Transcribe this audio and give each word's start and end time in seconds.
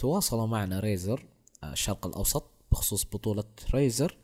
تواصلوا 0.00 0.46
معنا 0.46 0.80
Razer 0.80 1.26
آه، 1.64 1.72
الشرق 1.72 2.06
الأوسط 2.06 2.50
بخصوص 2.72 3.04
بطولة 3.04 3.44
Razer 3.74 4.16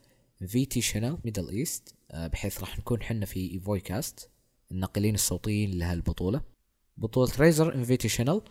Invitational 0.46 1.19
Middle 1.25 1.49
East 1.49 1.95
بحيث 2.14 2.60
راح 2.60 2.79
نكون 2.79 3.02
حنا 3.02 3.26
في 3.26 3.51
ايفوي 3.53 3.81
كاست 3.81 4.31
الناقلين 4.73 5.15
الصوتيين 5.15 5.79
لهالبطولة. 5.79 6.41
بطولة 6.97 7.33
Razer 7.38 7.74
Invitational 7.74 8.43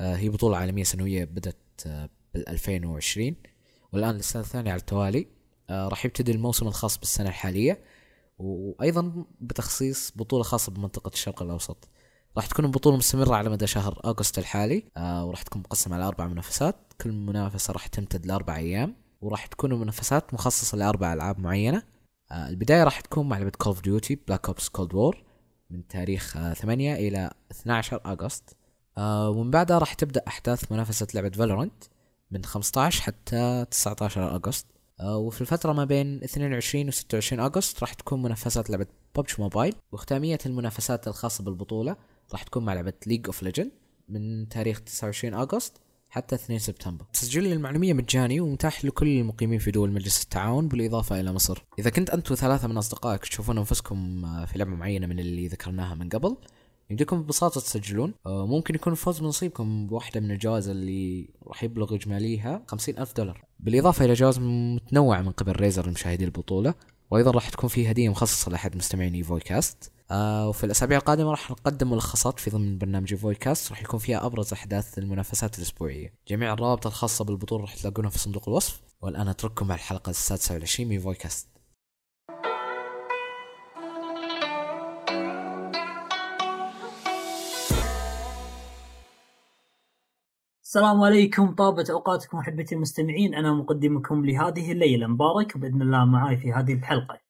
هي 0.00 0.28
بطولة 0.28 0.56
عالمية 0.56 0.84
سنوية 0.84 1.24
بدأت 1.24 1.56
آه، 1.86 2.10
بال 2.34 2.48
2020 2.48 3.36
والآن 3.92 4.14
للسنة 4.14 4.42
الثانية 4.42 4.70
على 4.70 4.80
التوالي 4.80 5.26
آه، 5.70 5.88
راح 5.88 6.04
يبتدي 6.04 6.32
الموسم 6.32 6.68
الخاص 6.68 6.98
بالسنة 6.98 7.28
الحالية 7.28 7.84
وأيضا 8.38 9.24
بتخصيص 9.40 10.12
بطولة 10.16 10.42
خاصة 10.42 10.72
بمنطقة 10.72 11.08
الشرق 11.08 11.42
الأوسط. 11.42 11.88
راح 12.36 12.46
تكون 12.46 12.64
البطولة 12.64 12.96
مستمرة 12.96 13.34
على 13.34 13.50
مدى 13.50 13.66
شهر 13.66 14.00
أغسطس 14.04 14.38
الحالي. 14.38 14.84
آه، 14.96 15.24
وراح 15.24 15.42
تكون 15.42 15.62
مقسمة 15.62 15.96
على 15.96 16.04
أربع 16.04 16.26
منافسات. 16.26 16.76
كل 17.00 17.12
منافسة 17.12 17.72
راح 17.72 17.86
تمتد 17.86 18.26
لأربع 18.26 18.56
أيام. 18.56 18.94
وراح 19.20 19.46
تكون 19.46 19.72
المنافسات 19.72 20.34
مخصصة 20.34 20.78
لأربع 20.78 21.12
ألعاب 21.12 21.40
معينة. 21.40 21.82
البداية 22.32 22.84
راح 22.84 23.00
تكون 23.00 23.28
مع 23.28 23.38
لعبة 23.38 23.50
Call 23.50 23.72
of 23.72 23.82
Duty 23.82 24.14
Black 24.28 24.46
Ops 24.48 24.68
Cold 24.68 24.94
War 24.94 25.22
من 25.70 25.86
تاريخ 25.86 26.52
8 26.52 26.94
إلى 26.94 27.30
12 27.50 28.00
أغسطس. 28.06 28.54
آه 28.98 29.30
ومن 29.30 29.50
بعدها 29.50 29.78
راح 29.78 29.94
تبدأ 29.94 30.22
أحداث 30.28 30.72
منافسة 30.72 31.06
لعبة 31.14 31.30
Valorant 31.30 31.84
من 32.30 32.44
15 32.44 33.02
حتى 33.02 33.66
19 33.70 34.34
أغسطس. 34.36 34.66
آه 35.00 35.16
وفي 35.16 35.40
الفترة 35.40 35.72
ما 35.72 35.84
بين 35.84 36.24
22 36.24 36.88
و 36.88 36.90
26 36.90 37.40
أغسطس 37.40 37.80
راح 37.80 37.94
تكون 37.94 38.22
منافسات 38.22 38.70
لعبة 38.70 38.86
PUBG 39.16 39.30
Mobile 39.38 39.74
وختامية 39.92 40.38
المنافسات 40.46 41.08
الخاصة 41.08 41.44
بالبطولة 41.44 41.96
راح 42.32 42.42
تكون 42.42 42.64
مع 42.64 42.74
لعبة 42.74 42.92
League 43.06 43.26
of 43.26 43.42
Legends 43.42 43.70
من 44.08 44.48
تاريخ 44.48 44.80
29 44.80 45.34
أغسطس 45.34 45.80
حتى 46.10 46.34
2 46.34 46.58
سبتمبر. 46.58 47.04
تسجيل 47.12 47.52
المعلومية 47.52 47.92
مجاني 47.92 48.40
ومتاح 48.40 48.84
لكل 48.84 49.08
المقيمين 49.08 49.58
في 49.58 49.70
دول 49.70 49.92
مجلس 49.92 50.22
التعاون 50.22 50.68
بالإضافة 50.68 51.20
إلى 51.20 51.32
مصر. 51.32 51.64
إذا 51.78 51.90
كنت 51.90 52.10
أنت 52.10 52.30
وثلاثة 52.30 52.68
من 52.68 52.76
أصدقائك 52.76 53.20
تشوفون 53.20 53.58
أنفسكم 53.58 54.24
آه، 54.24 54.44
في 54.44 54.58
لعبة 54.58 54.70
معينة 54.70 55.06
من 55.06 55.18
اللي 55.18 55.48
ذكرناها 55.48 55.94
من 55.94 56.08
قبل 56.08 56.36
يمديكم 56.90 57.22
ببساطة 57.22 57.60
تسجلون. 57.60 58.14
آه، 58.26 58.46
ممكن 58.46 58.74
يكون 58.74 58.92
الفوز 58.92 59.20
بنصيبكم 59.20 59.86
بواحدة 59.86 60.20
من 60.20 60.30
الجوائز 60.30 60.68
اللي 60.68 61.28
راح 61.46 61.64
يبلغ 61.64 61.94
إجماليها 61.94 62.62
خمسين 62.66 62.98
ألف 62.98 63.16
دولار. 63.16 63.44
بالإضافة 63.60 64.04
إلى 64.04 64.12
جوائز 64.12 64.38
متنوعة 64.38 65.22
من 65.22 65.30
قبل 65.30 65.52
Razer 65.52 65.86
لمشاهدي 65.86 66.24
البطولة 66.24 66.74
وأيضا 67.10 67.30
راح 67.30 67.48
تكون 67.48 67.68
في 67.68 67.90
هدية 67.90 68.08
مخصصة 68.08 68.50
لأحد 68.50 68.76
مستمعين 68.76 69.14
ايفوي 69.14 69.40
كاست 69.40 69.92
آه 70.10 70.48
وفي 70.48 70.64
الأسابيع 70.64 70.98
القادمة 70.98 71.30
راح 71.30 71.50
نقدم 71.50 71.90
ملخصات 71.90 72.38
في 72.38 72.50
ضمن 72.50 72.78
برنامج 72.78 73.12
ايفوي 73.12 73.34
كاست 73.34 73.70
راح 73.70 73.82
يكون 73.82 74.00
فيها 74.00 74.26
أبرز 74.26 74.52
أحداث 74.52 74.98
المنافسات 74.98 75.58
الأسبوعية. 75.58 76.14
جميع 76.28 76.52
الروابط 76.52 76.86
الخاصة 76.86 77.24
بالبطولة 77.24 77.62
راح 77.62 77.74
تلاقونها 77.74 78.10
في 78.10 78.18
صندوق 78.18 78.48
الوصف. 78.48 78.80
والآن 79.02 79.28
أترككم 79.28 79.68
مع 79.68 79.74
الحلقة 79.74 80.10
السادسة 80.10 80.54
والعشرين 80.54 80.88
من 80.88 80.94
ايفوي 80.94 81.14
كاست 81.14 81.48
السلام 90.62 91.00
عليكم 91.02 91.54
طابت 91.54 91.90
أوقاتكم 91.90 92.38
أحبتي 92.38 92.74
المستمعين. 92.74 93.34
أنا 93.34 93.52
مقدمكم 93.52 94.26
لهذه 94.26 94.72
الليلة 94.72 95.06
مبارك 95.06 95.56
وبإذن 95.56 95.82
الله 95.82 96.04
معاي 96.04 96.36
في 96.36 96.52
هذه 96.52 96.74
الحلقة. 96.74 97.20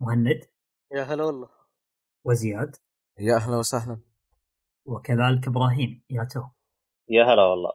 مهند. 0.00 0.44
يا 0.92 1.02
هلا 1.02 1.24
والله. 1.24 1.55
وزياد. 2.26 2.76
يا 3.18 3.36
أهلا 3.36 3.56
وسهلا. 3.56 3.98
وكذلك 4.86 5.46
إبراهيم. 5.48 6.02
يا 6.10 6.24
تو. 6.24 6.42
يا 7.08 7.24
هلا 7.24 7.42
والله. 7.42 7.70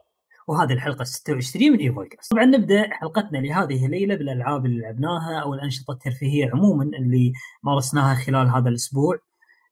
وهذه 0.48 0.72
الحلقة 0.72 1.04
26 1.04 1.72
من 1.72 1.78
ايفوي 1.78 2.08
كاست. 2.08 2.30
طبعا 2.32 2.44
نبدأ 2.44 2.88
حلقتنا 2.90 3.38
لهذه 3.38 3.86
الليلة 3.86 4.14
بالألعاب 4.14 4.66
اللي 4.66 4.80
لعبناها 4.80 5.42
أو 5.42 5.54
الأنشطة 5.54 5.92
الترفيهية 5.92 6.50
عموما 6.50 6.84
اللي 6.84 7.32
مارسناها 7.62 8.14
خلال 8.14 8.48
هذا 8.48 8.68
الأسبوع. 8.68 9.18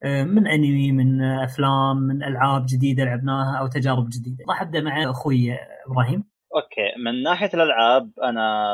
آه، 0.05 0.25
من 0.25 0.47
أنمي 0.47 0.93
من 0.93 1.23
أفلام 1.23 1.97
من 1.97 2.23
ألعاب 2.23 2.67
جديدة 2.69 3.05
لعبناها 3.05 3.59
أو 3.59 3.67
تجارب 3.67 4.09
جديدة. 4.09 4.45
راح 4.49 4.63
أبدأ 4.63 4.81
مع 4.81 5.11
أخوي 5.11 5.53
إبراهيم. 5.87 6.25
okay 6.57 7.05
من 7.05 7.23
ناحية 7.23 7.51
الألعاب 7.55 8.11
أنا 8.23 8.67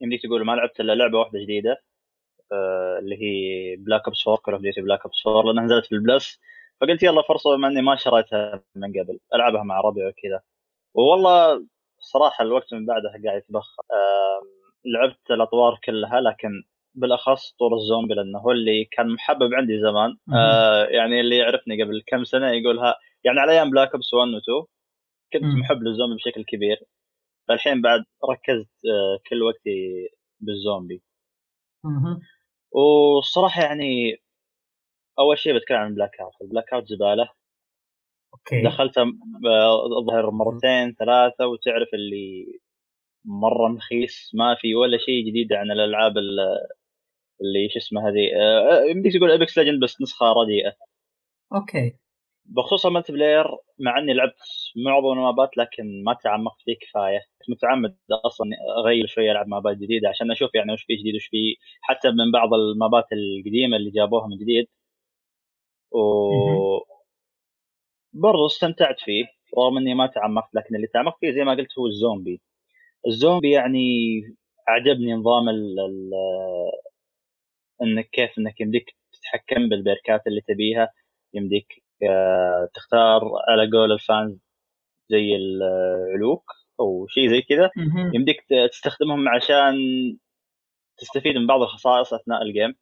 يمديك 0.00 0.22
تقول 0.22 0.46
ما 0.46 0.52
لعبت 0.52 0.80
إلا 0.80 0.92
لعبة 0.92 1.18
واحدة 1.18 1.38
جديدة. 1.44 1.76
اللي 2.98 3.16
هي 3.22 3.76
Black 3.76 4.02
Ops 4.06 4.28
4 4.28 4.42
Call 4.42 4.54
of 4.54 4.62
Duty 4.62 4.80
Black 4.80 5.04
Ops 5.04 5.26
4 5.26 5.42
لأنها 5.42 5.64
نزلت 5.64 5.86
في 5.86 5.92
ال 5.92 6.00
Plus. 6.00 6.40
فقلت 6.80 7.02
يلا 7.02 7.22
فرصة 7.22 7.56
بما 7.56 7.68
إني 7.68 7.82
ما 7.82 7.96
شريتها 7.96 8.64
من 8.76 8.90
قبل 8.90 9.18
ألعبها 9.34 9.62
مع 9.62 9.80
ربعي 9.80 10.08
وكذا. 10.08 10.40
والله 10.94 11.66
صراحة 11.98 12.44
الوقت 12.44 12.74
من 12.74 12.86
بعدها 12.86 13.12
قاعد 13.24 13.38
يتبخر. 13.38 13.82
لعبت 14.84 15.30
الأطوار 15.30 15.78
كلها 15.84 16.20
لكن 16.20 16.62
بالأخص 16.94 17.52
طور 17.52 17.74
الزومبي 17.76 18.14
لأنه 18.14 18.38
هو 18.38 18.50
اللي 18.50 18.84
كان 18.84 19.08
محبب 19.08 19.54
عندي 19.54 19.80
زمان. 19.80 20.16
آه 20.34 20.84
يعني 20.84 21.20
اللي 21.20 21.36
يعرفني 21.36 21.82
قبل 21.82 22.02
كم 22.06 22.24
سنة 22.24 22.50
يقولها 22.50 22.96
يعني 23.24 23.40
على 23.40 23.52
أيام 23.52 23.70
Black 23.70 23.92
Ops 23.92 24.14
1 24.14 24.28
و 24.28 24.38
2 24.38 24.64
كنت 25.32 25.42
مم. 25.42 25.60
محب 25.60 25.82
للزومبي 25.82 26.14
بشكل 26.16 26.44
كبير. 26.44 26.84
فالحين 27.48 27.82
بعد 27.82 28.04
ركزت 28.30 28.70
آه 28.92 29.18
كل 29.30 29.42
وقتي 29.42 30.08
بالزومبي. 30.40 31.02
والصراحة 32.70 33.62
يعني 33.62 34.16
أول 35.18 35.38
شيء 35.38 35.56
بتكلم 35.56 35.76
عن 35.78 35.94
Blackout 35.94 36.20
ال 36.20 36.32
Blackout 36.42 36.86
زبالة. 36.88 37.28
أوكي. 38.34 38.62
دخلتها 38.62 39.02
آه، 39.46 39.98
الظاهر 39.98 40.30
مرتين 40.30 40.94
ثلاثة 40.94 41.46
وتعرف 41.46 41.88
اللي 41.94 42.58
مرة 43.24 43.68
مخيس 43.68 44.30
ما 44.34 44.56
في 44.60 44.74
ولا 44.74 44.98
شيء 44.98 45.28
جديد 45.28 45.52
عن 45.52 45.70
الألعاب 45.70 46.18
ال- 46.18 46.66
اللي 47.40 47.68
شو 47.72 47.78
اسمه 47.78 48.08
هذه 48.08 48.30
آه، 48.36 48.84
يمديك 48.90 49.12
تقول 49.16 49.30
Apex 49.30 49.58
Legends 49.58 49.82
بس 49.84 50.00
نسخة 50.02 50.26
رديئة. 50.26 50.72
أوكي. 51.54 51.96
بخصوص 52.48 52.86
ال 52.86 53.12
multiplayer 53.12 53.44
مع 53.78 53.98
إني 53.98 54.14
لعبت 54.14 54.36
معظم 54.86 55.12
المابات 55.18 55.56
لكن 55.56 56.04
ما 56.04 56.14
تعمقت 56.14 56.62
فيه 56.64 56.76
كفاية. 56.80 57.20
متعمد 57.48 57.96
أصلا 58.26 58.50
أغير 58.78 59.06
شوية 59.06 59.32
ألعب 59.32 59.48
مابات 59.48 59.76
جديدة 59.76 60.08
عشان 60.08 60.30
أشوف 60.30 60.54
يعني 60.54 60.72
وش 60.72 60.82
فيه 60.84 60.98
جديد 61.00 61.14
وش 61.14 61.26
فيه 61.26 61.54
حتى 61.82 62.08
من 62.10 62.32
بعض 62.32 62.54
المابات 62.54 63.04
القديمة 63.12 63.76
اللي 63.76 63.90
جابوها 63.90 64.26
من 64.28 64.36
جديد. 64.38 64.66
و 65.92 66.00
برضو 68.12 68.46
استمتعت 68.46 69.00
فيه 69.00 69.24
رغم 69.58 69.78
إني 69.78 69.94
ما 69.94 70.06
تعمقت 70.06 70.54
لكن 70.54 70.76
اللي 70.76 70.86
تعمقت 70.86 71.16
فيه 71.20 71.30
زي 71.32 71.44
ما 71.44 71.52
قلت 71.54 71.78
هو 71.78 71.86
الزومبي. 71.86 72.40
الزومبي 73.06 73.50
يعني 73.50 73.78
عجبني 74.68 75.12
نظام 75.14 75.48
ال 75.48 75.80
ال 75.80 76.10
إنك 77.82 78.08
كيف 78.10 78.38
إنك 78.38 78.60
يمديك 78.60 78.96
تتحكم 79.12 79.68
بالبركات 79.68 80.26
اللي 80.26 80.40
تبيها 80.40 80.92
يمديك 81.34 81.82
تختار 82.74 83.22
على 83.48 83.70
قول 83.72 83.92
الفانز 83.92 84.38
زي 85.08 85.36
العلوك 85.36 86.44
أو 86.80 87.06
شيء 87.08 87.28
زي 87.28 87.42
كذا. 87.42 87.70
يمديك 88.14 88.46
تستخدمهم 88.72 89.28
عشان 89.28 89.74
تستفيد 90.98 91.36
من 91.36 91.46
بعض 91.46 91.62
الخصائص 91.62 92.14
أثناء 92.14 92.42
الجيم. 92.42 92.74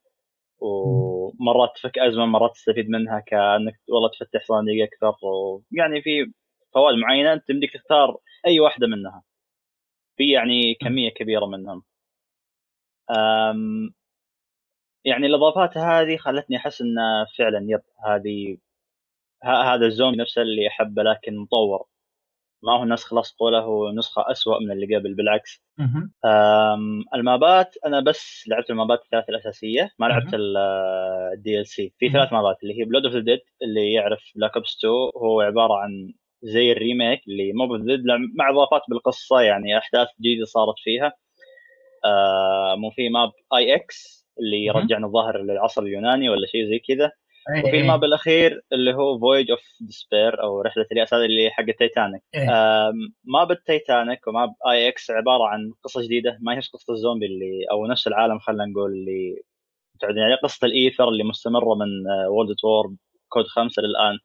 ومرات 0.58 1.70
تفك 1.76 1.98
أزمة 1.98 2.26
مرات 2.26 2.50
تستفيد 2.54 2.88
منها 2.90 3.20
كأنك 3.26 3.80
والله 3.88 4.08
تفتح 4.08 4.44
صناديق 4.44 4.88
أكثر. 4.92 5.14
ويعني 5.26 6.02
في 6.02 6.32
فوائد 6.74 6.98
معينة 6.98 7.32
انت 7.32 7.50
يمديك 7.50 7.72
تختار 7.74 8.16
أي 8.46 8.60
واحدة 8.60 8.86
منها. 8.86 9.22
في 10.16 10.30
يعني 10.30 10.74
كمية 10.74 11.10
كبيرة 11.10 11.46
منهم. 11.46 11.82
أم 13.10 13.94
يعني 15.04 15.26
الإضافات 15.26 15.76
هذه 15.78 16.16
خلتني 16.16 16.56
أحس 16.56 16.80
انه 16.80 17.26
فعلا 17.38 17.66
yep 17.68 17.82
هذه 18.06 18.58
هذا 19.44 19.86
الزومبي 19.86 20.16
نفسه 20.16 20.42
اللي 20.42 20.68
احبه 20.68 21.02
لكن 21.02 21.36
مطور 21.36 21.84
ما 22.62 22.72
هو 22.72 22.84
نسخ 22.84 23.14
لصق 23.14 23.42
ولا 23.42 23.58
هو 23.60 23.90
نسخة 23.92 24.30
أسوأ 24.30 24.58
من 24.60 24.70
اللي 24.70 24.96
قبل 24.96 25.14
بالعكس 25.14 25.62
المابات 27.14 27.76
أنا 27.86 28.00
بس 28.00 28.44
لعبت 28.48 28.70
المابات 28.70 29.02
الثلاث 29.04 29.28
الأساسية 29.28 29.90
ما 29.98 30.06
لعبت. 30.06 30.30
ال 30.34 31.66
DLC 31.66 31.92
في. 31.98 32.10
ثلاث 32.10 32.32
مابات 32.32 32.56
اللي 32.62 32.80
هي 32.80 32.84
Blood 32.84 33.04
of 33.04 33.14
the 33.14 33.20
Dead 33.20 33.40
اللي 33.62 33.92
يعرف 33.92 34.32
Black 34.36 34.56
Ops 34.56 34.76
2 34.78 34.92
هو 35.16 35.40
عبارة 35.40 35.74
عن 35.74 36.12
زي 36.42 36.72
ال 36.72 36.79
remake 36.79 37.20
ل 37.28 37.52
Mob 37.52 37.66
of 37.66 37.74
the 37.74 37.86
Dead 37.86 38.02
مع 38.34 38.50
إضافات 38.50 38.82
بالقصة 38.88 39.40
يعني 39.40 39.78
أحداث 39.78 40.08
جديدة 40.20 40.44
صارت 40.44 40.74
فيها 40.78 41.12
أم، 42.06 42.84
وفي 42.84 43.08
ماب 43.08 43.32
IX 43.56 44.26
اللي. 44.40 44.64
يرجعنا 44.64 45.06
الظاهر 45.06 45.42
للعصر 45.42 45.82
اليوناني 45.82 46.28
ولا 46.28 46.46
شيء 46.46 46.64
زي 46.68 46.78
كذا 46.78 47.12
إيه، 47.50 47.62
وفي 47.64 47.72
إيه. 47.72 47.80
الماب 47.80 48.04
الأخير 48.04 48.60
اللي 48.72 48.94
هو 48.94 49.18
Voyage 49.18 49.50
of 49.50 49.60
Despair 49.80 50.42
أو 50.42 50.60
رحلة 50.60 50.86
اليأس 50.92 51.14
هذه 51.14 51.24
اللي 51.24 51.50
حق 51.50 51.64
تايتانيك 51.78 52.22
إيه. 52.34 52.50
آم، 52.50 52.94
ماب 53.24 53.50
التايتانيك 53.50 54.26
وماب 54.26 54.54
IX 54.70 55.10
عبارة 55.10 55.44
عن 55.46 55.72
قصة 55.84 56.02
جديدة 56.02 56.38
ما 56.40 56.54
هي 56.54 56.60
قصة 56.60 56.92
الزومبي 56.92 57.26
اللي 57.26 57.64
أو 57.70 57.86
نفس 57.86 58.06
العالم 58.06 58.38
خلينا 58.38 58.64
نقول 58.66 58.90
اللي 58.92 59.42
متعودين 59.94 60.22
عليه 60.22 60.36
قصة 60.36 60.66
ال 60.66 60.72
Aether 60.72 61.08
اللي 61.08 61.24
مستمرة 61.24 61.74
من 61.74 61.88
World 62.28 62.48
at 62.48 62.56
War 62.64 62.94
COD 63.28 63.44
خمسة 63.46 63.82
للآن 63.82 64.18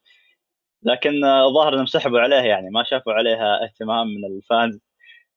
لكن 0.82 1.24
آه، 1.24 1.46
الظاهر 1.48 1.74
إنهم 1.74 1.86
سحبوا 1.86 2.20
عليه 2.20 2.36
يعني 2.36 2.70
ما 2.70 2.84
شافوا 2.84 3.12
عليها 3.12 3.64
اهتمام 3.64 4.06
من 4.06 4.24
ال 4.36 4.44
fans 4.44 4.78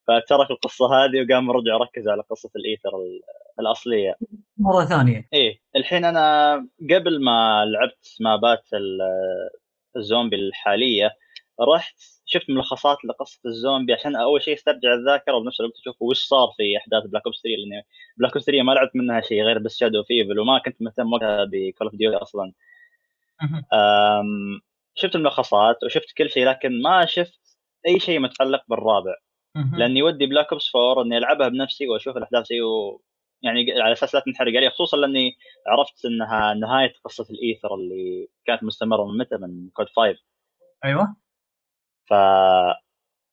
فترك 0.08 0.52
القصة 0.52 0.86
هذه 0.86 1.26
وقام 1.26 1.52
رجع 1.52 1.78
ركز 1.78 2.08
على 2.08 2.24
قصة 2.30 2.50
ال 2.56 2.61
Aether 2.61 2.90
ال- 2.90 3.22
الأصلية 3.60 4.16
مرة 4.58 4.86
ثانية 4.86 5.28
إيه 5.34 5.60
الحين 5.76 6.06
أنا 6.06 6.56
قبل 6.92 7.24
ما 7.24 7.66
لعبت 7.66 8.16
مابات 8.20 8.64
ال- 8.74 9.00
الزومبي 9.98 10.36
الحالية 10.36 11.12
رحت 11.62 11.96
شفت 12.26 12.50
ملخصات 12.50 12.98
لقصة 13.06 13.40
الزومبي 13.46 13.94
عشان 13.94 14.16
أول 14.16 14.42
شيء 14.42 14.54
أسترجع 14.54 14.94
الذاكرة 14.94 15.34
وبنفس 15.34 15.60
الوقت 15.60 15.76
أشوف 15.80 16.02
وش 16.02 16.24
صار 16.24 16.48
في 16.58 16.78
أحداث 16.78 17.04
Black 17.04 17.22
Ops 17.26 17.42
3 17.44 17.50
لأن 17.58 17.82
Black 18.18 18.34
Ops 18.34 18.46
3 18.46 18.62
ما 18.64 18.72
لعبت 18.72 18.92
منها 18.96 19.22
شيء 19.22 19.44
غير 19.44 19.60
بس 19.60 19.78
Shadows 19.78 20.04
of 20.04 20.16
Evil 20.16 20.40
وما 20.40 20.60
كنت 20.60 20.82
مهتم 20.82 21.14
وقتها 21.14 21.44
ب 21.46 21.54
Call 21.54 21.88
of 21.88 21.96
Duty 21.96 22.18
أصلا. 22.18 22.54
أم، 23.74 24.62
شفت 24.96 25.16
الملخصات 25.16 25.84
وشفت 25.84 26.12
كل 26.18 26.30
شيء 26.30 26.46
لكن 26.46 26.82
ما 26.82 27.06
شفت 27.06 27.40
أي 27.88 28.00
شيء 28.00 28.20
متعلق 28.20 28.64
بالرابع. 28.68 29.16
لأني 29.80 30.04
ودي 30.04 30.26
Black 30.26 30.52
Ops 30.52 30.76
4 30.76 31.04
إني 31.04 31.18
ألعبها 31.18 31.48
بنفسي 31.48 31.88
وأشوف 31.88 32.18
الأحداث 32.18 32.52
و... 32.52 33.02
يعني 33.44 33.82
على 33.82 33.94
أساس 33.94 34.16
لا 34.16 34.22
تنحرق. 34.26 34.58
علي 34.58 34.70
خصوصا 34.70 34.98
لأني 34.98 35.32
عرفت 35.68 36.06
إنها 36.06 36.54
نهاية 36.54 36.94
قصة 37.04 37.26
ال 37.30 37.36
Aether 37.36 37.76
اللي 37.76 38.28
كانت 38.46 38.64
مستمرة 38.64 39.06
من 39.06 39.18
متى؟ 39.18 39.38
من 39.38 39.70
COD 39.70 39.88
5 39.96 40.20
أيوه. 40.86 41.16
ف 42.10 42.14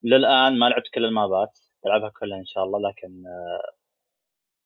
للآن 0.03 0.59
ما 0.59 0.69
لعبت 0.69 0.89
كل 0.95 1.05
المابات. 1.05 1.59
بلعبها 1.85 2.12
كلها 2.21 2.39
إن 2.39 2.45
شاء 2.45 2.65
الله 2.65 2.91
لكن 2.91 3.27
آه، 3.27 3.73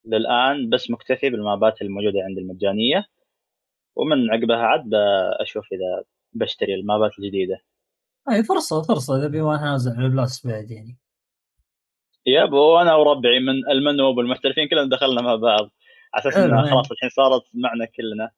للآن 0.04 0.70
بس 0.70 0.90
مكتفي 0.90 1.30
بالمابات 1.30 1.82
الموجودة 1.82 2.20
عندي 2.28 2.40
المجانية. 2.40 3.06
ومن 3.96 4.30
عقبها 4.30 4.56
عاد 4.56 4.90
أشوف 5.40 5.66
إذا 5.72 6.04
بشتري 6.32 6.74
المابات 6.74 7.18
الجديدة. 7.18 7.58
أي 8.30 8.42
فرصة 8.42 8.82
فرصة. 8.82 9.16
إذا 9.16 9.28
بما 9.28 9.56
نازل 9.56 9.96
على 9.96 10.06
ال 10.06 10.14
Plus 10.14 10.46
بعد 10.46 10.70
يعني. 10.70 11.03
yep 12.26 12.52
وأنا 12.52 12.94
وربعي 12.94 13.40
من 13.40 13.70
ال 13.70 13.79
noob 13.79 14.16
والمحترفين 14.16 14.68
كلنا 14.68 14.88
دخلنا 14.88 15.22
مع 15.22 15.34
بعض. 15.36 15.70
على 16.14 16.20
أساس 16.20 16.36
إنها. 16.36 16.70
خلاص 16.70 16.92
الحين 16.92 17.08
صارت 17.08 17.42
معنا 17.54 17.84
كلنا. 17.84 18.30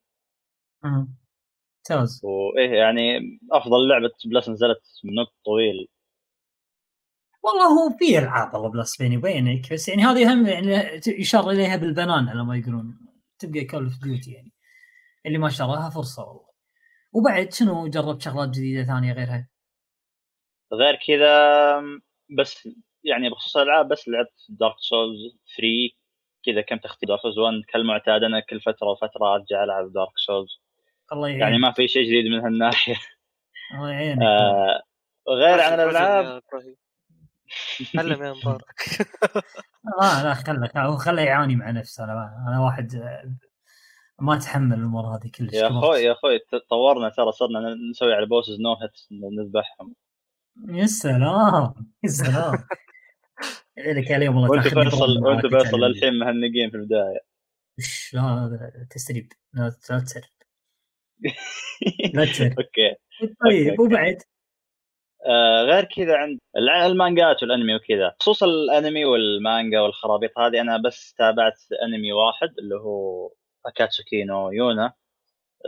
ممتاز. 0.83 2.21
وإيه 2.25 2.71
يعني 2.71 3.39
أفضل 3.53 3.89
لعبة 3.89 4.13
Plus 4.25 4.49
نزلت 4.49 4.83
من 5.05 5.19
وقت 5.19 5.35
طويل. 5.45 5.89
والله 7.43 7.67
هو 7.67 7.97
في 7.99 8.19
ألعاب 8.19 8.55
والله 8.55 8.69
Plus 8.69 9.03
بيني 9.03 9.17
وبينك 9.17 9.73
بس 9.73 9.89
يعني 9.89 10.03
هذه 10.03 10.33
هم 10.33 10.47
يعني 10.47 11.01
يشار 11.07 11.51
إليها 11.51 11.77
بالبنان 11.77 12.29
على 12.29 12.45
ما 12.45 12.57
يقولون. 12.57 12.99
تبقى 13.39 13.65
Call 13.65 13.85
of 13.85 14.03
Duty 14.03 14.33
يعني. 14.33 14.53
اللي 15.27 15.39
ما 15.39 15.49
شراها 15.49 15.91
فرصة 15.91 16.25
والله. 16.25 16.47
وبعد 17.13 17.53
شنو 17.53 17.87
جربت 17.89 18.23
شغلات 18.23 18.49
جديدة 18.49 18.85
ثانية 18.85 19.13
غيرها؟ 19.13 19.49
غير 20.73 20.99
كذا 21.07 21.83
بس 22.39 22.69
يعني 23.07 23.31
بخصوص 23.31 23.57
الألعاب 23.57 23.89
بس 23.89 24.09
لعبت 24.09 24.47
Dark 24.49 24.75
Souls 24.79 25.21
3 25.57 25.69
كذا 26.47 26.61
كم 26.61 26.77
تختيم 26.77 27.09
Dark 27.09 27.21
Souls 27.21 27.39
1 27.39 27.55
كالمعتاد 27.69 28.23
أنا 28.23 28.41
كل 28.41 28.61
فترة 28.61 28.89
وفترة 28.89 29.35
أرجع 29.35 29.65
ألعب 29.65 29.93
Dark 29.93 30.19
Souls 30.27 30.61
الله 31.13 31.29
يعينك. 31.29 31.43
يعني 31.43 31.59
ما 31.59 31.73
في 31.73 31.89
شيء 31.89 32.05
جديد 32.05 32.27
من 32.27 32.41
هالناحية. 32.41 32.97
الله 33.75 33.91
يعينك. 33.91 34.23
آه 34.23 34.83
غير 35.29 35.61
عن 35.61 35.73
الالعاب. 35.73 36.43
علم 37.99 38.23
يا 38.23 38.33
مبارك. 38.33 38.75
لا 40.01 40.23
لا 40.23 40.35
خلك 40.35 40.77
هو 40.77 40.97
خله 40.97 41.23
يعاني 41.23 41.57
مع 41.57 41.71
نفسه. 41.71 42.05
أنا 42.05 42.45
أنا 42.49 42.61
واحد 42.61 42.95
آه، 42.95 43.35
ما 44.19 44.35
أتحمل 44.35 44.79
الأمور 44.79 45.05
هذه 45.05 45.31
كلش. 45.39 45.55
يا. 45.55 45.69
أخوي 45.69 45.99
يا 45.99 46.13
أخوي 46.13 46.39
طورنا 46.71 47.09
ترى 47.09 47.33
صرنا 47.33 47.75
نسوي 47.91 48.15
على 48.15 48.27
بوسز 48.27 48.61
نو 48.61 48.75
هيت 48.75 48.93
نذبحهم. 49.11 49.95
يا 50.69 50.87
سلام 50.87 51.75
يا 52.05 52.09
سلام. 52.09 52.55
لك 53.79 54.13
اليوم 54.13 54.37
والله 54.37 54.51
وأنت 54.51 54.69
فيصل 54.69 55.25
وأنت 55.25 55.47
فيصل. 55.47 55.85
الحين 55.85 56.19
مهنقين 56.19 56.71
في 56.71 56.77
البداية. 56.77 57.21
لا 58.13 58.87
تسريب. 58.91 59.33
لا 59.55 59.69
تسرب 59.71 60.23
لا 62.15 62.25
تسرب 62.25 62.53
أوكي. 62.59 62.95
طيب. 63.45 63.81
وبعد؟ 63.81 64.19
آه 65.27 65.63
غير 65.63 65.85
كذا 65.85 66.17
عند 66.17 66.39
المانجات 66.57 67.43
والأنمي 67.43 67.75
وكذا. 67.75 68.15
خصوصا 68.21 68.47
الأنمي 68.47 69.05
والمانجا 69.05 69.81
والخرابيط 69.81 70.39
هذه 70.39 70.61
أنا 70.61 70.77
بس 70.77 71.15
تابعت 71.15 71.59
أنمي 71.83 72.13
واحد 72.13 72.59
اللي 72.59 72.75
هو 72.75 73.31
Akatsuki 73.67 74.25
no 74.25 74.51
Yona. 74.51 74.93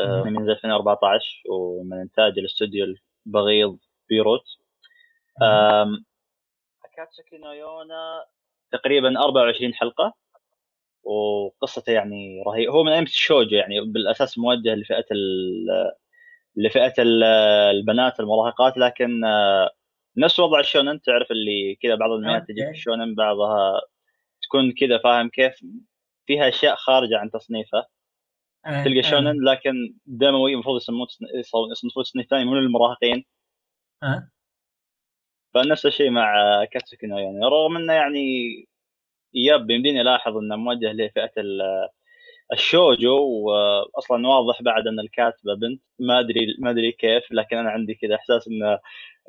آه. 0.01 0.23
من 0.23 0.51
2014 0.51 1.43
ومن 1.51 2.01
إنتاج 2.01 2.39
الاستوديو 2.39 2.95
البغيض 3.27 3.79
Pierrot. 4.09 4.45
Akatsuki 7.03 7.39
no 7.39 7.53
Yona 7.53 8.25
تقريبا 8.73 9.21
24 9.25 9.75
حلقة 9.75 10.15
وقصته 11.03 11.93
يعني 11.93 12.43
رهيب. 12.47 12.69
هو 12.71 12.83
من 12.85 12.93
انمي 12.93 13.07
ال 13.07 13.14
shoujo 13.14 13.57
يعني 13.57 13.81
بالأساس 13.81 14.39
موجه 14.39 14.75
لفئة 14.75 15.05
ال- 15.13 15.93
لفئة 16.57 16.95
ال- 16.99 17.23
البنات 17.77 18.21
المراهقات 18.21 18.77
لكن 18.79 19.25
آه، 19.25 19.71
نفس 20.17 20.41
وضع 20.41 20.61
ال 20.61 20.65
shounen. 20.65 21.01
تعرف 21.03 21.31
اللي 21.31 21.75
كذا 21.83 21.95
بعض 21.95 22.11
الأنميات 22.11 22.43
تجي 22.49 22.63
في. 22.65 22.71
ال 22.71 22.76
shounen 22.76 23.15
بعضها 23.15 23.81
تكون 24.43 24.73
كذا 24.73 24.99
فاهم 24.99 25.29
كيف 25.29 25.55
فيها 26.27 26.49
أشياء 26.49 26.75
خارجة 26.77 27.19
عن 27.19 27.31
تصنيفه. 27.31 27.87
آه، 28.67 28.85
تلقى 28.85 28.99
آه، 28.99 29.03
shounen 29.11 29.45
لكن 29.45 29.95
دموي 30.07 30.53
المفروض 30.55 30.81
يصنفوه 31.73 32.03
تصنيف 32.05 32.27
ثاني 32.31 32.45
من 32.45 32.59
المراهقين 32.59 33.25
آه. 34.03 34.29
فنفس 35.55 35.87
الشيء 35.87 36.11
مع 36.11 36.35
Akatsuki 36.65 37.07
no 37.07 37.19
يعني 37.19 37.41
رغم 37.45 37.77
إنه 37.77 37.93
يعني 37.93 38.49
yep 39.35 39.71
يمديني 39.71 40.01
ألاحظ 40.01 40.37
إنه 40.37 40.57
موجه 40.57 40.93
لفئة 40.93 41.33
ال- 41.39 41.89
ال 42.53 42.66
shoujo 42.66 43.47
واصلا 43.95 44.29
واضح 44.29 44.63
بعد 44.63 44.87
إن 44.87 45.01
الكاتبة 45.01 45.55
بنت 45.55 45.83
ما 45.99 46.21
أدري 46.21 46.57
ما 46.59 46.71
أدري 46.71 46.93
كيف 46.93 47.33
لكن 47.33 47.57
أنا 47.57 47.71
عندي 47.71 47.95
كذا 47.95 48.15
إحساس 48.15 48.49
إن 48.49 48.79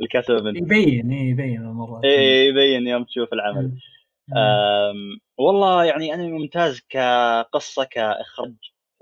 الكاتبة 0.03 0.39
بنت. 0.41 0.57
يبين 0.57 1.11
إيه، 1.11 1.29
يبين 1.29 1.61
مرات 1.63 2.05
اي 2.05 2.47
يبين 2.47 2.87
يوم 2.87 3.03
تشوف 3.03 3.33
العمل. 3.33 3.71
أم، 4.37 5.19
والله 5.37 5.83
يعني 5.85 6.13
انمي 6.13 6.31
ممتاز 6.31 6.81
كقصة 6.89 7.83
كإخراج. 7.83 8.53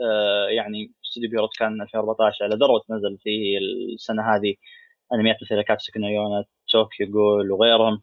أه، 0.01 0.47
يعني 0.49 0.91
استوديو 1.05 1.29
Pierrot 1.29 1.57
كان 1.59 1.81
2014 1.81 2.45
على 2.45 2.55
ذروة 2.55 2.81
نزل 2.89 3.17
فيه 3.17 3.57
السنة 3.93 4.35
هذه 4.35 4.55
أنميات 5.13 5.37
مثل 5.41 5.61
Akatsuki 5.61 5.99
no 5.99 6.43
Tokyo 6.69 7.07
Ghoul 7.11 7.51
وغيرهم 7.51 8.01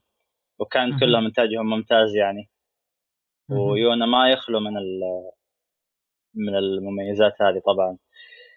وكان. 0.58 0.98
كلهم 1.00 1.24
إنتاجهم 1.26 1.70
ممتاز 1.70 2.16
يعني. 2.16 2.48
ويونا 3.50 4.06
ما 4.06 4.30
يخلو 4.30 4.60
من 4.60 4.76
ال- 4.76 5.30
من 6.34 6.56
المميزات 6.56 7.42
هذه 7.42 7.62
طبعا 7.66 7.98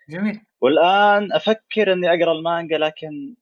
جميل 0.09 0.41
والآن 0.61 1.33
أفكر 1.33 1.93
إني 1.93 2.07
أقرأ 2.09 2.31
المانجا 2.31 2.77
لكن 2.77 3.35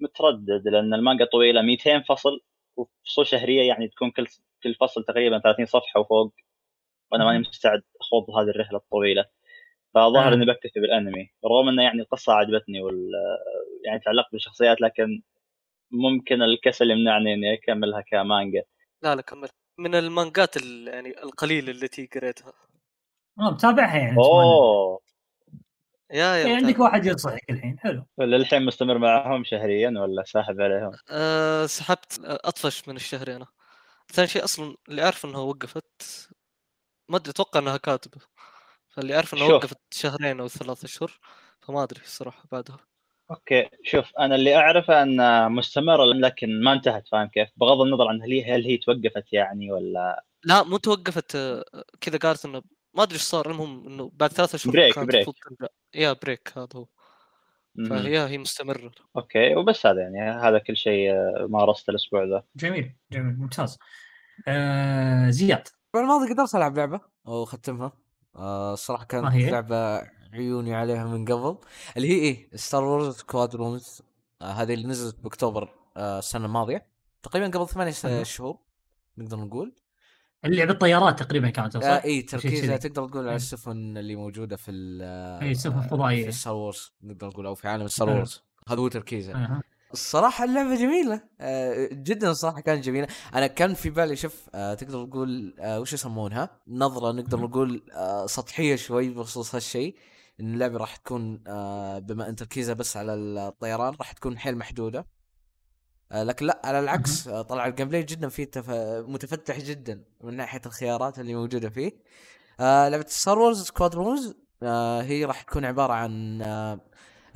متردد 0.00 0.68
لأن 0.68 0.94
المانجا 0.94 1.24
طويلة 1.24 1.62
200 1.62 2.00
فصل 2.02 2.40
وفصول 2.76 3.26
شهرية 3.26 3.62
يعني 3.68 3.88
تكون 3.88 4.10
كل 4.10 4.26
كل 4.62 4.74
فصل 4.74 5.04
تقريبا 5.04 5.38
30 5.38 5.66
صفحة 5.66 6.00
وفوق 6.00 6.34
وأنا 7.12 7.24
ماني. 7.24 7.38
مستعد 7.38 7.82
أخوض 8.00 8.30
هذه 8.30 8.48
الرحلة 8.50 8.78
الطويلة 8.78 9.24
فظهر 9.94 10.32
آه. 10.32 10.34
إني 10.34 10.46
بكتفي 10.46 10.80
بالأنمي 10.80 11.30
رغم 11.44 11.68
إنه 11.68 11.82
يعني 11.82 12.00
القصة 12.00 12.32
عجبتني 12.32 12.80
وال 12.82 13.10
يعني 13.84 14.00
تعلقت 14.00 14.32
بالشخصيات 14.32 14.80
لكن 14.80 15.22
ممكن 15.92 16.42
الكسل 16.42 16.90
يمنعني 16.90 17.34
اني 17.34 17.54
اكملها 17.54 18.00
كمانجا. 18.00 18.62
لا 19.02 19.14
لا 19.14 19.22
كمل. 19.22 19.48
من 19.78 19.94
المانجات 19.94 20.56
ال- 20.56 20.88
يعني 20.88 21.22
القليله 21.22 21.70
التي 21.70 22.06
قريتها. 22.14 22.52
آه 23.38 23.50
متابعها 23.50 23.96
يعني 23.96 24.16
أوه. 24.16 25.00
يا 26.10 26.16
يا 26.36 26.36
يعني 26.36 26.54
عندك. 26.54 26.78
واحد 26.80 27.06
ينصحك 27.06 27.50
الحين. 27.50 27.78
حلو. 27.78 28.06
للحين 28.18 28.62
مستمر 28.64 28.98
معهم 28.98 29.44
شهريا 29.44 29.90
ولا 30.00 30.24
ساحب 30.26 30.60
عليهم؟ 30.60 30.92
أه 31.10 31.66
سحبت 31.66 32.20
أطفش 32.24 32.88
من 32.88 32.96
الشهر 32.96 33.36
أنا. 33.36 33.46
ثاني 34.12 34.28
شيء 34.28 34.44
أصلا 34.44 34.76
اللي 34.88 35.02
اعرف 35.04 35.24
إنها 35.24 35.40
وقفت 35.40 36.28
ما 37.08 37.16
أدري 37.16 37.30
أتوقع 37.30 37.60
إنها 37.60 37.76
كاتبة. 37.76 38.20
فاللي 38.88 39.14
اعرف 39.14 39.34
إنها 39.34 39.44
شوف. 39.48 39.54
وقفت 39.54 39.78
شهرين 39.90 40.40
أو 40.40 40.48
ثلاثة 40.48 40.84
اشهر 40.86 41.18
فما 41.60 41.82
أدري 41.82 42.00
الصراحة 42.00 42.44
بعدها. 42.52 42.78
أوكي 43.32 43.68
شوف 43.84 44.12
أنا 44.18 44.34
اللي 44.34 44.56
أعرفه 44.56 45.02
أن 45.02 45.52
مستمرة 45.52 46.04
لكن 46.04 46.62
ما 46.64 46.72
انتهت 46.72 47.08
فاهم 47.08 47.26
كيف؟ 47.28 47.48
بغض 47.56 47.80
النظر 47.80 48.08
عن 48.08 48.22
هل 48.22 48.32
هي 48.32 48.54
هل 48.54 48.64
هي 48.64 48.76
توقفت 48.76 49.32
يعني 49.32 49.72
ولا 49.72 50.24
لا 50.44 50.62
مو 50.62 50.76
توقفت 50.76 51.36
آه، 51.36 51.64
كذا 52.00 52.18
قالت 52.18 52.44
إنه 52.44 52.62
ما 52.94 53.02
أدري 53.02 53.14
إيش 53.14 53.22
صار 53.22 53.50
المهم 53.50 53.86
إنه 53.86 54.10
بعد 54.14 54.30
ثلاثة 54.32 54.56
اشهر 54.56 54.72
break- 54.72 54.98
break. 54.98 55.28
يا 55.94 56.12
break 56.12 56.52
هذا 56.56 56.68
هو. 56.76 56.86
فهي 57.90 58.18
هي 58.28 58.38
مستمرة 58.38 58.90
okay 59.16 59.54
وبس 59.56 59.86
هذا 59.86 60.00
يعني 60.00 60.20
هذا 60.30 60.58
كل 60.58 60.76
شيء 60.76 61.10
آه، 61.12 61.46
مارسته 61.50 61.90
الأسبوع 61.90 62.24
ذا 62.24 62.42
جميل 62.56 62.92
جميل 63.12 63.36
ممتاز 63.36 63.78
آه 64.48 65.30
زياد 65.30 65.58
الأسبوع 65.58 66.02
الماضي 66.02 66.32
قدرت 66.34 66.54
ألعب 66.54 66.76
لعبة 66.76 67.00
وختمها 67.24 67.92
آه 68.36 68.72
الصراحه 68.72 69.04
كانت؟ 69.04 69.34
لعبة 69.50 70.02
عيوني 70.32 70.74
عليها 70.74 71.04
من 71.04 71.24
قبل 71.24 71.56
اللي 71.96 72.08
هي 72.08 72.14
إيه 72.14 72.48
Star 72.56 72.84
Wars 72.84 73.14
Squadrons 73.16 74.02
آه 74.42 74.52
هذه 74.52 74.74
اللي 74.74 74.88
نزلت 74.88 75.16
بأكتوبر 75.22 75.68
آه 75.96 76.18
السنة 76.18 76.46
الماضية 76.46 76.86
تقريبا 77.22 77.58
قبل 77.58 77.68
ثمانية. 77.68 78.22
شهور 78.22 78.58
نقدر 79.18 79.36
نقول 79.36 79.72
اللي 80.44 80.66
بالطيارات 80.66 81.22
تقريبا 81.22 81.50
كانت 81.50 81.76
صح؟ 81.76 81.84
آه 81.84 82.04
اي 82.04 82.22
تركيزها. 82.22 82.76
تقدر 82.76 83.08
تقول 83.08 83.20
على 83.22 83.30
إيه. 83.30 83.36
السفن 83.36 83.96
اللي 83.98 84.16
موجودة 84.16 84.56
في 84.56 84.70
ال- 84.70 85.42
اي 85.42 85.50
السفن 85.50 85.78
في 85.80 85.84
الفضائية 85.84 86.30
Star 86.30 86.54
Wars 86.54 86.92
نقدر 87.02 87.26
نقول 87.26 87.46
أو 87.46 87.54
في 87.54 87.68
عالم 87.68 87.88
Star 87.88 88.06
حلو. 88.08 88.16
Wars 88.16 88.42
هذا 88.68 88.78
هو 88.80 88.88
تركيزها 88.88 89.34
أها. 89.34 89.62
الصراحة 89.92 90.44
اللعبة 90.44 90.74
جميلة 90.74 91.20
آه 91.40 91.88
جدا 91.92 92.30
الصراحة 92.30 92.60
كانت 92.60 92.84
جميلة 92.84 93.06
أنا 93.34 93.46
كان 93.46 93.74
في 93.74 93.90
بالي 93.90 94.16
شوف 94.16 94.46
آه 94.54 94.74
تقدر 94.74 95.04
تقول 95.06 95.54
آه 95.60 95.80
وش 95.80 95.92
يسمونها 95.92 96.50
نظرة 96.68 97.12
نقدر. 97.12 97.40
نقول 97.40 97.82
آه 97.94 98.26
سطحية 98.26 98.76
شوي 98.76 99.08
بخصوص 99.10 99.54
هالشيء 99.54 99.96
إن 100.42 100.54
اللعبة 100.54 100.76
راح 100.78 100.96
تكون 100.96 101.44
آه 101.46 101.98
بما 101.98 102.28
أن 102.28 102.36
تركيزها 102.36 102.74
بس 102.74 102.96
على 102.96 103.14
الطيران 103.14 103.94
راح 103.94 104.12
تكون 104.12 104.38
حيل 104.38 104.58
محدودة. 104.58 105.06
آه 106.12 106.22
لكن 106.22 106.46
لا 106.46 106.60
على 106.64 106.78
العكس 106.80 107.28
آه 107.28 107.42
طلع 107.42 107.66
ال 107.66 107.88
gameplay 107.88 108.02
جدا 108.02 108.28
فيه 108.28 108.44
تف... 108.44 108.70
متفتح 109.08 109.58
جدا 109.58 110.04
من 110.20 110.36
ناحية 110.36 110.60
الخيارات 110.66 111.18
اللي 111.18 111.34
موجودة 111.34 111.70
فيه. 111.70 111.92
لعبة 112.60 113.04
Star 113.08 113.38
Wars 113.38 113.62
Squadrons 113.62 114.34
آه 114.62 115.02
هي 115.02 115.24
راح 115.24 115.42
تكون 115.42 115.64
عبارة 115.64 115.92
عن 115.92 116.38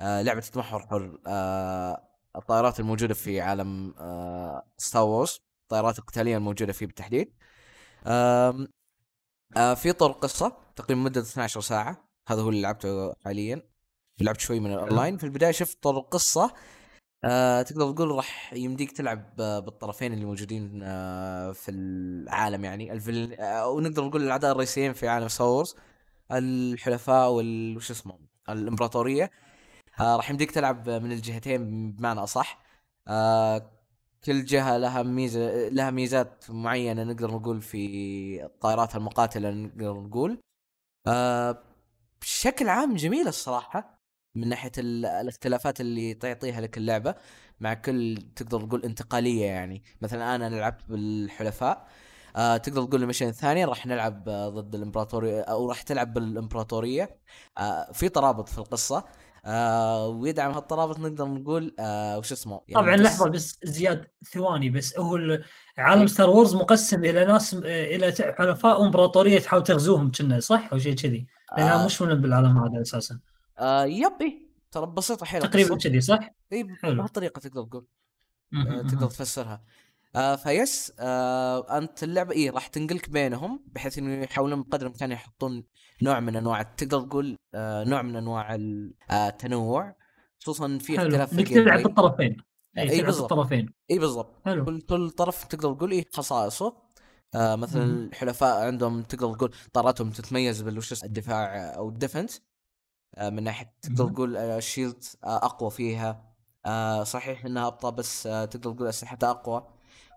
لعبة 0.00 0.40
تتمحور 0.40 0.86
حول 0.86 1.20
الطائرات 2.36 2.80
الموجودة 2.80 3.14
في 3.14 3.40
عالم 3.40 3.94
Star 4.78 5.02
Wars 5.02 5.40
الطائرات 5.62 5.98
القتالية 5.98 6.36
الموجودة 6.36 6.72
فيه 6.72 6.86
بالتحديد. 6.86 7.32
في 9.54 9.92
طور 9.98 10.12
قصة 10.12 10.56
تقريبا 10.76 11.00
مدة 11.00 11.20
12 11.20 11.60
ساعة. 11.60 12.05
هذا 12.28 12.42
هو 12.42 12.49
اللي 12.49 12.62
لعبته 12.62 13.14
حاليا. 13.25 13.62
لعبت 14.21 14.40
شوي 14.40 14.61
من 14.61 14.73
الأونلاين. 14.73 15.16
في 15.16 15.25
البداية 15.25 15.50
شفت 15.52 15.83
طور 15.83 15.97
القصة. 15.99 16.54
آه 17.25 17.62
تقدر 17.62 17.92
تقول 17.92 18.11
راح 18.11 18.52
يمديك 18.52 18.92
تلعب 18.92 19.40
آه 19.40 19.59
بالطرفين 19.59 20.12
اللي 20.12 20.25
موجودين 20.25 20.80
آه 20.83 21.52
في 21.52 21.71
العالم 21.71 22.64
يعني. 22.64 22.92
الفيل 22.92 23.35
آه 23.35 23.68
ونقدر 23.68 24.04
نقول 24.04 24.23
الأعداء 24.23 24.52
الرئيسيين 24.52 24.92
في 24.92 25.09
عالم 25.09 25.28
Star 25.28 25.46
Wars 25.46 25.75
الحلفاء 26.33 27.30
وال 27.30 27.76
وش 27.76 27.90
اسمه؟ 27.90 28.18
الإمبراطورية. 28.49 29.30
آه 30.00 30.16
راح 30.16 30.30
يمديك 30.30 30.50
تلعب 30.50 30.90
من 30.90 31.12
الجهتين 31.12 31.92
بمعنى 31.92 32.21
أصح. 32.21 32.59
آه 33.09 33.71
كل 34.25 34.45
جهة 34.45 34.76
لها 34.76 35.02
ميزة 35.02 35.68
لها 35.68 35.90
ميزات 35.90 36.45
معينة 36.50 37.04
نقدر 37.04 37.30
نقول 37.30 37.62
في 37.62 38.45
الطائرات 38.45 38.97
المقاتلة 38.97 39.50
نقدر 39.50 39.95
نقول. 39.95 40.40
آه 41.06 41.65
بشكل 42.26 42.68
عام 42.68 42.95
جميله 42.97 43.28
الصراحة 43.28 44.00
من 44.35 44.49
ناحية 44.49 44.73
ال- 44.78 45.06
الاختلافات 45.06 45.80
اللي 45.80 46.14
تعطيها 46.14 46.61
لك 46.61 46.78
اللعبة 46.78 47.14
مع 47.61 47.75
كل 47.75 48.18
تقدر 48.37 48.61
تقول 48.61 48.85
انتقالية 48.85 49.45
يعني. 49.47 49.83
مثلا 50.02 50.35
أنا 50.35 50.50
لعبت 50.54 50.80
بالحلفاء 50.88 51.87
آه 52.37 52.56
تقدر 52.56 52.85
تقول 52.85 53.02
ال 53.02 53.06
mission 53.06 53.28
الثاني 53.28 53.64
راح 53.64 53.87
نلعب 53.87 54.28
آه 54.28 54.49
ضد 54.49 54.75
الامبراطوريه 54.75 55.40
أو 55.40 55.68
راح 55.68 55.83
تلعب 55.83 56.14
بالإمبراطورية 56.14 57.18
آه 57.59 57.92
في 57.92 58.09
ترابط 58.09 58.49
في 58.49 58.59
القصة 58.59 59.04
آه 59.45 60.09
ويدعم 60.09 60.50
هالترابط 60.52 60.99
نقدر 60.99 61.25
نقول 61.28 61.75
آه 61.78 62.18
وش 62.18 62.33
اسمه 62.33 62.61
يعني 62.68 62.83
طبعا 62.87 62.97
بس- 62.97 63.02
لحظة 63.02 63.28
بس 63.30 63.59
زياد 63.64 64.06
ثواني 64.33 64.71
بس 64.71 64.99
هو 64.99 65.16
ال- 65.16 65.45
عالم 65.78 66.06
Star 66.06 66.30
Wars 66.30 66.54
مقسم 66.54 67.04
إلى 67.04 67.25
ناس 67.25 67.54
إلى 67.64 68.35
حلفاء 68.38 68.80
وإمبراطورية 68.83 69.38
تحاول 69.38 69.62
تغزوهم 69.62 70.11
كنا 70.12 70.40
صح؟ 70.40 70.68
أو 70.73 70.78
شيء 70.78 70.95
كذي. 70.95 71.26
لانها 71.56 71.82
آه 71.82 71.86
مش 71.86 72.02
من 72.02 72.14
بالعالم 72.20 72.58
هذا 72.58 72.82
أساسا 72.82 73.20
آه 73.58 73.84
يب 73.84 74.12
إيه، 74.20 74.46
ترى 74.70 74.86
بسيطة 74.86 75.26
حيل 75.26 75.42
تقريبا. 75.42 75.76
كذي 75.76 76.00
صح؟ 76.00 76.30
اي. 76.52 76.62
بهالطريقه 76.82 77.38
تقدر 77.40 77.62
تقول 77.64 77.86
آه،. 78.54 78.82
تقدر 78.82 79.06
تفسرها 79.06 79.64
آه 80.16 80.36
فيس 80.36 80.92
آه 81.00 81.78
أنت 81.78 82.02
اللعبة 82.02 82.32
إيه 82.32 82.50
راح 82.50 82.66
تنقلك 82.66 83.10
بينهم 83.10 83.64
بحيث 83.66 83.98
إنه 83.98 84.22
يحاولون 84.24 84.62
بقدر 84.62 84.86
الإمكان 84.86 85.12
يحطون 85.12 85.64
نوع 86.02 86.20
من 86.20 86.36
أنواع 86.36 86.62
تقدر 86.62 87.00
تقول 87.00 87.36
آه 87.54 87.84
نوع 87.84 88.02
من 88.02 88.16
أنواع 88.16 88.54
ال- 88.54 88.94
آه 89.10 89.28
التنوع 89.28 89.96
خصوصا 90.40 90.78
في 90.78 90.96
اختلاف 90.96 91.34
في 91.34 91.44
تلعب. 91.44 91.82
بالطرفين 91.82 92.36
اي 92.78 92.88
تلعب 92.88 93.06
بالضبط. 93.06 93.32
اي 93.90 93.98
بالضبط 93.98 94.42
كل 94.44 94.80
كل 94.80 95.10
طرف 95.10 95.44
تقدر 95.44 95.74
تقول 95.74 95.90
إيه 95.90 96.04
خصائصه 96.12 96.86
آه 97.37 97.57
مثلا. 97.57 97.83
الحلفاء 97.85 98.66
عندهم 98.66 99.02
تقدر 99.02 99.35
تقول 99.35 99.50
طائراتهم 99.73 100.11
تتميز 100.11 100.62
بالوش 100.62 101.05
الدفاع 101.05 101.57
أو 101.76 101.88
ال 101.88 101.95
defense 101.95 102.42
آه 103.14 103.31
من 103.31 103.43
ناحية 103.43 103.73
تقدر. 103.83 104.09
تقول 104.09 104.37
آه 104.37 104.59
ال 104.58 104.65
shield 104.65 105.04
آه 105.25 105.37
أقوى 105.37 105.71
فيها 105.71 106.25
آه 106.66 107.05
صحيح 107.05 107.45
إنها 107.45 107.66
أبطأ 107.66 107.90
بس 107.90 108.26
آه 108.26 108.45
تقدر 108.45 108.73
تقول 108.73 108.88
اسلحتها 108.88 109.31
أقوى 109.31 109.66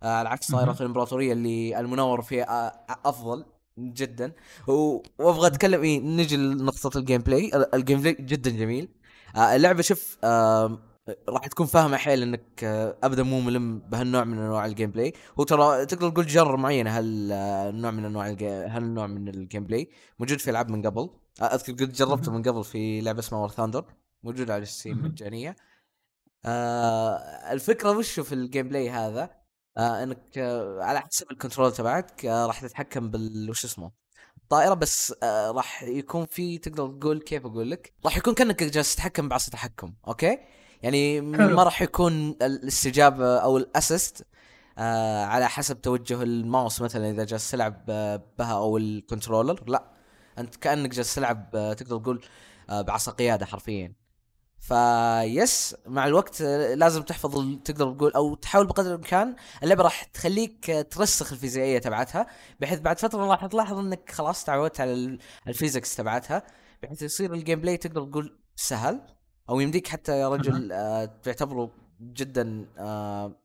آه 0.04 0.08
على 0.08 0.30
عكس 0.30 0.52
مهم. 0.52 0.60
طائرة 0.66 0.78
الإمبراطورية 0.80 1.34
اللي 1.34 1.80
ال 1.79 1.84
maneuver 1.84 2.22
فيها 2.22 2.68
آه 2.68 2.86
أفضل 3.10 3.46
جدا 3.80 4.32
وأبغى 4.68 5.48
أتكلم 5.48 5.82
إيه 5.84 6.00
نجي 6.02 6.38
لنقطة 6.38 6.98
ال 6.98 7.22
gameplay 7.22 7.46
ال- 7.56 7.76
ال 7.75 8.00
gameplay 8.01 8.13
جدا 8.20 8.50
جميل 8.52 8.90
آه 9.36 9.56
اللعبة 9.56 9.82
شوف 9.82 10.18
آه 10.24 10.80
راح 11.30 11.48
تكون 11.48 11.66
فاهمة 11.66 11.98
حيل 11.98 12.22
إنك 12.22 12.63
آه 12.63 12.98
أبدا 13.04 13.24
مو 13.24 13.39
ملم 13.39 13.80
بهالنوع 13.80 14.24
من 14.24 14.38
أنواع 14.38 14.66
ال 14.65 14.91
gameplay 14.91 15.13
هو 15.39 15.44
ترى 15.44 15.86
تقدر 15.86 16.10
تقول 16.10 16.25
جر 16.28 16.56
معينة 16.58 16.98
هالنوع 16.98 17.92
من 17.92 18.06
أنواع. 18.06 18.28
هالنوع 18.42 19.08
من 19.08 19.28
ال 19.27 19.63
gameplay 19.63 19.89
موجود 20.20 20.39
في 20.39 20.50
ألعاب 20.50 20.70
من 20.70 20.86
قبل. 20.88 21.10
آه 21.42 21.44
أذكر 21.46 21.74
قد 21.74 21.92
جربته 21.94 22.32
من 22.32 22.44
قبل 22.44 22.63
في 22.63 23.01
لعبة 23.01 23.20
اسمها 23.20 23.39
War 23.39 23.50
Thunder 23.50 23.86
موجودة 24.24 24.54
على 24.54 24.63
ال 24.63 24.69
Steam 24.69 24.98
مهم. 24.98 25.06
مجانية. 25.06 25.56
آه 26.46 27.18
الفكرة 27.51 27.98
وشو 27.98 28.24
في 28.24 28.36
ال 28.36 28.68
gameplay 28.70 28.89
هذا؟ 28.89 29.30
آه 29.78 30.04
إنك 30.04 30.38
آه 30.38 30.84
على 30.84 31.00
حسب 31.01 31.32
ال 31.32 31.37
control 31.37 31.72
تبعك 31.74 32.25
آه 32.25 32.46
راح 32.46 32.62
تتحكم 32.62 33.12
بال 33.12 33.50
وش 33.50 33.66
اسمه 33.66 33.92
الطائرة 34.38 34.74
بس 34.74 35.13
آه 35.24 35.51
راح 35.51 35.84
يكون 35.84 36.25
في 36.25 36.58
تقدر 36.58 36.88
تقول 36.88 37.22
كيف 37.22 37.46
أقول 37.46 37.72
لك؟ 37.72 37.94
راح 38.06 38.18
يكون 38.18 38.34
كأنك 38.34 38.63
جالس 38.63 38.96
تتحكم 38.96 39.30
بعصا 39.30 39.51
تحكم 39.51 39.94
okay؟ 40.08 40.38
يعني. 40.81 41.21
ما 41.21 41.63
راح 41.63 41.81
يكون 41.81 42.29
الاستجابة 42.29 43.38
أو 43.38 43.57
ال 43.58 43.67
assist 43.67 44.25
آه 44.77 45.25
على 45.25 45.50
حسب 45.50 45.81
توجه 45.81 46.24
الماوس 46.24 46.81
مثلا 46.81 47.09
إذا 47.09 47.24
جالس 47.24 47.51
تلعب 47.51 47.86
آه 47.89 48.24
بها 48.39 48.53
أو 48.53 48.77
ال 48.77 48.85
controller. 48.85 49.63
لا 49.67 49.83
أنت 50.38 50.55
كأنك 50.55 50.89
جالس 50.89 51.15
تلعب 51.15 51.50
آه 51.55 51.74
تقدر 51.74 51.98
تقول 52.00 52.25
آه 52.69 52.81
بعصا 52.81 53.12
قيادة 53.12 53.45
حرفيا 53.45 53.93
فبس 54.60 55.75
مع 55.86 56.07
الوقت 56.07 56.41
لازم 56.75 57.01
تحفظ 57.01 57.45
تقدر 57.65 57.93
تقول 57.93 58.12
أو 58.12 58.36
تحاول 58.36 58.67
بقدر 58.67 58.89
الإمكان 58.89 59.36
اللعبة 59.63 59.83
راح 59.83 60.03
تخليك 60.03 60.88
ترسخ 60.91 61.31
الفيزيائية 61.31 61.79
تبعتها 61.79 62.27
بحيث 62.59 62.79
بعد 62.79 63.00
فترة 63.00 63.25
راح 63.25 63.45
تلاحظ 63.45 63.77
إنك 63.77 64.12
خلاص 64.12 64.43
تعودت 64.43 64.79
على 64.81 64.93
ال- 64.93 65.19
physics 65.48 65.96
تبعتها 65.95 66.43
بحيث 66.83 67.01
يصير 67.01 67.33
ال 67.34 67.62
gameplay 67.62 67.77
تقدر 67.77 68.03
تقول 68.05 68.38
سهل. 68.55 69.01
أو 69.50 69.60
يمديك 69.60 69.88
حتى 69.88 70.20
يا 70.20 70.29
رجل 70.29 70.72
آه 70.72 71.06
تعتبره 71.24 71.72
جدا 72.01 72.65
آه 72.79 73.36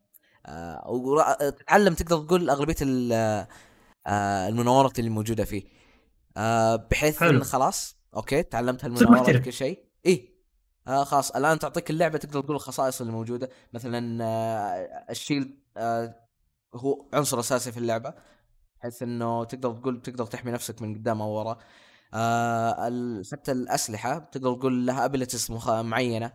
آه 0.45 0.91
ورا- 0.91 1.49
تتعلم 1.49 1.93
تقدر 1.93 2.17
تقول 2.25 2.49
أغلبية 2.49 2.75
ال- 2.81 3.47
المناورات 4.49 4.99
اللي 4.99 5.09
موجودة 5.09 5.45
فيه. 5.45 5.63
بحيث 6.91 7.19
حلو. 7.19 7.29
إن 7.29 7.43
خلاص 7.43 7.95
okay 8.15 8.43
تعلمت 8.43 8.85
هالمناورات. 8.85 9.29
كل 9.45 9.53
شيء. 9.53 9.85
إيه. 10.05 10.35
آه 10.87 11.03
خلاص 11.03 11.31
الآن 11.31 11.59
تعطيك 11.59 11.89
اللعبة 11.89 12.17
تقدر 12.17 12.41
تقول 12.41 12.55
الخصائص 12.55 13.01
اللي 13.01 13.13
موجودة. 13.13 13.49
مثلا 13.73 14.23
آه 14.23 15.05
ال 15.09 15.16
shield 15.16 15.59
آه 15.77 16.15
هو 16.75 17.05
عنصر 17.13 17.39
أساسي 17.39 17.71
في 17.71 17.77
اللعبة. 17.77 18.13
بحيث 18.79 19.03
إنه 19.03 19.43
تقدر 19.43 19.71
تقول 19.73 20.01
تقدر 20.01 20.25
تحمي 20.25 20.51
نفسك 20.51 20.81
من 20.81 20.93
قدام 20.95 21.21
أو 21.21 21.29
ورا 21.29 21.57
آه 22.13 23.21
حتى 23.31 23.51
الأسلحة 23.51 24.19
تقدر 24.19 24.53
تقول 24.55 24.85
لها 24.85 25.05
ابيلتيز 25.05 25.51
معينة. 25.67 26.31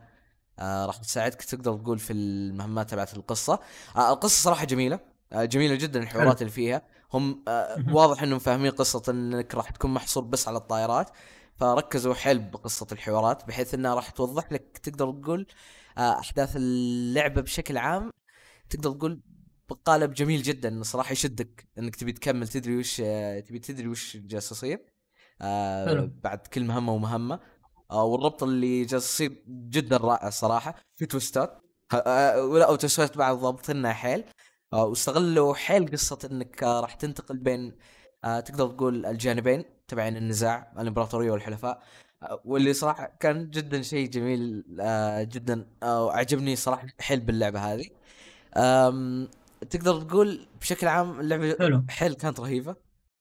آه 0.59 0.87
راح 0.87 0.97
تساعدك 0.97 1.43
تقدر 1.43 1.77
تقول 1.77 1.99
في 1.99 2.13
المهمات 2.13 2.91
تبعت 2.91 3.17
القصة. 3.17 3.61
آه 3.97 4.13
القصة 4.13 4.43
صراحة 4.43 4.65
جميلة. 4.65 5.01
آه 5.33 5.45
جميلة 5.45 5.75
جدا 5.75 6.03
الحوارات 6.03 6.43
اللي 6.43 6.53
فيها. 6.53 6.83
هم 7.13 7.45
آه. 7.49 7.85
واضح 7.93 8.23
إنهم 8.23 8.39
فاهمين 8.39 8.71
قصة 8.71 9.03
إنك 9.09 9.55
راح 9.55 9.71
تكون 9.71 9.95
محصور 9.95 10.25
بس 10.25 10.49
على 10.49 10.57
الطائرات. 10.59 11.11
فركزوا 11.57 12.15
حيل 12.15 12.39
بقصة 12.39 12.87
الحوارات 12.93 13.47
بحيث 13.49 13.75
إنها 13.75 13.95
راح 13.95 14.11
توضح 14.11 14.53
لك 14.53 14.79
تقدر 14.79 15.13
تقول 15.13 15.47
آه 15.99 16.19
أحداث 16.19 16.57
اللعبة 16.57 17.41
بشكل 17.41 17.79
عام. 17.79 18.11
تقدر 18.71 18.93
تقول 18.93 19.21
بقالب 19.69 20.15
جميل 20.15 20.43
جدا 20.43 20.83
صراحة 20.83 21.13
يشدك 21.13 21.69
إنك 21.79 21.97
تبي 21.97 22.13
تكمل 22.13 22.49
تدري 22.49 22.77
وش 22.77 23.03
آه، 23.05 23.41
تبي 23.41 23.59
تدري 23.59 23.89
وش 23.89 24.17
جالس 24.17 24.53
يصير 24.53 24.81
آه 25.43 25.87
حلو. 25.87 26.11
بعد 26.25 26.39
كل 26.39 26.65
مهمة 26.65 26.93
ومهمة. 26.93 27.41
آه 27.91 28.05
والربط 28.05 28.43
اللي 28.43 28.85
جالس 28.85 29.05
يصير 29.21 29.43
جدا 29.49 29.97
رائع 29.97 30.31
صراحة. 30.31 30.75
في 30.97 31.07
تويستات. 31.07 31.59
ه- 31.93 31.97
آه 31.97 32.45
ولا 32.45 32.69
أو 32.69 32.77
تويستات 32.77 33.17
بعد 33.19 33.37
ضابطينها 33.37 33.93
حيل. 33.93 34.25
آه 34.73 34.85
واستغلوا 34.85 35.55
حيل 35.55 35.91
قصة 35.93 36.19
إنك 36.33 36.63
آه 36.63 36.81
راح 36.81 36.95
تنتقل 36.95 37.37
بين 37.39 37.79
آه 38.25 38.41
تقدر 38.41 38.67
تقول 38.69 39.07
الجانبين 39.07 39.65
تبعين 39.89 40.17
النزاع 40.17 40.73
الإمبراطورية 40.79 41.31
والحلفاء. 41.31 41.83
آه 42.23 42.41
واللي 42.45 42.73
صراحة 42.73 43.17
كان 43.21 43.51
جدا 43.51 43.83
شيء 43.83 44.09
جميل 44.09 44.65
آه 44.81 45.23
جدا 45.23 45.67
آه 45.83 46.05
وعجبني 46.05 46.57
صراحة 46.57 46.87
حيل 47.01 47.21
باللعبة 47.21 47.61
هذه. 47.61 47.87
تقدر 49.71 50.01
تقول 50.03 50.47
بشكل 50.61 50.87
عام 50.89 51.21
اللعبة 51.21 51.57
حلو. 51.59 51.85
حيل 51.89 52.15
كانت 52.15 52.41
رهيبة. 52.41 52.71
آه 52.71 52.77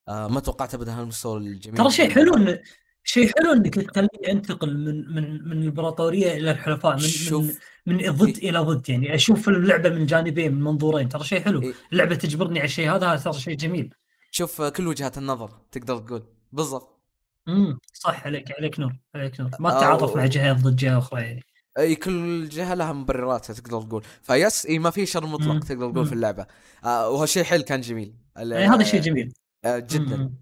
ما 0.10 0.40
توقعت 0.40 0.74
أبدا 0.74 1.00
هالمستوى 1.00 1.38
الجميل 1.38 1.78
ترى 1.78 1.92
شيء 1.92 2.10
حلو 2.10 2.34
ان 2.36 2.60
شيء 3.04 3.32
حلو 3.40 3.54
إنك 3.54 3.76
تخليه 3.76 4.08
ينتقل 4.28 4.78
من 4.78 5.16
من 5.16 5.48
من 5.50 5.52
الإمبراطورية 5.62 6.38
إلى 6.38 6.52
الحلفاء 6.52 6.94
من 6.94 7.00
شوف 7.00 7.60
من 7.86 7.98
ضد 7.98 8.38
إلى 8.38 8.60
ضد 8.60 8.90
يعني. 8.90 9.16
أشوف 9.16 9.50
اللعبة 9.50 9.90
من 9.90 10.06
جانبين 10.06 10.56
من 10.56 10.62
منظورين 10.62 11.10
ترى 11.10 11.24
شيء 11.24 11.42
حلو. 11.42 11.62
إيه. 11.62 11.74
اللعبة 11.92 12.16
تجبرني 12.16 12.60
على 12.60 12.66
الشيء 12.66 12.92
هذا 12.96 13.08
هذا 13.08 13.22
ترى 13.22 13.34
شيء 13.34 13.56
جميل. 13.56 13.94
شوف 14.32 14.62
كل 14.62 14.88
وجهات 14.88 15.18
النظر 15.18 15.52
تقدر 15.72 15.98
تقول. 15.98 16.24
بالضبط. 16.52 17.00
امم 17.48 17.80
صح 17.94 18.26
عليك 18.26 18.52
عليك 18.60 18.80
نور 18.80 18.96
عليك 19.16 19.40
نور. 19.40 19.50
ما 19.60 19.76
آه، 19.76 19.80
تتعاطف 19.80 20.14
و- 20.14 20.18
مع 20.18 20.26
جهة 20.26 20.54
ضد 20.54 20.76
جهة 20.76 20.98
أخرى 20.98 21.22
يعني. 21.22 21.44
إي 21.80 21.96
كل 21.96 22.50
جهة 22.50 22.74
لها 22.74 22.94
مبرراتها 22.94 23.54
تقدر 23.54 23.82
تقول. 23.82 24.04
فبس 24.22 24.66
إي 24.66 24.80
ما 24.80 24.90
في 24.90 25.06
شر 25.06 25.26
مطلق 25.26 25.54
مم. 25.54 25.60
تقدر 25.60 25.92
تقول 25.92 26.04
مم. 26.04 26.06
في 26.06 26.14
اللعبة. 26.14 26.46
آه 26.84 27.10
وهالشيء 27.10 27.44
حيل 27.44 27.62
كان 27.62 27.82
جميل. 27.82 28.14
يعني 28.38 28.66
هذا 28.68 28.84
شيء 28.84 29.02
جميل. 29.02 29.26
آه 29.28 29.49
جدا. 29.66 30.18
مم. 30.18 30.36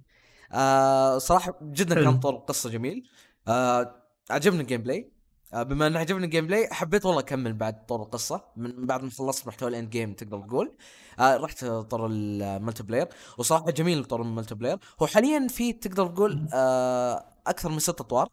آه 0.53 1.17
صراحة 1.17 1.53
جدا. 1.63 2.03
كان 2.03 2.19
طور 2.19 2.33
القصة 2.35 2.69
جميل. 2.69 3.09
آه 3.47 4.03
عجبني 4.29 4.61
ال 4.61 4.81
gameplay 4.81 5.11
آه 5.53 5.63
بما 5.63 5.87
إنه 5.87 5.99
عجبني 5.99 6.25
ال 6.25 6.47
gameplay 6.47 6.67
حبيت 6.71 7.05
والله 7.05 7.19
أكمل 7.21 7.53
بعد 7.53 7.85
طور 7.85 8.01
القصة. 8.03 8.41
من 8.55 8.85
بعد 8.85 9.03
ما 9.03 9.09
خلصت 9.09 9.47
محتوى 9.47 9.69
ال 9.69 9.74
end 9.74 9.89
game 9.89 10.13
تقدر 10.13 10.41
تقول. 10.41 10.77
آه 11.19 11.37
رحت 11.37 11.65
طور 11.65 12.05
ال 12.07 12.83
multiplayer 12.83 13.07
وصراحة 13.37 13.71
جميل 13.71 14.05
طور 14.05 14.21
ال 14.21 14.55
multiplayer 14.55 14.79
هو 15.01 15.07
حاليا 15.07 15.47
في 15.47 15.73
تقدر 15.73 16.07
تقول 16.07 16.47
آه 16.53 17.25
أكثر 17.47 17.69
من 17.69 17.79
ست 17.79 18.01
أطوار 18.01 18.29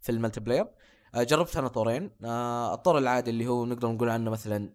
في 0.00 0.12
ال 0.12 0.40
multiplayer 0.40 0.66
آه 1.14 1.22
جربت 1.22 1.56
أنا 1.56 1.68
طورين. 1.68 2.10
آه 2.24 2.74
الطور 2.74 2.98
العادي 2.98 3.30
اللي 3.30 3.46
هو 3.46 3.66
نقدر 3.66 3.88
نقول 3.88 4.08
عنه 4.08 4.30
مثلا 4.30 4.70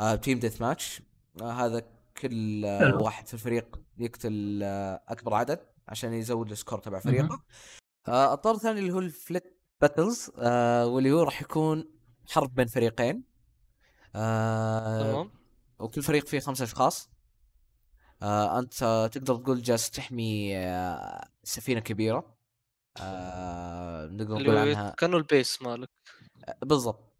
آه 0.00 0.14
team 0.14 0.38
deathmatch 0.38 1.02
آه 1.42 1.52
هذا 1.52 1.82
كل. 2.22 2.64
واحد 3.00 3.26
في 3.26 3.34
الفريق 3.34 3.80
يقتل 3.98 4.60
آه 4.62 5.02
أكبر 5.08 5.34
عدد 5.34 5.60
عشان 5.88 6.12
يزود 6.12 6.50
ال 6.50 6.55
score 6.55 6.78
تبع 6.78 7.00
فريقه. 7.00 7.42
آه 8.08 8.34
الطور 8.34 8.54
الثاني 8.54 8.80
اللي 8.80 8.92
هو 8.92 8.98
ال 8.98 9.08
fleet 9.08 9.60
battles 9.80 10.30
آه 10.38 10.86
واللي 10.86 11.12
هو 11.12 11.22
راح 11.22 11.42
يكون 11.42 11.90
حرب 12.30 12.54
بين 12.54 12.66
فريقين. 12.66 13.24
تمام. 14.12 15.30
وكل 15.78 16.02
فريق 16.02 16.26
فيه 16.26 16.40
خمسة 16.40 16.64
أشخاص. 16.64 17.10
آه 18.22 18.58
أنت 18.58 19.08
تقدر 19.12 19.36
تقول 19.36 19.62
جالس 19.62 19.90
تحمي 19.90 20.58
آه 20.58 21.28
سفينة 21.42 21.80
كبيرة. 21.80 22.36
آه 22.96 24.06
نقدر 24.06 24.42
نقول 24.42 24.56
عنها 24.56 24.90
كأنه 24.90 25.16
ال 25.16 25.25
base 25.25 25.62
مالك. 25.62 25.90
بالضبط. 26.62 27.13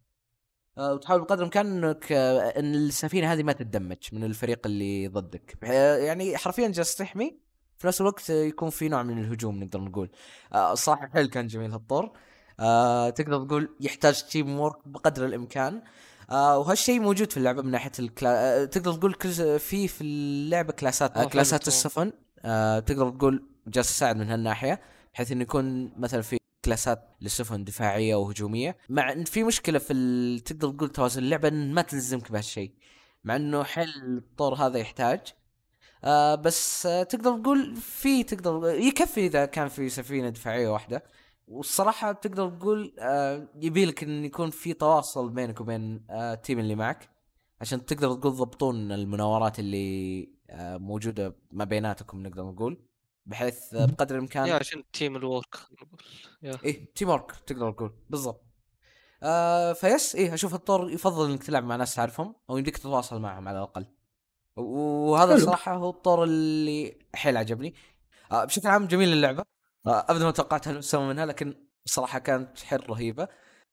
وتحاول 0.79 1.21
بقدر 1.21 1.39
الامكان 1.39 1.85
انك 1.85 2.13
آه، 2.13 2.41
إن 2.41 2.75
السفينة 2.75 3.33
هذه 3.33 3.43
ما 3.43 3.53
تتدمر 3.53 3.97
من 4.13 4.25
الفريق 4.25 4.61
اللي 4.67 5.09
ضدك. 5.09 5.57
بح- 5.63 5.71
يعني 5.71 6.37
حرفيا 6.37 6.69
جالس 6.69 6.97
تحمي. 6.97 7.39
في 7.79 7.87
نفس 7.87 8.01
الوقت 8.01 8.31
آه، 8.31 8.35
يكون 8.45 8.71
في 8.71 8.89
نوع 8.89 9.03
من 9.03 9.19
الهجوم 9.19 9.63
نقدر 9.65 9.81
نقول. 9.81 10.11
آه، 10.53 10.73
الصراحه 10.73 11.09
حيل 11.13 11.27
كان 11.27 11.47
جميل 11.47 11.73
هالطور. 11.73 12.13
آه، 12.61 13.11
تقدر 13.11 13.45
تقول 13.45 13.77
يحتاج 13.81 14.23
teamwork 14.23 14.89
بقدر 14.89 15.25
الامكان. 15.27 15.83
آه 16.31 16.59
وهالشيء 16.59 17.01
موجود 17.01 17.31
في 17.31 17.37
اللعبة 17.37 17.63
من 17.63 17.71
ناحية 17.71 17.91
الكلا... 17.99 18.63
آه، 18.63 18.65
تقدر 18.65 18.93
تقول 18.93 19.15
كل 19.15 19.33
في 19.59 19.89
في 19.89 20.01
اللعبة 20.05 20.73
كلاسات 20.73 21.17
آه، 21.17 21.23
آه 21.23 21.25
كلاسات. 21.25 21.69
السفن. 21.69 22.13
آه 22.45 22.79
تقدر 22.79 23.11
تقول 23.11 23.47
جالس 23.67 23.89
تساعد 23.89 24.17
من 24.17 24.31
هالناحية 24.31 24.81
بحيث 25.15 25.33
إنه 25.33 25.43
يكون 25.43 25.93
مثلا 25.97 26.23
في 26.23 26.37
كلاسات 26.65 27.17
للسفن 27.21 27.65
دفاعيه 27.65 28.15
وهجومية. 28.15 28.77
مع 28.89 29.13
إن 29.13 29.25
في 29.25 29.45
مشكلة 29.45 29.79
في 29.79 29.93
ال... 29.93 30.41
تقدر 30.41 30.71
تقول 30.71 30.89
توازن 30.89 31.23
اللعبة 31.23 31.49
إن 31.49 31.75
ما 31.75 31.83
تلزمك 31.83 32.33
بهالشيء. 32.33 32.73
مع 33.25 33.37
إنه 33.37 33.63
حل 33.65 34.19
الطور 34.19 34.55
هذا 34.55 34.79
يحتاج. 34.79 35.21
آه 36.05 36.35
بس 36.35 36.87
آه 36.87 37.03
تقدر 37.03 37.39
تقول 37.39 37.77
في 37.77 38.23
تقدر 38.23 38.69
يكفي 38.75 39.27
إذا 39.27 39.47
كان 39.47 39.69
في 39.69 39.89
سفينة 39.89 40.29
دفاعية 40.29 40.69
واحدة. 40.69 41.05
والصراحة 41.49 42.13
تقدر 42.13 42.51
تقول 42.51 42.95
آه 42.99 43.49
يبي 43.61 43.85
لك 43.85 44.03
إن 44.03 44.25
يكون 44.25 44.51
في 44.51 44.73
تواصل 44.73 45.31
بينك 45.31 45.61
وبين 45.61 46.07
آه 46.11 46.35
التيم 46.35 46.59
اللي 46.59 46.75
معك. 46.75 47.11
عشان 47.61 47.87
تقدر 47.87 48.15
تقول 48.15 48.21
تضبطون 48.37 48.93
المناورات 48.93 49.59
اللي 49.59 50.29
آه 50.51 50.77
موجودة 50.77 51.37
ما 51.53 51.65
بيناتكم 51.65 52.23
نقدر 52.23 52.45
نقول. 52.45 52.85
بحيث 53.27 53.75
آه 53.75 53.85
بقدر 53.87 54.15
الإمكان 54.15 54.47
يا 54.47 54.55
عشان 54.55 54.83
team 54.93 55.17
الورك 55.17 55.57
إيه 56.45 56.93
teamwork 56.95 57.33
تقدر 57.47 57.73
تقول. 57.73 57.93
بالضبط. 58.11 58.45
آه 59.23 59.73
فيس 59.73 60.15
إيه 60.15 60.35
أشوف 60.35 60.55
الطور 60.55 60.91
يفضل 60.91 61.31
إنك 61.31 61.43
تلعب 61.43 61.65
مع 61.65 61.77
ناس 61.77 61.95
تعرفهم 61.95 62.35
أو 62.51 62.57
يمديك 62.59 62.77
تتواصل 62.79 63.21
معهم 63.21 63.49
على 63.49 63.59
الأقل. 63.59 63.87
وهذا 64.57 65.37
حلو. 65.37 65.47
صراحة 65.47 65.75
هو 65.77 65.91
الطور 65.91 66.25
اللي 66.25 66.99
حيل 67.15 67.37
عجبني. 67.37 67.75
آه 68.33 68.45
بشكل 68.45 68.69
عام 68.69 68.87
جميل 68.87 69.13
اللعبة. 69.13 69.45
آه 69.87 70.07
ابدا 70.09 70.25
ما 70.25 70.31
توقعت 70.31 70.69
هالمستوى 70.69 71.09
منها 71.09 71.27
لكن 71.27 71.55
الصراحه 71.87 72.19
كانت 72.19 72.59
حيل 72.61 72.91
رهيبة. 72.91 73.29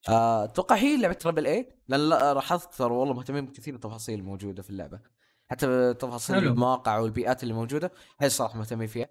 آه، 0.09 0.43
أتوقع 0.43 0.75
هي 0.75 0.97
لعبة 1.01 1.13
triple 1.13 1.47
A 1.47 1.75
لأن 1.87 2.09
لا- 2.09 2.33
لاحظت 2.33 2.73
ترى 2.73 2.93
والله 2.93 3.13
مهتمين 3.13 3.45
بكثير 3.45 3.75
التفاصيل 3.75 4.19
الموجودة 4.19 4.63
في 4.63 4.69
اللعبة. 4.69 4.99
حتى 5.47 5.93
تفاصيل. 5.93 6.37
المواقع 6.37 6.97
والبيئات 6.99 7.43
اللي 7.43 7.53
موجودة 7.53 7.91
هي 8.19 8.27
الصراحه 8.27 8.57
مهتمين 8.57 8.87
فيها. 8.87 9.07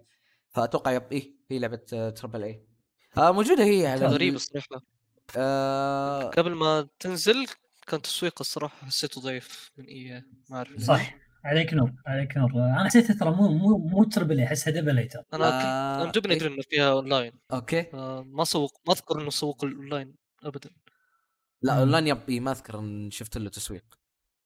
فأتوقع 0.53 0.91
يب 0.91 1.11
إيه 1.11 1.35
هي 1.51 1.59
لعبة 1.59 1.81
آه، 1.93 2.09
triple 2.09 2.43
A 2.43 2.65
آه 3.17 3.31
موجودة 3.31 3.63
هي 3.63 3.87
على 3.87 4.05
غريب 4.05 4.35
الصراحة. 4.35 4.81
آه 5.37 6.23
قبل 6.23 6.55
ما 6.55 6.87
تنزل 6.99 7.47
كان 7.87 8.01
تسويق 8.01 8.33
الصراحة 8.39 8.87
حسيته 8.87 9.21
ضعيف 9.21 9.71
من 9.77 9.85
إي 9.85 10.23
ما 10.49 10.57
أعرف. 10.57 10.81
صح. 10.81 11.15
عليك 11.45 11.73
نور 11.73 11.93
عليك 12.07 12.37
نور. 12.37 12.51
أنا 12.51 12.85
حسيتها 12.85 13.13
ترى 13.19 13.31
مو 13.31 13.47
مو 13.47 13.77
مو 13.77 14.03
triple 14.03 14.39
A 14.39 14.45
أحسها 14.45 14.71
double 14.73 14.97
A 14.97 15.07
ترى 15.07 15.23
أنا 15.33 15.45
كنت 15.45 15.53
آه، 15.65 16.03
أنا 16.03 16.11
جبني 16.11 16.33
إيه. 16.33 16.39
ادري 16.39 16.53
انه 16.53 16.61
فيها 16.69 16.91
online 16.91 17.33
okay. 17.53 17.85
آه، 17.93 18.23
ما 18.27 18.43
سوق 18.43 18.81
ما 18.87 18.93
أذكر 18.93 19.21
إنه 19.21 19.29
سوق 19.29 19.63
الاونلاين 19.65 20.15
ابدا. 20.43 20.69
لا. 21.61 21.79
اونلاين 21.79 22.07
يب 22.07 22.29
إيه، 22.29 22.39
ما 22.39 22.51
أذكر 22.51 22.79
إن 22.79 23.11
شفت 23.11 23.37
له 23.37 23.49
تسويق. 23.49 23.85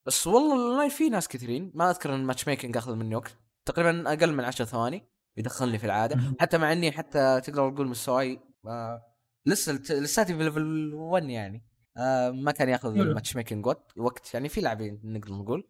بس 0.05 0.27
والله 0.27 0.55
الاونلاين 0.55 0.89
في 0.89 1.09
ناس 1.09 1.27
كثيرين 1.27 1.71
ما 1.75 1.89
أذكر 1.89 2.15
إن 2.15 2.19
ال 2.19 2.47
matchmaking 2.47 2.77
أخذ 2.77 2.95
مني 2.95 3.15
وقت. 3.15 3.37
تقريبا 3.65 4.13
أقل 4.13 4.33
من 4.33 4.43
10 4.43 4.65
ثواني. 4.65 5.14
يدخلني 5.37 5.77
في 5.77 5.85
العادة. 5.85 6.35
حتى 6.39 6.57
مع 6.57 6.71
إني 6.71 6.91
حتى 6.91 7.41
تقدر 7.41 7.69
تقول 7.71 7.87
مستواي 7.87 8.39
آه 8.67 9.05
لسه 9.45 9.73
لساتي 9.73 10.37
في 10.37 10.43
level 10.43 10.93
1 10.93 11.23
يعني. 11.29 11.63
آه 11.97 12.29
ما 12.29 12.51
كان 12.51 12.69
ياخذ. 12.69 12.97
ال 12.99 13.35
matchmaking 13.35 13.65
وقت 13.65 13.91
وقت 13.97 14.33
يعني 14.33 14.49
في 14.49 14.61
لاعبين 14.61 14.99
نقدر 15.03 15.33
نقول. 15.33 15.67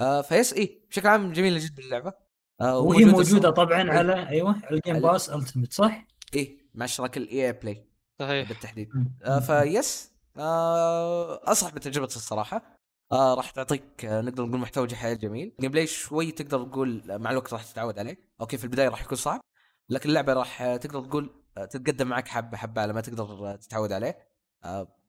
آه 0.00 0.22
فيس 0.22 0.52
إيه 0.52 0.88
بشكل 0.90 1.08
عام 1.08 1.32
جميلة 1.32 1.58
جدا 1.66 1.82
اللعبة. 1.82 2.12
آه 2.60 2.78
وهي 2.78 3.04
موجودة 3.04 3.50
طبعا 3.50 3.90
على 3.90 4.28
أيوه 4.28 4.56
على 4.64 4.76
ال 4.76 4.81
Game 4.81 5.00
Pass 5.00 5.30
Ultimate 5.30 5.72
صح؟ 5.72 6.06
إيه 6.34 6.58
مع 6.74 6.84
اشتراك 6.84 7.16
ال 7.16 7.46
EA 7.46 7.52
Play 7.52 7.86
صحيح. 8.18 8.48
بالتحديد. 8.48 8.88
آه 9.24 9.38
فيس 9.40 10.12
آه 10.36 11.48
أنصح 11.48 11.74
بتجربته 11.74 12.16
الصراحة. 12.16 12.81
آه 13.12 13.34
راح 13.34 13.50
تعطيك 13.50 14.04
آه 14.04 14.20
نقدر 14.20 14.46
نقول 14.46 14.60
محتوى 14.60 14.88
حيل 14.94 15.18
جميل. 15.18 15.52
gameplay 15.60 15.86
شوي 15.86 16.32
تقدر 16.32 16.64
تقول 16.64 17.02
مع 17.08 17.30
الوقت 17.30 17.52
راح 17.52 17.64
تتعود 17.64 17.98
عليه. 17.98 18.18
okay 18.40 18.56
في 18.58 18.64
البداية 18.64 18.88
راح 18.88 19.02
يكون 19.02 19.18
صعب 19.18 19.40
لكن 19.88 20.08
اللعبة 20.08 20.32
راح 20.32 20.62
آه، 20.62 20.76
تقدر 20.76 21.04
تقول 21.04 21.30
آه، 21.56 21.64
تتقدم 21.64 22.06
معك 22.06 22.28
حبة 22.28 22.56
حبة 22.56 22.82
على 22.82 22.92
ما 22.92 23.00
تقدر 23.00 23.24
آه، 23.52 23.56
تتعود 23.56 23.92
عليه. 23.92 24.18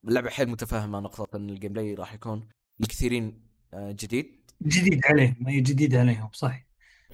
اللعبة 0.08 0.30
حيل 0.30 0.50
متفهمه 0.50 1.00
نقطة 1.00 1.38
إن 1.38 1.50
ال 1.50 1.74
gameplay 1.74 1.94
راح 1.94 2.14
يكون 2.14 2.50
لكثيرين 2.80 3.48
جديد. 3.76 4.52
جديد 4.62 5.06
عليهم 5.06 5.36
ما 5.40 5.52
هي 5.52 5.62
جديد 5.62 5.96
عليهم 5.96 6.30
صح 6.34 6.66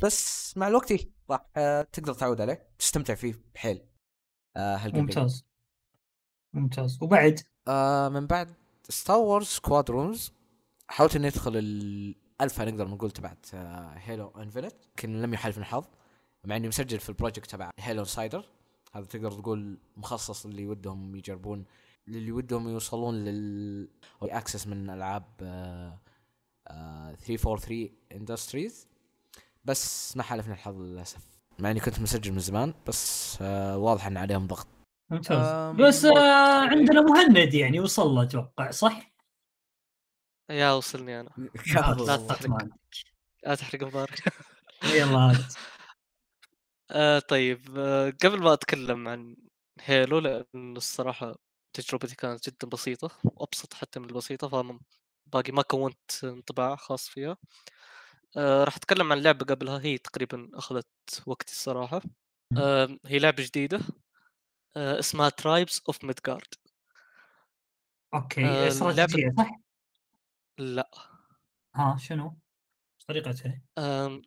بس 0.03 0.57
مع 0.57 0.67
الوقت 0.67 0.91
إيه، 0.91 1.11
راح 1.29 1.41
تقدر 1.83 2.13
تعود 2.13 2.41
عليه 2.41 2.67
تستمتع 2.79 3.15
فيه 3.15 3.33
بحيل. 3.53 3.81
ممتاز. 4.85 5.45
ممتاز. 6.53 6.97
وبعد؟ 7.01 7.39
آه 7.67 8.09
من 8.09 8.27
بعد 8.27 8.53
Star 8.89 9.17
Wars 9.17 9.45
Squadrons 9.45 10.38
حاولت 10.89 11.15
اني 11.15 11.27
ادخل 11.27 11.51
الالفا 11.55 12.65
نقدر 12.65 12.87
نقول 12.87 13.11
تبعت 13.11 13.45
آه 13.53 13.93
Halo 13.95 14.27
Infinite 14.37 14.73
لكن 14.97 15.21
لم 15.21 15.33
يحالفني 15.33 15.63
الحظ 15.63 15.85
مع 16.45 16.55
إني 16.55 16.67
مسجل 16.67 16.99
في 16.99 17.09
ال 17.09 17.14
project 17.14 17.51
تبع 17.51 17.69
Halo 17.79 18.03
Insider 18.03 18.45
هذا 18.93 19.05
تقدر 19.05 19.31
تقول 19.31 19.77
مخصص 19.97 20.45
اللي 20.45 20.67
ودهم 20.67 21.15
يجربون 21.15 21.65
اللي 22.07 22.31
ودهم 22.31 22.67
يوصلون 22.69 23.15
لل 23.25 23.89
access 24.21 24.67
من 24.67 24.89
ألعاب 24.89 25.23
آه 25.41 25.99
آه 26.67 27.13
343 27.15 27.89
اندستريز 28.15 28.87
بس 29.65 30.17
ما 30.17 30.23
حالفني 30.23 30.53
الحظ 30.53 30.81
للأسف. 30.81 31.21
مع 31.59 31.71
إني 31.71 31.79
كنت 31.79 31.99
مسجل 31.99 32.31
من 32.31 32.39
زمان 32.39 32.73
بس 32.87 33.37
آه 33.41 33.77
واضح 33.77 34.07
إن 34.07 34.17
عليهم 34.17 34.47
ضغط. 34.47 34.67
ممتاز. 35.09 35.75
بس 35.75 36.05
آه 36.05 36.61
عندنا 36.61 37.01
مهند 37.01 37.53
يعني 37.53 37.79
وصل 37.79 38.07
له 38.07 38.23
أتوقع 38.23 38.71
صح؟ 38.71 39.08
يا 40.49 40.71
وصلني 40.71 41.19
أنا. 41.19 41.29
لا 42.07 42.17
تحرق. 42.17 42.67
لا 43.45 43.55
تحرق 43.55 43.83
مبارك 43.83 44.23
يلا 44.95 45.17
هذا 45.19 45.47
آه 46.91 47.19
طيب 47.19 47.77
آه 47.77 48.09
قبل 48.23 48.39
ما 48.41 48.53
أتكلم 48.53 49.07
عن 49.07 49.35
هيلو 49.81 50.19
لأن 50.19 50.77
الصراحة 50.77 51.35
تجربتي 51.73 52.15
كانت 52.15 52.49
جدا 52.49 52.67
بسيطة 52.67 53.11
وأبسط 53.23 53.73
حتى 53.73 53.99
من 53.99 54.05
البسيطة 54.09 54.47
فأنا 54.47 54.79
باقي 55.25 55.51
ما 55.51 55.61
كونت 55.61 56.23
انطباع 56.23 56.75
خاص 56.75 57.07
فيها. 57.09 57.37
آه 58.37 58.63
راح 58.63 58.75
أتكلم 58.75 59.11
عن 59.11 59.17
لعبة 59.21 59.45
قبلها 59.45 59.79
هي 59.83 59.97
تقريبا 59.97 60.49
أخذت 60.53 60.87
وقتي 61.25 61.53
الصراحة. 61.53 62.01
آه 62.57 62.97
هي 63.05 63.19
لعبة 63.19 63.43
جديدة 63.43 63.79
آه 64.77 64.99
اسمها 64.99 65.29
Tribes 65.29 65.81
of 65.87 66.03
Midgard 66.05 66.53
okay 68.13 68.67
استراتيجيه 68.67 69.33
صح؟ 69.37 69.49
لأ. 70.59 70.89
ها 71.75 71.97
شنو؟ 71.97 72.27
إيش 72.97 73.05
طريقتها؟ 73.07 73.61
آم، 73.77 74.21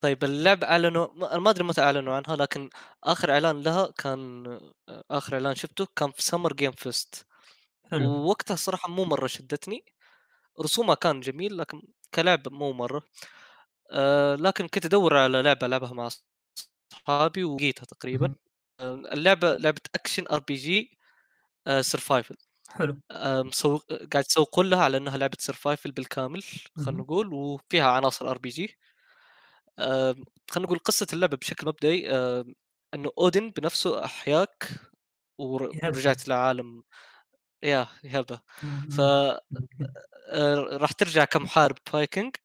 طيب 0.00 0.24
اللعبة 0.24 0.66
أعلنوا 0.66 1.08
ما- 1.38 1.50
أدري 1.50 1.64
متى 1.64 1.80
أعلنوا 1.82 2.14
عنها 2.16 2.36
لكن 2.36 2.70
آخر 3.04 3.30
إعلان 3.32 3.62
لها 3.62 3.90
كان 3.98 4.46
آه، 4.88 5.04
آخر 5.10 5.34
إعلان 5.34 5.54
شفته 5.54 5.86
كان 5.96 6.10
في 6.10 6.22
Summer 6.22 6.52
Game 6.52 6.72
Fest 6.72 7.26
ووقتها 7.94 8.54
الصراحة 8.54 8.90
مو 8.90 9.04
مرة 9.04 9.26
شدتني. 9.26 9.84
رسومها 10.60 10.94
كان 10.94 11.20
جميل 11.20 11.58
لكن 11.58 11.82
كلعبة 12.14 12.50
مو 12.50 12.72
مرة. 12.72 13.02
آه 13.92 14.34
لكن 14.36 14.68
كنت 14.68 14.86
أدور 14.86 15.18
على 15.18 15.42
لعبة 15.42 15.66
ألعبها 15.66 15.92
مع 15.94 16.08
أصحابي 16.94 17.44
ولقيتها 17.44 17.84
تقريبا. 17.86 18.34
آه 18.80 18.94
اللعبة 18.94 19.56
لعبة 19.56 19.80
action 19.94 20.26
RPG 20.28 20.54
survival 20.54 22.36
حلو 22.70 22.94
مسوق 23.44 23.84
قاعد 24.12 24.24
يسوقون 24.30 24.70
لها 24.70 24.84
على 24.84 24.96
إنها 24.96 25.16
لعبة 25.16 25.36
survival 25.40 25.90
بالكامل 25.92 26.42
خلينا. 26.76 27.02
نقول 27.02 27.32
وفيها 27.34 27.90
عناصر 27.90 28.30
RPG 28.30 28.76
خلينا 30.50 30.66
نقول 30.66 30.78
قصة 30.78 31.06
اللعبة 31.12 31.36
بشكل 31.36 31.66
مبدئي 31.66 32.10
آم، 32.10 32.54
إنه 32.94 33.10
أودين 33.18 33.50
بنفسه 33.50 34.04
أحياك. 34.04 34.68
ورجعت 35.38 36.28
لعالم 36.28 36.82
يا 37.64 37.88
يهبه. 38.04 38.40
ف 38.90 39.00
آه، 39.00 40.54
راح 40.72 40.92
ترجع 40.92 41.24
كمحارب 41.24 41.76
فايكنج 41.86 42.36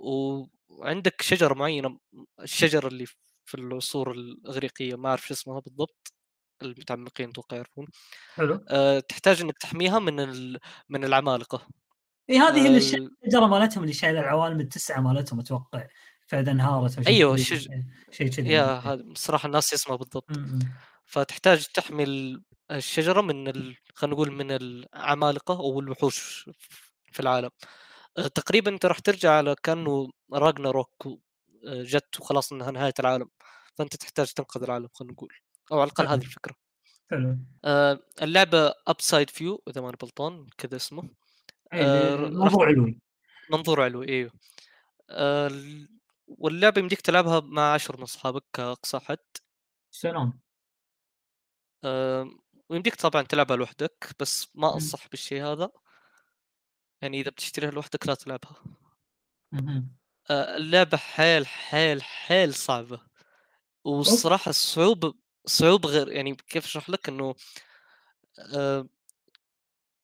وعندك 0.00 1.22
شجرة 1.22 1.54
معينة 1.54 2.00
الشجرة 2.42 2.88
اللي 2.88 3.06
في 3.46 3.54
العصور 3.56 4.12
الإغريقية 4.12 4.96
ما 4.96 5.10
أعرف 5.10 5.26
شو 5.28 5.34
اسمها 5.34 5.60
بالضبط 5.60 6.14
المتعمقين 6.62 7.28
أتوقع 7.28 7.56
يعرفون. 7.56 7.86
حلو. 8.34 8.64
آه، 8.68 9.00
تحتاج 9.00 9.40
إنك 9.40 9.58
تحميها 9.58 9.98
من 9.98 10.20
ال... 10.20 10.58
من 10.88 11.04
العمالقة. 11.04 11.66
اي 12.30 12.38
هذه 12.38 12.66
اللي 12.66 12.78
ال- 12.78 13.10
الشجرة 13.24 13.46
مالتهم 13.46 13.82
اللي 13.82 13.94
شايلة 13.94 14.20
العوالم 14.20 14.60
التسعة 14.60 15.00
مالتهم 15.00 15.40
أتوقع. 15.40 15.86
فإذا 16.26 16.52
انهارت 16.52 16.98
أو 16.98 17.04
شيء 17.04 17.34
كذي. 17.34 17.42
الشج- 17.42 17.70
شيء 18.10 18.28
كذي 18.28 18.50
يا 18.50 18.64
هذا 18.64 19.02
الصراحه 19.02 19.46
الناس 19.46 19.74
اسمها 19.74 19.96
بالضبط. 19.96 20.38
مم. 20.38 20.58
فتحتاج 21.04 21.66
تحمي 21.74 22.04
ال- 22.04 22.42
الشجرة 22.70 23.20
من 23.20 23.48
ال... 23.48 23.76
خلينا 23.94 24.14
نقول 24.14 24.32
من 24.32 24.50
العمالقة 24.50 25.58
أو 25.58 25.80
الوحوش 25.80 26.50
في 27.12 27.20
العالم. 27.20 27.50
آه، 28.18 28.26
تقريبا 28.26 28.70
أنت 28.70 28.86
راح 28.86 28.98
ترجع 28.98 29.30
على 29.30 29.56
كأنه 29.62 30.10
راجنا 30.32 30.70
روك 30.70 31.08
جت 31.64 32.20
وخلاص 32.20 32.52
إنها 32.52 32.70
نهاية 32.70 32.94
العالم. 33.00 33.28
فأنت 33.74 33.96
تحتاج 33.96 34.32
تنقذ 34.32 34.62
العالم 34.62 34.88
خلينا 34.94 35.12
نقول. 35.12 35.34
أو 35.72 35.80
على 35.80 35.86
الأقل 35.86 36.06
هذه 36.06 36.22
الفكرة. 36.22 36.54
حلو 37.10 37.38
آه، 37.64 38.00
اللعبة 38.22 38.74
upside 38.86 39.30
view 39.30 39.62
إذا 39.68 39.80
ماني 39.80 39.96
غلطان 40.02 40.46
كذا 40.58 40.76
اسمه. 40.76 41.02
اي 41.72 41.82
آه، 41.82 42.14
الموضوع 42.14 42.66
علوي. 42.66 43.00
منظور 43.50 43.82
علوي 43.82 44.08
إيوه. 44.08 44.32
آه، 45.10 45.46
ال- 45.46 45.88
واللعبة 46.26 46.80
يمديك 46.80 47.00
تلعبها 47.00 47.40
مع 47.40 47.74
عشر 47.74 47.96
من 47.96 48.02
أصحابك 48.02 48.44
كأقصى 48.52 48.98
حد. 48.98 49.18
سلام. 49.90 50.40
آه، 51.84 52.30
ويمديك 52.68 52.94
طبعا 52.94 53.22
تلعبها 53.22 53.56
لوحدك 53.56 54.08
بس 54.20 54.48
ما. 54.54 54.74
انصح 54.74 55.08
بالشيء 55.08 55.42
هذا. 55.44 55.70
يعني 57.02 57.20
إذا 57.20 57.30
بتشتريها 57.30 57.70
لوحدك 57.70 58.06
لا 58.06 58.14
تلعبها. 58.14 58.62
آه، 60.30 60.56
اللعبة 60.56 60.96
حيل 60.96 61.46
حيل 61.46 62.02
حيل 62.02 62.54
صعبة. 62.54 63.00
والصراحه 63.84 64.48
الصعوبه 64.48 65.14
صعوبه 65.46 65.88
غير 65.88 66.12
يعني 66.12 66.34
كيف 66.48 66.64
اشرح 66.64 66.90
لك 66.90 67.08
إنه 67.08 67.34
آه، 68.54 68.88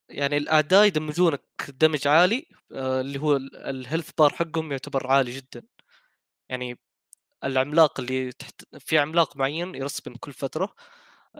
يعني 0.08 0.36
الأعداء 0.36 0.84
يدمجونك 0.86 1.42
damage 1.68 2.08
عالي 2.08 2.46
آه، 2.72 3.00
اللي 3.00 3.18
هو 3.20 3.36
ال 3.36 3.47
health 3.47 4.10
bar 4.18 4.30
حقهم 4.30 4.72
يعتبر 4.72 5.06
عالي 5.06 5.32
جدا. 5.36 5.62
يعني 6.48 6.78
العملاق 7.44 8.00
اللي 8.00 8.32
تحت 8.32 8.62
في 8.78 8.98
عملاق 8.98 9.36
معين 9.36 9.74
يرسبون 9.74 10.14
كل 10.14 10.32
فترة 10.32 10.74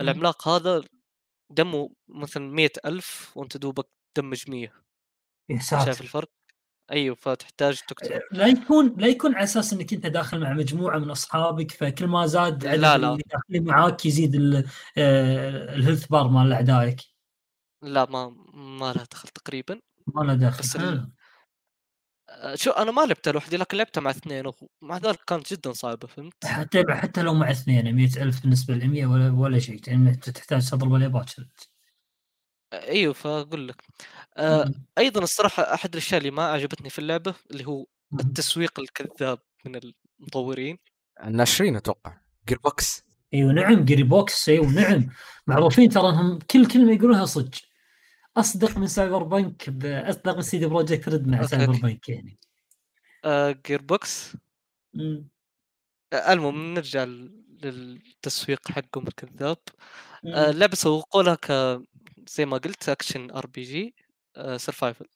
العملاق 0.01 0.49
هذا 0.49 0.83
دمه 1.51 1.91
مثلا 2.09 2.51
مية 2.53 2.73
ألف 2.87 3.33
وأنت 3.37 3.57
دوبك 3.57 3.87
تدمج 4.15 4.51
مية. 4.51 4.73
شايف 5.85 6.01
الفرق؟ 6.01 6.31
أيوه 6.93 7.15
فتحتاج 7.15 7.81
تقتل 7.89 8.21
لا 8.33 8.47
يكون 8.47 8.95
لا 8.99 9.07
يكون 9.07 9.35
على 9.35 9.45
أساس 9.45 9.73
إنك 9.73 9.93
أنت 9.93 10.07
داخل 10.07 10.41
مع 10.41 10.53
مجموعة 10.53 10.99
من 10.99 11.11
أصحابك 11.11 11.71
فكل 11.71 12.07
ما 12.07 12.27
زاد 12.27 12.67
عدد 12.67 12.81
لا، 12.81 12.99
لا. 12.99 13.19
اللي 13.51 13.61
معاك 13.61 14.07
يزيد 14.07 14.35
آه، 14.99 15.75
ال 15.75 15.79
health 15.79 16.07
bar 16.07 16.29
مال 16.29 16.53
أعدائك 16.53 17.01
لا 17.83 18.11
ما 18.11 18.37
ما 18.55 18.93
لها 18.93 19.05
دخل 19.13 19.29
تقريبا 19.29 19.81
ما 20.07 20.23
له 20.25 20.35
دخل 20.35 20.59
بس 20.59 20.77
ال- 20.77 20.81
حلو. 20.81 21.11
آه، 22.31 22.55
شو 22.55 22.71
أنا 22.71 22.91
ما 22.91 23.01
لعبتها 23.01 23.33
لوحدي 23.33 23.57
لكن 23.57 23.77
لعبتها 23.77 24.01
مع 24.01 24.11
اثنين 24.11 24.45
ومع 24.83 24.99
ذلك 24.99 25.19
كانت 25.27 25.53
جدا 25.55 25.73
صعبة 25.73 26.07
فهمت؟ 26.09 26.47
حتى 26.47 26.85
حتى 26.91 27.23
لو 27.23 27.35
مع 27.35 27.51
اثنين 27.51 27.95
100000 27.95 28.43
بالنسبة 28.43 28.75
ل 28.75 28.89
100 28.89 29.07
ولا 29.07 29.31
ولا 29.33 29.59
شيء 29.59 29.81
يعني 29.87 30.15
تحتاج 30.17 30.71
تضرب 30.71 30.95
اليابات 30.95 31.31
أيوه 32.73 33.13
فأقول 33.13 33.69
لك. 33.69 33.83
آه 34.37 34.73
أيضا 34.99 35.23
الصراحة 35.23 35.75
أحد 35.75 35.93
الأشياء 35.93 36.19
اللي 36.19 36.31
ما 36.31 36.43
عجبتني 36.45 36.91
في 36.91 36.99
اللعبة 36.99 37.35
اللي 37.51 37.67
هو 37.67 37.87
التسويق 38.21 38.81
الكذاب 38.81 39.39
من 39.65 39.81
المطورين. 40.21 40.79
الناشرين 41.25 41.77
أتوقع. 41.77 42.19
Gearbox 42.49 43.05
أيوه 43.35 43.53
نعم 43.53 43.85
Gearbox 43.85 44.49
أيوه 44.49 44.67
نعم. 44.67 45.09
معروفين 45.47 45.89
ترى 45.89 46.09
إنهم 46.09 46.39
كل 46.39 46.67
كلمة 46.67 46.93
يقولوها 46.93 47.25
صدق. 47.25 47.59
أصدق 48.37 48.79
من 48.79 48.87
Cyberpunk 48.87 49.69
أصدق 49.85 50.37
من 50.37 50.43
CD 50.43 50.67
Projekt 50.67 51.09
Red 51.09 51.27
مع. 51.29 51.47
Cyberpunk 51.47 52.09
يعني. 52.09 52.39
آه 53.25 53.57
Gearbox 53.67 54.37
مم. 54.95 55.29
آه، 56.13 56.33
المهم 56.33 56.75
نرجع 56.75 57.05
لل- 57.05 57.43
للتسويق 57.63 58.69
حقهم 58.69 59.07
الكذاب. 59.09 59.59
مم. 60.25 60.33
آه، 60.35 60.51
اللعبه 60.51 60.75
سوقوا 60.75 61.23
لها 61.23 61.35
ك 61.35 61.51
زي 62.29 62.47
ما 62.47 62.57
قلت 62.57 62.89
action 62.89 63.31
RPG 63.31 63.63
survival 63.63 65.07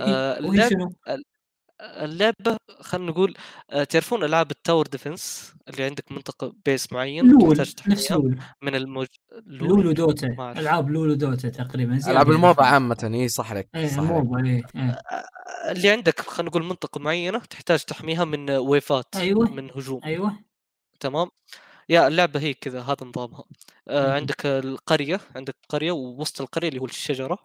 آه،؟ 0.00 0.38
اللعبة 1.80 2.56
خلينا 2.80 3.10
نقول 3.10 3.34
آه، 3.70 3.84
تعرفون 3.84 4.24
ألعاب 4.24 4.50
ال 4.50 4.56
tower 4.56 4.86
defense 4.86 5.54
اللي 5.68 5.84
عندك 5.84 6.12
منطقة 6.12 6.54
base 6.64 6.92
معين 6.92 7.30
لول 7.30 7.56
تحتاج 7.56 7.58
نفس 7.58 7.74
تحميها 7.74 8.18
لول 8.18 8.38
من 8.62 8.74
الموج 8.74 9.06
لولو 9.46 9.92
دوتا. 9.92 10.26
ألعاب 10.56 10.90
لولو 10.90 11.14
دوتا 11.14 11.48
تقريبا 11.48 11.98
زي 11.98 12.10
ألعاب 12.10 12.26
هذه. 12.26 12.34
ال 12.36 12.42
MOBA 12.42 12.64
عامة 12.64 13.10
إي 13.14 13.28
صح 13.28 13.50
عليك 13.50 13.68
إيه 13.74 13.86
صح 13.88 13.98
عليك 13.98 14.10
MOBA 14.10 14.46
إيه 14.46 14.62
إيه 14.76 14.82
آه، 14.82 15.72
اللي 15.72 15.90
عندك 15.90 16.20
خلينا 16.20 16.50
نقول 16.50 16.64
منطقة 16.64 17.00
معينة 17.00 17.38
تحتاج 17.38 17.84
تحميها 17.84 18.24
من 18.24 18.50
wave 18.50 19.03
ات 19.03 19.16
أيوة. 19.16 19.50
من 19.50 19.70
هجوم 19.70 20.00
أيوه 20.04 20.38
تمام 21.00 21.28
يا 21.90 22.08
اللعبة 22.08 22.40
هي 22.40 22.54
كذا 22.54 22.80
هذا 22.82 23.06
نظامها. 23.06 23.44
آه. 23.88 24.14
عندك 24.14 24.46
القرية 24.46 25.20
عندك 25.36 25.56
قرية 25.68 25.92
ووسط 25.92 26.40
القرية 26.40 26.68
اللي 26.68 26.80
هو 26.80 26.84
الشجرة. 26.84 27.38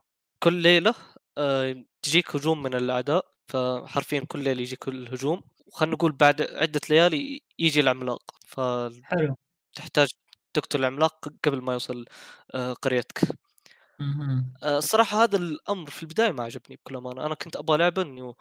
كل 0.43 0.53
ليلة 0.53 0.95
آه 1.37 1.83
تجيك 2.01 2.35
هجوم 2.35 2.63
من 2.63 2.75
الأعداء 2.75 3.25
فحرفيا 3.47 4.19
كل 4.19 4.43
ليلة 4.43 4.61
يجيك 4.61 4.87
الهجوم. 4.87 5.41
وخلنا 5.67 5.93
نقول 5.93 6.11
بعد 6.11 6.41
عدة 6.41 6.81
ليالي 6.89 7.41
يجي 7.59 7.79
العملاق 7.79 8.21
فتحتاج 8.47 8.95
حلو 9.03 9.35
تقتل 10.53 10.79
العملاق 10.79 11.29
قبل 11.45 11.61
ما 11.61 11.73
يوصل 11.73 12.05
آه 12.55 12.73
قريتك. 12.73 13.21
آه 14.63 14.77
الصراحة 14.77 15.23
هذا 15.23 15.37
الأمر 15.37 15.89
في 15.89 16.03
البداية 16.03 16.31
ما 16.31 16.43
عجبني 16.43 16.75
بكل 16.75 16.95
أمانة. 16.95 17.25
أنا 17.25 17.35
كنت 17.35 17.55
أبغى 17.55 17.77
لعبة 17.77 18.01
إنه 18.01 18.35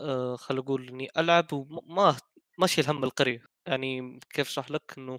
آه 0.00 0.36
خل 0.36 0.58
أقول 0.58 0.88
إني 0.88 1.08
ألعب 1.18 1.52
وما 1.52 2.16
ما 2.58 2.64
أشيل 2.64 2.90
هم 2.90 3.04
القرية. 3.04 3.44
يعني 3.68 4.20
كيف 4.30 4.48
أشرح 4.48 4.70
لك 4.70 4.94
إنه 4.98 5.18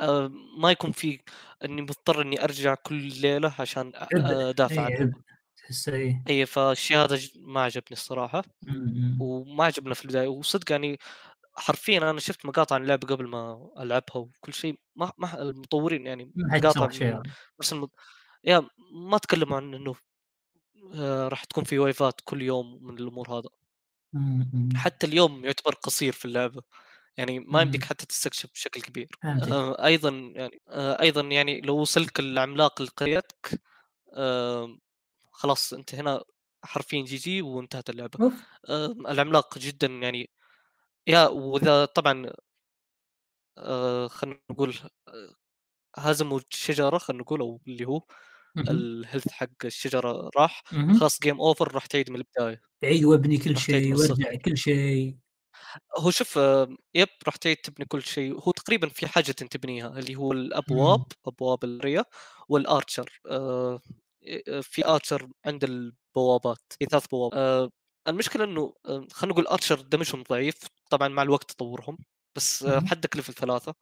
آه 0.00 0.32
ما 0.58 0.70
يكون 0.70 0.92
في 0.92 1.20
إني 1.64 1.82
مضطر 1.82 2.22
إني 2.22 2.44
أرجع 2.44 2.74
كل 2.74 3.20
ليلة 3.20 3.54
عشان 3.58 3.92
إيه 3.94 4.54
عنها 4.60 4.80
عبء 4.80 5.10
تحس 5.56 5.88
إيه. 5.88 6.22
اي 6.28 6.46
فالشيء 6.46 6.96
هذا 6.96 7.18
ما 7.36 7.60
عجبني 7.60 7.92
الصراحة. 7.92 8.44
مم. 8.62 9.18
وما 9.20 9.64
عجبنا 9.64 9.94
في 9.94 10.04
البداية. 10.04 10.28
وصدق 10.28 10.72
يعني 10.72 10.98
حرفيا 11.56 12.10
أنا 12.10 12.20
شفت 12.20 12.46
مقاطع 12.46 12.74
عن 12.74 12.82
اللعبة 12.82 13.08
قبل 13.08 13.28
ما 13.28 13.70
ألعبها 13.78 14.16
وكل 14.16 14.52
شيء. 14.52 14.78
ما 14.96 15.12
ما 15.18 15.42
المطورين 15.42 16.06
يعني 16.06 16.32
مقاطع 16.36 16.80
شرح 16.80 16.92
شيء 16.92 17.14
من 17.14 17.22
نفس 17.60 17.72
الم... 17.72 17.88
يا 18.44 18.68
ما 18.92 19.18
تكلموا 19.18 19.56
عن 19.56 19.74
إنه 19.74 19.94
آه 20.94 21.28
راح 21.28 21.44
تكون 21.44 21.64
في 21.64 21.78
wave 21.78 22.12
ات 22.12 22.20
كل 22.24 22.42
يوم 22.42 22.84
من 22.84 22.98
الأمور 22.98 23.38
هذا. 23.38 23.48
حتى 24.76 25.06
اليوم 25.06 25.44
يعتبر 25.44 25.74
قصير 25.74 26.12
في 26.12 26.24
اللعبة. 26.24 26.62
يعني 27.18 27.40
ما 27.40 27.62
يمديك. 27.62 27.84
حتى 27.84 28.06
تستكشف 28.06 28.50
بشكل 28.54 28.80
كبير 28.82 29.08
آه 29.52 29.84
أيضا 29.86 30.10
يعني 30.10 30.60
آه 30.68 31.00
أيضا 31.02 31.20
يعني 31.22 31.60
لو 31.60 31.76
وصلك 31.78 32.20
العملاق 32.20 32.82
لقريتك 32.82 33.60
آه 34.14 34.78
خلاص 35.32 35.72
أنت 35.74 35.94
هنا 35.94 36.24
حرفيا 36.64 37.02
GG 37.04 37.42
وانتهت 37.42 37.90
اللعبة 37.90 38.32
آه، 38.68 38.86
العملاق 38.86 39.58
جدا 39.58 39.86
يعني 39.86 40.30
يا 41.08 41.26
وإذا 41.28 41.84
طبعا 41.84 42.32
آه، 43.58 44.08
خلينا 44.08 44.40
نقول 44.50 44.74
هزموا 45.98 46.40
الشجرة 46.52 46.98
خلينا 46.98 47.22
نقول 47.22 47.40
أو 47.40 47.60
اللي 47.68 47.84
هو. 47.88 48.02
ال 48.70 48.78
health 48.78 49.28
حق 49.32 49.48
الشجرة 49.64 50.30
راح. 50.36 50.62
خلاص 51.00 51.20
game 51.22 51.40
over 51.40 51.74
راح 51.74 51.86
تعيد 51.86 52.10
من 52.10 52.16
البداية 52.16 52.62
عيد 52.84 53.04
وابني 53.04 53.36
كل 53.38 53.56
تعيد 53.68 53.84
شيء. 53.86 53.94
وارجع 53.96 54.34
كل 54.44 54.56
شيء 54.58 55.16
هو 55.98 56.10
شوف 56.10 56.36
yep 56.94 57.08
راح 57.26 57.36
تعيد 57.36 57.56
تبني 57.56 57.86
كل 57.86 58.02
شيء. 58.02 58.32
هو 58.34 58.52
تقريبا 58.52 58.88
في 58.88 59.06
حاجة 59.06 59.32
تبنيها 59.32 59.88
اللي 59.98 60.16
هو 60.16 60.32
الأبواب 60.32 61.04
أبواب 61.26 61.64
الريا 61.64 62.04
وال 62.48 62.66
archer 62.66 63.20
آه، 63.30 63.80
آه، 64.48 64.60
في 64.60 64.86
archer 64.86 65.28
عند 65.46 65.64
البوابات 65.64 66.58
في 66.78 66.86
ثلاث 66.86 67.06
بوابات. 67.06 67.38
آه، 67.38 67.70
المشكلة 68.08 68.44
إنه 68.44 68.74
خلينا 68.86 69.32
نقول 69.34 69.46
archer 69.46 69.80
damage 69.80 70.11
هم 70.11 70.22
ضعيف 70.22 70.56
طبعا 70.90 71.08
مع 71.08 71.22
الوقت 71.22 71.50
تطورهم 71.52 71.98
بس. 72.36 72.66
حدك 72.66 73.16
level 73.16 73.34
ثلاثة. 73.34 73.74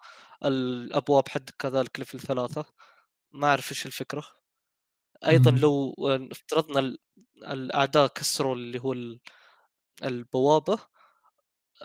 الأبواب 0.44 1.28
حدك 1.28 1.54
كذلك 1.58 1.98
level 1.98 2.20
ثلاثة. 2.20 2.64
ما 3.32 3.46
أعرف 3.48 3.70
إيش 3.72 3.86
الفكرة. 3.86 4.24
أيضا. 5.26 5.50
لو 5.50 5.94
افترضنا 6.32 6.80
ال- 6.80 6.98
الأعداء 7.36 8.06
كسروا 8.06 8.54
اللي 8.54 8.78
هو 8.80 8.92
ال- 8.92 9.20
البوابة 10.04 10.78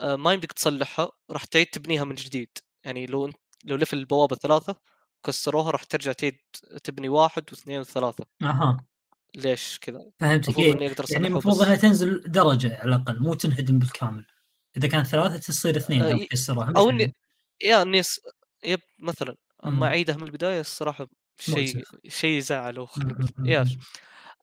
ما 0.02 0.34
يمديك 0.34 0.52
تصلحها 0.52 1.12
راح 1.32 1.46
تعيد 1.46 1.68
تبنيها 1.68 2.04
من 2.04 2.16
جديد 2.16 2.58
يعني 2.84 3.06
لو 3.06 3.26
انت 3.26 3.36
لو 3.66 3.76
level 3.76 3.98
البوابة 3.98 4.36
ثلاثة 4.36 4.76
كسروها 5.24 5.72
راح 5.72 5.84
ترجع 5.84 6.12
تعيد 6.12 6.38
تبني 6.84 7.10
واحد 7.10 7.44
واثنين 7.52 7.80
وثلاثة 7.80 8.26
أها 8.42 8.86
ليش 9.36 9.80
كذا؟ 9.82 10.12
فهمتك 10.20 10.60
المفروض 10.60 10.82
إيه. 10.82 10.96
يعني 11.10 11.28
المفروض 11.28 11.62
إنها 11.62 11.76
تنزل 11.76 12.24
درجة 12.28 12.78
على 12.78 12.96
الأقل 12.96 13.20
مو 13.20 13.34
تنهدم 13.34 13.80
بالكامل 13.80 14.26
إذا 14.78 14.88
كانت 14.88 15.08
ثلاثة 15.08 15.38
تصير 15.38 15.78
اثنين 15.78 16.02
آه، 16.02 16.12
لو 16.12 16.18
تكسرها 16.18 16.74
أو. 16.78 16.90
إني 16.90 17.14
يا 17.64 17.82
إني 17.82 18.02
يب 18.64 18.80
مثلا 19.00 19.36
مم. 19.64 19.72
اما 19.72 19.88
أعيدها 19.88 20.16
من 20.16 20.24
البداية 20.24 20.60
الصراحة 20.60 21.08
شيء. 21.40 21.84
شيء 22.08 22.38
يزعل 22.38 22.80
مم. 22.80 22.88
مم. 22.98 23.28
مم. 23.38 23.66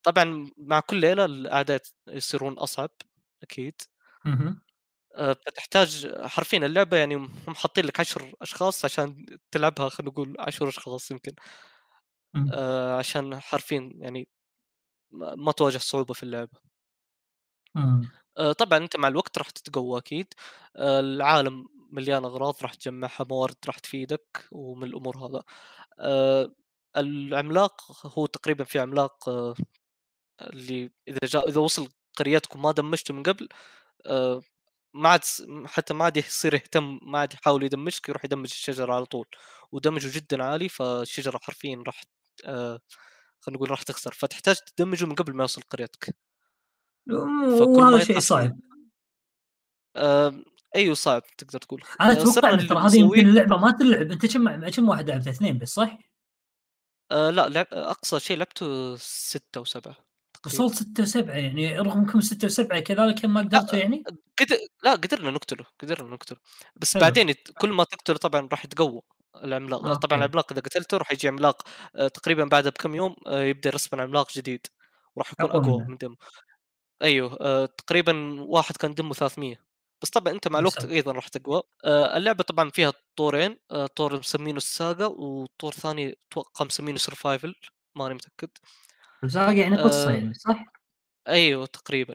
طبعا 0.03 0.51
مع 0.57 0.81
كل 0.81 0.97
ليلة 0.97 1.25
الاعداء 1.25 1.81
يصيرون 2.09 2.53
أصعب 2.53 2.90
أكيد 3.43 3.75
مهم. 4.25 4.61
آه، 5.14 5.33
فتحتاج 5.46 6.14
حرفيا 6.27 6.59
اللعبة 6.59 6.96
يعني 6.96 7.14
هم 7.14 7.55
حاطين 7.55 7.85
لك 7.87 8.00
عشر 8.00 8.35
أشخاص 8.42 8.85
عشان 8.85 9.27
تلعبها 9.50 9.88
خلينا 9.88 10.12
نقول 10.12 10.37
عشر 10.38 10.68
أشخاص 10.68 11.11
يمكن. 11.11 11.33
آه، 12.53 12.98
عشان 12.98 13.40
حرفيا 13.40 13.90
يعني 13.96 14.29
ما 15.12 15.53
تواجه 15.53 15.79
صعوبة 15.79 16.14
في 16.14 16.22
اللعبة. 16.22 16.61
آه، 18.38 18.53
طبعا 18.53 18.79
أنت 18.79 18.96
مع 18.96 19.09
الوقت 19.09 19.38
راح 19.38 19.50
تتقوى 19.50 19.98
أكيد 19.98 20.27
آه، 20.77 21.00
العالم 21.00 21.66
مليان 21.92 22.24
أغراض 22.24 22.57
راح 22.62 22.74
تجمعها 22.74 23.24
موارد 23.31 23.57
راح 23.66 23.79
تفيدك 23.79 24.48
ومن 24.53 24.85
الأمور 24.88 25.16
هذا 25.18 25.42
آه، 26.00 26.55
العملاق 26.96 28.07
هو 28.18 28.27
تقريبا 28.27 28.64
في 28.64 28.81
عملاق 28.81 29.29
آه، 29.29 29.55
اللي 30.42 30.90
إذا 31.09 31.18
جاء 31.24 31.48
إذا 31.50 31.61
وصل 31.61 31.88
قريتكم 32.18 32.62
ما 32.62 32.72
دمجته 32.72 33.14
من 33.14 33.22
قبل 33.22 33.48
آه، 34.07 34.42
ما 34.95 35.09
عاد 35.09 35.21
حتى 35.67 35.95
ما 35.95 36.05
عاد 36.05 36.17
يصير 36.17 36.55
يهتم 36.55 37.01
ما 37.03 37.19
عاد 37.19 37.35
يحاول 37.35 37.63
يدمجك 37.63 38.09
يروح 38.09 38.25
يدمج 38.25 38.51
الشجرة 38.51 38.95
على 38.95 39.07
طول. 39.07 39.27
ودمجه 39.73 40.17
جدا 40.19 40.45
عالي 40.45 40.69
فالشجرة 40.69 41.39
حرفيا 41.43 41.83
راح 41.87 42.03
آه، 42.45 42.81
خلينا 43.41 43.57
نقول 43.59 43.71
راح 43.71 43.83
تخسر. 43.83 44.13
فتحتاج 44.13 44.57
تدمجه 44.57 45.07
من 45.07 45.15
قبل 45.15 45.35
ما 45.35 45.43
يوصل 45.43 45.63
قريتك. 45.63 46.17
وهذا 47.11 48.05
شيء 48.05 48.19
صعب. 48.19 48.61
آه، 49.97 50.43
أيوه 50.77 50.95
صعب 50.95 51.23
تقدر 51.39 51.59
تقول. 51.59 51.83
أنا 52.01 52.11
آه، 52.11 52.13
أتوقع 52.13 52.55
إن 52.55 52.67
ترى 52.67 52.79
هذه 52.79 52.99
يمكن 52.99 53.29
اللعبة 53.29 53.57
ما 53.57 53.71
تلعب 53.71 54.13
أنت 54.13 54.27
كم 54.27 54.69
كم 54.69 54.89
واحد 54.89 55.11
لعبت؟ 55.11 55.29
اثنين 55.29 55.59
بس 55.59 55.75
صح؟ 55.75 55.99
آه 57.11 57.31
لا 57.31 57.49
لعب 57.49 57.67
أقصى 57.73 58.21
شيء 58.21 58.37
لعبته 58.37 58.97
ستة 58.97 59.61
وسبعة. 59.61 60.04
وصلت 60.47 60.75
ستة 60.75 61.03
وسبعة 61.03 61.35
يعني 61.35 61.79
رغم 61.79 61.99
إنكم 62.01 62.21
ستة 62.21 62.47
وسبعة 62.47 62.81
كذلك 62.81 63.25
ما 63.25 63.41
قدرتوا 63.41 63.79
يعني؟ 63.79 64.03
قدر 64.41 64.57
لا 64.85 64.93
قدرنا 64.93 65.31
نقتله 65.31 65.65
قدرنا 65.81 66.11
نقتله 66.15 66.39
بس 66.77 66.95
حلو. 66.95 67.01
بعدين 67.03 67.35
كل 67.59 67.69
ما 67.73 67.85
تقتله 67.85 68.17
طبعا 68.17 68.49
راح 68.53 68.65
يتقوى 68.65 69.01
العملاق 69.45 69.87
okay. 69.87 70.01
طبعا 70.01 70.19
العملاق 70.19 70.53
إذا 70.53 70.61
قتلته 70.61 70.97
راح 70.97 71.13
يجي 71.13 71.29
عملاق 71.29 71.63
آه، 71.97 72.09
تقريبا 72.09 72.45
بعدها 72.45 72.71
بكم 72.71 72.95
يوم 72.95 73.17
آه، 73.27 73.43
يبدأ 73.43 73.69
يرسم 73.69 74.01
عملاق 74.01 74.33
جديد 74.33 74.67
وراح 75.17 75.33
يكون 75.33 75.51
أقوى. 75.51 75.85
من 75.89 75.97
دمه 75.97 76.17
أيوه 77.03 77.39
آه، 77.41 77.67
تقريبا 77.67 78.41
واحد 78.41 78.77
كان 78.77 78.95
دمه 78.95 79.15
300 79.15 79.57
بس 80.03 80.11
طبعا 80.11 80.33
أنت 80.33 80.49
مع 80.49 80.59
الوقت. 80.59 80.85
أيضا 80.85 81.13
راح 81.13 81.29
تقوى 81.29 81.63
آه، 81.85 82.17
اللعبة 82.17 82.45
طبعا 82.45 82.71
فيها 82.71 82.93
طورين 83.17 83.59
آه، 83.71 83.87
طور 83.87 84.19
مسمينه 84.19 84.57
الساقا 84.57 85.07
وطور 85.07 85.73
ثاني 85.73 86.19
أتوقع 86.33 86.65
مسمينه 86.65 86.99
survival 86.99 87.55
ماني 87.97 88.15
متأكد 88.15 88.49
الساقة 89.25 89.53
يعني 89.53 89.77
قصة 89.83 90.09
آه، 90.11 90.13
يعني 90.13 90.35
صح؟ 90.35 90.65
أيوه 91.29 91.67
تقريبا 91.67 92.15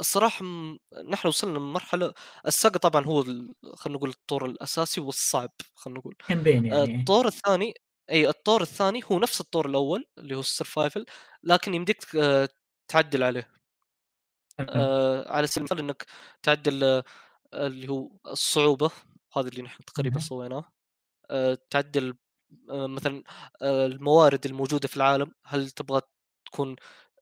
الصراحة 0.00 0.44
م- 0.44 0.78
نحن 1.08 1.28
وصلنا 1.28 1.58
لمرحلة 1.58 2.12
الساقة 2.46 2.78
طبعا 2.78 3.04
هو 3.04 3.20
ال- 3.20 3.54
خلينا 3.74 3.98
نقول 3.98 4.10
الطور 4.10 4.46
الأساسي 4.46 5.00
والصعب 5.00 5.50
خلينا 5.74 5.98
نقول 6.00 6.14
كامبين 6.28 6.72
آه، 6.72 6.76
يعني 6.78 7.00
الطور 7.00 7.26
الثاني 7.26 7.74
أي 8.10 8.28
الطور 8.28 8.62
الثاني 8.62 9.00
هو 9.12 9.18
نفس 9.18 9.40
الطور 9.40 9.66
الأول 9.66 10.06
اللي 10.18 10.34
هو 10.36 10.40
السرفايفل 10.40 11.04
لكن 11.42 11.74
يمديك 11.74 12.16
آه، 12.16 12.48
تعدل 12.88 13.22
عليه. 13.22 13.48
آه، 14.60 15.32
على 15.32 15.46
سبيل 15.46 15.58
المثال 15.62 15.78
إنك 15.78 16.06
تعدل 16.42 16.84
آه، 16.84 17.04
اللي 17.54 17.88
هو 17.88 18.10
الصعوبة 18.26 18.90
هذا 19.36 19.48
اللي 19.48 19.62
نحن 19.62 19.84
تقريبا. 19.84 20.20
سويناه 20.20 20.64
آه، 21.30 21.58
تعدل 21.70 22.08
آه، 22.10 22.14
مثلا 22.68 23.22
آه، 23.62 23.86
الموارد 23.86 24.46
الموجودة 24.46 24.88
في 24.88 24.96
العالم 24.96 25.32
هل 25.46 25.70
تبغى 25.70 26.00
تكون 26.46 26.76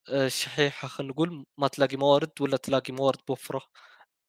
آه، 0.09 0.29
شحيحة 0.29 0.89
خلينا 0.89 1.13
نقول 1.13 1.47
ما 1.59 1.69
تلاقي 1.69 1.97
موارد 1.97 2.31
ولا 2.41 2.57
تلاقي 2.57 2.93
موارد 2.93 3.19
بوفرة؟ 3.29 3.63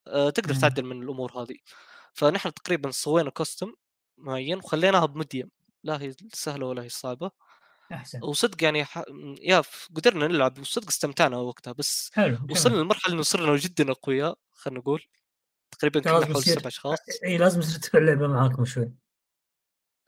آه، 0.06 0.30
تقدر. 0.30 0.54
تعدل 0.54 0.84
من 0.84 1.02
الأمور 1.02 1.42
هذه. 1.42 1.56
فنحن 2.12 2.54
تقريبا 2.54 2.90
سوينا 2.90 3.30
كاستم 3.30 3.74
معين 4.18 4.58
وخليناها 4.58 5.06
بمديم 5.06 5.50
لا 5.84 6.02
هي 6.02 6.14
سهلة 6.32 6.66
ولا 6.66 6.82
هي 6.82 6.88
صعبة. 6.88 7.30
أحسن. 7.92 8.22
وصدق 8.22 8.64
يعني 8.64 8.84
ح... 8.84 9.02
يا 9.40 9.62
قدرنا 9.96 10.26
نلعب 10.26 10.58
وصدق 10.58 10.88
استمتعنا 10.88 11.36
وقتها 11.36 11.72
بس 11.72 12.10
حلو 12.12 12.38
وصلنا 12.50 12.74
جميل. 12.74 12.84
لمرحلة 12.86 13.14
إنه 13.14 13.22
صرنا 13.22 13.56
جدا 13.56 13.90
أقوياء 13.90 14.38
خلينا 14.52 14.80
نقول. 14.80 15.02
تقريبا 15.70 16.00
كنا 16.00 16.26
حول 16.26 16.42
سبع 16.42 16.68
أشخاص. 16.68 16.98
إي 17.24 17.38
لازم 17.38 17.60
يصير 17.60 17.78
تدخل 17.78 17.98
اللعبة 17.98 18.26
معاكم 18.26 18.64
شوي. 18.64 18.92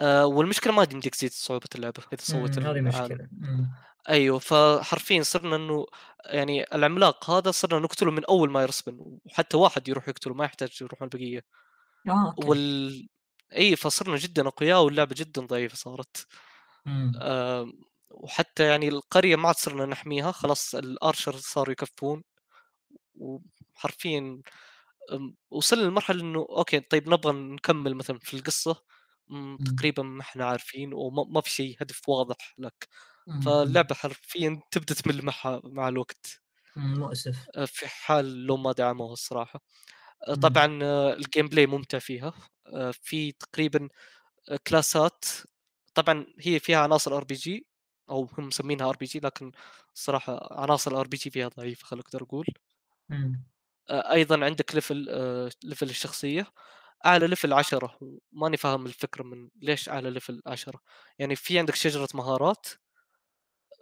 آه 0.04 0.26
والمشكلة 0.26 0.72
ما 0.72 0.86
يمديك 0.92 1.14
تزيد 1.14 1.30
صعوبة 1.32 1.68
اللعبة 1.74 2.02
إذا 2.12 2.22
سويت 2.22 2.58
مم، 2.58 2.66
هذه 2.66 2.80
مم. 3.32 3.70
أيوه 4.08 4.38
فحرفيا 4.38 5.22
صرنا 5.22 5.56
إنه 5.56 5.86
يعني 6.26 6.64
العملاق 6.74 7.30
هذا 7.30 7.50
صرنا 7.50 7.78
نقتله 7.80 8.10
من 8.10 8.24
أول 8.24 8.50
ما 8.50 8.62
يرسبن 8.62 9.18
وحتى 9.26 9.56
واحد 9.56 9.88
يروح 9.88 10.08
يقتله 10.08 10.34
ما 10.34 10.44
يحتاج 10.44 10.78
يروحون 10.82 11.08
البقية 11.14 11.44
آه 12.08 12.26
okay 12.28 12.48
وال 12.48 13.08
إي 13.56 13.76
فصرنا 13.76 14.16
جدا 14.16 14.48
أقوياء 14.48 14.82
واللعبة 14.84 15.14
جدا 15.18 15.42
ضعيفة 15.46 15.76
صارت 15.76 16.26
مم. 16.86 17.12
آم، 17.22 17.72
وحتى 18.10 18.64
يعني 18.64 18.88
القرية 18.88 19.36
ما 19.36 19.48
عاد 19.48 19.56
صرنا 19.56 19.86
نحميها 19.86 20.32
خلاص 20.32 20.74
ال 20.74 20.83
archer 20.83 21.36
صاروا 21.36 21.72
يكفون 21.72 22.24
وحرفيا 23.16 24.42
وصلنا 25.50 25.82
لمرحلة 25.82 26.22
إنه 26.22 26.46
okay 26.50 26.80
طيب 26.80 27.08
نبغى 27.08 27.32
نكمل 27.32 27.94
مثلا 27.94 28.18
في 28.18 28.34
القصة. 28.34 28.82
تقريبا 29.64 30.02
ما 30.02 30.20
إحنا 30.22 30.44
عارفين 30.46 30.92
وما 30.94 31.24
ما 31.28 31.40
في 31.40 31.50
شيء 31.50 31.76
هدف 31.82 32.08
واضح 32.08 32.54
لك. 32.58 32.88
فاللعبة 33.40 33.94
حرفيا 33.94 34.60
تبدأ 34.70 34.94
تمل 34.94 35.24
معها 35.24 35.60
مع 35.64 35.88
الوقت. 35.88 36.40
مؤسف. 36.76 37.48
آه، 37.56 37.64
في 37.64 37.86
حال 37.88 38.46
لو 38.46 38.56
ما 38.56 38.72
دعموها 38.72 39.12
الصراحة. 39.12 39.60
آه،. 40.28 40.34
طبعا 40.34 40.78
آه، 40.82 41.14
ال 41.14 41.48
gameplay 41.48 41.66
ممتع 41.66 41.98
فيها. 41.98 42.32
في 42.92 43.32
تقريبا 43.32 43.88
class 44.68 45.08
ات. 45.08 45.24
طبعا 45.94 46.26
هي 46.40 46.60
فيها 46.60 46.78
عناصر 46.78 47.16
RPG 47.18 47.66
أو 48.10 48.30
هم 48.38 48.48
مسمينها 48.48 48.90
RPG 48.90 49.20
لكن 49.20 49.52
الصراحة 49.96 50.60
عناصر 50.62 50.92
ال 50.92 51.08
RPG 51.08 51.30
فيها 51.30 51.48
ضعيفة 51.48 51.86
خلينا 51.86 52.04
أقدر 52.06 52.22
أقول. 52.24 52.46
أيضا 53.90 54.44
عندك 54.44 54.74
level 54.74 54.96
level 55.64 55.90
الشخصية. 55.90 56.46
أعلى 57.06 57.26
level 57.26 57.52
10 57.52 57.98
ماني 58.32 58.56
فاهم 58.56 58.86
الفكرة 58.86 59.22
من 59.22 59.50
ليش 59.56 59.88
أعلى 59.88 60.10
level 60.10 60.42
10 60.46 60.80
يعني 61.18 61.36
في 61.36 61.58
عندك 61.58 61.74
شجرة 61.74 62.08
مهارات 62.14 62.66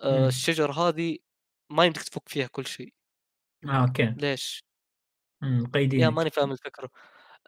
آه، 0.03 0.29
مم. 0.29 0.29
الشجرة 0.29 0.73
هذه 0.73 1.19
ما 1.71 1.85
يمديك 1.85 2.03
تفك 2.03 2.29
فيها 2.29 2.47
كل 2.47 2.67
شيء 2.67 2.95
آه 3.69 3.83
okay 3.83 4.15
ليش 4.17 4.65
مم. 5.43 5.67
يا 5.97 6.11
قيدينك 6.11 6.11
ماني 6.11 6.31
فاهم 6.31 6.53
الفكرة 6.53 6.91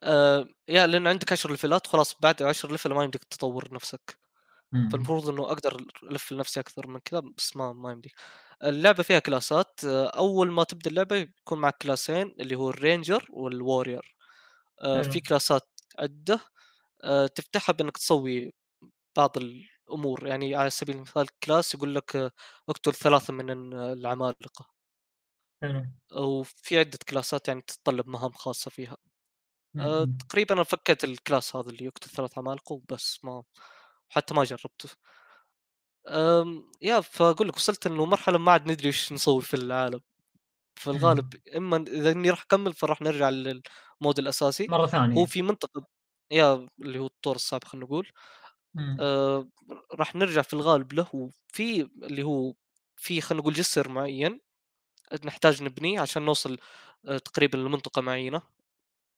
آه 0.02 0.46
yeah 0.68 0.87
لأن 0.87 1.06
عندك 1.06 1.32
10 1.32 1.50
level 1.50 1.80
ات 1.80 1.87
خلاص 1.87 2.16
بعد 2.20 2.42
10 2.42 2.72
level 2.72 2.94
ما 2.94 3.04
يمديك 3.04 3.24
تطور 3.24 3.74
نفسك 3.74 4.18
مم. 4.72 4.90
فالمفروض 4.90 5.28
إنه 5.30 5.44
أقدر 5.44 5.78
ألفل 6.04 6.33
نفسي 6.33 6.61
أكثر 6.60 6.88
من 6.88 7.00
كذا 7.00 7.20
بس 7.38 7.56
ما 7.56 7.74
ما 7.74 7.92
يمدي 7.92 8.12
اللعبة 8.64 9.04
فيها 9.04 9.20
class 9.20 9.70
ات 9.70 9.80
آه، 9.87 10.06
أول 10.08 10.52
ما 10.52 10.64
تبدأ 10.64 10.90
اللعبة 10.90 11.16
يكون 11.16 11.60
معك 11.60 11.78
class 11.83 12.20
ين 12.20 12.35
اللي 12.40 12.56
هو 12.56 12.70
ال 12.70 12.78
ranger 12.78 13.26
وال 13.30 13.48
warrior. 13.48 14.16
في 15.02 15.20
class 15.20 15.61
ات 15.61 15.68
عدة 15.98 16.40
آه، 17.04 17.26
تفتحها 17.26 17.72
بإنك 17.72 17.96
تسوي 17.98 18.54
بعض 19.16 19.38
الأمور. 19.38 20.26
يعني 20.26 20.54
على 20.56 20.70
سبيل 20.70 20.96
المثال 20.96 21.26
class 21.44 21.74
يقول 21.74 21.94
لك 21.94 22.16
آه، 22.16 22.30
اقتل 22.68 22.94
ثلاثة 22.94 23.32
من 23.32 23.50
العمالقة. 23.74 24.68
وفي 26.12 26.78
عدة 26.78 26.98
class 27.09 27.42
ات 27.42 27.48
يعني 27.48 27.62
تتطلب 27.62 28.08
مهام 28.08 28.32
خاصة 28.32 28.70
فيها. 28.70 28.96
آه،. 29.80 30.08
تقريبا 30.28 30.54
أنا 30.54 30.64
فكيت 30.64 31.04
ال 31.04 31.13
class 31.13 31.57
هذا 31.56 31.70
اللي 31.70 31.84
يقتل 31.84 32.10
ثلاث 32.10 32.38
عمالقة 32.38 32.72
وبس 32.72 33.24
ما 33.24 33.42
حتى 34.08 34.34
ما 34.34 34.44
جربته. 34.44 34.88
أم 36.08 36.72
يا 36.82 37.00
فأقول 37.00 37.48
لك 37.48 37.56
وصلت 37.56 37.87
إنه 37.87 38.04
مرحلة 38.06 38.38
ما 38.38 38.52
عاد 38.52 38.72
ندري 38.72 38.87
إيش 38.88 39.12
نسوي 39.12 39.42
في 39.42 39.54
العالم. 39.54 40.00
في 40.76 40.90
الغالب 40.90 41.34
إما 41.56 41.76
إذا 41.88 42.10
إني 42.12 42.30
راح 42.30 42.42
أكمل 42.42 42.74
فراح 42.74 43.02
نرجع 43.02 43.28
للمود 44.02 44.18
الاساسي 44.18 44.70
مرة 44.70 44.87
ثانية. 44.87 45.18
هو 45.18 45.26
في 45.26 45.42
منطقة 45.42 45.87
يا 46.33 46.68
اللي 46.83 46.98
هو 46.98 47.07
الطور 47.07 47.37
السابق 47.37 47.64
خلينا 47.66 47.87
نقول 47.87 48.12
مم. 48.74 49.00
آه 49.00 49.48
راح 49.94 50.16
نرجع 50.16 50.42
في 50.42 50.54
الغالب 50.54 50.92
له 50.92 51.09
وفي 51.16 51.83
اللي 51.83 52.22
هو 52.22 52.54
في 52.96 53.20
خلينا 53.20 53.42
نقول 53.42 53.54
جسر 53.54 53.88
معين 53.88 54.40
نحتاج 55.24 55.62
نبنيه 55.62 56.00
عشان 56.00 56.22
نوصل 56.24 56.59
آه 57.09 57.18
تقريبا 57.18 57.57
لمنطقة 57.59 58.02
معينة. 58.02 58.42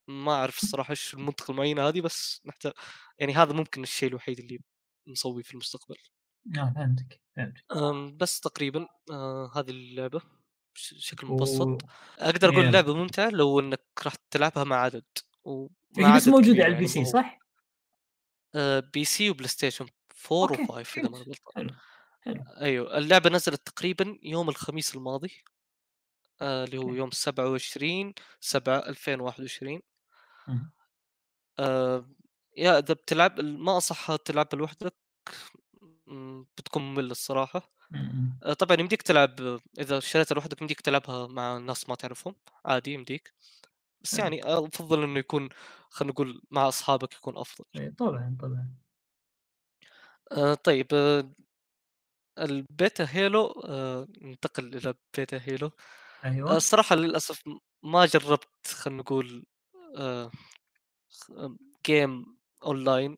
ما 0.09 0.33
أعرف 0.35 0.59
الصراحة 0.65 0.91
إيش 0.93 1.15
المنطقة 1.15 1.53
المعينة 1.53 1.89
هذه 1.89 2.01
بس 2.01 2.43
نحتاج 2.47 2.73
يعني 3.19 3.35
هذا 3.35 3.53
ممكن 3.55 3.83
الشيء 3.83 4.09
الوحيد 4.11 4.39
اللي 4.41 4.61
نسويه 5.09 5.43
في 5.45 5.55
المستقبل. 5.55 5.97
آه 6.59 6.73
فهمتك 6.77 7.21
فهمتك. 7.37 7.65
بس 8.19 8.41
تقريبا 8.41 8.87
آه 9.11 9.51
هذه 9.57 9.71
اللعبة. 9.71 10.21
بشكل 10.77 11.27
و- 11.27 11.33
مبسط 11.35 11.79
أقدر 12.19 12.49
أقول 12.49 12.63
yeah. 12.63 12.69
اللعبة 12.69 12.95
ممتعة 12.95 13.29
لو 13.31 13.61
إنك 13.61 13.85
راح 14.05 14.15
تلعبها 14.31 14.65
مع 14.65 14.77
عدد 14.77 15.05
ومع 15.45 15.71
هي 15.99 16.17
بس 16.17 16.29
موجودة 16.29 16.51
على 16.51 16.61
يعني 16.63 16.75
ال 16.75 16.87
PC 16.87 17.05
صح؟ 17.05 17.39
آه 18.55 18.81
PC 18.81 19.31
وبلاي 19.31 19.49
ستيشن 19.49 19.87
4 20.33 20.43
okay 20.59 20.67
و5 20.67 20.99
إذا 20.99 21.09
ما. 21.09 21.19
غلطان 21.19 21.77
أيوه 22.61 22.99
اللعبة 22.99 23.31
نزلت 23.31 23.67
تقريبا 23.69 24.19
يوم 24.23 24.49
الخميس 24.49 24.95
الماضي 24.95 25.45
آه 26.43 26.65
اللي 26.65 26.79
هو. 26.79 26.95
يوم 26.95 27.11
27 27.11 28.15
7 28.41 28.79
2021 28.79 29.81
مم. 30.49 30.73
آه 31.59 32.09
يا 32.57 32.79
إذا 32.79 32.95
بتلعب 32.95 33.41
ما 33.41 33.75
انصحها 33.75 34.17
تلعبها 34.17 34.59
لوحدك 34.59 34.95
بتكون 36.59 36.83
مملة 36.83 37.11
الصراحة 37.11 37.59
مم. 37.61 37.67
آه، 37.67 37.76
طبعا 38.59 38.77
يمديك 38.81 39.03
تلعب 39.03 39.61
إذا 39.79 40.01
شريتها 40.01 40.35
لوحدك 40.35 40.61
يمديك 40.61 40.81
تلعبها 40.81 41.27
مع 41.27 41.59
ناس 41.59 41.89
ما 41.89 41.95
تعرفهم 41.95 42.35
عادي 42.65 42.93
يمديك. 42.93 43.35
بس. 44.01 44.19
يعني 44.19 44.45
آه، 44.45 44.67
أفضل 44.67 45.03
إنه 45.03 45.19
يكون 45.19 45.49
خلينا 45.91 46.13
نقول 46.13 46.43
مع 46.51 46.69
أصحابك 46.69 47.15
يكون 47.15 47.37
أفضل. 47.37 47.65
إيه، 47.77 47.91
طبعا 47.99 48.37
طبعا. 48.41 48.75
آه، 50.33 50.55
طيب 50.55 50.87
آه، 50.93 51.33
ال 52.39 52.52
beta 52.52 53.07
Halo 53.11 53.47
آه، 53.47 54.09
ننتقل 54.23 54.77
إلى 54.77 54.95
beta 55.17 55.41
Halo. 55.45 55.67
آه، 55.67 56.29
أيوه 56.29 56.57
الصراحه 56.57 56.97
للاسف 56.97 57.43
ما 57.83 58.07
جربت 58.07 58.67
خلينا 58.67 59.01
نقول 59.03 59.47
آه، 59.97 60.31
game 61.87 62.37
online 62.65 63.17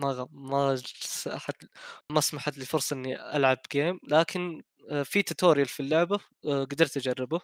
ما 0.00 0.28
ما 0.32 0.76
س- 0.76 1.28
أحد 1.28 1.54
ما 2.12 2.20
سمحت 2.20 2.58
لي 2.58 2.64
فرصه 2.64 2.96
إني 2.96 3.36
ألعب 3.36 3.58
game 3.72 4.00
لكن 4.08 4.62
آه، 4.90 5.02
في 5.02 5.22
tutorial 5.22 5.66
في 5.68 5.80
اللعبة 5.80 6.20
آه، 6.46 6.64
قدرت 6.64 6.96
أجربه 6.96 7.40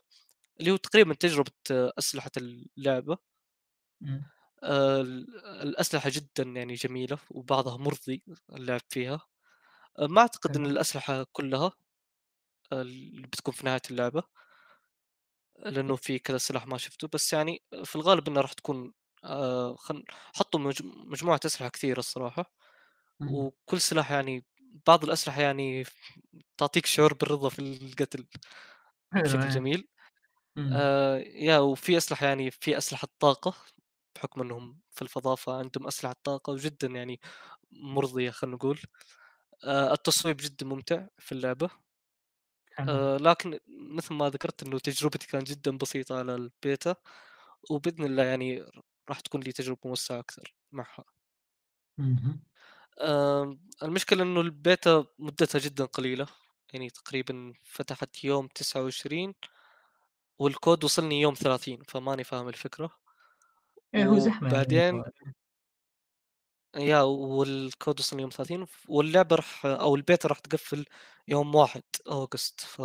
اللي 0.60 0.70
هو 0.72 0.76
تقريبا 0.76 1.14
تجربة 1.14 1.52
آه، 1.72 1.92
أسلحة 1.98 2.30
اللعبة. 2.38 3.18
الأسلحة 5.62 6.10
جدا 6.12 6.42
يعني 6.42 6.74
جميلة 6.74 7.18
وبعضها 7.30 7.76
مرضي 7.76 8.22
اللعب 8.52 8.80
فيها. 8.90 9.20
ما 10.00 10.20
أعتقد 10.22 10.56
إن. 10.56 10.66
الأسلحة 10.66 11.26
كلها 11.32 11.72
اللي 12.72 13.26
بتكون 13.26 13.54
في 13.54 13.66
نهاية 13.66 13.82
اللعبة 13.90 14.22
لأنه 15.58 15.96
في 15.96 16.18
كذا 16.18 16.38
سلاح 16.38 16.66
ما 16.66 16.78
شفته 16.78 17.08
بس 17.12 17.32
يعني 17.32 17.62
في 17.84 17.96
الغالب 17.96 18.28
إنها 18.28 18.42
راح 18.42 18.52
تكون 18.52 18.92
آه، 19.24 19.76
خل... 19.76 20.04
حطوا 20.36 20.60
مج... 20.60 20.82
مجموعة 20.84 21.40
أسلحة 21.46 21.68
كثيرة 21.68 21.98
الصراحة 21.98 22.52
مم. 23.20 23.40
وكل 23.40 23.80
سلاح 23.80 24.12
يعني 24.12 24.46
بعض 24.86 25.04
الأسلحة 25.04 25.42
يعني 25.42 25.84
تعطيك 26.58 26.86
شعور 26.86 27.14
بالرضا 27.14 27.48
في 27.48 27.58
القتل 27.60 28.26
بشكل 29.24 29.48
إيه. 29.48 29.50
جميل 29.50 29.88
مم. 30.56 30.82
آه 30.82 31.18
يا 31.18 31.58
وفي 31.58 31.96
أسلحة 31.96 32.26
يعني 32.26 32.50
في 32.50 32.78
أسلحة 32.78 33.08
طاقة 33.20 33.54
بحكم 34.16 34.42
إنهم 34.42 34.80
في 34.92 35.02
الفضاء 35.02 35.34
فعندهم 35.36 35.86
أسلحة 35.86 36.16
طاقة 36.24 36.52
وجدا 36.52 36.88
يعني 36.88 37.20
مرضية 37.72 38.30
خلينا 38.30 38.56
نقول 38.56 38.80
آه 39.64 39.92
التصويب 39.94 40.36
جدا 40.40 40.66
ممتع 40.66 41.06
في 41.18 41.32
اللعبة. 41.32 41.70
آه 42.88 43.16
لكن 43.16 43.58
مثل 43.68 44.14
ما 44.14 44.28
ذكرت 44.30 44.62
إنه 44.62 44.78
تجربتي 44.78 45.26
كانت 45.26 45.50
جدا 45.50 45.76
بسيطة 45.78 46.18
على 46.18 46.34
البيتا 46.34 46.96
وبإذن 47.70 48.04
الله 48.04 48.24
يعني 48.24 48.66
راح 49.08 49.20
تكون 49.20 49.40
لي 49.40 49.52
تجربة 49.52 49.80
موسعه 49.84 50.18
أكثر 50.20 50.54
معها. 50.72 51.04
المشكلة 53.82 54.22
إنه 54.22 54.40
البيتا 54.40 55.06
مدتها 55.18 55.58
جدا 55.58 55.84
قليلة 55.84 56.26
يعني 56.72 56.90
تقريبا 56.90 57.54
فتحت 57.64 58.24
يوم 58.24 58.48
29 58.48 59.34
والكود 60.38 60.84
وصلني 60.84 61.20
يوم 61.20 61.34
30 61.34 61.82
فماني 61.88 62.24
فاهم 62.24 62.48
الفكرة. 62.48 62.90
إيه 63.94 64.04
هو 64.06 64.18
زحمة 64.18 64.48
يعني 64.50 64.66
وبعدين 64.66 65.04
yeah 66.76 67.00
وال 67.02 67.35
code 67.35 68.00
وصل 68.00 68.20
يوم 68.20 68.30
30 68.30 68.66
واللعبة 68.88 69.36
راح 69.36 69.66
أو 69.66 69.96
البيتا 69.96 70.28
راح 70.28 70.38
تقفل 70.38 70.84
يوم 71.28 71.54
1 71.54 71.82
August 72.08 72.60
ف 72.60 72.82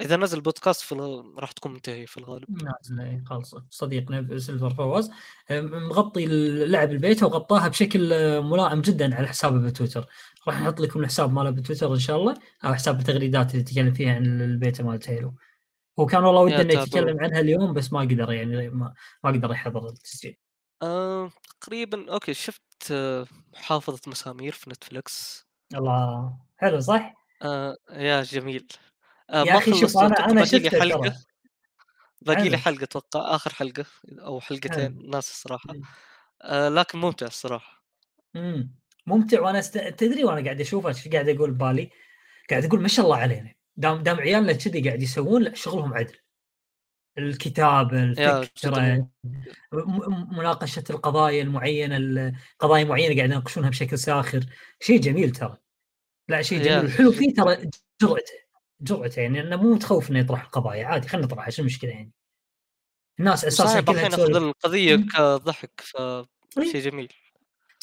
إذا 0.00 0.16
نزل 0.16 0.40
بودكاست 0.40 0.82
فل- 0.82 1.34
راح 1.38 1.52
تكون 1.52 1.72
منتهية 1.72 2.06
في 2.06 2.16
الغالب. 2.18 2.62
نازل 2.62 3.00
إيه، 3.00 3.24
خلص 3.26 3.54
صديقنا 3.70 4.38
سيلفر 4.38 4.70
فواز. 4.74 5.10
مغطي 5.50 6.24
اللعب 6.24 6.90
البيتا 6.90 7.26
وغطاها 7.26 7.68
بشكل 7.68 8.12
آه، 8.12 8.40
ملائم 8.40 8.80
جدا 8.80 9.14
على 9.14 9.28
حسابه 9.28 9.58
بتويتر. 9.58 10.06
راح 10.48 10.60
نحط 10.60 10.80
لكم 10.80 11.00
الحساب 11.00 11.32
ماله 11.32 11.50
بتويتر 11.50 11.92
إن 11.94 11.98
شاء 11.98 12.16
الله 12.16 12.34
أو 12.64 12.74
حساب 12.74 12.98
التغريدات 13.00 13.50
اللي 13.50 13.60
يتكلم 13.60 13.92
فيها 13.94 14.14
عن 14.14 14.40
البيتا 14.40 14.82
مالت 14.82 15.08
Halo 15.10 15.34
هو 15.98 16.06
كان 16.06 16.24
والله 16.24 16.40
وده 16.40 16.60
انه. 16.60 16.72
يتكلم 16.82 17.20
عنها 17.20 17.40
اليوم 17.40 17.72
بس 17.72 17.92
ما 17.92 18.00
قدر 18.00 18.32
يعني 18.32 18.70
ما, 18.70 18.94
ما 19.24 19.30
قدر 19.30 19.50
يحضر 19.52 19.88
التسجيل. 19.88 20.36
آه 20.82 21.32
تقريبا 21.60 22.12
okay 22.12 22.34
شفت 22.34 22.62
آه 22.90 23.26
محافظة 23.52 24.00
مسامير 24.06 24.52
في 24.52 24.70
Netflix 24.70 25.46
الله 25.74 26.36
حلو 26.56 26.80
صح؟ 26.80 27.14
آه 27.42 27.76
يا 27.90 28.22
جميل. 28.22 28.66
يا 29.32 29.44
ما 29.44 29.58
أخي 29.58 29.74
شوف 29.74 29.98
أنا 29.98 30.30
أنا 30.30 30.44
حلقة. 30.44 30.68
ترى 30.68 31.14
باقي 32.22 32.48
لي 32.48 32.56
حلو. 32.58 32.76
حلقة 32.76 32.84
أتوقع 32.84 33.34
آخر 33.34 33.52
حلقة 33.52 33.84
أو 34.18 34.40
حلقتين. 34.40 35.10
ناس 35.10 35.30
الصراحة. 35.30 35.74
مم. 35.74 35.82
آه 36.42 36.68
لكن 36.68 36.98
ممتع 36.98 37.26
الصراحة. 37.26 37.84
إمم 38.36 38.74
ممتع. 39.06 39.40
وأنا 39.40 39.58
است... 39.58 39.78
تدري 39.78 40.24
وأنا 40.24 40.44
قاعد 40.44 40.60
اشوفه 40.60 40.88
إيش 40.88 41.08
قاعد 41.08 41.28
أقول 41.28 41.50
ببالي؟ 41.50 41.90
قاعد 42.50 42.64
أقول 42.64 42.82
ما 42.82 42.88
شاء 42.88 43.04
الله 43.04 43.16
علينا. 43.16 43.54
دام 43.76 44.02
دام 44.02 44.20
عيالنا 44.20 44.52
كذي 44.52 44.80
قاعد 44.88 45.02
يسوون 45.02 45.42
لا 45.42 45.54
شغلهم 45.54 45.94
عدل. 45.94 46.16
الكتابه 47.18 48.02
الفكرة 48.02 49.08
مناقشة 50.32 50.84
القضايا 50.90 51.42
المعينة 51.42 51.96
القضايا 51.96 52.84
معينة 52.84 53.16
قاعد 53.16 53.30
يناقشونها 53.30 53.70
بشكل 53.70 53.98
ساخر. 53.98 54.46
شيء 54.80 55.00
جميل 55.00 55.32
ترى. 55.32 55.56
لا 56.28 56.42
شيء 56.42 56.62
جميل. 56.62 56.84
الحلو. 56.84 57.12
فيه 57.12 57.34
ترى 57.34 57.70
جرأته. 58.02 58.41
جرأته 58.82 59.20
يعني 59.22 59.40
إنه 59.40 59.56
مو 59.56 59.74
متخوف 59.74 60.10
إنه 60.10 60.18
يطرح 60.18 60.42
القضايا 60.42 60.86
عادي 60.86 61.08
خلينا 61.08 61.26
نطرحها 61.26 61.50
شو 61.50 61.62
المشكلة 61.62 61.90
يعني 61.90 62.12
الناس 63.20 63.44
أساسا 63.44 63.78
الأحيان 63.78 64.10
تسولف 64.10 64.54
مم. 64.74 65.06
كضحك 65.06 65.82
إيه. 65.98 66.26
فشيء 66.50 66.80
جميل 66.80 67.12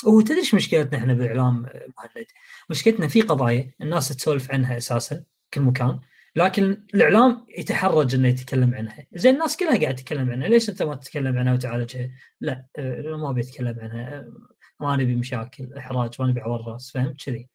هو 0.08 0.22
تدري 0.22 0.40
إيش 0.40 0.54
مشكلتنا 0.54 0.98
إحنا 0.98 1.14
بالإعلام 1.14 1.62
مهند؟ 1.98 2.26
مشكلتنا 2.70 3.08
في 3.08 3.22
قضايا 3.22 3.72
الناس 3.82 4.10
تسولف 4.10 4.52
عنها 4.52 4.78
أساسا 4.78 5.24
كل 5.54 5.62
مكان 5.62 6.00
لكن 6.36 6.84
الإعلام 6.94 7.46
يتحرج 7.58 8.16
إنه 8.16 8.28
يتكلم 8.28 8.76
عنها، 8.76 9.06
زين 9.14 9.34
الناس 9.34 9.58
كلها 9.58 9.80
قاعدة 9.80 9.92
تتكلم 9.92 10.32
عنها، 10.32 10.48
ليش 10.48 10.70
أنت 10.70 10.84
ما 10.84 10.96
تتكلم 10.96 11.38
عنها 11.38 11.54
وتعالجها؟ 11.54 12.12
لا 12.42 12.66
آه، 12.78 13.02
ما 13.02 13.30
أبي 13.30 13.42
أتكلم 13.42 13.80
عنها 13.80 14.18
آه، 14.18 14.34
ما 14.80 14.96
نبي 14.96 15.16
مشاكل 15.16 15.74
إحراج 15.74 16.10
ما 16.20 16.28
نبي 16.28 16.42
عور 16.42 16.68
راس 16.68 16.92
فهمت 16.92 17.26
كذي 17.26 17.50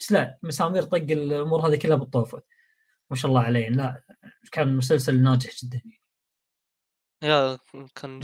بس 0.00 0.12
لا 0.12 0.38
مسامير 0.42 0.82
طق 0.82 0.94
الأمور 0.94 1.68
هذه 1.68 1.76
كلها 1.76 1.96
بالطوفة 1.96 2.42
ما 3.10 3.16
شاء 3.16 3.28
الله 3.30 3.40
عليه. 3.42 3.68
لا 3.68 4.02
كان 4.52 4.76
مسلسل 4.76 5.22
ناجح 5.22 5.50
جدا. 5.64 5.82
يا 7.22 7.58
كان 7.94 8.20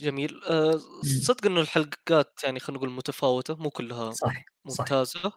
جميل. 0.00 0.44
أه، 0.44 0.80
صدق 1.22 1.46
إنه 1.46 1.60
الحلقات 1.60 2.40
يعني 2.44 2.60
خلينا 2.60 2.78
نقول 2.78 2.90
متفاوتة 2.92 3.54
مو 3.56 3.70
كلها 3.70 4.10
صح 4.10 4.44
صح 4.68 4.80
ممتازة. 4.80 5.32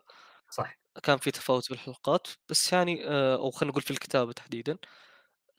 صح. 0.49 0.79
كان 1.03 1.17
في 1.17 1.31
تفاوت 1.31 1.69
بالحلقات 1.69 2.27
بس 2.49 2.73
يعني 2.73 3.07
آه، 3.07 3.35
أو 3.35 3.51
خلينا 3.51 3.71
نقول 3.71 3.81
في 3.83 3.91
الكتابة 3.91 4.31
تحديدا. 4.33 4.77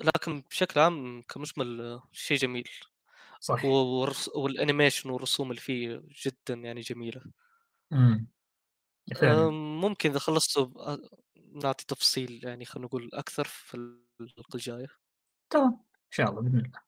لكن 0.01 0.43
بشكل 0.51 0.80
عام 0.80 1.22
كمجمل 1.22 1.80
آه، 1.80 2.03
شيء 2.12 2.39
جميل. 2.39 2.68
صح. 3.41 3.64
والرس- 3.64 4.36
والأنيميشن 4.36 5.11
والرسوم 5.11 5.51
اللي 5.51 5.61
فيه 5.62 6.03
جدا 6.26 6.55
يعني 6.55 6.80
جميلة. 6.80 7.22
امم 7.93 8.28
ممكن 9.80 10.11
إذا 10.11 10.18
خلصتوا 10.18 10.93
آه، 10.93 10.99
نعطي 11.59 11.85
تفصيل 11.87 12.41
يعني 12.45 12.65
خلينا 12.65 12.87
نقول 12.87 13.11
أكثر 13.13 13.45
في 13.45 13.75
الحلقة 14.21 14.55
الجايه 14.55 14.87
تمام 15.51 15.73
إن 15.73 16.11
شاء 16.11 16.31
الله 16.31 16.43
بإذن 16.43 16.59
الله 16.59 16.81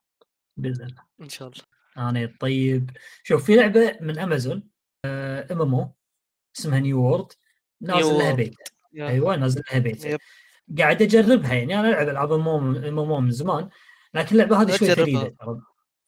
بإذن 0.56 0.84
الله. 0.84 1.04
إن 1.20 1.28
شاء 1.28 1.48
الله. 1.48 1.64
أنا 1.96 2.36
طيب. 2.40 2.90
شوف 3.22 3.44
في 3.44 3.56
لعبة 3.56 3.98
من 4.00 4.18
Amazon 4.18 4.68
MMO 5.04 5.94
اسمها 6.58 6.78
New 6.78 7.02
World 7.02 7.32
نازل 7.80 8.14
لها. 8.14 8.32
بيت. 8.32 8.58
أيوه 8.94 9.36
نازل 9.36 9.62
لها 9.70 9.78
بيت. 9.78 10.20
قاعد 10.78 11.02
أجربها 11.02 11.54
يعني 11.54 11.80
أنا 11.80 11.88
ألعب 11.88 12.08
العاب 12.08 12.32
MMO 12.32 13.20
من 13.20 13.30
زمان 13.30 13.68
لكن 14.14 14.32
اللعبة 14.32 14.62
هذه 14.62 14.76
شوي. 14.76 14.94
فريده 14.94 15.36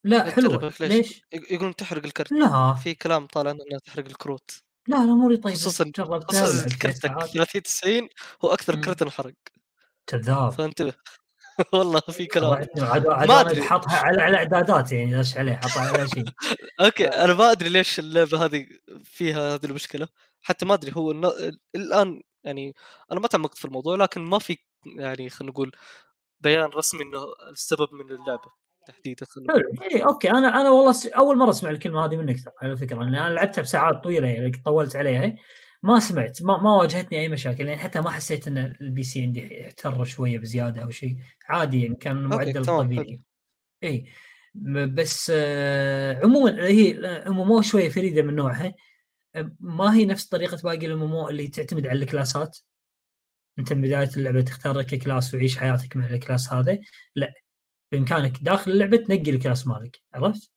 لا 0.05 0.31
حلوة؟ 0.31 0.73
ليش؟ 0.81 1.23
يقولون 1.33 1.77
تحرق 1.77 2.05
الكرت. 2.05 2.33
لا. 2.33 2.75
في 2.75 2.95
كلام 2.95 3.27
طالع 3.27 3.51
إنها 3.51 3.79
تحرق 3.85 4.05
الكروت. 4.05 4.63
لا 4.89 4.97
لا 4.97 5.03
اموري 5.03 5.37
طيبه 5.37 5.57
خصوصا 5.57 5.93
خصوصا 6.28 6.68
كرتك 6.83 7.03
ساعات. 7.03 7.30
30 7.30 7.62
90 7.62 8.09
هو 8.45 8.53
أكثر 8.53 8.76
مم. 8.76 8.83
كرت 8.83 9.03
انحرق 9.03 9.35
كذاب. 10.07 10.51
فانتبه 10.53 10.95
والله 11.72 12.01
في 12.01 12.26
كلام. 12.26 12.51
ما 12.76 13.24
أنا 13.24 13.41
أدري. 13.41 13.62
حاطها 13.62 13.97
على 13.97 14.22
على 14.22 14.37
إعدادات 14.37 14.93
يعني 14.93 15.18
إيش 15.18 15.37
عليه 15.37 15.53
حاطها 15.53 15.99
على 15.99 16.09
شيء. 16.09 16.24
okay 16.81 17.07
أنا 17.07 17.35
ما 17.35 17.51
أدري 17.51 17.68
ليش 17.68 17.99
اللعبة 17.99 18.45
هذه 18.45 18.66
فيها 19.05 19.55
هذه 19.55 19.64
المشكلة. 19.66 20.09
حتى 20.43 20.66
ما 20.66 20.74
أدري 20.74 20.93
هو 20.97 21.11
الآن 21.74 22.22
يعني 22.45 22.74
أنا 23.12 23.20
ما 23.20 23.28
تعمقت 23.28 23.59
في 23.59 23.64
الموضوع 23.64 23.97
لكن 23.97 24.20
ما 24.20 24.39
في 24.39 24.59
يعني 24.87 25.30
خلينا 25.30 25.53
نقول 25.53 25.72
بيان 26.41 26.70
رسمي 26.70 27.03
إنه 27.03 27.24
السبب 27.51 27.89
من 27.95 28.11
اللعبة. 28.11 28.62
تحديدا 28.87 29.26
اي 29.83 30.05
okay. 30.05 30.31
أنا 30.30 30.61
أنا 30.61 30.70
والله 30.70 30.95
أول 31.16 31.39
مرة 31.39 31.51
أسمع 31.51 31.70
الكلمة 31.70 32.05
هذه 32.05 32.16
منك 32.16 32.37
على 32.62 32.76
فكرة. 32.76 32.97
لأن 32.97 33.14
أنا 33.14 33.35
لعبتها 33.35 33.62
بساعات 33.62 34.05
طويلة 34.05 34.28
يعني 34.28 34.51
طولت 34.64 34.97
عليها. 34.97 35.37
ما 35.83 36.01
سمعت 36.01 36.43
ما, 36.43 36.62
ما 36.62 36.76
واجهتني 36.76 37.20
أي 37.20 37.28
مشاكل. 37.28 37.66
يعني 37.66 37.80
حتى 37.80 38.01
ما 38.01 38.11
حسيت 38.11 38.49
إن 38.49 38.59
ال 38.81 39.03
PC 39.03 39.23
عندي 39.22 39.66
احتر 39.66 40.05
شوية 40.05 40.39
بزيادة 40.39 40.83
أو 40.83 40.91
شيء. 40.91 41.16
عادي 41.49 41.83
يعني 41.83 41.95
كان 41.95 42.22
معدل 42.22 42.64
طبيعي. 42.64 43.20
اي 43.85 44.07
بس 44.55 45.33
آه، 45.35 46.20
عموما 46.24 46.66
هي 46.66 46.99
أو 47.26 47.62
شوية 47.62 47.89
فريدة 47.89 48.22
من 48.22 48.37
نوعها. 48.37 48.74
ما 49.61 49.95
هي 49.95 50.05
نفس 50.05 50.26
طريقة 50.26 50.59
باقي 50.64 50.87
ال 50.87 51.03
MMO 51.03 51.29
اللي 51.28 51.49
تعتمد 51.49 51.87
على 51.87 51.99
الكلاسات؟ 51.99 52.59
أنت 53.59 53.72
من 53.72 53.83
بداية 53.83 54.11
اللعبة 54.16 54.41
تختار 54.41 54.78
لك 54.78 54.95
class 54.95 55.35
وعيش 55.35 55.59
حياتك 55.59 55.97
مع 55.97 56.07
ال 56.07 56.14
class 56.14 56.53
هذا؟ 56.53 56.78
لا. 57.16 57.33
بامكانك 57.93 58.43
داخل 58.43 58.70
اللعبة 58.70 58.97
تنقي 58.97 59.30
ال 59.31 59.37
class 59.37 59.66
مالك 59.66 60.01
عرفت؟ 60.14 60.51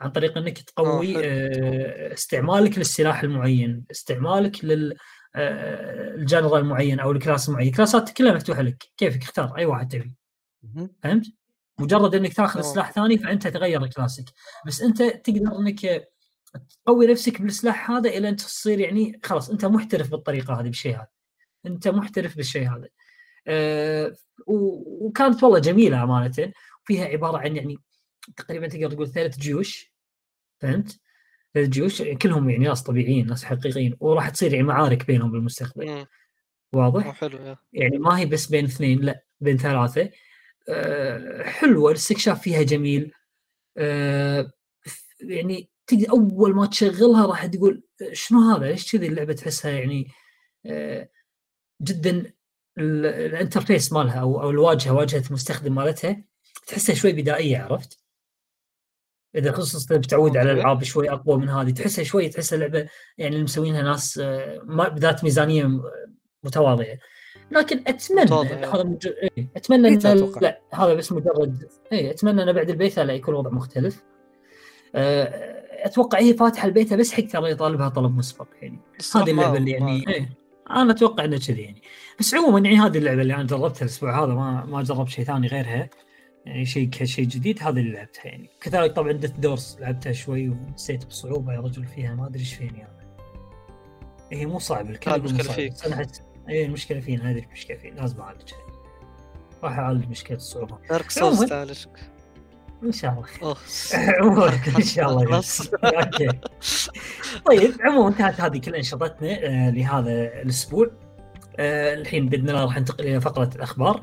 عن 0.00 0.10
طريق 0.10 0.38
إنك 0.38 0.58
تقوي 0.58 1.14
حلو. 1.14 1.22
آه، 1.24 2.12
استعمالك 2.12 2.78
للسلاح 2.78 3.22
المعين، 3.22 3.84
استعمالك 3.90 4.64
لل 4.64 4.96
آه، 5.34 6.14
الجنرال 6.14 6.60
المعين 6.60 7.00
أو 7.00 7.12
ال 7.12 7.18
class 7.18 7.48
المعين، 7.48 7.68
الكلاسات 7.68 8.10
كلها 8.10 8.34
مفتوحة 8.34 8.62
لك، 8.62 8.84
كيفك 8.96 9.22
اختار 9.22 9.56
أي 9.58 9.64
واحد 9.66 9.88
تبي،. 9.88 10.14
فهمت؟ 11.02 11.26
مجرد 11.78 12.14
إنك 12.14 12.34
تاخذ. 12.34 12.60
سلاح 12.60 12.92
ثاني 12.92 13.18
فأنت 13.18 13.46
تغير 13.48 13.86
كلاسك، 13.86 14.24
بس 14.66 14.82
أنت 14.82 15.02
تقدر 15.02 15.58
إنك 15.58 16.08
تقوي 16.84 17.06
نفسك 17.06 17.42
بالسلاح 17.42 17.90
هذا 17.90 18.10
إلى 18.10 18.28
أن 18.28 18.36
تصير 18.36 18.80
يعني 18.80 19.20
خلاص 19.24 19.50
أنت 19.50 19.64
محترف 19.64 20.10
بالطريقة 20.10 20.60
هذه 20.60 20.64
بالشيء 20.64 20.96
هذا. 20.96 21.08
أنت 21.66 21.88
محترف 21.88 22.36
بالشيء 22.36 22.68
هذا. 22.68 22.88
آه، 23.46 24.16
وكانت 24.46 25.42
والله 25.42 25.58
جميلة 25.58 26.02
أمانة 26.02 26.52
فيها 26.84 27.04
عبارة 27.04 27.38
عن 27.38 27.56
يعني 27.56 27.78
تقريبا 28.36 28.68
تقدر 28.68 28.90
تقول 28.90 29.08
ثلاث 29.08 29.38
جيوش 29.38 29.92
فهمت؟ 30.60 31.00
ثلاث 31.54 31.68
جيوش 31.68 32.02
كلهم 32.02 32.50
يعني 32.50 32.64
ناس 32.64 32.82
طبيعيين 32.82 33.26
ناس 33.26 33.44
حقيقيين 33.44 33.96
وراح 34.00 34.28
تصير 34.28 34.52
يعني 34.52 34.66
معارك 34.66 35.06
بينهم 35.06 35.30
بالمستقبل. 35.30 36.06
واضح؟ 36.72 37.14
حلو 37.14 37.56
يعني 37.72 37.98
ما 37.98 38.18
هي 38.18 38.26
بس 38.26 38.46
بين 38.46 38.64
اثنين 38.64 39.00
لا 39.00 39.24
بين 39.40 39.56
ثلاثة 39.56 40.10
أه 40.68 41.42
حلوة 41.42 41.90
الاستكشاف 41.90 42.42
فيها 42.42 42.62
جميل 42.62 43.12
أه 43.78 44.52
يعني 45.20 45.70
تقدر 45.86 46.10
أول 46.10 46.54
ما 46.54 46.66
تشغلها 46.66 47.26
راح 47.26 47.46
تقول 47.46 47.82
شنو 48.12 48.40
هذا؟ 48.40 48.66
ليش 48.66 48.92
كذي 48.92 49.06
اللعبة 49.06 49.32
تحسها 49.32 49.70
يعني 49.70 50.08
أه 50.66 51.08
جدا 51.82 52.32
ال 52.78 52.89
interface 52.89 53.92
مالها 53.92 54.20
أو 54.20 54.42
أو 54.42 54.50
الواجهة 54.50 54.92
واجهة 54.92 55.22
المستخدم 55.28 55.74
مالتها 55.74 56.24
تحسها 56.66 56.94
شوي 56.94 57.12
بدائية 57.12 57.58
عرفت؟ 57.58 57.98
إذا 59.36 59.52
خصوصا 59.52 59.96
بتعود 59.96 60.36
على. 60.36 60.52
العاب 60.52 60.84
شوي 60.84 61.10
أقوى 61.10 61.36
من 61.38 61.48
هذه 61.48 61.70
تحسها 61.70 62.04
شوي 62.04 62.28
تحسها 62.28 62.58
لعبه 62.58 62.88
يعني 63.18 63.34
اللي 63.34 63.44
مسوينها 63.44 63.82
ناس 63.82 64.18
آه، 64.22 64.60
ما 64.64 64.88
بذات 64.88 65.24
ميزانية 65.24 65.80
متواضعة 66.44 66.98
لكن 67.50 67.82
أتمنى. 67.86 68.30
هذا 68.66 68.82
مج... 68.82 69.06
إيه، 69.06 69.48
أتمنى 69.56 69.90
بيتا 69.90 70.12
ان. 70.12 70.32
لا 70.40 70.60
هذا 70.72 70.94
بس 70.94 71.12
مجرد 71.12 71.68
اي 71.92 72.10
أتمنى 72.10 72.42
إن 72.42 72.52
بعد 72.52 72.70
البيتا 72.70 73.00
لا 73.00 73.12
يكون 73.12 73.34
الوضع 73.34 73.50
مختلف 73.50 74.02
آه، 74.94 75.56
أتوقع 75.86 76.18
هي 76.18 76.34
فاتحة 76.34 76.68
البيتا 76.68 76.96
بس 76.96 77.12
حق 77.12 77.26
ترى 77.26 77.50
يطالبها 77.50 77.88
طلب 77.88 78.16
مسبق 78.16 78.46
يعني 78.62 78.78
هذه 79.14 79.30
اللعبة 79.30 79.56
اللي 79.56 79.70
يعني 79.70 80.08
إيه 80.08 80.45
أنا 80.70 80.92
أتوقع 80.92 81.24
إنه 81.24 81.38
كذي 81.38 81.62
يعني. 81.62 81.82
بس 82.20 82.34
عموما 82.34 82.58
يعني 82.60 82.80
هذه 82.80 82.98
اللعبة 82.98 83.22
اللي 83.22 83.34
أنا 83.34 83.42
جربتها 83.42 83.84
الأسبوع 83.84 84.24
هذا 84.24 84.34
ما 84.34 84.64
ما 84.64 84.82
جربت 84.82 85.08
شيء 85.08 85.24
ثاني 85.24 85.46
غيرها. 85.46 85.88
يعني 86.46 86.66
شيء 86.66 86.88
كشيء 86.88 87.24
جديد 87.24 87.62
هذه 87.62 87.78
اللي 87.78 87.92
لعبتها 87.92 88.26
يعني. 88.26 88.50
كذلك 88.60 88.92
طبعا 88.92 89.12
ديث 89.12 89.30
دورس 89.30 89.76
لعبتها 89.80 90.12
شوي 90.12 90.48
ونسيت 90.48 91.06
بصعوبة 91.06 91.52
يا 91.52 91.60
رجل 91.60 91.84
فيها 91.84 92.14
ما 92.14 92.26
أدري 92.26 92.40
إيش 92.40 92.54
فيني 92.54 92.82
أنا. 92.82 93.16
هي 94.32 94.46
مو 94.46 94.58
صعبه 94.58 94.90
الكل 94.90 95.10
لا، 95.10 95.16
يقول 95.16 95.32
مو 95.32 95.40
المشكلة 95.40 95.70
صعبة، 95.70 96.02
فيك. 96.02 96.22
اي 96.48 96.64
المشكلة 96.64 97.00
فينا 97.00 97.30
هذه 97.30 97.38
المشكلة 97.38 97.76
فينا 97.76 98.00
لازم 98.00 98.20
اعالجها 98.20 98.58
راح 99.62 99.78
أعالج 99.78 100.08
مشكلة 100.08 100.36
الصعوبة. 100.36 100.78
Dark 100.90 101.10
Souls. 101.10 101.44
تعالجك. 101.44 102.15
إن 102.82 102.92
شاء 102.92 103.24
الله. 103.42 103.56
عموما 104.20 104.52
إن 104.78 104.82
شاء 104.82 105.10
الله. 105.10 105.24
خلاص. 105.26 105.68
أوكي. 105.84 106.28
طيب 107.46 107.72
عموما 107.80 108.08
انتهت 108.08 108.40
هذه 108.40 108.58
كل 108.58 108.74
أنشطتنا 108.74 109.28
آه، 109.30 109.70
لهذا 109.70 110.12
الأسبوع. 110.42 110.90
آه، 111.58 111.94
الحين 111.94 112.28
بإذن 112.28 112.48
الله 112.50 112.64
راح 112.64 112.78
ننتقل 112.78 113.04
إلى 113.04 113.20
فقرة 113.20 113.50
الأخبار. 113.56 114.00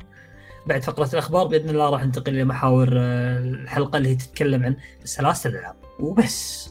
بعد 0.66 0.82
فقرة 0.82 1.08
الأخبار 1.12 1.46
بإذن 1.46 1.70
الله 1.70 1.90
راح 1.90 2.04
ننتقل 2.04 2.34
إلى 2.34 2.44
محاور 2.44 2.88
آه، 2.92 3.38
الحلقة 3.38 3.96
اللي 3.96 4.08
هي 4.08 4.14
تتكلم 4.14 4.64
عن 4.64 4.76
سلاسل 5.04 5.50
الالعاب 5.50 5.76
وبس. 5.98 6.70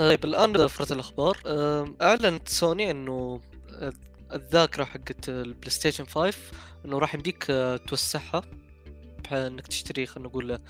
طيب 0.00 0.24
الآن 0.24 0.66
فقره 0.66 0.92
الأخبار 0.92 1.38
أعلنت 2.02 2.48
سوني 2.48 2.90
إنه 2.90 3.40
آه، 3.74 3.92
الذاكرة 4.32 4.84
حقت 4.84 5.28
ال 5.28 5.70
PlayStation 5.70 6.04
5 6.04 6.38
إنه 6.84 6.98
راح 6.98 7.14
يمديك 7.14 7.46
آه، 7.50 7.76
توسعها 7.76 8.42
بحيث 9.24 9.38
إنك 9.38 9.66
تشتري 9.66 10.06
خلينا 10.06 10.28
نقول 10.28 10.52
آه، 10.52 10.60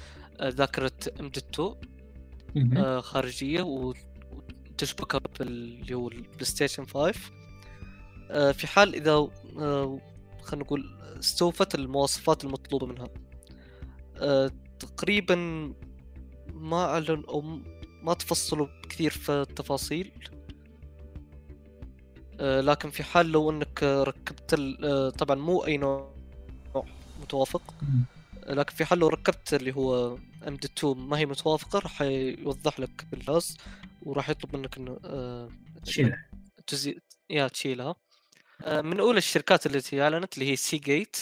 ذاكرة 0.49 0.93
M.2 1.21 1.75
مهم. 2.55 2.79
آه، 2.79 3.01
خارجية 3.01 3.63
و- 3.63 3.95
وتشبكها 4.73 5.21
باللي 5.39 5.95
هو 5.95 6.09
ال 6.09 6.45
PlayStation 6.45 6.87
5 6.87 7.15
آه، 8.31 8.53
في 8.53 8.67
حال 8.67 8.95
إذا 8.95 9.29
خلينا 10.43 10.65
نقول 10.65 10.97
استوفت 11.19 11.75
المواصفات 11.75 12.45
المطلوبة 12.45 12.87
منها 12.87 13.09
تقريبا 14.79 15.35
ما 16.55 16.85
أعلن 16.85 17.25
أو 17.29 17.41
ما 18.03 18.15
تفصلوا 18.15 18.67
كثير 18.91 19.11
في 19.11 19.33
التفاصيل 19.33 20.13
آه، 22.41 22.61
لكن 22.61 22.91
في 22.91 23.03
حال 23.03 23.27
لو 23.33 23.51
انك 23.51 23.83
ركبت 23.83 24.55
آه، 24.85 25.11
طبعا 25.11 25.37
مو 25.37 25.65
أي 25.67 25.77
نوع 25.77 26.15
متوافق. 27.21 27.75
لكن 28.47 28.75
في 28.75 28.85
حال 28.85 28.99
لو 28.99 29.09
ركبت 29.09 29.55
اللي 29.55 29.73
هو 29.75 30.17
M.2 30.49 30.97
ما 30.99 31.19
هي 31.19 31.27
متوافقة 31.27 31.79
راح 31.79 32.03
يوضح 32.03 32.81
لك 32.81 33.07
بالجهاز 33.11 33.57
وراح 34.03 34.29
يطلب 34.31 34.57
منك 34.57 34.77
إنه 34.77 35.01
آه، 35.05 35.49
شيلها. 35.85 36.31
تزي... 36.67 37.01
يا 37.31 37.49
تشيلها 37.49 37.95
من 38.67 39.01
اولى 39.01 39.19
الشركات 39.19 39.67
التي 39.67 40.03
أعلنت 40.03 40.35
اللي 40.35 40.51
هي 40.51 40.57
Seagate 40.57 41.17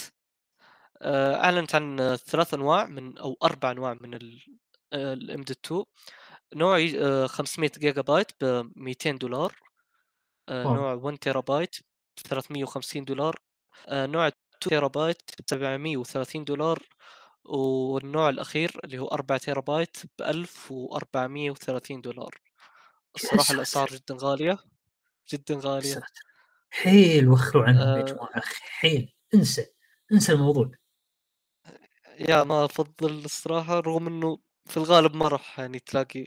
أعلنت 1.02 1.74
عن 1.74 2.16
ثلاث 2.26 2.54
أنواع 2.54 2.86
من 2.86 3.18
أو 3.18 3.38
أربع 3.42 3.70
أنواع 3.70 3.96
من 4.00 4.18
ال 4.92 5.42
M.2 5.42 5.84
نوع 6.54 6.78
آه، 6.96 7.26
500 7.26 7.70
جيجا 7.78 8.02
بايت 8.02 8.32
ب 8.44 8.72
200 8.76 9.10
دولار 9.18 9.56
آه،. 10.48 10.64
نوع 10.64 10.92
1 10.94 11.18
تيرا 11.18 11.40
بايت 11.40 11.76
ب 12.16 12.20
350 12.28 13.04
دولار 13.04 13.36
آه، 13.88 14.06
نوع 14.06 14.26
2 14.26 14.34
تيرا 14.60 14.88
بايت 14.88 15.22
ب 15.40 15.44
730 15.50 16.44
دولار 16.44 16.82
والنوع 17.44 18.28
الأخير 18.28 18.80
اللي 18.84 18.98
هو 18.98 19.06
4 19.08 19.38
تيرا 19.38 19.60
بايت 19.60 19.96
ب 20.18 20.22
1430 20.22 22.00
دولار 22.00 22.40
الصراحة. 23.14 23.54
الأسعار 23.54 23.88
جدا 23.88 24.16
غالية 24.20 24.58
جدا 25.32 25.60
غالية. 25.64 26.02
حيل 26.70 27.28
وخروا 27.28 27.64
عنهم 27.64 27.96
يا 27.96 28.02
آه. 28.02 28.04
جماعة 28.04 28.42
حيل 28.60 29.12
انسى 29.34 29.66
انسى 30.12 30.32
الموضوع 30.32 30.70
يا 32.18 32.44
ما 32.44 32.64
أفضل 32.64 33.24
الصراحة 33.24 33.80
رغم 33.80 34.06
إنه 34.06 34.38
في 34.68 34.76
الغالب 34.76 35.16
ما 35.16 35.28
راح 35.28 35.58
يعني 35.60 35.78
تلاقي 35.78 36.26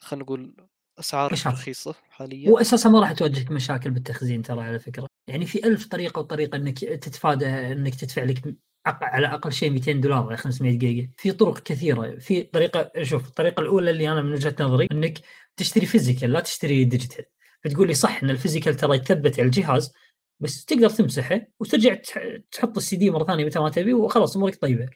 خلينا 0.00 0.24
نقول 0.24 0.54
أسعار. 0.98 1.32
رخيصة 1.32 1.94
حاليا. 2.10 2.50
واساسا 2.50 2.88
ما 2.88 3.00
راح 3.00 3.12
تواجهك 3.12 3.50
مشاكل 3.50 3.90
بالتخزين 3.90 4.42
ترى 4.42 4.60
على 4.60 4.78
فكرة. 4.78 5.06
يعني 5.28 5.46
في 5.46 5.66
ألف 5.66 5.86
طريقة 5.86 6.18
وطريقة 6.18 6.56
إنك 6.56 6.78
تتفادى 6.78 7.46
إنك 7.46 7.94
تدفع 7.94 8.22
لك 8.24 8.54
على 8.86 9.26
أقل 9.26 9.52
شيء 9.52 9.70
200 9.70 9.92
دولار 9.92 10.26
على 10.26 10.36
500 10.36 10.78
جيجا. 10.78 11.10
في 11.16 11.32
طرق 11.32 11.58
كثيرة. 11.58 12.18
في 12.18 12.42
طريقة 12.42 13.02
شوف 13.02 13.28
الطريقة 13.28 13.60
الأولى 13.60 13.90
اللي 13.90 14.12
أنا 14.12 14.22
من 14.22 14.32
وجهة 14.32 14.54
نظري 14.60 14.88
إنك 14.92 15.18
تشتري 15.56 15.86
physical 15.86 16.32
لا 16.32 16.40
تشتري 16.40 16.84
digital 16.84 17.24
فتقول 17.64 17.88
لي 17.88 17.94
صح 17.94 18.22
إن 18.22 18.30
ال 18.30 18.35
physical 18.35 18.74
ترى 18.76 18.96
يثبت 18.96 19.38
على 19.38 19.46
الجهاز 19.46 19.92
بس 20.40 20.64
تقدر 20.64 20.90
تمسحه 20.90 21.40
وترجع 21.60 21.94
تح- 21.94 22.36
تحط 22.52 22.76
السي 22.76 22.96
دي 22.96 23.10
مرة 23.10 23.24
ثانية 23.24 23.44
متى 23.44 23.58
ما 23.58 23.68
تبي 23.70 23.94
وخلاص 23.94 24.36
أمورك 24.36 24.56
طيبة. 24.62 24.88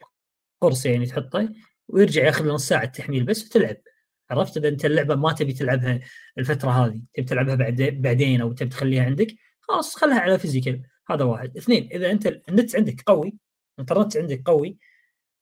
قرص 0.61 0.86
يعني 0.86 1.07
تحطه. 1.07 1.49
ويرجع 1.93 2.24
ياخذ 2.24 2.49
نص 2.49 2.68
ساعه 2.68 2.84
تحميل 2.84 3.24
بس 3.24 3.47
وتلعب. 3.47 3.76
عرفت؟ 4.30 4.57
إذا 4.57 4.68
أنت 4.68 4.84
اللعبة 4.84 5.14
ما 5.14 5.32
تبي 5.32 5.53
تلعبها 5.53 6.01
الفترة 6.38 6.70
هذه 6.70 7.03
تبي 7.14 7.26
تلعبها 7.26 7.55
بعد 7.55 7.82
بعدين 7.82 8.40
أو 8.40 8.53
تبي 8.53 8.68
تخليها 8.68 9.05
عندك 9.05 9.34
خلاص 9.61 9.97
خلها 9.97 10.20
على 10.20 10.38
physical 10.38 10.82
هذا 11.11 11.24
واحد. 11.24 11.57
اثنين 11.57 11.88
إذا 11.93 12.11
أنت 12.11 12.26
النت 12.26 12.76
عندك 12.76 13.03
قوي 13.07 13.34
الإنترنت 13.74 14.16
عندك 14.16 14.43
قوي 14.47 14.78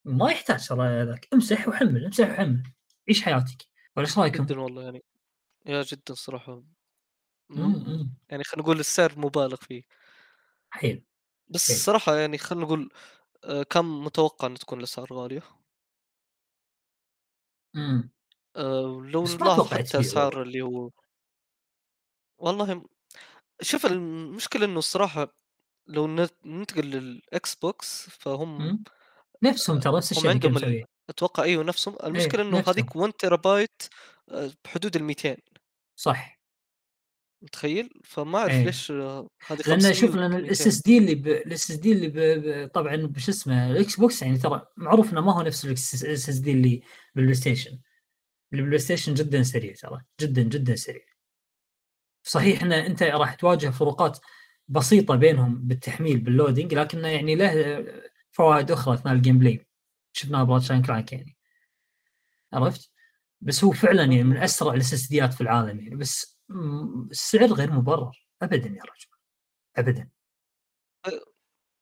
ما 0.04 0.30
يحتاج 0.30 0.68
ترى 0.68 1.04
ذاك. 1.04 1.28
امسح 1.32 1.68
وحمل 1.68 2.04
امسح 2.04 2.30
وحمل. 2.30 2.62
عيش 3.08 3.22
حياتك. 3.22 3.66
ولا 3.96 4.06
إيش 4.06 4.18
رأيكم؟ 4.18 4.44
جدا 4.44 4.60
والله 4.60 4.82
يعني. 4.82 5.04
يا 5.66 5.82
جدا 5.82 6.14
صراحة. 6.14 6.62
مم، 7.48 7.84
مم. 7.86 8.14
يعني 8.28 8.44
خلينا 8.44 8.62
نقول 8.62 8.80
السعر 8.80 9.12
مبالغ 9.16 9.56
فيه. 9.56 9.82
حيل. 10.70 11.04
بس. 11.48 11.70
الصراحه 11.70 12.16
يعني 12.16 12.38
خلينا 12.38 12.64
نقول 12.64 12.90
آه، 13.44 13.62
كم 13.62 14.04
متوقع 14.04 14.46
إن 14.48 14.54
تكون 14.54 14.78
الأسعار 14.78 15.08
غالية. 15.12 15.42
مم. 17.74 18.10
آه، 18.56 19.00
لو 19.12 19.22
بس 19.22 19.40
ما 19.40 19.46
نلاحظ 19.46 19.66
حتى 19.68 20.00
اسعار 20.00 20.42
اللي 20.42 20.62
هو 20.62 20.90
والله 22.38 22.74
م- 22.74 22.86
شوف 23.62 23.86
المشكلة 23.86 24.66
إنه 24.66 24.78
الصراحة 24.80 25.28
لو 25.88 26.08
نت- 26.08 26.46
ننتقل 26.46 26.86
لل 26.90 27.54
Xbox 27.56 28.10
فهم 28.10 28.72
مم. 28.72 28.84
نفسهم 29.44 29.80
ترى 29.80 29.96
نفس 29.98 30.12
هم 30.16 30.28
الشركة 30.28 30.28
عندهم 30.28 30.56
ال- 30.56 30.66
مسويه 30.66 30.84
أتوقع 31.10 31.42
أيوه 31.42 31.64
نفسهم 31.64 31.96
المشكلة 32.04 32.42
إنه 32.42 32.58
نفسهم. 32.58 32.66
هذيك 32.68 32.96
1 32.96 33.12
تيرا 33.12 33.36
بايت 33.36 33.82
آه، 34.30 34.50
بحدود 34.64 34.96
ال 34.96 35.04
200 35.04 35.36
صح 35.96 36.39
متخيل؟ 37.42 37.90
فما 38.04 38.38
أعرف 38.38 38.52
إيه. 38.52 38.64
ليش 38.64 38.90
هذه 38.90 39.28
لأن 39.48 39.80
500 39.80 39.92
شوف 39.92 40.14
لأن 40.14 40.34
ال 40.34 40.47
S 40.47 40.60
200. 40.60 40.68
SD 40.68 40.98
اللي 40.98 41.12
ال 41.12 41.70
SSD 41.70 41.92
اللي 41.92 42.08
ب... 42.08 42.18
ب... 42.18 42.68
طبعا 42.74 42.96
بش 42.96 43.28
اسمه 43.28 43.70
ال 43.70 43.96
Xbox 43.96 44.22
يعني 44.22 44.38
ترى 44.38 44.66
معروف 44.76 45.12
إنه 45.12 45.20
ما 45.20 45.34
هو 45.34 45.42
نفس 45.42 45.64
ال 45.64 46.04
SSD 46.04 46.52
اللي 46.52 46.82
بالبلاي 47.14 47.34
ستيشن. 47.34 47.70
اللي 48.52 48.62
بالبلاي 48.62 48.78
ستيشن 48.78 49.14
جدا 49.14 49.42
سريع 49.42 49.74
ترى 49.74 50.00
جدا 50.20 50.42
جدا 50.42 50.76
سريع. 50.76 51.04
صحيح 52.22 52.62
ان 52.62 52.72
أنت 52.72 53.02
راح 53.02 53.34
تواجه 53.34 53.68
فروقات 53.70 54.18
بسيطة 54.68 55.14
بينهم 55.14 55.66
بالتحميل 55.66 56.20
بال 56.20 56.32
loading 56.32 56.74
لكنه 56.74 57.08
يعني 57.08 57.34
له 57.34 57.84
فوائد 58.30 58.70
أخرى 58.70 58.94
أثناء 58.94 59.14
ال 59.14 59.38
gameplay 59.38 59.66
شفناها 60.12 60.44
ب 60.44 60.48
Ratchet 60.48 60.72
and 60.72 60.82
Clank 60.82 61.12
يعني. 61.12 61.36
عرفت؟ 62.52 62.90
بس 63.40 63.64
هو 63.64 63.70
فعلا 63.70 64.04
يعني 64.04 64.24
من 64.24 64.36
أسرع 64.36 64.74
ال 64.74 64.92
SSD 64.92 65.08
ات 65.08 65.34
في 65.34 65.40
العالم 65.40 65.80
يعني. 65.80 65.96
بس 65.96 66.39
السعر 67.10 67.52
غير 67.52 67.72
مبرر. 67.72 68.26
ابدا 68.42 68.68
يا 68.68 68.82
رجل. 68.82 69.06
ابدا. 69.76 70.08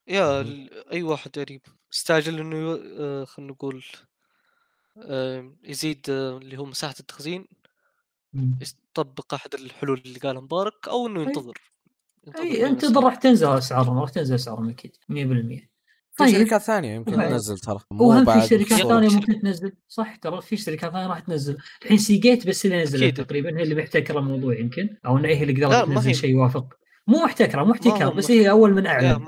يا 0.07 0.41
أي 0.91 1.03
واحد 1.03 1.37
يعني 1.37 1.61
مستعجل 1.91 2.39
إنه 2.39 2.55
يو- 2.57 2.81
آه، 2.99 3.25
خلينا 3.25 3.51
نقول 3.51 3.83
يزيد 5.63 6.05
آه، 6.09 6.37
اللي 6.37 6.57
هو 6.57 6.65
مساحة 6.65 6.95
التخزين. 6.99 7.47
يطبق 8.93 9.33
أحد 9.33 9.53
الحلول 9.53 10.01
اللي 10.05 10.19
قالها 10.19 10.41
مبارك 10.41 10.87
أو 10.87 11.07
إنه 11.07 11.21
ينتظر. 11.21 11.57
أي 12.37 12.65
انتظر. 12.65 13.03
راح 13.03 13.15
تنزل 13.15 13.47
أسعارهم 13.47 13.99
راح 13.99 14.09
تنزل 14.09 14.35
أسعارهم 14.35 14.69
أكيد 14.69 14.97
100% 15.09 15.68
في 16.25 16.31
طيب. 16.31 16.43
شركات 16.43 16.61
ثانية 16.61 16.95
يمكن 16.95 17.15
طيب. 17.15 17.29
تنزل 17.29 17.57
ترى 17.57 17.79
مو 17.91 18.09
وهم 18.09 18.41
في 18.41 18.47
شركات. 18.47 18.87
ثانية. 18.87 19.09
ممكن 19.09 19.39
تنزل. 19.39 19.73
صح 19.87 20.15
ترى 20.15 20.41
في 20.41 20.57
شركات 20.57 20.91
ثانية 20.91 21.07
راح 21.07 21.19
تنزل. 21.19 21.57
الحين 21.83 21.97
سي 21.97 22.17
جيت 22.17 22.47
بس 22.47 22.65
اللي 22.65 22.81
نزلت. 22.81 23.21
تقريبا 23.21 23.57
هي 23.59 23.63
اللي 23.63 23.75
محتكرة 23.75 24.19
الموضوع 24.19 24.59
يمكن. 24.59 24.97
أو 25.05 25.17
ان 25.17 25.25
هي 25.25 25.43
اللي 25.43 25.65
قدرت 25.65 25.85
تنزل 25.85 26.15
شيء 26.15 26.29
يوافق. 26.29 26.73
مو 27.07 27.23
محتكرة 27.23 27.63
مو 27.63 27.71
احتكار 27.71 28.13
بس 28.13 28.31
هي 28.31 28.49
أول 28.49 28.73
من 28.73 28.87
اعلن 28.87 29.25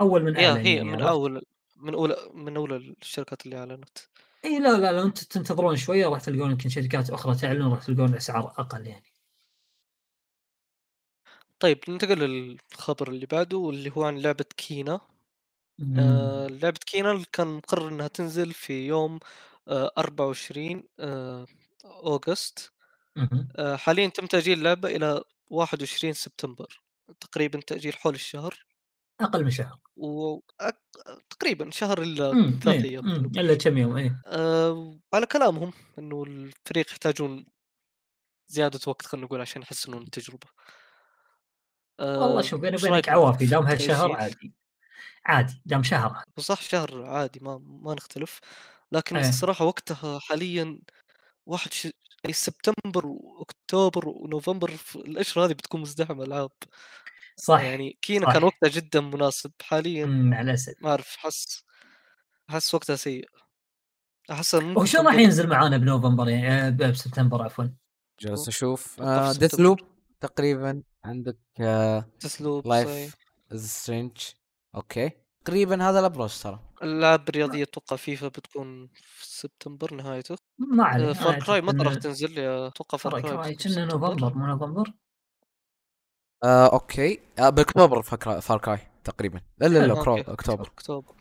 أول 0.00 0.22
من 0.22 0.36
اعلن 0.36 0.56
هي 0.56 0.76
يعني 0.76 0.90
من؟ 0.90 1.02
أول 1.02 1.42
من 1.76 1.94
أولى 1.94 2.16
من 2.34 2.56
أولى 2.56 2.76
الشركات 2.76 3.44
اللي 3.44 3.58
أعلنت. 3.58 3.98
إي 4.44 4.58
لا 4.58 4.78
لا 4.78 4.92
لو 4.92 5.06
أنتم 5.06 5.26
تنتظرون 5.30 5.76
شوية 5.76 6.06
راح 6.06 6.20
تلقون 6.20 6.50
يمكن 6.50 6.68
شركات 6.68 7.10
أخرى 7.10 7.34
تعلن 7.34 7.62
راح 7.62 7.84
تلقون 7.84 8.14
أسعار 8.14 8.54
أقل 8.58 8.86
يعني. 8.86 9.12
طيب 11.58 11.78
ننتقل 11.88 12.18
للخبر 12.18 13.08
اللي 13.08 13.26
بعده 13.26 13.56
واللي 13.56 13.92
هو 13.96 14.04
عن 14.04 14.18
لعبة 14.18 14.44
كينا. 14.56 15.00
آه 15.98 16.46
لعبة 16.46 16.78
كينا 16.86 17.12
اللي 17.12 17.24
كان 17.32 17.46
مقرر 17.46 17.88
إنها 17.88 18.08
تنزل 18.08 18.52
في 18.52 18.86
يوم 18.86 19.18
آه 19.68 19.90
24 19.98 20.82
آه 21.00 21.46
أوغست. 21.84 22.72
آه 23.56 23.76
حاليا 23.76 24.08
تم 24.08 24.26
تأجيل 24.26 24.58
اللعبة 24.58 24.88
إلى 24.88 25.22
21 25.50 26.12
سبتمبر 26.14 26.82
تقريبا 27.20 27.60
تأجيل 27.60 27.94
حول 27.94 28.14
الشهر. 28.14 28.66
أقل 29.20 29.44
من 29.44 29.50
شهر. 29.50 29.78
و 29.96 30.38
تقريبا 31.30 31.70
شهر 31.70 32.02
الا 32.02 32.32
ثلاث 32.62 32.84
إيه، 32.84 32.90
أيام 32.90 33.06
الا 33.38 33.54
كم 33.54 33.78
يوم 33.78 33.96
إيه. 33.96 34.22
آه 34.26 34.98
على 35.14 35.26
كلامهم 35.26 35.72
إنه 35.98 36.22
الفريق 36.24 36.90
يحتاجون 36.90 37.46
زيادة 38.48 38.80
وقت 38.86 39.06
خلينا 39.06 39.26
نقول 39.26 39.40
عشان 39.40 39.62
يحسنون 39.62 40.02
التجربة. 40.02 40.48
آه 42.00 42.20
والله 42.20 42.42
شوف 42.42 42.60
بيني 42.60 42.76
وبينك 42.76 43.08
عوافي 43.08 43.38
في 43.38 43.46
دام 43.46 43.62
هالشهر؟ 43.66 44.12
عادي. 44.12 44.54
عادي 45.26 45.62
دام 45.66 45.82
شهر 45.82 46.12
عادي. 46.14 46.30
صح 46.38 46.62
شهر 46.62 47.02
عادي 47.06 47.40
ما 47.42 47.58
ما 47.66 47.94
نختلف 47.94 48.40
لكن 48.92 49.16
إيه. 49.16 49.28
الصراحة 49.28 49.64
وقتها 49.64 50.18
حاليا 50.18 50.78
واحد 51.46 51.72
ش... 51.72 51.88
أي 52.26 52.32
سبتمبر 52.32 53.06
وأكتوبر 53.06 54.08
ونوفمبر 54.08 54.70
في 54.70 54.96
الاشهر 54.96 55.44
هذه 55.44 55.52
بتكون 55.52 55.80
مزدحمة 55.80 56.24
العاب 56.24 56.50
صح 57.36 57.60
يعني 57.60 57.98
كينا 58.02 58.26
صح. 58.26 58.32
كان 58.32 58.44
وقتها 58.44 58.68
جدا 58.68 59.00
مناسب 59.00 59.52
حاليا 59.62 60.06
مم، 60.06 60.30
مع 60.30 60.40
الأسف 60.40 60.74
ما 60.80 60.90
أعرف 60.90 61.16
حس 61.16 61.64
احس 62.50 62.74
وقتها 62.74 62.96
سيء 62.96 63.28
أحس 64.30 64.54
ممكن 64.54 64.80
وشو 64.80 65.02
راح 65.02 65.14
ينزل 65.14 65.48
معانا 65.48 65.76
بنوفمبر 65.76 66.28
يعني 66.28 66.48
آه، 66.66 66.70
بسبتمبر 66.90 67.42
عفوا 67.42 67.64
جالس 68.20 68.48
أشوف 68.48 69.00
ديث. 69.38 69.60
لوب 69.60 69.80
تقريبا 70.20 70.82
عندك 71.04 71.38
تسلوب 72.20 72.66
لايف 72.68 72.88
صحيح. 72.88 73.12
از 73.52 73.68
سترينج 73.68 74.12
أوكي. 74.76 75.10
تقريبا 75.44 75.90
هذا 75.90 76.00
الأبرز 76.00 76.42
ترى. 76.42 76.60
الالعاب 76.82 77.28
الرياضية 77.28 77.62
أتوقع 77.62 77.96
فيفا 77.96 78.28
بتكون 78.28 78.88
في 78.94 79.26
سبتمبر 79.26 79.94
نهايته. 79.94 80.36
ما 80.58 80.84
عليه 80.84 81.12
فار 81.12 81.38
كراي 81.40 81.60
أعتقد 81.60 81.74
متى 81.74 81.84
راح 81.84 81.94
تنزل 81.94 82.38
أتوقع 82.38 82.98
فار 82.98 83.20
كراي 83.20 83.54
في 83.54 83.68
كنا. 83.68 83.84
نوفمبر 83.84 84.34
مو 84.34 84.46
نوفمبر؟ 84.46 84.92
آه 86.44 86.72
okay. 86.72 87.20
آه 87.38 87.48
بأكتوبر 87.50 88.02
Far 88.40 88.58
Cry 88.58 88.78
تقريبا. 89.04 89.40
لا 89.58 89.66
لا 89.66 89.86
لا 89.86 89.94
آه، 90.00 90.06
okay. 90.08 90.20
أكتوبر. 90.32 90.66
أكتوبر. 90.66 91.14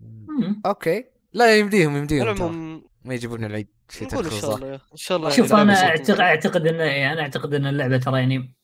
مم. 0.00 0.62
okay. 0.66 1.04
لا 1.32 1.58
يمديهم 1.58 1.96
يمديهم 1.96 2.24
ترى. 2.24 2.32
العموم 2.32 2.84
ما 3.04 3.14
يجيبون 3.14 3.44
العيد 3.44 3.68
شيء 3.90 4.08
نقول 4.08 4.24
إن 4.24 4.30
شاء 4.30 4.56
الله 4.56 4.74
إن 4.74 4.96
شاء 4.96 5.18
الله 5.18 5.30
شوف 5.30 5.50
يعني 5.50 5.62
أنا 5.62 5.72
لعبة 5.72 5.88
اعتقد. 5.90 6.20
أعتقد 6.20 6.66
إن 6.66 6.80
أنا 6.80 7.20
أعتقد 7.22 7.54
إن 7.54 7.66
اللعبة 7.66 7.98
ترى 7.98 8.20
يعني 8.20 8.36
آه، 8.36 8.57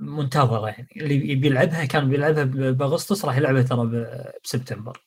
منتظرة 0.00 0.68
يعني. 0.68 0.88
اللي 0.96 1.30
يبي 1.30 1.46
يلعبها 1.46 1.84
كان 1.84 2.08
بيلعبها 2.08 2.44
بأغسطس 2.72 3.24
راح 3.24 3.36
يلعبها 3.36 3.62
ترى 3.62 4.06
بسبتمبر. 4.44 5.00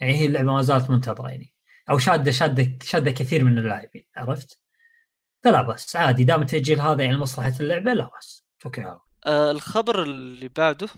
يعني 0.00 0.14
هي 0.16 0.26
اللعبة 0.26 0.52
ما 0.52 0.62
زالت 0.62 0.90
منتظرة 0.90 1.28
يعني. 1.28 1.54
أو 1.90 1.98
شاده 1.98 2.30
شاده 2.30 2.78
شادة 2.82 3.10
كثير 3.10 3.44
من 3.44 3.58
اللاعبين 3.58 4.04
عرفت؟ 4.16 4.58
فلا 5.44 5.62
بس 5.62 5.96
عادي 5.96 6.24
دام 6.24 6.42
التاجيل 6.42 6.80
هذا 6.80 7.04
يعني 7.04 7.16
مصلحة 7.16 7.52
اللعبة 7.60 7.92
لا 7.92 8.10
على 8.66 8.84
الله. 8.86 9.00
آه 9.26 9.50
الخبر 9.50 10.02
اللي 10.02 10.48
بعده 10.48 10.88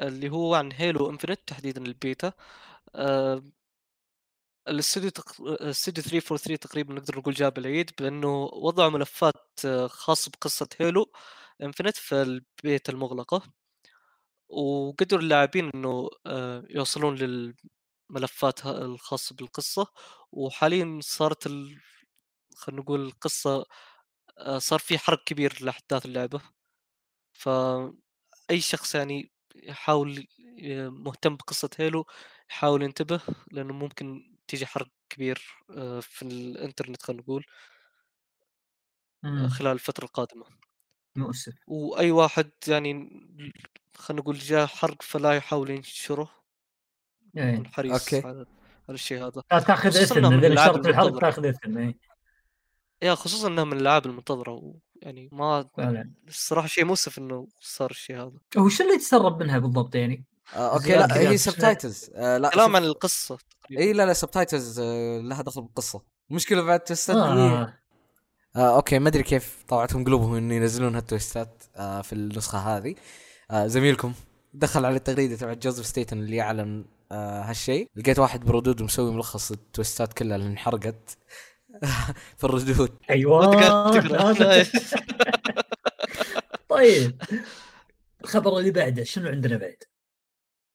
اللي 0.00 0.28
هو 0.30 0.54
عن 0.54 0.72
Halo 0.72 1.10
Infinite 1.10 1.40
تحديدا 1.46 1.82
البيتا. 1.86 2.32
آه 2.94 3.42
الاستوديو 4.68 5.10
تق... 5.10 5.40
الاستوديو 5.40 6.02
343 6.02 6.58
تقريبا 6.58 6.94
نقدر 6.94 7.18
نقول 7.18 7.34
جاب 7.34 7.58
العيد 7.58 7.90
بأنه 8.00 8.44
وضعوا 8.44 8.90
ملفات 8.90 9.60
آه، 9.64 9.86
خاصه 9.86 10.30
بقصة 10.30 10.68
Halo 10.80 11.12
Infinite 11.62 11.96
في 11.96 12.22
البيت 12.22 12.88
المغلقة 12.88 13.42
وقدروا 14.48 15.22
اللاعبين 15.22 15.70
إنه 15.74 16.10
آه، 16.26 16.64
يوصلون 16.70 17.14
للملفات 18.10 18.66
الخاصة 18.66 19.34
بالقصة 19.36 19.86
وحاليا 20.32 20.98
صارت 21.02 21.46
ال... 21.46 21.80
خلينا 22.56 22.82
نقول 22.82 23.00
القصة 23.06 23.66
آه، 24.38 24.58
صار 24.58 24.80
في 24.80 24.98
حرق 24.98 25.24
كبير 25.24 25.58
لأحداث 25.64 26.06
اللعبة 26.06 26.40
فاي 27.32 28.60
شخص 28.60 28.94
يعني 28.94 29.32
يحاول 29.56 30.26
مهتم 30.90 31.36
بقصة 31.36 31.70
هيلو 31.78 32.06
يحاول 32.50 32.82
ينتبه 32.82 33.20
لأنه 33.52 33.74
ممكن 33.74 34.36
تيجي 34.48 34.66
حرق 34.66 34.88
كبير 35.10 35.42
آه، 35.70 36.00
في 36.00 36.22
الإنترنت 36.22 37.02
خلينا 37.02 37.22
نقول 37.22 37.46
آه، 39.36 39.46
مم. 39.46 39.48
خلال 39.48 39.72
الفترة 39.72 40.04
القادمة 40.04 40.46
مؤسف 41.18 41.54
وأي 41.66 42.10
واحد 42.10 42.50
يعني 42.68 43.22
خلينا 43.94 44.22
نقول 44.22 44.38
جاء 44.38 44.66
حرق 44.66 45.02
فلا 45.02 45.32
يحاول 45.32 45.70
ينشره 45.70 46.30
إيه. 47.36 47.52
يكون 47.52 47.66
حريص 47.66 48.14
أوكي. 48.14 48.26
على 48.88 48.94
الشيء 48.94 49.18
هذا 49.18 49.42
لا 49.52 49.60
تاخذ 49.60 50.18
من 50.18 50.34
إذا 50.34 50.46
الحرب 50.46 50.86
المنتظرة. 50.86 51.20
تاخذ 51.20 51.46
إثم 51.46 51.78
إيه. 51.78 51.98
يا 53.02 53.14
خصوصا 53.14 53.48
انها 53.48 53.64
من 53.64 53.72
الالعاب 53.72 54.06
المنتظرة 54.06 54.52
ويعني 54.52 55.28
ما 55.32 55.68
فعلا 55.76 56.10
الصراحة 56.28 56.66
شيء 56.66 56.84
مؤسف 56.84 57.18
إنه 57.18 57.48
صار 57.60 57.90
الشيء 57.90 58.16
هذا 58.16 58.32
هو 58.58 58.68
شو 58.68 58.84
اللي 58.84 58.98
تسرب 58.98 59.42
منها 59.42 59.58
بالضبط 59.58 59.94
يعني؟ 59.94 60.24
آه 60.54 60.74
أوكي 60.74 60.96
لا 60.96 61.16
هي. 61.16 61.36
سبتايتلز 61.36 62.10
آه 62.14 62.38
لا 62.38 62.50
كلام 62.50 62.76
عن 62.76 62.84
القصة 62.84 63.38
تقريبا 63.62 63.82
اي 63.82 63.92
لا 63.92 64.06
لا 64.06 64.12
سبتايتلز 64.12 64.80
آه 64.80 65.18
لها 65.18 65.42
دخل 65.42 65.62
بالقصة 65.62 66.02
المشكلة 66.30 66.62
بعد 66.62 66.80
قوية. 67.08 67.62
آه. 67.62 67.78
آه 68.56 68.76
أوكي 68.76 68.98
ما 68.98 69.08
أدري 69.08 69.22
كيف 69.22 69.64
طلعتهم 69.68 70.04
قلوبهم 70.04 70.34
ان 70.34 70.50
ينزلون 70.52 70.94
هالتويستات 70.94 71.62
آه 71.76 72.02
في 72.02 72.12
النسخة 72.12 72.58
هذه. 72.58 72.94
آه 73.50 73.66
زميلكم 73.66 74.14
دخل 74.54 74.84
على 74.84 74.96
التغريدة 74.96 75.36
تبع 75.36 75.52
Joseph 75.52 75.86
Staten 75.86 76.18
اللي 76.18 76.36
يعلن 76.36 76.84
آه 77.12 77.42
هالشيء. 77.42 77.88
لقيت 77.96 78.18
واحد 78.18 78.40
بردود 78.44 78.82
مسوي 78.82 79.12
ملخص 79.12 79.50
ال 79.52 79.61
twist 79.61 80.03
ات 80.03 80.12
كلها 80.12 80.36
اللي 80.36 80.46
انحرقت 80.46 81.16
في 82.38 82.44
الردود. 82.44 82.92
أيوه. 83.10 83.90
هذا- 84.30 84.66
طيب. 86.68 87.22
الخبر 88.24 88.58
اللي 88.58 88.70
بعده 88.70 89.04
شنو 89.04 89.28
عندنا 89.28 89.56
بعد؟ 89.56 89.76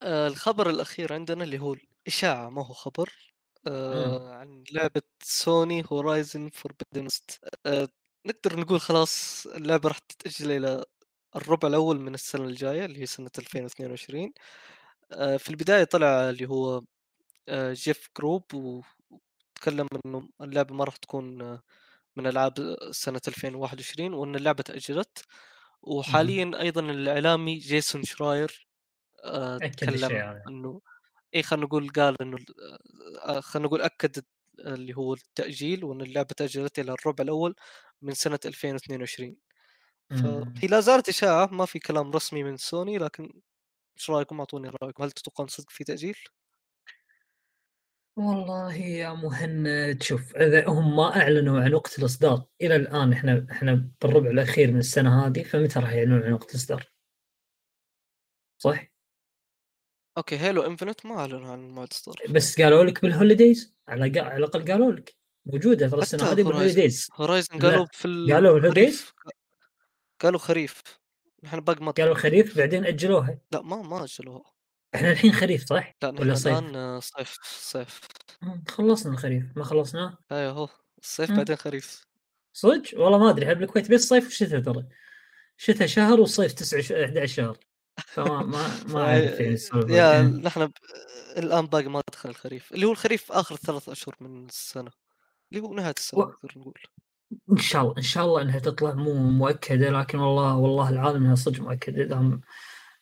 آه، 0.04 0.28
الخبر 0.28 0.70
الأخير 0.70 1.14
عندنا 1.14 1.44
اللي 1.44 1.60
هو 1.60 1.76
الإشاعة. 2.08 2.50
ما 2.50 2.66
هو 2.66 2.74
خبر؟ 2.74 3.10
آه 3.68 4.34
عن 4.36 4.64
لعبة 4.72 5.02
Sony 5.24 5.84
Horizon 5.92 6.50
Forbidden 6.50 7.08
آه 7.66 7.88
نقدر 8.28 8.60
نقول 8.60 8.82
خلاص 8.82 9.48
اللعبة 9.48 9.90
راح 9.90 9.98
تتأجل 10.00 10.52
إلى 10.52 10.86
الربع 11.36 11.68
الأول 11.68 12.00
من 12.02 12.14
السنة 12.14 12.46
الجاية 12.46 12.86
اللي 12.86 13.02
هي 13.02 13.06
سنة 13.06 13.30
2022 13.40 14.34
آه 15.14 15.38
في 15.38 15.50
البداية 15.50 15.84
طلع 15.84 16.30
اللي 16.30 16.46
هو 16.50 16.84
آه 17.50 17.74
Jeff 17.74 18.10
Grubb 18.20 18.54
وتكلم 18.54 19.88
إنه 20.06 20.30
اللعبة 20.42 20.76
ما 20.76 20.84
راح 20.84 20.96
تكون 20.98 21.42
آه، 21.42 21.62
من 22.18 22.28
ألعاب 22.28 22.78
سنة 22.92 23.22
2021 23.28 24.14
وإن 24.14 24.36
اللعبة 24.36 24.64
تأجلت. 24.64 25.26
وحاليا 25.84 26.52
أيضا 26.62 26.82
الإعلامي 26.82 27.56
Jason 27.58 28.04
Schreier 28.04 28.68
آه، 29.26 29.58
تكلم. 29.60 30.24
إنه 30.50 30.82
اي 31.36 31.44
خلينا 31.44 31.66
نقول 31.66 31.90
قال 31.90 32.22
إنه 32.22 32.38
آه، 33.26 33.40
خلينا 33.40 33.68
نقول 33.68 33.82
أكد 33.82 34.24
اللي 34.60 34.98
هو 34.98 35.14
التأجيل 35.14 35.84
وإن 35.84 36.02
اللعبة 36.02 36.28
تأجلت 36.38 36.80
إلى 36.80 36.92
الربع 36.92 37.24
الأول 37.24 37.56
من 38.02 38.14
سنة 38.14 38.40
2022 38.46 39.36
مم. 40.12 40.54
فهي 40.56 40.68
لا 40.68 40.80
زالت 40.80 41.10
إشاعة 41.10 41.46
ما 41.46 41.66
في 41.66 41.80
كلام 41.80 42.12
رسمي 42.12 42.44
من 42.44 42.58
سوني 42.58 42.98
لكن 42.98 43.42
إيش 43.98 44.10
رأيكم 44.10 44.40
أعطوني 44.40 44.72
رأيكم 44.84 45.04
هل 45.04 45.12
تتوقعون 45.12 45.48
صدق 45.48 45.70
في 45.70 45.84
تأجيل؟ 45.84 46.18
والله 48.16 48.74
يا 48.76 49.14
مهند 49.14 50.04
شوف 50.04 50.36
إذا 50.36 50.68
هم 50.68 50.96
ما 50.96 51.18
أعلنوا 51.18 51.62
عن 51.62 51.74
وقت 51.74 52.00
الإصدار 52.00 52.46
إلى 52.62 52.76
الآن 52.76 53.14
إحنا 53.14 53.48
إحنا 53.52 53.90
بالربع 54.02 54.30
الأخير 54.30 54.72
من 54.72 54.80
السنة 54.80 55.26
هذه 55.28 55.44
فمتى 55.44 55.80
راح 55.80 55.92
يعلنون 55.94 56.24
عن 56.24 56.34
وقت 56.34 56.50
الإصدار؟ 56.52 56.92
صح؟ 58.58 58.91
okay 60.18 60.38
Halo 60.38 60.62
Infinite 60.62 61.06
ما 61.06 61.16
اعلنوا 61.20 61.52
عن 61.52 61.70
موعد 61.70 61.88
اصدار 61.92 62.16
بس 62.30 62.62
قالوا 62.62 62.84
لك 62.84 63.02
بال 63.02 63.16
holidays 63.16 63.74
على 63.88 64.20
على 64.20 64.38
الأقل 64.38 64.72
قالوا 64.72 64.92
لك. 64.92 65.16
موجودة 65.46 65.90
ترى 65.90 66.02
السنة 66.02 66.24
هذه 66.24 66.44
بال 66.44 66.57
holidays 66.57 67.08
Horizon. 67.16 67.60
قالوا 67.60 67.86
في 67.92 68.06
ال- 68.06 68.34
قالوا 68.34 68.58
ال 68.58 68.63
holidays؟ 68.63 69.06
قالوا 70.22 70.40
خريف. 70.40 70.82
نحن 71.44 71.60
باقي 71.60 71.86
ما 71.86 71.92
قالوا 71.92 72.16
خريف 72.16 72.58
بعدين 72.58 72.86
أجلوها. 72.86 73.40
لا 73.52 73.62
ما 73.62 73.82
ما 73.82 74.04
أجلوها. 74.04 74.44
إحنا 74.96 75.12
الحين 75.12 75.34
خريف 75.34 75.66
صح؟ 75.66 75.96
لا 76.04 76.10
ولا 76.10 76.34
صيف؟ 76.34 76.58
الآن 76.58 77.00
صيف 77.00 77.38
صيف. 77.44 78.00
خلصنا 78.68 79.14
الخريف. 79.14 79.44
ما 79.56 79.64
خلصناه 79.64 80.18
أيوه 80.32 80.52
هو 80.52 80.70
الصيف. 81.02 81.32
بعدين 81.32 81.56
خريف. 81.56 82.06
صدق؟ 82.54 82.82
والله 82.94 83.18
ما 83.18 83.30
أدري. 83.30 83.44
إحنا 83.46 83.54
بالكويت 83.54 83.92
بس 83.92 84.02
صيف 84.08 84.28
وشتاء 84.28 84.60
ترى. 84.62 84.88
شتاء 85.58 85.88
شهر 85.88 86.20
والصيف 86.20 86.54
9 86.54 86.82
ش- 86.82 86.92
11 86.92 87.34
شهر. 87.34 87.58
فما 88.08 88.44
ما 88.46 88.68
ما 88.88 89.00
اعرف 89.08 89.40
يعني 89.40 89.54
السالفة. 89.54 89.96
يا 89.96 90.12
إيه. 90.22 90.22
نحن 90.28 90.66
ب... 90.68 90.72
الان 91.38 91.66
باقي 91.66 91.88
ما 91.88 92.02
دخل 92.12 92.30
الخريف 92.30 92.74
اللي 92.74 92.86
هو 92.86 92.92
الخريف 92.92 93.32
آخر 93.32 93.56
ثلاث 93.56 93.90
أشهر 93.90 94.16
من 94.20 94.46
السنة 94.46 94.92
اللي 95.52 95.64
هو 95.64 95.74
نهاية 95.74 95.94
السنة 95.98 96.20
و- 96.20 96.24
نقدر 96.24 96.52
نقول. 96.60 96.80
إن 97.52 97.58
شاء 97.58 97.82
الله 97.82 97.98
إن 97.98 98.02
شاء 98.02 98.26
الله 98.26 98.42
إنها 98.42 98.60
تطلع 98.60 98.94
مو 98.94 99.14
مؤكدة 99.14 99.90
لكن 99.90 100.18
والله 100.20 100.56
والله 100.56 100.90
العالم 100.90 101.24
إنها 101.24 101.36
صدق 101.36 101.60
مؤكدة 101.62 102.04
دام 102.04 102.42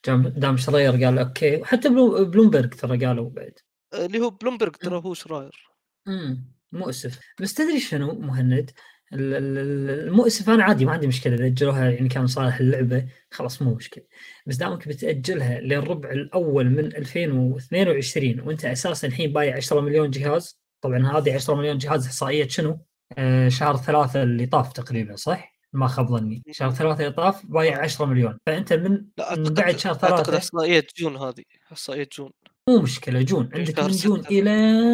دام 0.07 0.27
دام 0.27 0.57
Schreier 0.57 0.91
قال 0.91 1.19
okay. 1.19 1.61
وحتى 1.61 1.89
Bloo 1.89 2.25
Bloomberg 2.25 2.73
ترى 2.73 3.05
قالوا 3.05 3.29
بعد. 3.29 3.53
اللي 3.93 4.19
هو 4.19 4.29
بلومبرج 4.29 4.75
ترى 4.75 4.95
هو 5.05 5.13
Schreier. 5.13 5.69
امم 6.07 6.51
مؤسف. 6.71 7.19
بس 7.41 7.53
تدري 7.53 7.79
شنو 7.79 8.13
مهند؟ 8.13 8.71
المؤسف 9.13 10.49
أنا 10.49 10.63
عادي 10.63 10.85
ما 10.85 10.91
عندي 10.91 11.07
مشكلة 11.07 11.35
إذا 11.35 11.45
أجلوها 11.45 11.89
يعني 11.89 12.09
كان 12.09 12.27
صالح 12.27 12.59
اللعبة 12.59 13.05
خلاص 13.31 13.61
مو 13.61 13.73
مشكلة 13.73 14.03
بس 14.45 14.55
دامك 14.55 14.87
بتأجلها 14.87 15.59
للربع 15.59 16.11
الأول 16.11 16.69
من 16.69 16.85
2022 16.85 18.39
وأنت 18.39 18.65
أساسا 18.65 19.07
الحين 19.07 19.33
بايع 19.33 19.55
10 19.55 19.81
مليون 19.81 20.09
جهاز 20.09 20.59
طبعا 20.81 21.17
هذه 21.17 21.35
10 21.35 21.55
مليون 21.55 21.77
جهاز 21.77 22.05
إحصائية 22.05 22.47
شنو؟ 22.47 22.79
آه 23.17 23.49
شهر 23.49 23.77
ثلاثة 23.77 24.23
اللي 24.23 24.45
طاف 24.45 24.73
تقريبا 24.73 25.15
صح؟ 25.15 25.59
ما 25.73 25.87
خاب 25.87 26.07
ظني 26.07 26.43
شهر 26.51 26.71
ثلاثة 26.71 26.99
اللي 26.99 27.11
طاف 27.11 27.45
بايع 27.45 27.81
10 27.83 28.05
مليون 28.05 28.37
فأنت 28.45 28.73
من 28.73 29.05
لا 29.17 29.35
من 29.35 29.45
أعتقد 29.45 29.53
بعد 29.53 29.77
شهر 29.77 29.91
أعتقد 29.91 30.23
ثلاثة 30.25 30.37
إحصائية 30.37 30.87
June 30.97 31.17
هذه 31.17 31.43
إحصائية 31.71 32.09
June 32.17 32.31
مو 32.69 32.81
مشكلة 32.81 33.21
June 33.21 33.49
في 33.49 33.59
عندك 33.59 33.79
من 33.79 33.91
June. 33.91 34.19
إلى 34.19 34.51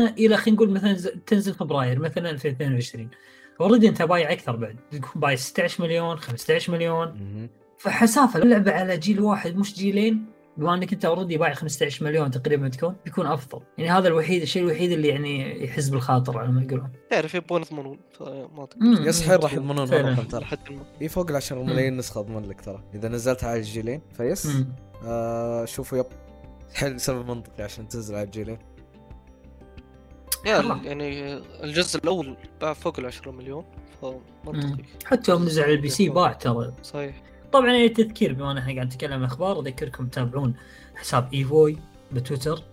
إلى 0.07 0.38
خلينا 0.38 0.55
نقول 0.55 0.72
مثلا 0.72 0.93
تنزل 1.26 1.53
فبراير 1.53 1.99
مثلا 1.99 2.30
2022 2.30 3.09
already 3.61 3.89
انت 3.89 4.01
بايع 4.01 4.32
أكثر 4.32 4.56
بعد. 4.56 4.76
تكون 4.91 5.22
بايع 5.22 5.36
16 5.36 5.84
مليون 5.84 6.18
15 6.18 6.74
مليون. 6.74 7.49
فحسافة 7.78 8.39
اللعبه 8.39 8.72
على 8.72 8.97
جيل 8.97 9.22
واحد 9.22 9.56
مش 9.56 9.74
جيلين 9.74 10.26
بما 10.58 10.74
انك 10.74 10.93
انت 10.93 11.06
already 11.05 11.38
بايع 11.38 11.53
15 11.53 12.06
مليون 12.06 12.32
تقريبا 12.32 12.70
تكون 12.70 12.95
بيكون 13.06 13.26
افضل. 13.26 13.62
يعني 13.78 13.91
هذا 13.91 14.08
الوحيد 14.08 14.41
الشيء 14.41 14.64
الوحيد 14.64 14.91
اللي 14.91 15.08
يعني 15.08 15.64
يحز 15.64 15.89
بالخاطر 15.89 16.38
على 16.38 16.51
ما 16.51 16.62
يقولون. 16.62 16.89
تعرف 17.10 17.36
يبغون 17.36 17.62
يضمنون 17.62 17.99
يسحر 18.82 19.43
راح 19.43 19.53
يضمنون 19.53 19.88
ترى. 19.88 20.03
ما 20.03 20.84
في 20.99 21.08
فوق 21.10 21.30
ال 21.30 21.36
10 21.36 21.64
ملايين 21.64 21.97
نسخة 21.97 22.20
أضمن 22.20 22.49
لك 22.49 22.62
ترى. 22.62 22.84
إذا 22.93 23.10
نزلتها 23.10 23.49
على 23.49 23.60
الجيلين 23.60 24.01
فيس. 24.18 24.47
آه 25.06 25.66
شوفوا 25.66 25.97
yep. 25.97 26.05
حل 26.74 26.99
سبب 26.99 27.28
منطقي 27.28 27.64
عشان 27.64 27.88
تنزل 27.88 28.16
على 28.16 28.24
الجيلين. 28.24 28.58
يا. 30.46 30.80
يعني 30.84 31.38
الجزء 31.64 32.00
الأول 32.00 32.38
باع 32.62 32.74
فوق 32.74 33.00
ال 33.00 33.06
10 33.06 33.32
مليون 33.32 33.66
فمنطقي. 34.02 34.84
حتى 35.06 35.32
يوم 35.32 35.46
نزل 35.46 35.64
على 35.64 35.74
ال 35.74 35.89
PC 35.89 36.09
باع 36.10 36.34
ترى. 36.34 36.74
صحيح. 36.84 37.22
طبعا 37.52 37.68
يعني 37.68 37.89
تذكير 37.89 38.34
بما 38.34 38.52
إن 38.52 38.58
إحنا 38.58 38.74
قاعد 38.74 38.86
نتكلم 38.86 39.24
أخبار 39.24 39.60
أذكركم 39.60 40.08
تتابعون 40.08 40.54
حساب 40.96 41.34
إيفوي 41.34 41.78
بتويتر. 42.12 42.64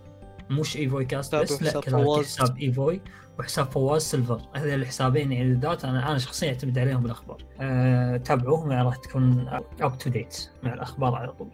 مش 0.49 0.77
إيفوي 0.77 1.05
كاست 1.05 1.35
بس 1.35 1.63
لا 1.63 1.69
حساب 1.69 1.83
كذلك. 1.83 2.25
حساب 2.25 2.57
إيفوي 2.57 3.01
وحساب 3.39 3.71
فواز 3.71 4.01
سيلفر. 4.01 4.41
هذول 4.55 4.73
الحسابين 4.73 5.31
يعني 5.31 5.53
ذات 5.53 5.85
أنا 5.85 6.09
أنا 6.09 6.17
شخصيا 6.17 6.49
أعتمد 6.49 6.77
عليهم 6.77 7.03
بالأخبار. 7.03 7.43
أه 7.59 8.17
تابعوهم 8.17 8.71
يعني 8.71 8.85
راح 8.85 8.95
تكون 8.95 9.47
up 9.81 9.97
to 9.97 10.09
date 10.09 10.49
مع 10.63 10.73
الأخبار 10.73 11.15
على 11.15 11.31
طول. 11.31 11.49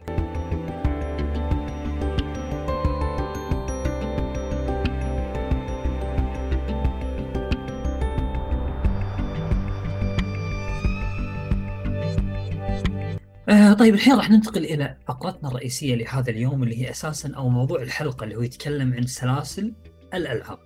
آه 13.50 13.74
طيب 13.74 13.94
الحين 13.94 14.16
راح 14.16 14.30
ننتقل 14.30 14.66
إلى 14.66 14.98
فقرتنا 15.08 15.50
الرئيسية 15.50 15.96
لهذا 15.96 16.30
اليوم 16.30 16.64
اللي 16.64 16.82
هي 16.82 16.90
أساسا 16.90 17.32
أو 17.36 17.50
موضوع 17.50 17.82
الحلقة 17.82 18.24
اللي 18.24 18.36
هو 18.36 18.42
يتكلم 18.42 18.94
عن 18.94 19.06
سلاسل 19.06 19.74
الألعاب. 20.14 20.60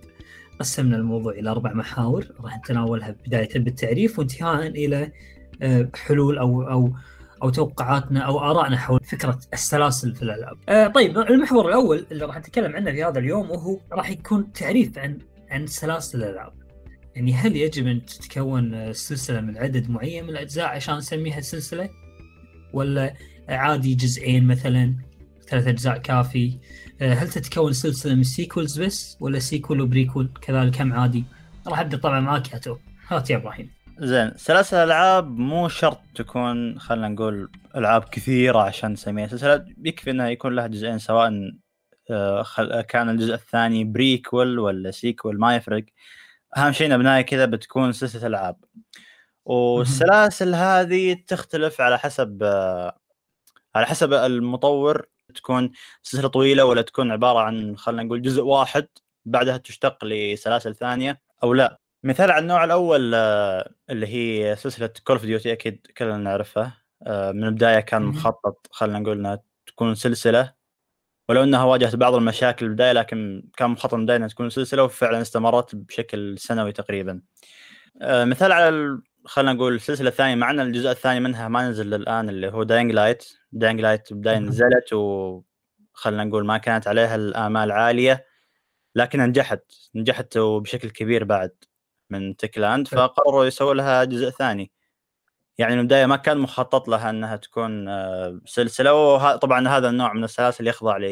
قسمنا 0.60 0.96
الموضوع 0.96 1.32
إلى 1.32 1.50
أربع 1.50 1.72
محاور 1.72 2.26
راح 2.40 2.58
نتناولها 2.58 3.16
بداية 3.26 3.58
بالتعريف 3.58 4.18
وانتهاء 4.18 4.66
إلى 4.66 5.12
آه 5.62 5.88
حلول 5.94 6.38
أو 6.38 6.62
أو 6.62 6.92
أو 7.42 7.50
توقعاتنا 7.50 8.20
أو 8.20 8.40
آرائنا 8.40 8.76
حول 8.76 9.00
فكرة 9.04 9.38
السلاسل 9.52 10.14
في 10.14 10.22
الألعاب. 10.22 10.56
آه 10.68 10.86
طيب 10.86 11.18
المحور 11.18 11.68
الأول 11.68 12.06
اللي 12.12 12.24
راح 12.24 12.38
نتكلم 12.38 12.76
عنه 12.76 12.92
في 12.92 13.04
هذا 13.04 13.18
اليوم 13.18 13.50
وهو 13.50 13.80
راح 13.92 14.10
يكون 14.10 14.52
تعريف 14.52 14.98
عن 14.98 15.18
عن 15.50 15.66
سلاسل 15.66 16.18
الألعاب. 16.24 16.52
يعني 17.16 17.34
هل 17.34 17.56
يجب 17.56 17.86
أن 17.86 18.04
تتكون 18.04 18.92
سلسلة 18.92 19.40
من 19.40 19.58
عدد 19.58 19.90
معين 19.90 20.24
من 20.24 20.30
الأجزاء 20.30 20.66
عشان 20.66 20.96
نسميها 20.96 21.40
سلسلة؟ 21.40 22.03
ولا 22.74 23.14
عادي 23.48 23.94
جزئين 23.94 24.46
مثلا 24.46 24.94
ثلاث 25.48 25.66
أجزاء 25.66 25.98
كافي؟ 25.98 26.58
آه، 27.00 27.14
هل 27.14 27.28
تتكون 27.28 27.72
سلسلة 27.72 28.14
من 28.14 28.22
sequels 28.22 28.80
بس 28.80 29.16
ولا 29.20 29.38
sequel 29.38 29.80
و 29.80 29.86
prequel 29.86 30.30
كذلك 30.42 30.80
هم 30.80 30.92
عادي؟ 30.92 31.24
راح 31.66 31.80
أبدأ 31.80 31.96
طبعا 31.96 32.20
معاك 32.20 32.52
يا 32.52 32.58
تو 32.58 32.76
هات 33.08 33.30
يا 33.30 33.36
إبراهيم. 33.36 33.70
زين 33.98 34.32
سلاسل 34.36 34.76
الألعاب 34.76 35.38
مو 35.38 35.68
شرط 35.68 36.00
تكون 36.14 36.78
خلينا 36.78 37.08
نقول 37.08 37.50
ألعاب 37.76 38.04
كثيرة 38.04 38.58
عشان 38.58 38.92
نسميها 38.92 39.26
سلسلة 39.26 39.64
يكفي 39.84 40.10
إنها 40.10 40.28
يكون 40.28 40.54
لها 40.54 40.66
جزئين 40.66 40.98
سواء 40.98 41.52
آه،. 42.10 42.80
كان 42.88 43.08
الجزء 43.08 43.34
الثاني 43.34 43.84
prequel 43.84 44.58
ولا 44.58 44.90
sequel 44.90 45.38
ما 45.38 45.56
يفرق 45.56 45.84
أهم 46.56 46.72
شيء 46.72 46.88
بالنهايه 46.88 47.22
كذا 47.22 47.44
بتكون 47.44 47.92
سلسلة 47.92 48.26
ألعاب 48.26 48.56
والسلاسل 49.44 50.54
هذه 50.54 51.16
تختلف 51.26 51.80
على 51.80 51.98
حسب 51.98 52.42
على 53.74 53.86
حسب 53.86 54.12
المطور 54.12 55.06
تكون 55.34 55.70
سلسلة 56.02 56.28
طويلة 56.28 56.64
ولا 56.64 56.82
تكون 56.82 57.12
عبارة 57.12 57.38
عن 57.38 57.76
خلينا 57.76 58.02
نقول 58.02 58.22
جزء 58.22 58.42
واحد 58.42 58.88
بعدها 59.24 59.56
تشتق 59.56 60.04
لسلاسل 60.04 60.74
ثانية 60.74 61.20
أو 61.42 61.54
لا. 61.54 61.80
مثال 62.04 62.30
على 62.30 62.42
النوع 62.42 62.64
الأول 62.64 63.14
اللي 63.90 64.06
هي 64.06 64.56
سلسلة 64.56 64.90
Call 65.04 65.16
of 65.16 65.24
Duty 65.26 65.52
أكيد 65.52 65.86
كلنا 65.98 66.16
نعرفها. 66.16 66.84
من 67.08 67.44
البداية 67.44 67.80
كان 67.80 68.02
مخطط 68.02 68.66
خلينا 68.70 68.98
نقول 68.98 69.18
إنها 69.18 69.42
تكون 69.66 69.94
سلسلة. 69.94 70.54
ولو 71.28 71.42
إنها 71.42 71.64
واجهت 71.64 71.96
بعض 71.96 72.14
المشاكل 72.14 72.58
في 72.58 72.64
البداية 72.64 72.92
لكن 72.92 73.48
كان 73.56 73.70
مخطط 73.70 73.94
من 73.94 74.00
البدايه 74.00 74.16
إنها 74.16 74.28
تكون 74.28 74.50
سلسلة 74.50 74.84
وفعلا 74.84 75.22
استمرت 75.22 75.74
بشكل 75.74 76.38
سنوي 76.38 76.72
تقريبا. 76.72 77.22
آه، 78.02 78.24
مثال 78.24 78.52
على 78.52 78.98
خلينا 79.24 79.52
نقول 79.52 79.74
السلسلة 79.74 80.08
الثانية 80.08 80.34
مع 80.34 80.50
ان 80.50 80.60
الجزء 80.60 80.90
الثاني 80.90 81.20
منها 81.20 81.48
ما 81.48 81.68
نزل 81.68 81.94
الان 81.94 82.28
اللي 82.28 82.52
هو 82.52 82.62
Dying 82.62 82.92
Light 82.92 83.24
Dying 83.52 83.80
Light 83.80 84.12
بداية 84.12 84.38
نزلت 84.38 84.92
وخلينا 84.92 86.24
نقول 86.24 86.46
ما 86.46 86.58
كانت 86.58 86.88
عليها 86.88 87.14
الآمال 87.14 87.72
عالية 87.72 88.26
لكنها 88.94 89.26
نجحت. 89.26 89.62
نجحت 89.94 90.36
وبشكل 90.36 90.90
كبير 90.90 91.24
بعد 91.24 91.50
من 92.10 92.36
تكلاند 92.36 92.88
فقرروا 92.88 93.44
يسووا 93.44 93.74
لها 93.74 94.04
جزء 94.04 94.30
ثاني. 94.30 94.72
يعني 95.58 95.74
من 95.74 95.80
البداية 95.80 96.06
ما 96.06 96.16
كان 96.16 96.38
مخطط 96.38 96.88
لها 96.88 97.10
إنها 97.10 97.36
تكون 97.36 97.88
آه، 97.88 98.40
سلسلة 98.46 98.94
وطبعا 98.94 99.68
هذا 99.68 99.88
النوع 99.88 100.12
من 100.12 100.24
السلاسل 100.24 100.66
يخضع 100.66 100.96
ل 100.96 101.04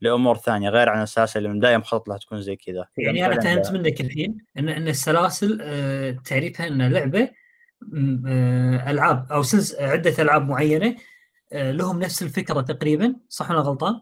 لأمور 0.00 0.36
ثانية 0.36 0.68
غير 0.70 0.88
عن 0.88 1.02
السلاسل 1.02 1.38
اللي 1.38 1.48
من 1.48 1.54
البدايه 1.54 1.76
مخطط 1.76 2.08
لها 2.08 2.18
تكون 2.18 2.42
زي 2.42 2.56
كذا. 2.56 2.86
يعني 2.98 3.26
أنا 3.26 3.40
فهمت 3.40 3.72
منك 3.72 4.00
الحين 4.00 4.38
ان 4.58 4.68
إن 4.68 4.88
السلاسل 4.88 5.58
آه، 5.62 6.10
تعريفها 6.24 6.66
ان 6.66 6.92
لعبة 6.92 7.30
آه، 8.26 8.90
ألعاب 8.90 9.32
أو 9.32 9.42
سلس 9.42 9.74
عدة 9.74 10.22
ألعاب 10.22 10.48
معينة 10.48 10.96
لهم 11.52 11.98
نفس 11.98 12.22
الفكرة 12.22 12.60
تقريبا 12.60 13.16
صح 13.28 13.50
ولا 13.50 13.60
غلطان؟ 13.60 14.00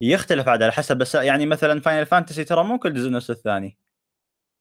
يختلف 0.00 0.48
عاد 0.48 0.62
على 0.62 0.72
حسب 0.72 0.98
بس 0.98 1.14
يعني 1.14 1.46
مثلا 1.46 1.80
Final 1.80 2.06
Fantasy 2.06 2.44
ترى 2.44 2.64
مو 2.64 2.78
كل 2.78 2.94
جزء 2.94 3.10
نفس 3.10 3.30
الثاني. 3.30 3.78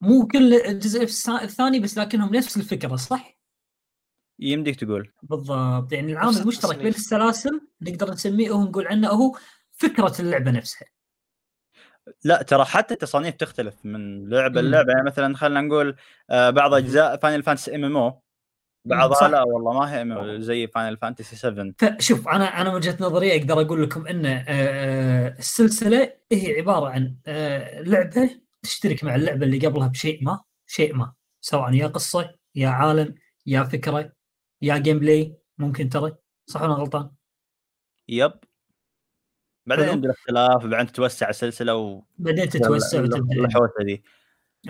مو 0.01 0.27
كل 0.27 0.53
الجزء 0.53 1.03
الثاني 1.43 1.79
بس 1.79 1.97
لكنهم 1.97 2.35
نفس 2.35 2.57
الفكرة 2.57 2.95
صح؟ 2.95 3.37
يمديك 4.39 4.75
تقول. 4.75 5.11
بالضبط 5.23 5.93
يعني 5.93 6.11
العامل 6.11 6.37
المشترك 6.37 6.77
بين 6.77 6.87
السلاسل 6.87 7.61
نقدر 7.81 8.11
نسميه 8.11 8.49
هو 8.49 8.63
نقول 8.63 8.87
عنه 8.87 9.07
هو 9.07 9.37
فكرة 9.77 10.13
اللعبة 10.19 10.51
نفسها. 10.51 10.87
لا 12.23 12.41
ترى 12.41 12.65
حتى 12.65 12.93
التصانيف 12.93 13.35
تختلف 13.35 13.75
من 13.83 14.29
لعبة 14.29 14.61
للعبة. 14.61 14.91
يعني 14.91 15.03
مثلا 15.05 15.35
خلينا 15.35 15.61
نقول 15.61 15.95
آه، 16.29 16.49
بعض 16.49 16.73
أجزاء 16.73 17.17
Final 17.17 17.43
Fantasy 17.43 17.75
MMO 17.75 18.21
بعضها 18.85 19.27
لا 19.27 19.43
والله 19.43 19.73
ما 19.79 19.93
هي 19.93 20.01
MMO 20.01 20.41
زي 20.41 20.67
Final 20.67 20.97
Fantasy 20.97 21.35
7 21.35 21.73
فشوف 21.77 22.27
أنا 22.27 22.61
أنا 22.61 22.73
وجهة 22.73 22.97
نظري 22.99 23.37
أقدر 23.37 23.61
أقول 23.61 23.83
لكم 23.83 24.07
إن 24.07 24.25
آه، 24.25 24.45
آه، 24.47 25.35
السلسلة 25.39 26.13
هي 26.31 26.57
عبارة 26.57 26.89
عن 26.89 27.17
لعبة 27.85 28.29
تشترك 28.61 29.03
مع 29.03 29.15
اللعبة 29.15 29.45
اللي 29.45 29.67
قبلها 29.67 29.87
بشيء 29.87 30.23
ما 30.23 30.43
شيء 30.67 30.95
ما 30.95 31.13
سواء 31.41 31.73
يا 31.73 31.87
قصة 31.87 32.35
يا 32.55 32.69
عالم 32.69 33.15
يا 33.45 33.63
فكرة 33.63 34.11
يا 34.61 34.77
gameplay 34.77 35.37
ممكن 35.57 35.89
ترى 35.89 36.15
صح 36.45 36.61
ولا 36.61 36.73
غلطان؟ 36.73 37.09
yep. 38.07 38.33
بعدين 39.67 39.89
يبدا 39.89 40.11
اختلاف 40.11 40.65
وبعدين 40.65 40.87
تتوسع 40.87 41.29
السلسلة 41.29 41.75
و 41.75 42.03
بعدين 42.17 42.49
تتوسع 42.49 42.99
الحوسه 42.99 43.83
دي 43.85 44.03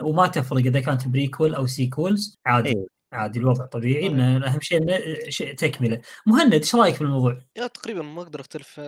وما 0.01 0.27
تفرق 0.27 0.57
إذا 0.57 0.79
كانت 0.79 1.07
prequel 1.07 1.55
أو 1.55 1.67
sequels 1.67 2.38
عادي 2.45 2.69
إيه. 2.69 2.85
عادي 3.11 3.39
الوضع 3.39 3.65
طبيعي. 3.65 4.07
إن 4.07 4.43
أهم 4.43 4.61
شيء 4.61 4.77
انه 4.77 4.99
شيء 5.29 5.55
تكملة. 5.55 6.01
مهند 6.25 6.53
إيش 6.53 6.75
رأيك 6.75 6.95
في 6.95 7.01
الموضوع؟ 7.01 7.41
yeah 7.55 7.67
تقريبا 7.67 8.01
ما 8.01 8.21
أقدر 8.21 8.41
أختلف. 8.41 8.79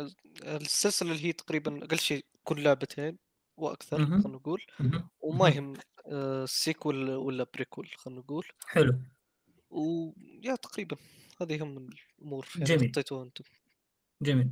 السلسلة 0.44 1.12
اللي 1.12 1.26
هي 1.26 1.34
تقريبا 1.34 1.84
أقل 1.84 2.00
شيء 2.00 2.26
كل 2.44 2.64
لعبتين 2.64 3.18
وأكثر 3.58 4.06
خلينا 4.06 4.28
نقول. 4.28 4.62
وما 5.22 5.50
يهم 5.50 5.74
sequel 6.46 7.10
ولا 7.10 7.46
prequel 7.54 7.90
خلينا 7.98 8.20
نقول. 8.20 8.46
حلو. 8.68 9.00
و 9.70 9.87
yeah 9.87 10.56
تقريبا 10.56 10.98
هذه 11.42 11.64
هم 11.64 11.90
الأمور. 12.20 12.48
يعني 12.56 12.66
جميل. 12.66 12.90
حطيتوها 12.90 13.24
أنتم. 13.24 13.44
جميل. 14.24 14.50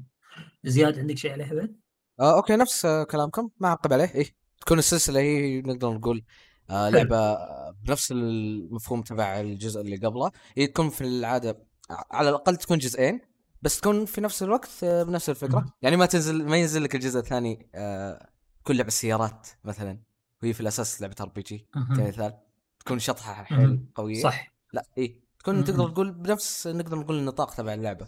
زياد 0.64 1.00
عندك 1.00 1.18
شيء 1.18 1.32
عليه 1.32 1.54
بعد؟ 1.54 1.76
آه 2.20 2.36
okay 2.36 2.56
نفس 2.56 2.86
آه 2.86 3.04
كلامكم 3.04 3.50
ما 3.60 3.68
اعقب 3.68 3.94
عليه. 3.94 4.12
إيه 4.16 4.36
تكون 4.62 4.80
السلسلة 4.80 5.20
هي 5.20 5.62
نقدر 5.62 5.94
نقول 5.94 6.24
آه 6.70 6.90
لعبة 6.90 7.38
بنفس 7.72 8.12
المفهوم 8.12 9.02
تبع 9.02 9.40
الجزء 9.40 9.82
اللي 9.82 9.96
قبله. 9.96 10.32
هي 10.58 10.68
تكون 10.68 10.90
في 10.90 11.02
العادة 11.02 11.68
على 11.90 12.30
الأقل 12.30 12.56
تكون 12.56 12.78
جزئين 12.78 13.22
بس 13.62 13.80
تكون 13.80 14.06
في 14.06 14.22
نفس 14.22 14.44
الوقت 14.44 14.70
آه 14.84 15.04
بنفس 15.04 15.30
الفكرة. 15.30 15.66
يعني 15.82 15.98
ما 15.98 16.06
تنزل 16.06 16.46
ما 16.46 16.58
ينزل 16.58 16.84
لك 16.84 16.96
الجزء 16.96 17.20
الثاني 17.20 17.70
آه 17.76 18.30
كل 18.64 18.78
لعبة 18.78 18.90
سيارات 18.90 19.48
مثلا 19.64 20.00
وهي 20.44 20.54
في 20.54 20.62
الأساس 20.62 21.02
لعبة 21.02 21.16
RPG 21.22 21.68
كمثال 21.74 22.34
تكون 22.80 23.00
شطحة 23.00 23.44
حيل 23.44 23.86
قوية. 23.96 24.22
صح. 24.22 24.54
لا 24.74 24.84
اي 24.98 25.24
تكون 25.40 25.64
تقدر 25.64 25.90
تقول 25.90 26.12
بنفس 26.12 26.68
نقدر 26.68 26.98
نقول 26.98 27.20
النطاق 27.20 27.56
تبع 27.56 27.74
اللعبة. 27.74 28.08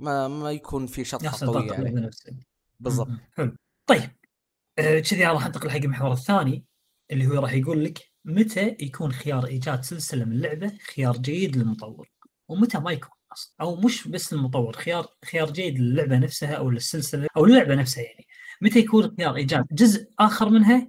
ما 0.00 0.28
ما 0.28 0.52
يكون 0.52 0.86
في 0.86 1.04
شطحة 1.04 1.46
قوية 1.46 1.72
عليه. 1.72 2.10
بالضبط. 2.80 3.08
حلو. 3.36 3.56
طيب 3.86 4.10
آه، 4.78 4.98
كذي 4.98 5.26
راح 5.26 5.46
انتقل 5.46 5.70
حق 5.70 5.76
المحور 5.76 6.12
الثاني 6.12 6.64
اللي 7.10 7.26
هو 7.26 7.32
راح 7.32 7.52
يقول 7.52 7.84
لك 7.84 7.98
متى 8.24 8.76
يكون 8.80 9.12
خيار 9.12 9.46
إيجاد 9.46 9.84
سلسلة 9.84 10.24
من 10.24 10.32
اللعبه 10.32 10.72
خيار 10.94 11.16
جيد 11.16 11.56
للمطور؟ 11.56 12.10
ومتى 12.48 12.78
ما 12.78 12.92
يكون 12.92 13.10
أصلا؟ 13.32 13.54
أو 13.60 13.76
مش 13.76 14.08
بس 14.08 14.32
للمطور 14.32 14.76
خيار 14.76 15.06
خيار 15.30 15.50
جيد 15.50 15.78
للعبة 15.78 16.18
نفسها 16.18 16.54
أو 16.54 16.70
للسلسلة 16.70 17.26
أو 17.36 17.44
اللعبه 17.44 17.74
نفسها 17.74 18.04
يعني. 18.04 18.26
متى 18.60 18.78
يكون 18.78 19.14
خيار 19.16 19.36
إيجاد 19.36 19.66
جزء 19.72 20.08
آخر 20.18 20.48
منها 20.48 20.88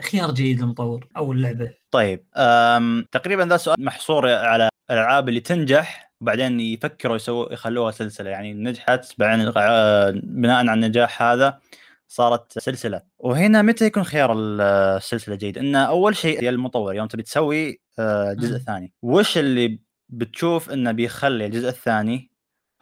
خيار 0.00 0.30
جيد 0.30 0.60
للمطور 0.60 1.08
أو 1.16 1.32
اللعبة؟ 1.32 1.74
طيب 1.90 2.26
تقريبا 3.12 3.42
ذا 3.42 3.56
سؤال 3.56 3.84
محصور 3.84 4.28
على 4.28 4.68
الألعاب 4.90 5.28
اللي 5.28 5.40
تنجح 5.40 6.11
وبعدين 6.22 6.60
يفكروا 6.60 7.16
يسووا 7.16 7.52
يخلوها 7.52 7.90
سلسلة. 7.90 8.30
يعني 8.30 8.54
نجحت 8.54 9.12
بعدين 9.18 9.50
بناء 10.24 10.56
على 10.56 10.74
النجاح 10.74 11.22
هذا 11.22 11.58
صارت 12.08 12.58
سلسلة. 12.58 13.02
وهنا 13.18 13.62
متى 13.62 13.84
يكون 13.86 14.04
خيار 14.04 14.32
السلسلة 14.36 15.34
جيد؟ 15.34 15.58
انه 15.58 15.78
أول 15.78 16.16
شيء 16.16 16.42
يا 16.42 16.50
المطور 16.50 16.94
يوم 16.94 17.06
تبي 17.06 17.22
تسوي 17.22 17.80
آه، 17.98 18.32
جزء 18.32 18.58
ثاني. 18.58 18.92
وش 19.02 19.38
اللي 19.38 19.78
بتشوف 20.08 20.70
إنه 20.70 20.92
بيخلي 20.92 21.46
الجزء 21.46 21.68
الثاني 21.68 22.30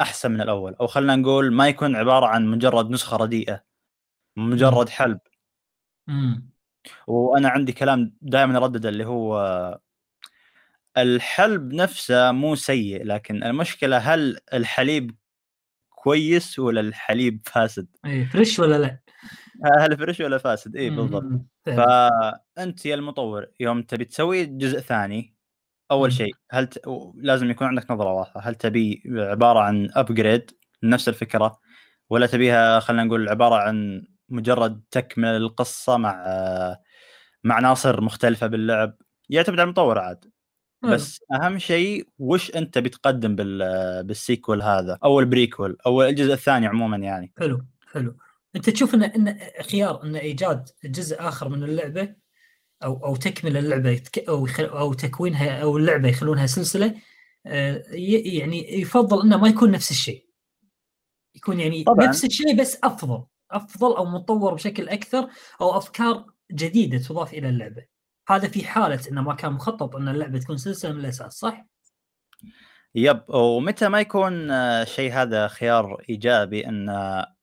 أحسن 0.01 0.31
من 0.31 0.41
الأول؟ 0.41 0.75
أو 0.75 0.87
خلينا 0.87 1.17
نقول 1.17 1.53
ما 1.53 1.69
يكون 1.69 1.97
عبارة 1.97 2.27
عن 2.27 2.47
مجرد 2.47 2.91
نسخة 2.91 3.17
رديئة 3.17 3.65
مجرد 4.37 4.89
حلب. 4.89 5.19
وأنا 7.07 7.49
عندي 7.49 7.73
كلام 7.73 8.17
دائما 8.23 8.57
اردد 8.57 8.87
اللي 8.87 9.05
هو 9.05 9.81
الحلب 10.99 11.73
نفسه 11.73 12.33
مو 12.33 12.55
سيء 12.55 13.05
لكن 13.05 13.45
المشكلة 13.45 13.99
هل 13.99 14.39
الحليب 14.53 15.11
كويس 15.89 16.59
ولا 16.59 16.81
الحليب 16.81 17.41
فاسد؟ 17.47 17.87
اي 18.07 18.25
fresh 18.27 18.59
ولا 18.59 18.79
لا؟ 18.79 19.01
هل 19.79 19.99
fresh 19.99 20.21
ولا 20.21 20.39
فاسد؟ 20.39 20.77
اي 20.77 20.91
بالضبط 20.91 21.43
فأنت 21.67 22.87
يا 22.87 22.95
المطور 22.95 23.47
يوم 23.61 23.83
تبي 23.83 24.05
تسوي 24.05 24.47
جزء 24.47 24.81
ثاني 24.81 25.35
أول 25.91 26.13
شيء 26.13 26.35
هل 26.51 26.67
ت... 26.67 26.81
لازم 27.15 27.51
يكون 27.51 27.67
عندك 27.67 27.91
نظرة 27.91 28.13
واضحة 28.13 28.41
هل 28.41 28.55
تبي 28.55 29.03
عبارة 29.07 29.61
عن 29.61 29.89
upgrade 29.95 30.51
نفس 30.83 31.09
الفكرة 31.09 31.61
ولا 32.11 32.27
تبيها 32.27 32.81
خلينا 32.81 33.05
نقول 33.05 33.29
عبارة 33.29 33.55
عن 33.55 34.07
مجرد 34.29 34.83
تكمل 34.91 35.37
القصة 35.37 35.97
مع 35.97 36.25
مع 37.45 37.55
عناصر 37.55 38.01
مختلفة 38.01 38.47
باللعب 38.47 38.97
يعتمد 39.29 39.61
على 39.61 39.67
المطور 39.67 39.99
عاد. 39.99 40.25
بس 40.83 41.21
أهم 41.33 41.59
شيء 41.59 42.07
وش 42.19 42.51
أنت 42.57 42.79
بتقدم 42.79 43.37
بال 43.37 44.05
بال 44.05 44.19
sequel 44.19 44.63
هذا 44.63 44.99
أو 45.05 45.21
ال 45.21 45.28
prequel 45.28 45.77
أو 45.87 46.03
الجزء 46.03 46.33
الثاني 46.33 46.67
عموما 46.67 46.97
يعني؟ 46.97 47.33
حلو 47.39 47.63
حلو. 47.93 48.17
أنت 48.57 48.71
تشوف 48.71 48.95
إن 48.95 49.03
إن 49.03 49.39
خيار 49.71 50.03
إن 50.05 50.17
إيجاد 50.17 50.69
جزء 50.85 51.17
آخر 51.21 51.49
من 51.49 51.63
اللعبة 51.63 52.15
أو 52.85 53.07
أو 53.07 53.17
تكمل 53.17 53.57
اللعبة 53.57 54.03
أو 54.29 54.47
أو 54.61 54.93
تكوينها 54.93 55.63
أو 55.63 55.77
اللعبة 55.77 56.09
يخلونها 56.09 56.47
سلسلة 56.47 56.95
آه، 57.47 57.85
يعني 57.93 58.81
يفضل 58.81 59.23
إنه 59.23 59.37
ما 59.37 59.49
يكون 59.49 59.71
نفس 59.71 59.91
الشيء. 59.91 60.27
يكون 61.35 61.61
يعني 61.61 61.85
طبعاً. 61.85 62.07
نفس 62.07 62.25
الشيء 62.25 62.57
بس 62.57 62.79
أفضل 62.85 63.25
أفضل 63.51 63.97
أو 63.97 64.05
مطور 64.05 64.55
بشكل 64.55 64.89
أكثر 64.89 65.29
أو 65.61 65.77
أفكار 65.77 66.27
جديدة 66.53 66.99
تضاف 66.99 67.35
إلى 67.35 67.49
اللعبة. 67.49 67.90
هذا 68.31 68.49
في 68.49 68.65
حالة 68.65 69.01
إنه 69.11 69.23
ما 69.23 69.35
كان 69.35 69.53
مخطط 69.53 69.97
إن 69.97 70.09
اللعبة 70.09 70.39
تكون 70.39 70.57
سلسلة 70.57 70.93
من 70.93 71.01
الأساس 71.01 71.33
صح؟ 71.33 71.67
يب 72.95 73.23
ومتى 73.29 73.89
ما 73.89 74.01
يكون 74.01 74.51
آه، 74.51 74.85
شيء 74.85 75.13
هذا 75.13 75.49
خيار 75.49 76.03
إيجابي 76.09 76.67
إن 76.67 76.89
آه، 76.89 77.35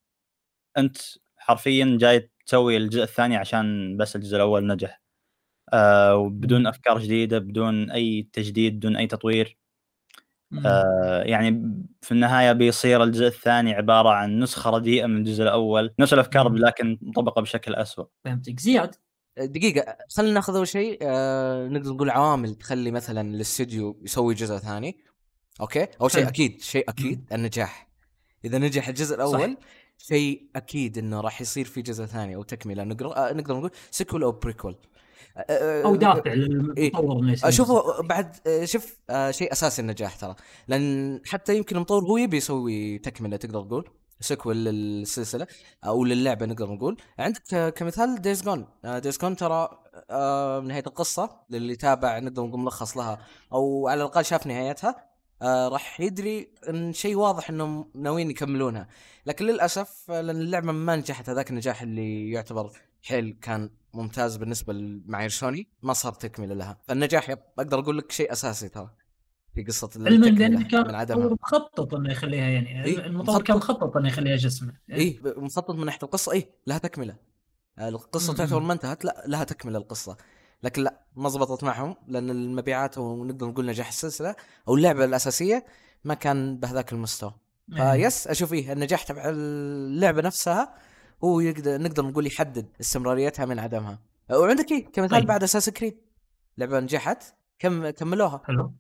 أنت 0.78 0.98
حرفيا 1.38 1.98
جاي 2.02 2.32
تسوي 2.46 2.78
الجزء 2.78 3.04
الثاني 3.04 3.36
عشان 3.38 3.98
بس 3.98 4.16
الجزء 4.16 4.36
الأول 4.36 4.68
نجح 4.68 5.02
آه 5.74 6.16
وبدون. 6.16 6.68
أفكار 6.68 7.00
جديدة 7.00 7.40
بدون 7.40 7.92
أي 7.92 8.30
تجديد 8.34 8.76
بدون 8.78 8.96
أي 8.98 9.08
تطوير. 9.08 9.58
آه 10.66 11.24
يعني 11.24 11.50
في 12.02 12.12
النهاية 12.12 12.52
بيصير 12.52 13.04
الجزء 13.04 13.28
الثاني 13.28 13.74
عبارة 13.74 14.10
عن 14.10 14.40
نسخة 14.40 14.70
رديئة 14.70 15.06
من 15.06 15.18
الجزء 15.18 15.44
الأول 15.44 15.94
نفس 16.00 16.14
الأفكار. 16.14 16.54
لكن 16.54 16.98
مطبقة 17.02 17.42
بشكل 17.42 17.76
أسوأ 17.76 18.06
فهمتك 18.26 18.60
زياد 18.60 18.96
دقيقة 19.46 19.98
خلينا 20.16 20.34
ناخذ 20.34 20.56
أول 20.56 20.68
شيء 20.68 20.98
آه 21.02 21.68
نقدر 21.68 21.94
نقول 21.94 22.10
عوامل 22.10 22.56
تخلي 22.56 22.92
مثلا 22.92 23.22
الاستوديو 23.22 24.00
يسوي 24.04 24.34
جزء 24.34 24.58
ثاني 24.58 24.98
okay؟ 25.62 25.88
أول 26.02 26.12
شيء. 26.12 26.28
أكيد 26.28 26.62
شيء 26.62 26.90
أكيد 26.90 27.26
النجاح. 27.34 27.88
إذا 28.46 28.58
نجح 28.58 28.88
الجزء 28.88 29.16
الأول 29.16 29.58
شيء 29.98 30.50
أكيد 30.56 30.98
إنه 30.98 31.22
راح 31.22 31.42
يصير 31.42 31.66
في 31.66 31.82
جزء 31.82 32.06
ثاني 32.06 32.36
أو 32.36 32.44
تكملة. 32.44 32.84
نقدر 32.84 33.18
آه 33.18 33.34
نقدر 33.34 33.58
نقول 33.58 33.72
sequel 33.92 34.24
أو 34.24 34.32
prequel 34.32 34.76
آه 35.38 35.84
أو 35.84 35.94
آه، 35.94 35.98
دافع 35.98 36.32
إيه. 36.32 36.36
للمطور 36.36 37.20
إنه 37.20 37.32
يسوي 37.32 37.50
أشوفه 37.50 38.02
بعد 38.02 38.36
شوف 38.64 38.98
شيء 39.30 39.52
أساسي 39.52 39.82
النجاح 39.82 40.16
ترى. 40.16 40.36
لأن 40.68 41.22
حتى 41.26 41.58
يمكن 41.58 41.76
المطور 41.76 42.04
هو 42.04 42.18
يبي 42.18 42.38
يسوي 42.38 42.98
تكملة 42.98 43.38
تقدر 43.38 43.64
تقول. 43.64 43.90
sequel 44.20 44.66
للسلسلة 44.66 45.48
أو 45.86 46.06
للعبة 46.06 46.46
نقدر 46.46 46.70
نقول. 46.70 46.98
عندك 47.20 47.74
كمثال 47.76 48.22
Days 48.22 48.44
Gone 48.44 48.68
Days 48.84 49.18
Gone 49.18 49.36
ترى 49.36 49.70
آه، 50.10 50.60
نهاية 50.60 50.84
القصة 50.88 51.30
للي 51.50 51.76
تابع 51.76 52.20
نقدر 52.20 52.44
نقول 52.44 52.60
ملخص 52.60 52.98
لها 52.98 53.20
أو 53.54 53.88
على 53.88 54.02
الأقل 54.02 54.26
شاف 54.26 54.48
نهايتها 54.48 55.08
آه، 55.42 55.68
راح 55.68 56.00
يدري 56.00 56.54
إن 56.70 56.94
شيء 56.94 57.16
واضح 57.16 57.50
إنهم 57.50 57.92
ناويين 57.96 58.30
يكملونها. 58.32 58.88
لكن 59.26 59.46
للأسف 59.46 60.12
آه، 60.12 60.22
لأن 60.22 60.42
اللعبة 60.42 60.72
ما 60.72 60.96
نجحت 60.96 61.30
هذاك 61.30 61.50
النجاح 61.50 61.82
اللي 61.82 62.32
يعتبر 62.32 62.72
حيل 63.04 63.38
كان 63.42 63.70
ممتاز 63.94 64.38
بالنسبة 64.38 64.74
لمعايير 64.74 65.30
سوني 65.30 65.68
ما 65.84 65.94
صار 65.94 66.14
تكملة 66.14 66.54
لها. 66.56 66.78
فالنجاح 66.84 67.30
أقدر 67.60 67.80
أقول 67.80 67.98
لك 67.98 68.12
شيء 68.12 68.32
أساسي 68.32 68.70
ترى. 68.70 68.90
في 69.58 69.64
قصة 69.64 69.90
علما 69.96 70.26
لأنه 70.26 70.68
كان 70.68 70.96
عدمها. 70.96 71.38
مخطط 71.42 71.94
إنه 71.94 72.12
يخليها 72.12 72.48
يعني 72.48 72.86
إيه، 72.86 73.06
المطور 73.06 73.42
كان 73.44 73.58
مخطط. 73.58 73.98
إنه 73.98 74.08
يخليها 74.08 74.36
جسمه. 74.36 74.74
إي 74.92 75.22
مخطط 75.24 75.76
من 75.76 75.86
ناحية 75.86 76.00
القصة 76.04 76.32
إي 76.32 76.50
لها 76.68 76.78
تكملة. 76.78 77.16
القصة. 77.80 78.34
تعتبر 78.34 78.60
ما 78.60 78.74
انتهت 78.74 79.06
لا 79.06 79.24
لها 79.28 79.44
تكملة 79.44 79.78
القصة. 79.78 80.18
لكن 80.64 80.84
لا 80.84 81.06
ما 81.16 81.30
زبطت 81.30 81.64
معهم 81.64 81.96
لأن 82.08 82.30
المبيعات 82.30 82.98
أو 82.98 83.26
نقدر 83.26 83.48
نقول 83.48 83.66
نجاح 83.66 83.88
السلسلة 83.88 84.36
أو 84.68 84.76
اللعبة 84.76 85.06
الأساسية 85.06 85.66
ما 86.04 86.14
كان 86.14 86.58
بهذاك 86.58 86.94
المستوى. 86.94 87.34
فبس 87.76 88.28
أشوف 88.28 88.54
إيه 88.54 88.74
النجاح 88.74 89.04
تبع 89.04 89.24
اللعبة 89.26 90.22
نفسها 90.22 90.76
هو 91.24 91.40
يقدر 91.40 91.82
نقدر 91.82 92.06
نقول 92.06 92.28
يحدد 92.28 92.66
استمراريتها 92.82 93.46
من 93.46 93.60
عدمها. 93.60 94.00
وعندك 94.32 94.72
إيه 94.72 94.92
كمثال 94.92 95.20
طيب. 95.20 95.28
بعد 95.28 95.44
Assassin's 95.44 95.70
Creed 95.70 95.98
لعبة 96.58 96.80
نجحت 96.80 97.24
كم 97.60 97.90
كملوها. 97.90 98.42
حلو. 98.46 98.74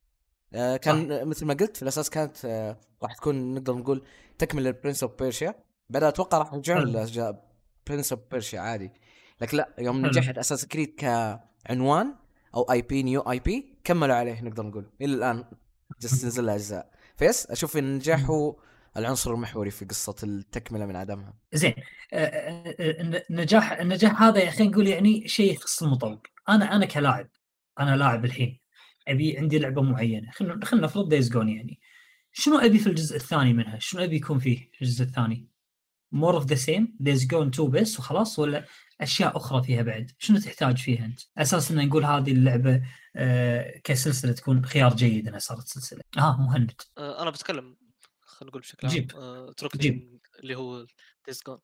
آه، 0.53 0.77
كان 0.77 1.11
آه، 1.11 1.23
مثل 1.23 1.45
ما 1.45 1.53
قلت 1.53 1.77
في 1.77 1.83
الأساس 1.83 2.09
كانت 2.09 2.45
آه، 2.45 2.77
راح 3.03 3.13
تكون 3.13 3.53
نقدر 3.53 3.75
نقول 3.75 4.03
تكمل 4.37 4.67
ال 4.67 4.72
Prince 4.72 5.03
of 5.03 5.11
Persia 5.19 5.55
بعدها 5.89 6.09
أتوقع 6.09 6.37
راح 6.37 6.53
يرجعون 6.53 7.07
Prince 7.87 8.13
of 8.13 8.21
Persia 8.31 8.59
عادي. 8.59 8.91
لكن 9.41 9.57
لا 9.57 9.75
يوم. 9.79 10.05
نجحت 10.05 10.37
Assassin's 10.37 10.65
Creed 10.65 10.95
كعنوان 10.97 12.15
أو 12.55 12.71
IP 12.71 13.03
new 13.03 13.21
IP 13.21 13.77
كملوا 13.83 14.15
عليه 14.15 14.41
نقدر 14.41 14.63
نقول. 14.63 14.85
إلى 15.01 15.13
الآن 15.13 15.45
جالس 16.01 16.21
تنزل 16.21 16.49
أجزاء. 16.49 16.91
فيس 17.17 17.51
أشوف 17.51 17.77
إن 17.77 17.83
النجاح 17.83 18.25
هو 18.29 18.59
العنصر 18.97 19.33
المحوري 19.33 19.71
في 19.71 19.85
قصة 19.85 20.15
التكملة 20.23 20.85
من 20.85 20.95
عدمها 20.95 21.33
زين. 21.53 21.73
آه، 22.13 22.25
آه، 22.25 23.23
النجاح 23.29 23.71
النجاح 23.71 24.21
هذا 24.21 24.49
خلينا 24.49 24.71
نقول 24.71 24.87
يعني 24.87 25.27
شيء 25.27 25.53
يخص 25.53 25.83
المطور 25.83 26.19
أنا 26.49 26.75
أنا 26.75 26.85
كلاعب 26.85 27.29
أنا 27.79 27.95
لاعب 27.95 28.25
الحين. 28.25 28.66
أبي 29.11 29.37
عندي 29.37 29.59
لعبة 29.59 29.81
معينة 29.81 30.31
خلينا 30.31 30.65
خلينا 30.65 30.85
نفرض 30.85 31.09
Days 31.09 31.29
Gone 31.29 31.49
يعني 31.49 31.79
شنو 32.31 32.57
أبي 32.57 32.79
في 32.79 32.87
الجزء 32.87 33.15
الثاني 33.15 33.53
منها؟ 33.53 33.79
شنو 33.79 34.03
أبي 34.03 34.15
يكون 34.15 34.39
فيه 34.39 34.71
في 34.73 34.81
الجزء 34.81 35.03
الثاني؟ 35.03 35.47
more 36.11 36.35
of 36.35 36.45
the 36.45 36.55
same 36.55 36.97
Days 36.99 37.27
Gone 37.27 37.47
2 37.47 37.69
بس 37.69 37.99
وخلاص 37.99 38.39
ولا 38.39 38.65
أشياء 39.01 39.37
أخرى 39.37 39.63
فيها 39.63 39.81
بعد؟ 39.81 40.11
شنو 40.19 40.39
تحتاج 40.39 40.77
فيها 40.77 41.05
أنت؟ 41.05 41.19
أساس 41.37 41.71
إن 41.71 41.87
نقول 41.87 42.05
هذه 42.05 42.31
اللعبة 42.31 42.81
آه 43.15 43.81
كسلسلة 43.83 44.31
تكون 44.31 44.65
خيار 44.65 44.95
جيد 44.95 45.27
إنها 45.27 45.39
صارت 45.39 45.67
سلسلة. 45.67 46.01
آه 46.17 46.41
مهند 46.41 46.71
آه، 46.97 47.21
أنا 47.21 47.29
بتكلم 47.29 47.77
خلينا 48.21 48.49
نقول 48.49 48.61
بشكل 48.61 48.87
جيب. 48.87 49.11
عام 49.15 49.21
آه، 49.23 49.53
جيب. 49.75 49.93
من 49.93 50.19
اللي 50.39 50.55
هو 50.55 50.85
Days 51.27 51.41
Gone 51.47 51.59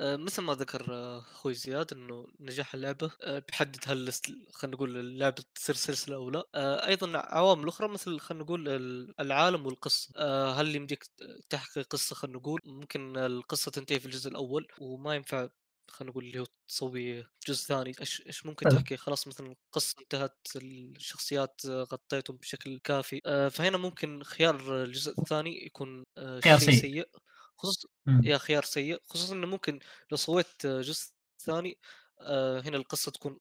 مثل 0.00 0.42
ما 0.42 0.54
ذكر 0.54 0.86
آه، 0.94 1.18
أخوي 1.18 1.54
زياد 1.54 1.92
إنه 1.92 2.26
نجاح 2.40 2.74
اللعبة 2.74 3.10
آه، 3.22 3.38
بيحدد 3.38 3.76
هل 3.86 4.12
خلينا 4.52 4.76
نقول 4.76 4.96
اللعبة 4.96 5.44
تصير 5.54 5.74
سلسلة 5.74 6.16
أو 6.16 6.30
لا. 6.30 6.44
آه، 6.54 6.86
أيضا 6.86 7.18
عوامل 7.18 7.68
أخرى 7.68 7.88
مثل 7.88 8.18
خلينا 8.20 8.44
نقول 8.44 8.68
ال- 8.68 9.20
العالم 9.20 9.66
والقصة. 9.66 10.12
آه، 10.16 10.52
هل 10.52 10.76
يمديك 10.76 11.04
تحكي 11.50 11.82
قصة 11.82 12.14
خلينا 12.16 12.38
نقول؟ 12.38 12.60
ممكن 12.64 13.16
القصة 13.16 13.70
تنتهي 13.70 14.00
في 14.00 14.06
الجزء 14.06 14.30
الأول 14.30 14.66
وما 14.80 15.14
ينفع 15.14 15.48
خلينا 15.90 16.10
نقول 16.10 16.24
اللي 16.24 16.40
هو 16.40 16.46
تسوي 16.68 17.24
جزء 17.48 17.66
ثاني. 17.66 17.92
إيش 18.00 18.22
إيش 18.26 18.46
ممكن. 18.46 18.68
تحكي؟ 18.68 18.96
خلاص 18.96 19.28
مثلا 19.28 19.54
القصة 19.68 19.94
انتهت 20.00 20.38
الشخصيات 20.56 21.60
آه، 21.68 21.82
غطيتهم 21.82 22.36
بشكل 22.36 22.78
كافي. 22.84 23.20
آه، 23.26 23.48
فهنا 23.48 23.76
ممكن 23.78 24.22
خيار 24.22 24.82
الجزء 24.84 25.14
الثاني 25.20 25.66
يكون 25.66 26.04
آه، 26.18 26.40
شيء 26.40 26.70
سيء. 26.70 27.08
خصوصا 27.56 27.88
مم. 28.06 28.22
يا 28.22 28.38
خيار 28.38 28.64
سيء 28.64 29.02
خصوصا 29.06 29.34
إنه 29.34 29.46
ممكن 29.46 29.78
لو 30.10 30.16
سويت 30.16 30.66
جزء 30.66 31.12
ثاني 31.40 31.78
آه، 32.20 32.60
هنا 32.60 32.76
القصة 32.76 33.12
تكون 33.12 33.40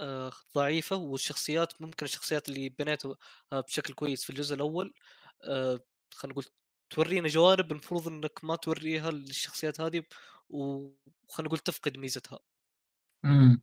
آه، 0.00 0.32
ضعيفة 0.56 0.96
والشخصيات 0.96 1.82
ممكن 1.82 2.06
الشخصيات 2.06 2.48
اللي 2.48 2.68
بنيتها 2.68 3.16
آه، 3.52 3.60
بشكل 3.60 3.94
كويس 3.94 4.24
في 4.24 4.30
الجزء 4.30 4.54
الأول 4.54 4.94
خلينا 6.14 6.32
نقول 6.32 6.44
تورينا 6.90 7.28
جوانب 7.28 7.72
المفروض 7.72 8.08
إنك 8.08 8.44
ما 8.44 8.56
توريها 8.56 9.10
للشخصيات 9.10 9.80
هذه 9.80 10.02
وخلينا 10.48 11.48
نقول 11.48 11.58
تفقد 11.58 11.96
ميزتها 11.98 12.38
مم. 13.24 13.62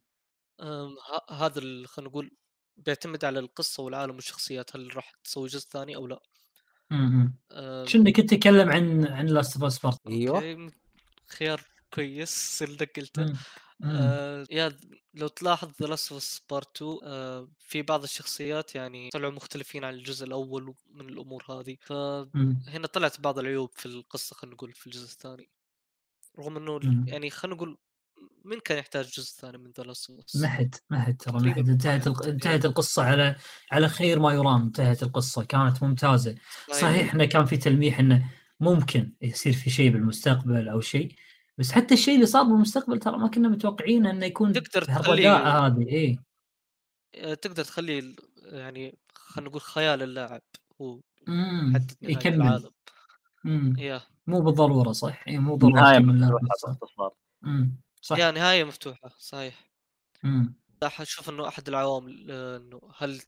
آم، 0.62 0.96
ه- 1.10 1.32
هذا 1.34 1.62
خلينا 1.88 2.10
نقول 2.10 2.38
بيعتمد 2.78 3.26
على 3.26 3.40
القصة 3.40 3.84
والعالم 3.84 4.16
والشخصيات 4.16 4.76
هل 4.76 4.96
راح 4.96 5.12
تسوي 5.24 5.48
جزء 5.48 5.70
ثاني 5.70 5.96
أو 5.96 6.08
لا 6.08 6.22
شنو 7.86 8.04
كنت 8.04 8.34
تتكلم 8.34 8.70
عن 8.70 9.06
عن 9.08 9.26
Last 9.26 9.56
of 9.56 9.64
Us 9.64 9.80
Part 9.80 10.08
أيوه. 10.08 10.72
خيار 11.28 11.62
كويس 11.94 12.64
اللي 12.64 12.86
قلته. 12.86 13.34
آه 13.84 14.46
يا 14.52 14.78
لو 15.14 15.28
تلاحظ 15.28 15.72
The 15.82 15.88
Last 15.88 16.12
of 16.12 16.42
Us 16.50 16.59
Part 16.59 16.76
2 16.76 16.98
آه 17.04 17.48
في 17.60 17.82
بعض 17.82 18.04
الشخصيات 18.04 18.76
يعني 18.76 19.10
طلعوا 19.10 19.32
مختلفين 19.32 19.84
عن 19.84 19.94
الجزء 19.94 20.26
الأول 20.26 20.74
من 20.94 21.10
الأمور 21.10 21.46
هذه. 21.50 21.78
فهنا. 21.82 22.88
طلعت 22.94 23.22
بعض 23.22 23.40
العيوب 23.40 23.70
في 23.76 23.86
القصة 23.86 24.36
خلينا 24.36 24.56
نقول 24.56 24.74
في 24.74 24.88
الجزء 24.88 25.06
الثاني. 25.06 25.50
رغم 26.40 26.58
إنه. 26.58 27.06
يعني 27.08 27.30
خلينا 27.30 27.56
نقول 27.56 27.78
من 28.46 28.60
كان 28.60 28.78
يحتاج 28.78 29.06
جزء 29.06 29.32
ثاني 29.42 29.58
من 29.58 29.72
The 29.78 29.84
Last 29.84 30.10
of 30.10 30.15
Us 30.15 30.20
ما 30.36 30.48
حد 30.48 30.76
ما 30.90 31.00
حد 31.02 31.18
ترى 31.18 31.40
ما 31.40 31.54
حد 31.54 31.70
انتهت 31.70 32.08
انتهت 32.08 32.66
القصة 32.66 33.04
على 33.04 33.36
على 33.72 33.90
خير 33.90 34.20
ما 34.20 34.34
يرام 34.34 34.62
انتهت 34.62 35.04
القصة 35.04 35.44
كانت 35.44 35.84
ممتازة. 35.84 36.36
صحيح 36.72 37.14
إنه 37.14 37.26
كان 37.26 37.46
في 37.46 37.58
تلميح 37.58 38.00
إنه 38.00 38.30
ممكن 38.60 39.14
يصير 39.22 39.54
في 39.54 39.70
شيء 39.70 39.90
بالمستقبل 39.92 40.70
أو 40.70 40.82
شيء 40.82 41.16
بس 41.58 41.72
حتى 41.72 41.94
الشيء 41.94 42.16
اللي 42.16 42.26
صار 42.26 42.44
بالمستقبل 42.44 43.00
ترى 43.00 43.18
ما 43.18 43.28
كنا 43.28 43.48
متوقعين 43.50 44.06
إنه 44.06 44.26
يكون 44.26 44.54
تقدر 44.54 44.82
تخلي- 44.86 45.28
هذه 45.28 45.88
إيه. 45.88 46.24
آه، 47.16 47.34
تقدر 47.34 47.64
تخلي 47.64 48.16
يعني 48.44 48.98
خلينا 49.16 49.50
نقول 49.50 49.62
خيال 49.62 50.04
اللاعب 50.04 50.42
هو 50.82 51.00
نهايه 51.28 51.88
يكمل. 52.02 52.36
العالم. 52.36 52.70
امم 53.46 53.78
يا. 53.80 54.02
مو 54.28 54.42
بالضرورة 54.42 54.92
صح؟ 54.92 55.24
إيه 55.28 55.40
مو 55.40 55.56
بالضروره 55.56 56.00
صح. 58.02 58.18
يا 58.18 58.32
نهاية 58.32 58.64
مفتوحة 58.64 59.10
صحيح. 59.18 59.72
إمم. 60.26 60.56
راح 60.84 61.02
أشوف 61.02 61.30
إنه 61.30 61.48
أحد 61.48 61.68
العوامل 61.68 62.32
إنه 62.32 62.82
هل 62.98 63.22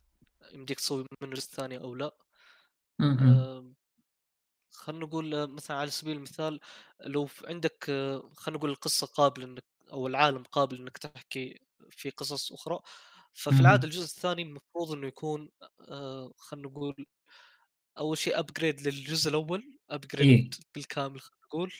يمديك 0.53 0.79
تسوي 0.79 1.05
منه 1.21 1.33
جزء 1.35 1.49
ثاني 1.51 1.77
أو 1.77 1.95
لا. 1.95 2.17
م- 2.99 3.05
م. 3.05 3.27
آم، 3.27 3.75
خلينا 4.71 5.05
نقول 5.05 5.47
مثلا 5.51 5.77
على 5.77 5.89
سبيل 5.89 6.17
المثال 6.17 6.59
لو 7.01 7.29
عندك 7.45 7.83
خلينا 8.35 8.57
نقول 8.59 8.69
القصة 8.69 9.07
قابل 9.07 9.43
إنك 9.43 9.63
أو 9.93 10.07
العالم 10.07 10.43
قابل 10.43 10.77
إنك 10.81 10.97
تحكي 10.97 11.59
في 11.91 12.09
قصص 12.09 12.51
أخرى 12.53 12.79
ففي. 13.33 13.59
العادة 13.59 13.85
الجزء 13.85 14.03
الثاني 14.03 14.41
المفروض 14.41 14.91
إنه 14.91 15.07
يكون 15.07 15.49
آه، 15.89 16.33
خلينا 16.37 16.67
نقول 16.67 17.05
أول 17.99 18.17
شيء 18.17 18.39
upgrade 18.39 18.81
للجزء 18.87 19.29
الأول 19.29 19.79
upgrade 19.89 20.55
بالكامل 20.75 21.21
خلينا 21.21 21.41
نقول 21.45 21.73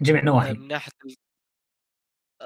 جميع 0.00 0.24
نواحي 0.24 0.52
من 0.52 0.68
ناحية 0.68 0.92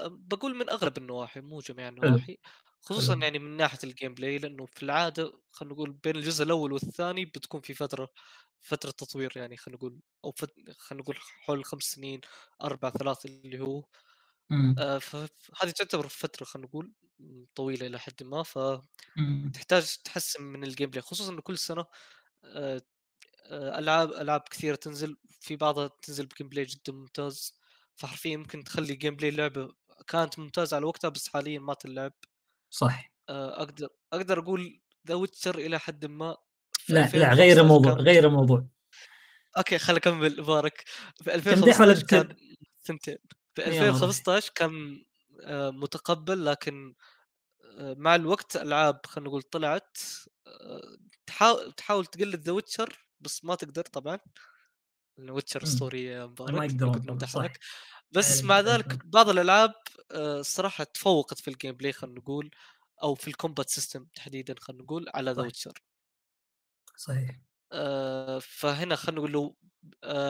بقول 0.07 0.55
من 0.57 0.71
اغلب 0.71 0.99
النواحي 0.99 1.41
مو 1.41 1.61
جميع. 1.61 1.89
النواحي 1.89 2.39
خصوصا. 2.83 3.15
يعني 3.23 3.39
من 3.39 3.57
ناحية 3.57 3.79
ال 3.85 4.15
gameplay 4.15 4.39
لأنه 4.39 4.67
في 4.67 4.83
العادة 4.83 5.33
خلينا 5.53 5.75
نقول 5.75 5.93
بين 5.93 6.17
الجزء 6.17 6.45
الأول 6.45 6.73
والثاني 6.73 7.25
بتكون 7.25 7.61
في 7.61 7.75
فترة 7.75 8.09
فترة 8.63 8.91
تطوير 8.91 9.33
يعني 9.37 9.57
خلينا 9.57 9.77
نقول 9.79 10.01
أو 10.25 10.33
فت... 10.33 10.55
خلينا 10.79 11.03
نقول 11.03 11.17
حول 11.19 11.65
خمس 11.65 11.83
سنين 11.85 12.21
أربع 12.65 12.91
ثلاث 12.91 13.27
اللي 13.27 13.61
هو 13.61 13.85
آه، 14.79 14.99
فهذه 14.99 15.71
تعتبر 15.77 16.09
فترة 16.09 16.45
خلينا 16.47 16.69
نقول 16.69 16.95
طويلة 17.55 17.87
إلى 17.87 17.99
حد 17.99 18.23
ما. 18.23 18.43
فتحتاج 18.43 19.97
تحسن 20.05 20.43
من 20.43 20.65
ال 20.65 20.91
gameplay 20.91 21.03
خصوصا 21.03 21.33
إنه 21.33 21.43
كل 21.43 21.59
سنة 21.59 21.87
آه، 22.45 22.83
آه، 23.47 23.79
ألعاب 23.79 24.13
ألعاب 24.13 24.43
كثيرة 24.51 24.77
تنزل 24.77 25.17
في 25.41 25.57
بعضها 25.57 25.89
تنزل 26.03 26.27
ب 26.27 26.49
gameplay 26.49 26.65
جدا 26.65 26.93
ممتاز 26.93 27.55
فحرفيا 27.97 28.31
يمكن 28.33 28.65
تخلي 28.65 28.95
gameplay 28.97 29.31
اللعبه 29.31 29.75
كانت 30.09 30.39
ممتازة 30.39 30.77
على 30.77 30.87
وقتها 30.87 31.09
بس 31.09 31.29
حاليا 31.29 31.59
ما 31.59 31.75
تلعب. 31.75 32.13
صح 32.71 33.13
آه، 33.29 33.63
أقدر 33.63 33.89
أقدر 34.13 34.39
أقول 34.39 34.81
The 35.09 35.15
Witcher 35.15 35.59
إلى 35.59 35.79
حد 35.79 36.07
ما 36.07 36.37
لا 36.89 36.95
لا 36.95 37.35
غير 37.35 37.61
2015 37.61 37.61
الموضوع 37.61 37.93
غير 37.93 38.27
الموضوع. 38.27 38.67
okay 39.59 39.79
خليني 39.79 39.99
أكمل 40.01 40.43
مبارك. 40.43 40.85
في 41.25 41.25
تمدح 41.25 41.81
ولا 41.81 41.93
2015 41.93 42.03
كان 42.07 42.37
ثنتين. 42.85 43.19
في 43.55 43.63
يلا 43.63 43.71
روح. 43.71 43.89
2015 43.89 44.53
كان 44.55 45.05
آه، 45.43 45.71
متقبل 45.71 46.45
لكن 46.47 46.95
آه، 47.79 47.95
مع 47.99 48.15
الوقت 48.15 48.57
ألعاب 48.57 49.01
خلينا 49.07 49.29
نقول 49.29 49.43
طلعت 49.43 49.99
تحاول 51.27 51.73
تحاول 51.73 52.07
تقلد 52.07 52.41
The 52.41 52.53
Witcher 52.53 53.07
بس 53.21 53.45
ما 53.45 53.55
تقدر 53.55 53.83
طبعا. 53.83 54.19
Witcher 55.19 55.61
مم. 55.61 55.67
اسطوري 55.67 56.05
يا 56.05 56.27
مبارك 56.27 56.55
ما 56.55 56.65
يقدرون 56.65 57.19
صح. 57.19 57.53
بس 58.11 58.45
مع. 58.45 58.61
ذلك 58.61 59.07
بعض 59.07 59.29
الألعاب 59.29 59.75
آه، 60.13 60.41
الصراحه 60.41 60.85
تفوقت 60.85 61.39
في 61.41 61.49
ال 61.49 61.73
gameplay 61.73 61.93
خلينا 61.93 62.19
نقول 62.19 62.51
أو 63.03 63.15
في 63.15 63.29
ال 63.29 63.35
combat 63.35 63.71
system 63.71 64.05
تحديدا 64.15 64.55
خلينا 64.61 64.83
نقول 64.83 65.07
على 65.15 65.31
The. 65.31 65.43
Witcher 65.43 65.73
صحيح 66.97 67.41
آه، 67.73 68.39
فهنا 68.39 68.97
خلينا 68.97 69.19
نقول 69.21 69.33
لو 69.33 69.57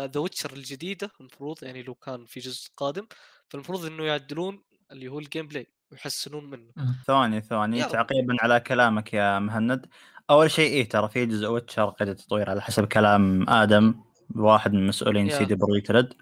The 0.06 0.20
Witcher 0.20 0.52
الجديدة 0.52 1.10
المفروض 1.20 1.64
يعني 1.64 1.82
لو 1.82 1.94
كان 1.94 2.24
في 2.26 2.40
جزء 2.40 2.68
قادم 2.76 3.06
فالمفروض 3.48 3.86
إنه 3.86 4.04
يعدلون 4.04 4.62
اللي 4.92 5.08
هو 5.08 5.18
ال 5.18 5.48
gameplay 5.48 5.66
ويحسنون 5.92 6.50
منه. 6.50 6.72
ثواني 7.06 7.40
ثواني 7.40 7.78
يلا. 7.78 7.88
تعقيبا 7.88 8.36
على 8.42 8.60
كلامك 8.60 9.14
يا 9.14 9.38
مهند 9.38 9.86
أول 10.30 10.50
شيء 10.50 10.70
إيه 10.72 10.88
ترى 10.88 11.08
في 11.08 11.26
جزء 11.26 11.46
Witcher 11.46 11.90
قيد 11.90 12.08
التطوير 12.08 12.50
على 12.50 12.62
حسب 12.62 12.84
كلام 12.86 13.48
آدم 13.50 13.94
واحد 14.36 14.72
من 14.72 14.86
مسؤولين 14.86 15.26
يا. 15.28 15.38
CD 15.38 15.54
Projekt 15.54 15.90
Red 15.90 16.14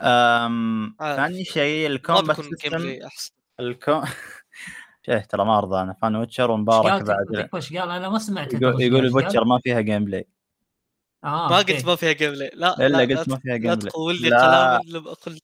أم... 0.00 0.94
ثاني 0.98 1.44
شيء 1.44 1.86
الكومبات 1.86 2.40
سيستم 2.40 2.78
بلاي 2.78 3.06
أحسن 3.06 3.32
الكو... 3.60 4.02
شيه 5.06 5.18
ترى 5.30 5.44
ما 5.44 5.58
أرضى 5.58 5.80
أنا 5.82 5.96
فان 6.02 6.16
ويتشر 6.16 6.50
ومبارك 6.50 7.02
بعد 7.02 7.48
قال 7.52 7.90
أنا 7.90 8.08
ما 8.08 8.18
سمعت 8.18 8.54
يقول, 8.54 8.82
يقول 8.82 9.06
الويتشر 9.06 9.44
ما 9.44 9.60
فيها 9.64 9.80
جيم 9.80 10.04
بلاي 10.04 10.28
آه 11.24 11.48
ما. 11.48 11.56
قلت 11.56 11.84
ما 11.86 11.96
فيها 11.96 12.12
جيم 12.12 12.32
بلاي 12.32 12.50
لا 12.54 12.86
إلا 12.86 13.04
لا 13.04 13.18
قلت 13.18 13.28
لا 13.28 13.34
ما 13.34 13.40
فيها 13.40 13.52
لا 13.52 13.58
جيم 13.58 13.74
بلاي 13.74 13.90
تقول 13.90 14.22
لي 14.22 14.28
لا. 14.28 14.38
كلام 14.40 14.96
لم 14.96 15.08
أقل 15.08 15.38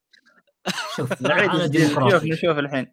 شوف 0.97 1.23
نعيد 1.23 1.51
أنا. 1.51 2.11
شوف 2.11 2.25
نشوف 2.25 2.59
الحين 2.59 2.93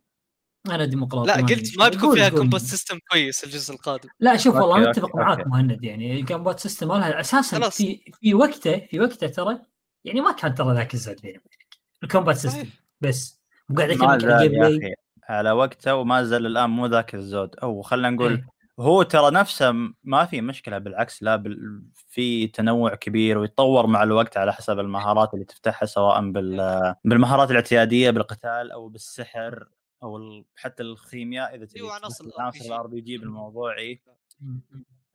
أنا 0.70 0.86
ديمقراطي 0.86 1.28
لا 1.28 1.36
قلت. 1.36 1.78
ما 1.80 1.90
بيكون 1.90 2.16
فيها. 2.16 2.30
كومبات 2.30 2.62
سيستم 2.62 3.00
كويس 3.12 3.44
الجزء 3.44 3.74
القادم 3.74 4.10
لا 4.20 4.38
شوف 4.38 4.56
والله 4.56 4.88
أوكي، 4.88 5.02
معاك. 5.14 5.48
مهند 5.48 5.84
يعني 5.84 6.20
الكومبات 6.20 6.60
سيستم 6.60 6.88
مالها 6.88 7.20
أساسا. 7.20 7.70
في 7.70 8.14
في 8.22 8.34
وقته 8.34 8.78
في 8.92 9.00
وقته 9.00 9.28
ترى 9.28 9.60
يعني 10.06 10.22
ما 10.22 10.32
كان 10.32 10.56
ترى 10.56 10.74
ذاك 10.74 10.94
الزود 10.94 11.22
بيني 11.22 11.38
وبينك 11.38 11.78
ال 12.04 12.08
combat 12.08 12.36
system 12.36 12.70
بس 13.02 13.42
وقاعد 13.70 13.90
اكلمك 13.90 14.24
عن 14.24 14.42
ال 14.42 14.52
game 14.52 14.94
على 15.30 15.52
وقته 15.52 15.96
وما 15.96 16.24
زال 16.24 16.46
الآن 16.46 16.70
مو 16.70 16.86
ذاك 16.86 17.16
الزود. 17.16 17.56
أو 17.56 17.82
خلينا 17.82 18.10
نقول 18.10 18.32
إيه. 18.32 18.48
هو 18.80 19.04
ترى 19.04 19.32
نفسه 19.32 19.72
ما 20.04 20.26
في 20.26 20.42
مشكلة 20.42 20.78
بالعكس 20.78 21.24
لا 21.24 21.36
بال... 21.36 21.84
في 22.08 22.48
تنوع 22.48 22.96
كبير 22.96 23.38
ويتطور 23.38 23.88
مع 23.88 24.04
الوقت 24.04 24.38
على 24.38 24.54
حسب 24.54 24.80
المهارات 24.80 25.34
اللي 25.34 25.46
تفتحها 25.46 25.86
سواء 25.86 26.32
بال... 26.32 26.96
بالمهارات 27.04 27.52
الاعتيادية 27.52 28.10
بالقتال 28.10 28.72
أو 28.72 28.90
بالسحر 28.90 29.68
أو 30.04 30.18
ال... 30.18 30.46
حتى 30.56 30.84
الخيمياء 30.84 31.56
إذا 31.56 31.66
تبي 31.66 31.92
عناصر 32.40 32.66
ال 32.66 32.88
RPG 32.88 33.18
بالموضوع 33.18 33.78
إيه. 33.78 34.02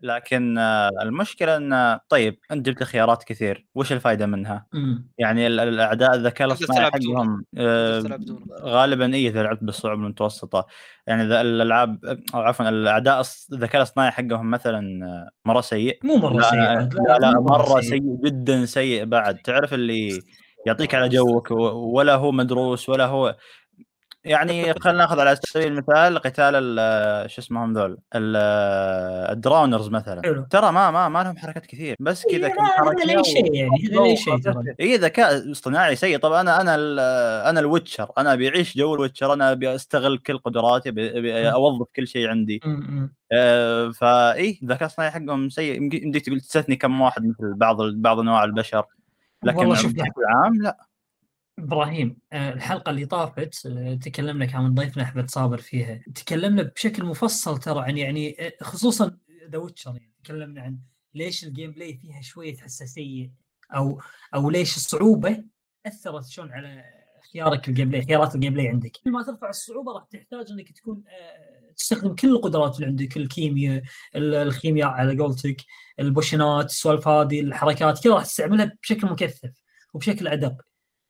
لكن 0.01 0.59
آه، 0.59 0.91
المشكلة 1.03 1.57
إن 1.57 1.99
طيب 2.09 2.39
أنت 2.53 2.67
جبت 2.67 2.83
خيارات 2.85 3.25
كثير 3.25 3.67
وش 3.75 3.93
الفائده 3.93 4.27
منها؟ 4.27 4.67
م. 4.73 4.99
يعني 5.19 5.47
ال- 5.47 5.61
الأعداء 5.61 6.15
الذكاء 6.15 6.47
الاصطناعي. 6.47 6.91
حقهم 6.91 7.45
آه،. 7.59 8.19
غالبا 8.63 9.15
إي 9.15 9.29
إذا 9.29 9.43
لعبت 9.43 9.65
بالصعوبة 9.65 10.03
المتوسطة 10.03 10.67
يعني 11.07 11.23
إذا 11.23 11.41
الألعاب 11.41 12.05
أو 12.35 12.41
عفوا 12.41 12.69
الأعداء 12.69 13.23
الذكاء 13.53 13.77
الاصطناعي 13.77 14.11
حقهم 14.11 14.51
مثلا 14.51 15.07
آه، 15.07 15.31
مرة 15.45 15.61
سيء 15.61 15.99
مو 16.05 16.17
مرة 16.17 16.37
لا, 16.37 16.51
سيء 16.51 16.59
لا. 16.59 16.89
لا, 17.09 17.19
لا 17.19 17.41
مرة 17.41 17.81
سيء 17.81 18.03
جدا 18.25 18.65
سيء 18.65 19.05
بعد 19.05 19.39
تعرف 19.39 19.75
اللي 19.75 20.21
يعطيك 20.67 20.95
على 20.95 21.09
جوك 21.09 21.51
ولا 21.75 22.15
هو 22.15 22.33
مدروس 22.33 22.89
ولا 22.89 23.07
هو 23.07 23.37
يعني 24.29 24.75
خلينا 24.75 24.99
ناخذ 24.99 25.21
على 25.21 25.37
سبيل 25.43 25.67
المثال 25.67 26.19
قتال 26.19 26.55
ال- 26.55 27.31
شو 27.31 27.41
اسمهم 27.41 27.73
ذول 27.73 27.99
ال- 28.15 28.37
ال 29.33 29.39
Drowners 29.39 29.89
مثلا. 29.89 30.23
حلو. 30.25 30.47
ترى 30.51 30.73
ما 30.73 30.91
ما 30.91 31.09
ما 31.09 31.23
لهم 31.23 31.37
حركات 31.37 31.67
كثير 31.67 31.97
بس 32.01 32.25
كذا 32.31 32.47
إيه، 32.47 32.55
كم 32.55 32.65
حركة 32.65 33.05
لا 33.05 33.23
شيء 33.23 33.55
يعني 33.55 33.71
هذا 33.89 34.01
لا 34.09 34.15
شيء 34.15 34.75
AI 34.81 34.97
ذكاء 34.97 35.53
اصطناعي 35.53 35.97
سيء. 35.97 36.19
طب 36.19 36.33
أنا 36.33 36.61
أنا 36.61 36.75
أنا 37.51 37.61
ال 37.61 37.67
Witcher 37.67 38.11
أنا 38.19 38.33
أبي 38.33 38.49
أعيش 38.49 38.77
جو 38.79 38.95
ال 38.95 38.99
Witcher 39.00 39.33
أنا 39.33 39.53
أبي 39.53 39.75
أستغل 39.75 40.19
كل 40.19 40.39
قدراتي 40.39 40.89
أبي 40.89 41.51
أوظف 41.53 41.87
كل 41.97 42.07
شيء 42.09 42.29
عندي. 42.29 42.61
آه، 43.33 43.91
ف 43.91 44.13
AI 44.13 44.59
الذكاء 44.63 44.81
الاصطناعي 44.83 45.11
حقهم 45.11 45.49
سيء. 45.49 45.75
يمديك 45.83 46.27
تقول 46.27 46.41
تستثني 46.41 46.77
كم 46.77 47.01
واحد 47.01 47.23
مثل 47.27 47.55
بعض 47.55 47.77
بعض 47.83 48.19
أنواع 48.21 48.45
البشر 48.45 48.85
لكن 49.43 49.59
والله 49.59 49.75
شوف 49.75 49.93
بشكل 49.93 50.21
عام 50.35 50.63
لا. 50.63 50.88
إبراهيم 51.59 52.17
آه، 52.33 52.53
الحلقة 52.53 52.91
اللي 52.91 53.07
طافت 53.07 53.67
آه، 53.67 53.95
تكلمنا 53.95 54.45
كان 54.47 54.75
ضيفنا 54.75 55.03
أحمد 55.03 55.31
صابر 55.31 55.59
فيها. 55.59 56.01
تكلمنا 56.15 56.63
بشكل 56.63 57.05
مفصل 57.05 57.59
ترى 57.59 57.81
عن 57.85 57.99
يعني 57.99 58.47
آه، 58.47 58.53
خصوصا 58.63 59.19
The 59.51 59.59
Witcher 59.59 59.91
يعني 59.91 60.13
تكلمنا 60.25 60.63
عن 60.63 60.79
ليش 61.15 61.45
ال 61.45 61.71
gameplay 61.73 61.95
فيها 62.03 62.21
شوية 62.21 62.57
حساسية 62.57 63.31
أو 63.75 64.01
أو 64.35 64.51
ليش 64.51 64.77
الصعوبة 64.77 65.45
أثرت 65.87 66.27
شلون 66.27 66.53
على 66.53 66.85
خيارك 67.33 67.69
ال 67.69 67.89
gameplay 67.89 68.05
خيارات 68.05 68.35
ال 68.35 68.55
gameplay 68.55 68.69
عندك. 68.69 68.93
كل 69.05 69.11
ما 69.11 69.23
ترفع 69.23 69.49
الصعوبة 69.49 69.93
راح 69.93 70.05
تحتاج 70.05 70.47
إنك 70.51 70.73
تكون 70.73 71.03
تستخدم 71.77 72.15
كل 72.15 72.29
القدرات 72.31 72.77
اللي 72.77 72.87
عندك 72.87 73.17
الكيمياء 73.17 73.83
ال- 74.17 74.35
الخيمياء 74.35 74.89
على 74.89 75.19
قولتك 75.19 75.57
البوشنات 76.01 76.65
السوالف 76.65 77.09
هذه 77.09 77.41
الحركات 77.41 78.05
كذا 78.05 78.15
راح 78.15 78.25
تستعملها 78.25 78.73
بشكل 78.83 79.07
مكثف 79.07 79.51
وبشكل 79.95 80.29
أدق. 80.29 80.68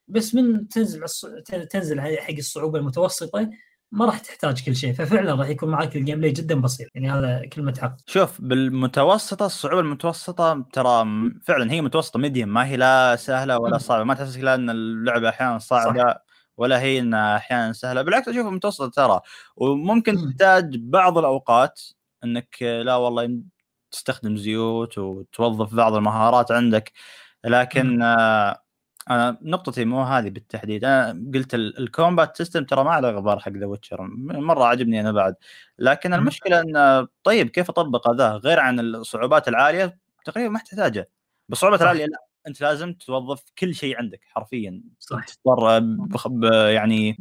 بس 0.09 0.34
من 0.34 0.68
تنزل 0.68 1.04
الص- 1.09 1.42
تنزل 1.70 2.00
حق 2.00 2.30
الصعوبة 2.38 2.78
المتوسطة 2.78 3.50
ما 3.92 4.06
راح 4.06 4.18
تحتاج 4.18 4.64
كل 4.66 4.76
شيء. 4.76 4.92
ففعلا 4.94 5.34
راح 5.34 5.48
يكون 5.48 5.68
معك 5.68 5.96
ال 5.96 6.18
gameplay 6.18 6.32
جدا 6.32 6.61
بسيط. 6.61 6.88
يعني 6.94 7.11
هذا 7.12 7.46
كلمة 7.52 7.74
حق. 7.82 7.96
شوف 8.06 8.40
بالمتوسطة 8.40 9.46
الصعوبة 9.46 9.80
المتوسطة 9.80 10.64
ترى 10.72 11.04
م- 11.04 11.40
فعلا 11.44 11.72
هي 11.72 11.80
متوسطة 11.80 12.18
medium 12.18 12.48
ما 12.48 12.66
هي 12.66 12.76
لا 12.76 13.16
سهلة 13.16 13.59
ولا 13.59 13.72
مم. 13.72 13.78
صعبة. 13.78 14.04
ما 14.04 14.14
تحسسك 14.14 14.40
لا 14.40 14.54
إن 14.54 14.70
اللعبة 14.70 15.28
أحيانا 15.28 15.59
صعبة 15.59 16.14
ولا 16.56 16.80
هي 16.80 16.98
انها 16.98 17.36
أحيانا 17.36 17.72
سهلة. 17.72 18.02
بالعكس 18.02 18.28
اشوفها 18.28 18.50
متوسطة 18.50 18.88
ترى. 18.88 19.20
وممكن 19.56 20.14
مم. 20.14 20.30
تحتاج 20.30 20.76
بعض 20.76 21.18
الأوقات 21.18 21.80
إنك 22.24 22.56
لا 22.62 22.96
والله 22.96 23.40
تستخدم 23.90 24.36
زيوت 24.36 24.98
وتوظف 24.98 25.74
بعض 25.74 25.94
المهارات 25.94 26.52
عندك. 26.52 26.92
لكن 27.44 28.02
آه، 28.02 28.62
أنا 29.11 29.38
نقطتي 29.42 29.84
مو 29.84 30.02
هذه 30.02 30.30
بالتحديد 30.30 30.84
أنا 30.84 31.22
قلت 31.34 31.54
ال- 31.54 31.78
ال 31.78 31.87
combat 31.87 32.36
system 32.36 32.64
ترى 32.64 32.84
ما 32.84 32.90
عليه 32.90 33.09
غبار 33.09 33.38
حق 33.38 33.52
The 33.52 33.66
Witcher 33.66 34.02
مرة 34.18 34.64
عجبني 34.64 35.00
أنا 35.00 35.12
بعد 35.12 35.34
لكن. 35.78 36.14
المشكلة 36.14 36.61
إن 36.61 37.06
طيب 37.24 37.48
كيف 37.48 37.70
أطبق 37.70 38.09
هذا 38.11 38.30
غير 38.32 38.61
عن 38.61 38.80
الصعوبات 38.80 39.48
العالية 39.48 39.98
تقريبا 40.24 40.48
ما 40.48 40.59
تحتاجه 40.59 41.09
بالصعوبات 41.48 41.78
صح. 41.80 41.82
العالية 41.84 42.04
لا 42.06 42.24
أنت 42.46 42.61
لازم 42.61 42.92
توظف 42.92 43.42
كل 43.59 43.74
شيء 43.74 43.96
عندك 43.98 44.20
حرفيا 44.28 44.82
صح 44.98 45.24
تضطر 45.24 45.82
يعني. 46.72 47.16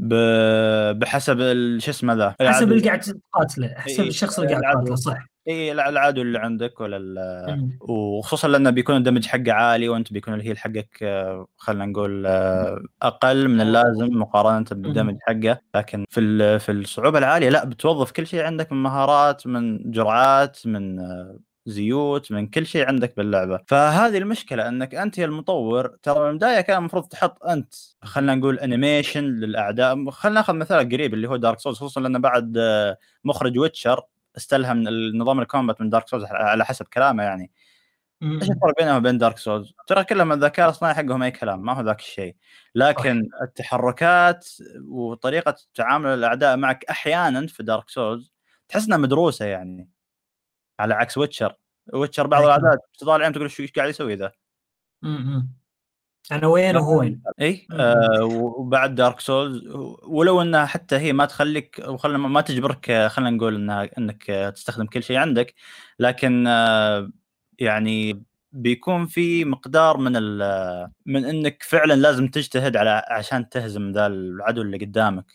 بحسب 0.94 1.38
شو 1.80 1.92
اسمه 1.92 2.14
ذا 2.14 2.30
حسب 2.30 2.42
العدو. 2.42 2.66
اللي 2.74 2.84
قاعد 2.88 3.00
تقاتله 3.00 3.74
حسب 3.78 4.04
الشخص 4.04 4.40
اللي 4.40 4.52
قاعد. 4.56 4.74
تقاتله 4.76 4.96
صح 4.96 5.28
اي 5.48 5.72
الع- 5.72 5.90
العدو 5.90 6.22
اللي 6.22 6.40
عندك 6.40 6.80
ولا. 6.82 7.46
وخصوصا 7.82 8.48
لأنه 8.48 8.70
بيكون 8.70 8.96
ال 8.96 9.00
damage 9.00 9.26
حقه 9.26 9.52
عالي 9.54 9.90
وأنت 9.90 10.14
بيكون 10.14 10.34
ال 10.34 10.39
heal 10.39 10.58
حقك 10.58 11.00
آه، 11.04 11.48
خلينا 11.58 11.86
نقول 11.86 12.26
آه، 12.28 12.82
أقل 13.02 13.48
من 13.48 13.62
اللازم 13.62 14.08
مقارنة 14.20 14.66
بال 14.72 14.83
damage 14.83 15.18
حقه. 15.22 15.60
لكن 15.76 16.06
في 16.10 16.60
في 16.60 16.72
الصعوبة 16.72 17.20
العالية 17.20 17.50
لا 17.50 17.66
بتوظف 17.66 18.12
كل 18.12 18.28
شيء 18.28 18.42
عندك 18.44 18.72
من 18.72 18.84
مهارات 18.84 19.48
من 19.48 19.92
جرعات 19.92 20.68
من 20.68 21.00
آه، 21.00 21.40
زيوت 21.66 22.32
من 22.32 22.48
كل 22.48 22.66
شيء 22.66 22.88
عندك 22.88 23.14
باللعبة. 23.18 23.60
فهذه 23.68 24.18
المشكلة 24.18 24.68
إنك 24.68 24.96
أنت 24.96 25.18
يا 25.18 25.26
المطور 25.26 25.88
ترى 26.04 26.20
من 26.20 26.30
البداية 26.30 26.62
كان 26.62 26.78
المفروض 26.78 27.04
تحط 27.04 27.44
أنت 27.46 27.74
خلينا 28.04 28.36
نقول 28.36 28.60
animation 28.60 29.24
للأعداء. 29.24 30.10
خلينا 30.10 30.36
ناخذ 30.40 30.54
مثال 30.56 30.90
قريب 30.90 31.14
اللي 31.14 31.30
هو 31.30 31.36
Dark 31.36 31.60
Souls 31.60 31.76
خصوصا 31.78 32.02
لأنه 32.02 32.20
بعد 32.20 32.58
مخرج 33.24 33.60
Witcher 33.60 34.02
استلهم 34.38 34.88
النظام 34.88 35.40
ال 35.40 35.46
combat 35.46 35.82
من 35.82 35.90
Dark 35.90 36.08
Souls 36.08 36.24
على 36.26 36.66
حسب 36.66 36.86
كلامه 36.86 37.24
يعني. 37.24 37.52
إيش 38.24 38.50
الفرق 38.52 38.80
بينهم 38.80 38.98
وبين 38.98 39.18
Dark 39.18 39.38
Souls؟ 39.38 39.74
ترى 39.88 40.04
كلهم 40.04 40.32
الذكاء 40.32 40.66
الاصطناعي 40.66 40.96
حقهم 40.96 41.24
أي 41.24 41.32
كلام 41.32 41.62
ما 41.62 41.74
هو 41.74 41.82
ذاك 41.82 42.00
الشيء 42.00 42.36
لكن 42.76 43.30
التحركات 43.42 44.48
وطريقة 44.88 45.56
تعامل 45.74 46.10
الأعداء 46.10 46.58
معك 46.58 46.86
أحيانا 46.86 47.48
في 47.48 47.64
Dark 47.64 47.90
Souls 47.90 48.34
تحس 48.70 48.86
إنها 48.86 48.98
مدروسة 48.98 49.46
يعني 49.46 49.90
على 50.80 50.94
عكس 50.94 51.18
Witcher 51.18 51.56
Witcher 51.94 52.28
بعض. 52.28 52.44
الأعداء 52.44 52.78
تطالع 53.00 53.30
تقول 53.30 53.44
إيش 53.60 53.72
قاعد 53.72 53.90
يسوي 53.90 54.16
ذا. 54.16 54.32
أنا 56.32 56.48
وين 56.48 56.78
وهو 56.78 57.00
وين 57.00 57.22
إي. 57.42 57.68
آه 57.72 58.24
وبعد 58.24 58.96
Dark 58.96 59.20
Souls 59.20 59.62
ولو 60.04 60.42
إنها 60.42 60.66
حتى 60.66 60.96
هي 60.96 61.14
ما 61.14 61.26
تخليك 61.26 61.82
وخلنا 61.88 62.18
ما 62.18 62.42
تجبرك 62.42 62.90
آه، 62.90 63.08
خلينا 63.08 63.30
نقول 63.30 63.56
إنها 63.56 63.90
إنك 63.98 64.30
آه، 64.30 64.50
تستخدم 64.50 64.86
كل 64.86 65.04
شيء 65.04 65.18
عندك. 65.18 65.54
لكن 66.00 66.48
آه 66.48 67.12
يعني 67.60 68.24
بيكون 68.52 69.06
في 69.06 69.46
مقدار 69.46 69.98
من 69.98 70.12
ال- 70.16 70.92
من 71.06 71.26
إنك 71.26 71.64
فعلا 71.64 71.94
لازم 71.94 72.28
تجتهد 72.28 72.78
على 72.78 73.04
عشان 73.10 73.50
تهزم 73.50 73.92
ذا 73.92 74.08
العدو 74.08 74.62
اللي 74.62 74.78
قدامك. 74.78 75.26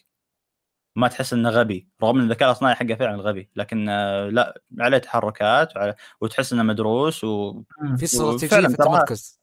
ما 0.96 1.08
تحس 1.08 1.32
إنه 1.32 1.48
غبي 1.48 1.88
رغم 2.02 2.18
إن 2.18 2.24
الذكاء 2.24 2.48
الإصطناعي 2.48 2.74
حقه 2.74 2.94
فعلا 2.94 3.22
غبي. 3.22 3.50
لكن 3.56 3.88
آه 3.88 4.28
لا 4.28 4.60
عليه 4.80 4.98
تحركات 4.98 5.76
وعلى 5.76 5.94
وتحس 6.20 6.52
إنه 6.52 6.62
مدروس 6.62 7.24
و. 7.24 7.62
في 7.96 8.04
استراتيجية 8.04 8.48
في 8.48 8.66
التمركز. 8.66 9.40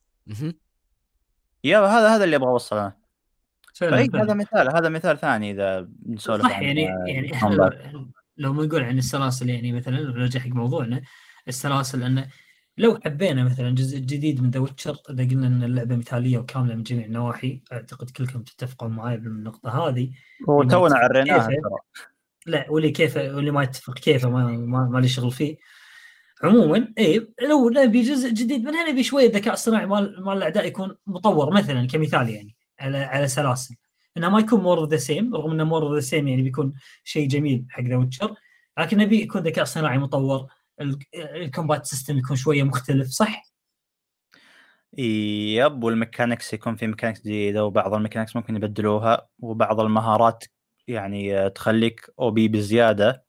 يا 1.64 1.80
هذا 1.80 2.16
هذا 2.16 2.24
اللي 2.24 2.36
أبغى 2.36 2.50
أوصله 2.50 2.94
فأي 3.74 4.10
فعلاً. 4.10 4.24
هذا 4.24 4.34
مثال 4.34 4.76
هذا 4.76 4.90
مثال 4.90 5.18
ثاني 5.18 5.52
إذا 5.52 5.90
نسولف 6.06 6.44
صح 6.44 6.58
عن 6.58 6.64
يعني 6.64 6.90
آه، 6.90 7.04
يعني 7.08 7.34
إحنا. 7.34 7.50
لو, 7.56 8.08
لو 8.38 8.54
ما 8.54 8.66
نقول 8.66 8.84
عن 8.84 8.98
السلاسل 8.98 9.50
يعني 9.50 9.72
مثلا 9.72 10.02
نرجع 10.02 10.40
حق 10.40 10.48
موضوعنا 10.48 11.02
السلاسل 11.48 12.04
انه 12.04 12.28
لو 12.78 13.00
حبينا 13.06 13.44
مثلا 13.44 13.76
جزء 13.76 14.00
جديد 14.00 14.44
من 14.44 14.50
The 14.50 14.60
Witcher 14.60 14.98
إذا 15.10 15.24
قلنا 15.24 15.48
أن 15.48 15.64
اللعبة 15.64 15.96
مثالية 15.96 16.38
وكاملة 16.38 16.76
من 16.76 16.84
جميع 16.84 17.06
النواحي 17.06 17.62
أعتقد 17.72 18.10
كلكم 18.10 18.44
تتفقون 18.44 18.92
معي 18.92 19.18
بالنقطة 19.18 19.88
هذه. 19.88 20.12
وتونا 20.48 20.96
عريناها 20.96 21.50
لا 22.46 22.66
واللي 22.70 22.92
كيف 22.92 23.18
واللي 23.18 23.52
ما 23.52 23.64
يتفق 23.64 23.94
كيفه 23.94 24.30
ما 24.30 24.44
ما, 24.44 24.90
ما 24.92 25.00
لي 25.00 25.08
شغل 25.08 25.32
فيه. 25.32 25.58
عموما 26.44 26.94
اي 26.98 27.28
لو 27.50 27.70
نبي 27.70 28.02
جزء 28.02 28.30
جديد 28.30 28.64
منها 28.64 28.92
نبي 28.92 29.04
شوية 29.04 29.32
ذكاء 29.32 29.54
اصطناعي 29.54 29.86
مال 29.86 30.24
مال 30.24 30.38
الأعداء 30.38 30.66
يكون 30.68 30.96
مطور 31.08 31.54
مثلا 31.54 31.88
كمثال 31.88 32.30
يعني 32.30 32.56
على 32.80 32.98
على 32.98 33.28
سلاسل 33.28 33.76
إنه 34.18 34.30
ما 34.30 34.40
يكون 34.40 34.62
more 34.62 34.78
of 34.80 34.90
the 34.90 34.98
same 34.98 35.36
رغم 35.36 35.52
إنه 35.52 35.64
more 35.64 35.84
of 35.84 35.94
the 35.94 36.00
same 36.00 36.28
يعني 36.28 36.42
بيكون 36.42 36.74
شيء 37.04 37.28
جميل 37.28 37.66
حق 37.70 37.82
The 37.84 37.96
Witcher 37.96 38.36
لكن 38.80 38.98
نبي 38.98 39.22
يكون 39.22 39.42
ذكاء 39.42 39.64
اصطناعي 39.64 39.98
مطور 39.98 40.48
ال- 40.82 41.00
ال 41.16 41.26
combat 41.26 41.86
system 41.86 42.18
يكون 42.18 42.36
شوية 42.36 42.64
مختلف 42.64 43.08
صح؟ 43.08 43.44
yep 44.98 45.84
وال 45.84 45.97
mechanics 45.97 46.54
يكون 46.54 46.76
في 46.76 46.88
mechanics 46.88 47.22
جديدة 47.22 47.66
وبعض 47.66 47.94
ال 47.94 47.98
mechanics 47.98 48.36
ممكن 48.36 48.56
يبدلوها 48.56 49.28
وبعض 49.40 49.80
المهارات 49.80 50.44
يعني 50.88 51.50
تخليك 51.50 52.10
OP 52.20 52.48
بزيادة 52.48 53.24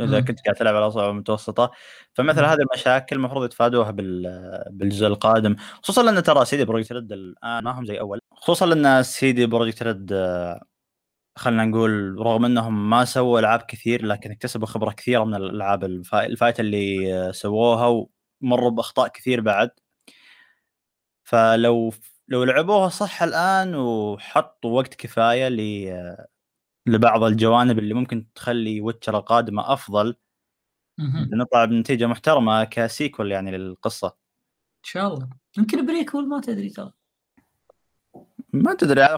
إذا. 0.00 0.20
كنت 0.20 0.40
قاعد 0.40 0.56
تلعب 0.56 0.76
على 0.76 0.86
اصعب 0.86 1.14
متوسطة 1.14 1.70
فمثل. 2.14 2.44
هذه 2.44 2.58
المشاكل 2.72 3.16
المفروض 3.16 3.44
يتفادوها 3.44 3.90
بال 3.90 4.22
بالجزء 4.70 5.06
القادم 5.06 5.56
خصوصا 5.82 6.02
لأن 6.02 6.22
ترى 6.22 6.44
CD 6.44 6.64
Projekt 6.64 6.92
Red 6.92 7.12
الآن 7.12 7.64
ما 7.64 7.70
هم 7.78 7.84
زي 7.84 8.00
أول 8.00 8.20
خصوصا 8.32 8.66
لأن 8.66 9.02
CD 9.02 9.46
Projekt 9.46 9.82
Red 9.82 10.12
خلينا 11.38 11.64
نقول 11.64 12.16
رغم 12.18 12.44
إنهم 12.44 12.90
ما 12.90 13.04
سووا 13.04 13.40
ألعاب 13.40 13.60
كثير 13.62 14.04
لكن 14.06 14.30
اكتسبوا 14.30 14.66
خبرة 14.66 14.90
كثيرة 14.90 15.24
من 15.24 15.34
الألعاب 15.34 15.84
الفا- 15.84 16.26
الفايته 16.26 16.60
اللي 16.60 17.14
آه، 17.28 17.30
سووها 17.30 18.06
ومروا 18.42 18.70
بأخطاء 18.70 19.08
كثير 19.08 19.40
بعد 19.40 19.70
فلو 21.24 21.92
لو 22.28 22.44
لعبوها 22.44 22.88
صح 22.88 23.22
الآن 23.22 23.74
وحطوا 23.74 24.70
وقت 24.76 24.94
كفاية 24.94 25.48
ل 25.48 25.88
آه، 25.88 26.26
لبعض 26.86 27.22
الجوانب 27.22 27.78
اللي 27.78 27.94
ممكن 27.94 28.26
تخلي 28.34 28.80
Witcher 28.80 29.18
القادمة 29.18 29.72
أفضل. 29.72 30.16
نطلع 31.32 31.64
بنتيجة 31.64 32.06
محترمة 32.06 32.64
ك 32.64 32.74
sequel 32.74 33.32
يعني 33.32 33.50
للقصة. 33.50 34.06
إن 34.06 34.82
شاء 34.82 35.14
الله. 35.14 35.28
يمكن 35.58 35.86
prequel 35.86 36.28
ما 36.28 36.40
تدري 36.40 36.70
ترى. 36.70 36.92
ما 38.52 38.74
تدري 38.74 39.08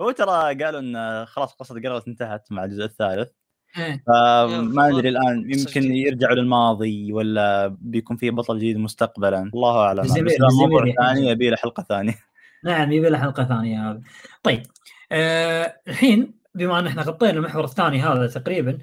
هو 0.00 0.10
ترى 0.10 0.64
قالوا 0.64 0.80
إن 0.80 1.26
خلاص 1.26 1.52
قصة 1.52 1.74
Geralt 1.74 2.08
انتهت 2.08 2.52
مع 2.52 2.64
الجزء 2.64 2.84
الثالث. 2.84 3.30
إيه. 3.78 4.04
فما 4.06 4.88
أدري 4.88 5.08
يلا، 5.08 5.20
الان 5.20 5.50
يمكن. 5.58 5.82
يرجعوا 5.82 6.34
للماضي 6.34 7.12
ولا 7.12 7.76
بيكون 7.80 8.16
في 8.16 8.30
بطل 8.30 8.58
جديد 8.58 8.76
مستقبلا. 8.76 9.50
الله 9.54 9.78
أعلم. 9.78 10.02
بس 10.02 10.34
موضوع 10.60 10.92
ثاني. 11.02 11.28
يبي 11.28 11.50
له 11.50 11.56
حلقة 11.56 11.82
ثانية. 11.82 12.18
نعم 12.64 12.92
يبي 12.92 13.08
له 13.08 13.18
حلقة 13.18 13.44
ثانية 13.44 13.90
هذا 13.90 14.00
طيب 14.42 14.62
آه 15.12 15.80
الحين 15.88 16.34
بما 16.56 16.78
أن 16.78 16.86
إحنا 16.86 17.02
غطينا 17.02 17.32
المحور 17.32 17.64
الثاني 17.64 18.02
هذا 18.02 18.26
تقريبا 18.26 18.78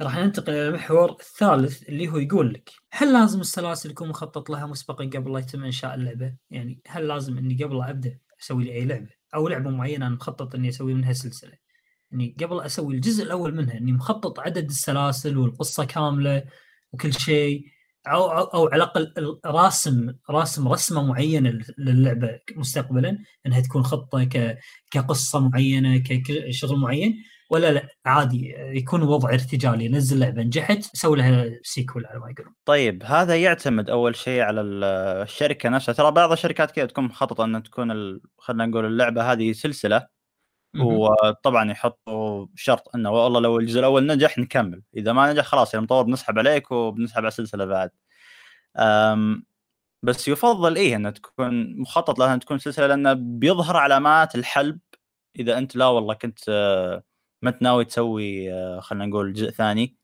راح 0.00 0.18
ننتقل 0.18 0.52
إلى 0.52 0.68
المحور 0.68 1.10
الثالث 1.10 1.88
اللي 1.88 2.08
هو 2.08 2.18
يقول 2.18 2.54
لك 2.54 2.70
هل 2.92 3.12
لازم 3.12 3.40
السلاسل 3.40 3.90
يكون 3.90 4.08
مخطط 4.08 4.50
لها 4.50 4.66
مسبقا 4.66 5.04
قبل 5.04 5.32
لا 5.32 5.38
يتم 5.38 5.64
إنشاء 5.64 5.94
اللعبة؟ 5.94 6.34
يعني 6.50 6.80
هل 6.86 7.08
لازم 7.08 7.38
إني 7.38 7.64
قبل 7.64 7.82
أبدأ 7.82 8.18
أسوي 8.42 8.64
لي 8.64 8.72
أي 8.72 8.84
لعبة 8.84 9.10
أو 9.34 9.48
لعبة 9.48 9.70
معينة 9.70 10.06
أنا 10.06 10.14
مخطط 10.14 10.54
إني 10.54 10.68
أسوي 10.68 10.94
منها 10.94 11.12
سلسله؟ 11.12 11.58
يعني 12.10 12.36
قبل 12.40 12.60
أسوي 12.60 12.94
الجزء 12.94 13.24
الأول 13.24 13.54
منها 13.54 13.78
إني 13.78 13.92
مخطط 13.92 14.40
عدد 14.40 14.68
السلاسل 14.68 15.38
والقصة 15.38 15.84
كاملة 15.84 16.44
وكل 16.92 17.12
شيء 17.12 17.64
أو 18.06 18.26
أو, 18.30 18.66
على 18.68 18.76
الأقل 18.76 19.12
ال- 19.18 19.40
راسم 19.46 20.12
راسم 20.30 20.68
رسمة 20.68 21.02
معينة 21.04 21.50
لل- 21.50 21.64
للعبة 21.78 22.40
مستقبلا 22.56 23.18
إنها 23.46 23.60
تكون 23.60 23.82
خطة 23.82 24.28
كقصة 24.90 25.48
معينة 25.48 26.02
كشغل 26.06 26.78
معين 26.78 27.14
ولا 27.50 27.72
لا 27.72 27.88
عادي 28.06 28.54
يكون 28.58 29.02
وضع 29.02 29.28
ارتجالي 29.32 29.88
نزل 29.88 30.18
لعبة 30.18 30.42
نجحت 30.42 30.82
سوي 30.82 31.16
لها 31.16 31.46
سيكول 31.62 32.06
على 32.06 32.20
ما 32.20 32.30
يقولون 32.30 32.54
طيب 32.64 33.02
هذا 33.04 33.36
يعتمد 33.36 33.90
أول 33.90 34.16
شيء 34.16 34.40
على 34.40 34.60
ال- 34.60 34.84
الشركة 35.22 35.68
نفسها 35.68 35.92
ترى 35.92 36.10
بعض 36.10 36.32
الشركات 36.32 36.70
كذا 36.70 36.86
تكون 36.86 37.04
مخططة 37.04 37.44
ان 37.44 37.62
تكون. 37.62 38.20
خلينا 38.38 38.66
نقول 38.66 38.84
اللعبة 38.86 39.32
هذه 39.32 39.52
سلسلة. 39.52 40.15
وطبعا 40.80 41.70
يحطوا 41.70 42.46
شرط 42.54 42.94
إنه 42.94 43.10
والله 43.10 43.40
لو 43.40 43.58
الجزء 43.58 43.80
الأول 43.80 44.06
نجح 44.06 44.38
نكمل 44.38 44.82
إذا 44.96 45.12
ما 45.12 45.32
نجح 45.32 45.44
خلاص 45.44 45.74
يا 45.74 45.78
المطور 45.78 46.02
بنسحب 46.02 46.38
عليك 46.38 46.70
وبنسحب 46.70 47.18
على 47.18 47.28
السلسلة 47.28 47.64
بعد. 47.64 47.90
بس 50.02 50.28
يفضل 50.28 50.76
إيه 50.76 50.96
إنها 50.96 51.10
تكون 51.10 51.80
مخطط 51.80 52.18
لها 52.18 52.34
أن 52.34 52.40
تكون 52.40 52.58
سلسلة 52.58 52.86
لأنه 52.86 53.12
بيظهر 53.12 53.76
علامات 53.76 54.34
الحلب. 54.34 54.78
إذا 55.38 55.58
أنت 55.58 55.76
لا 55.76 55.86
والله 55.86 56.14
كنت 56.14 56.38
آه، 56.48 57.02
ما 57.42 57.50
أنت 57.50 57.62
ناوي 57.62 57.84
تسوي 57.84 58.52
آه، 58.52 58.80
خلينا 58.80 59.06
نقول 59.06 59.32
جزء 59.32 59.50
ثاني 59.50 59.96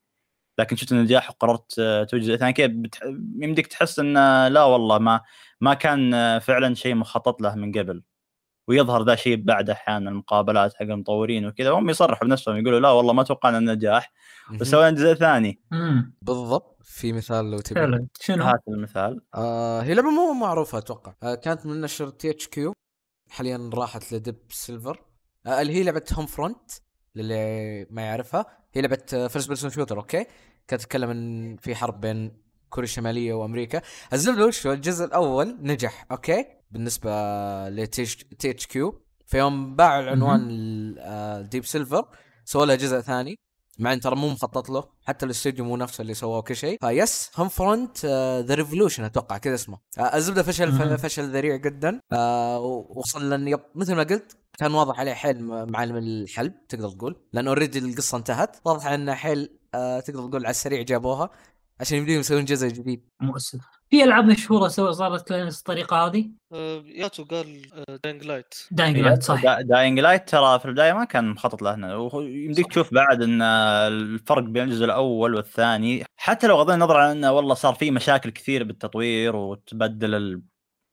لكن 0.59 0.75
شفت 0.75 0.91
النجاح 0.91 1.29
وقررت 1.29 1.79
آه، 1.79 2.03
تسوي 2.03 2.19
جزء 2.19 2.35
ثاني 2.35 2.53
كيف. 2.53 2.71
يمديك 3.39 3.67
تحس 3.67 3.99
إنه 3.99 4.47
لا 4.47 4.63
والله 4.63 4.99
ما 4.99 5.21
ما 5.61 5.73
كان 5.73 6.39
فعلا 6.39 6.75
شيء 6.75 6.95
مخطط 6.95 7.41
له 7.41 7.55
من 7.55 7.71
قبل. 7.71 8.03
ويظهر 8.67 9.03
ذا 9.03 9.15
شيء 9.15 9.43
بعد 9.43 9.69
أحيانا 9.69 10.09
المقابلات 10.09 10.73
حق 10.73 10.81
المطورين 10.81 11.45
وكذا. 11.45 11.69
هم 11.69 11.89
يصرحوا 11.89 12.27
بنفسهم 12.27 12.57
يقولوا 12.57 12.79
لا 12.79 12.89
والله 12.89 13.13
ما 13.13 13.23
توقعنا 13.23 13.57
النجاح 13.57 14.11
بس 14.59 14.67
سوينا 14.67 14.91
جزء 14.91 15.13
ثاني. 15.13 15.61
بالضبط. 16.21 16.77
في 16.83 17.13
مثال 17.13 17.51
لو 17.51 17.59
تبي. 17.59 17.75
فعلا. 17.75 18.07
شنو؟ 18.21 18.43
هات 18.43 18.61
المثال. 18.67 19.21
آه 19.35 19.81
هي 19.81 19.93
لعبة 19.93 20.09
مو 20.09 20.33
معروفة 20.33 20.77
أتوقع. 20.77 21.13
آه 21.23 21.35
كانت 21.35 21.65
من 21.65 21.81
نشر 21.81 22.09
THQ 22.09 22.73
حاليا 23.29 23.69
راحت 23.73 24.13
ل 24.13 24.18
Deep 24.18 24.37
Silver 24.49 25.03
آه 25.45 25.61
اللي 25.61 25.73
هي 25.73 25.83
لعبة 25.83 26.03
Homefront 26.13 26.71
للي 27.15 27.87
ما 27.89 28.01
يعرفها. 28.01 28.45
هي 28.73 28.81
لعبة 28.81 29.27
first 29.27 29.47
person 29.47 29.69
shooter 29.69 29.97
okay؟ 29.97 30.25
كانت 30.67 30.81
تتكلم 30.81 31.09
ان 31.09 31.57
في 31.57 31.75
حرب 31.75 32.01
بين 32.01 32.43
كوريا 32.69 32.87
الشمالية 32.87 33.33
وأمريكا. 33.33 33.81
الزبده 34.13 34.45
وش 34.45 34.67
هو؟ 34.67 34.73
الجزء 34.73 35.05
الأول 35.05 35.57
نجح 35.61 36.05
okay؟ 36.11 36.45
بالنسبة 36.73 37.09
ل 37.69 38.03
THQ 38.45 39.01
فيوم 39.25 39.75
باعوا 39.75 40.03
العنوان 40.03 41.49
Deep 41.49 41.65
Silver 41.65 42.05
سووا 42.45 42.65
لها 42.65 42.75
جزء 42.75 42.99
ثاني. 42.99 43.35
مع 43.79 43.93
إن 43.93 43.99
ترى 43.99 44.15
مو 44.15 44.29
مخطط 44.29 44.69
له. 44.69 44.83
حتى 45.01 45.25
الاستوديو 45.25 45.65
مو 45.65 45.77
نفسه 45.77 46.01
اللي 46.01 46.13
سواه 46.13 46.41
كل 46.41 46.55
شيء. 46.55 46.77
فيس 46.81 47.31
Homefront 47.37 48.05
The 48.45 48.55
Revolution 48.55 49.03
أتوقع 49.03 49.37
كذا 49.37 49.55
اسمه. 49.55 49.77
آه 49.99 50.15
الزبدة 50.15 50.43
فشل. 50.43 50.97
فشل 50.97 51.31
ذريع 51.31 51.55
جدا. 51.55 51.99
آه 52.13 52.59
وصل 52.89 53.29
لأن 53.29 53.47
yep 53.47 53.59
مثل 53.75 53.95
ما 53.95 54.03
قلت 54.03 54.37
كان 54.57 54.73
واضح 54.73 54.99
عليه 54.99 55.13
حيل 55.13 55.43
معالم 55.43 55.97
الحلب 55.97 56.67
تقدر 56.69 56.89
تقول. 56.89 57.21
لأن 57.33 57.47
already 57.47 57.79
القصة 57.79 58.17
انتهت. 58.17 58.57
واضح 58.65 58.87
انه 58.87 59.13
حيل 59.13 59.59
آه 59.75 59.99
تقدر 59.99 60.27
تقول 60.27 60.45
على 60.45 60.51
السريع 60.51 60.81
جابوها. 60.81 61.29
عشان 61.79 61.97
يبدون 61.97 62.15
يسوون 62.15 62.45
جزء 62.45 62.67
جديد. 62.67 63.09
مؤسف. 63.21 63.59
في 63.93 64.03
ألعاب 64.03 64.25
مشهورة 64.25 64.67
so 64.67 64.91
صارت 64.91 65.33
نفس 65.33 65.59
الطريقة 65.59 66.05
هذه؟ 66.05 66.29
آه، 66.53 66.83
ياتو 66.85 67.23
قال 67.23 67.61
Dying 68.03 68.23
Light 68.23 68.53
Dying 68.71 68.99
Light 68.99 69.23
صح. 69.23 69.61
Dying 69.61 69.99
Light 69.99 70.29
ترى 70.29 70.59
في 70.59 70.65
البداية 70.65 70.93
ما 70.93 71.05
كان 71.05 71.29
مخطط 71.29 71.61
له 71.61 71.75
هنا. 71.75 71.95
ويمديك 71.95 72.67
تشوف 72.67 72.93
بعد 72.93 73.21
إن 73.21 73.41
الفرق 73.41 74.43
بين 74.43 74.63
الجزء 74.63 74.85
الأول 74.85 75.35
والثاني. 75.35 76.03
حتى 76.17 76.47
لو 76.47 76.55
غضينا 76.55 76.75
النظر 76.75 76.97
عن 76.97 77.09
إنه 77.11 77.31
والله 77.31 77.53
صار 77.53 77.73
في 77.73 77.91
مشاكل 77.91 78.29
كثير 78.29 78.63
بالتطوير 78.63 79.35
وتبدل 79.35 80.15
ال... 80.15 80.41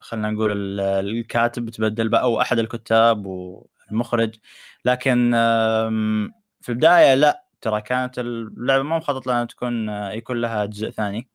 خلينا 0.01 0.31
نقول 0.31 0.53
ال- 0.53 0.81
الكاتب 0.81 1.71
تبدل 1.71 2.09
بقى 2.09 2.23
أو 2.23 2.41
أحد 2.41 2.59
الكتاب 2.59 3.27
والمخرج. 3.27 4.35
لكن 4.85 5.31
في 6.61 6.69
البداية 6.69 7.15
لا. 7.15 7.45
ترى 7.61 7.81
كانت 7.81 8.19
اللعبة 8.19 8.83
ما 8.83 8.97
مخطط 8.99 9.27
لها 9.27 9.43
أن 9.43 9.47
تكون 9.49 9.89
يكون 9.89 10.41
لها 10.41 10.65
جزء 10.65 10.91
ثاني. 10.91 11.29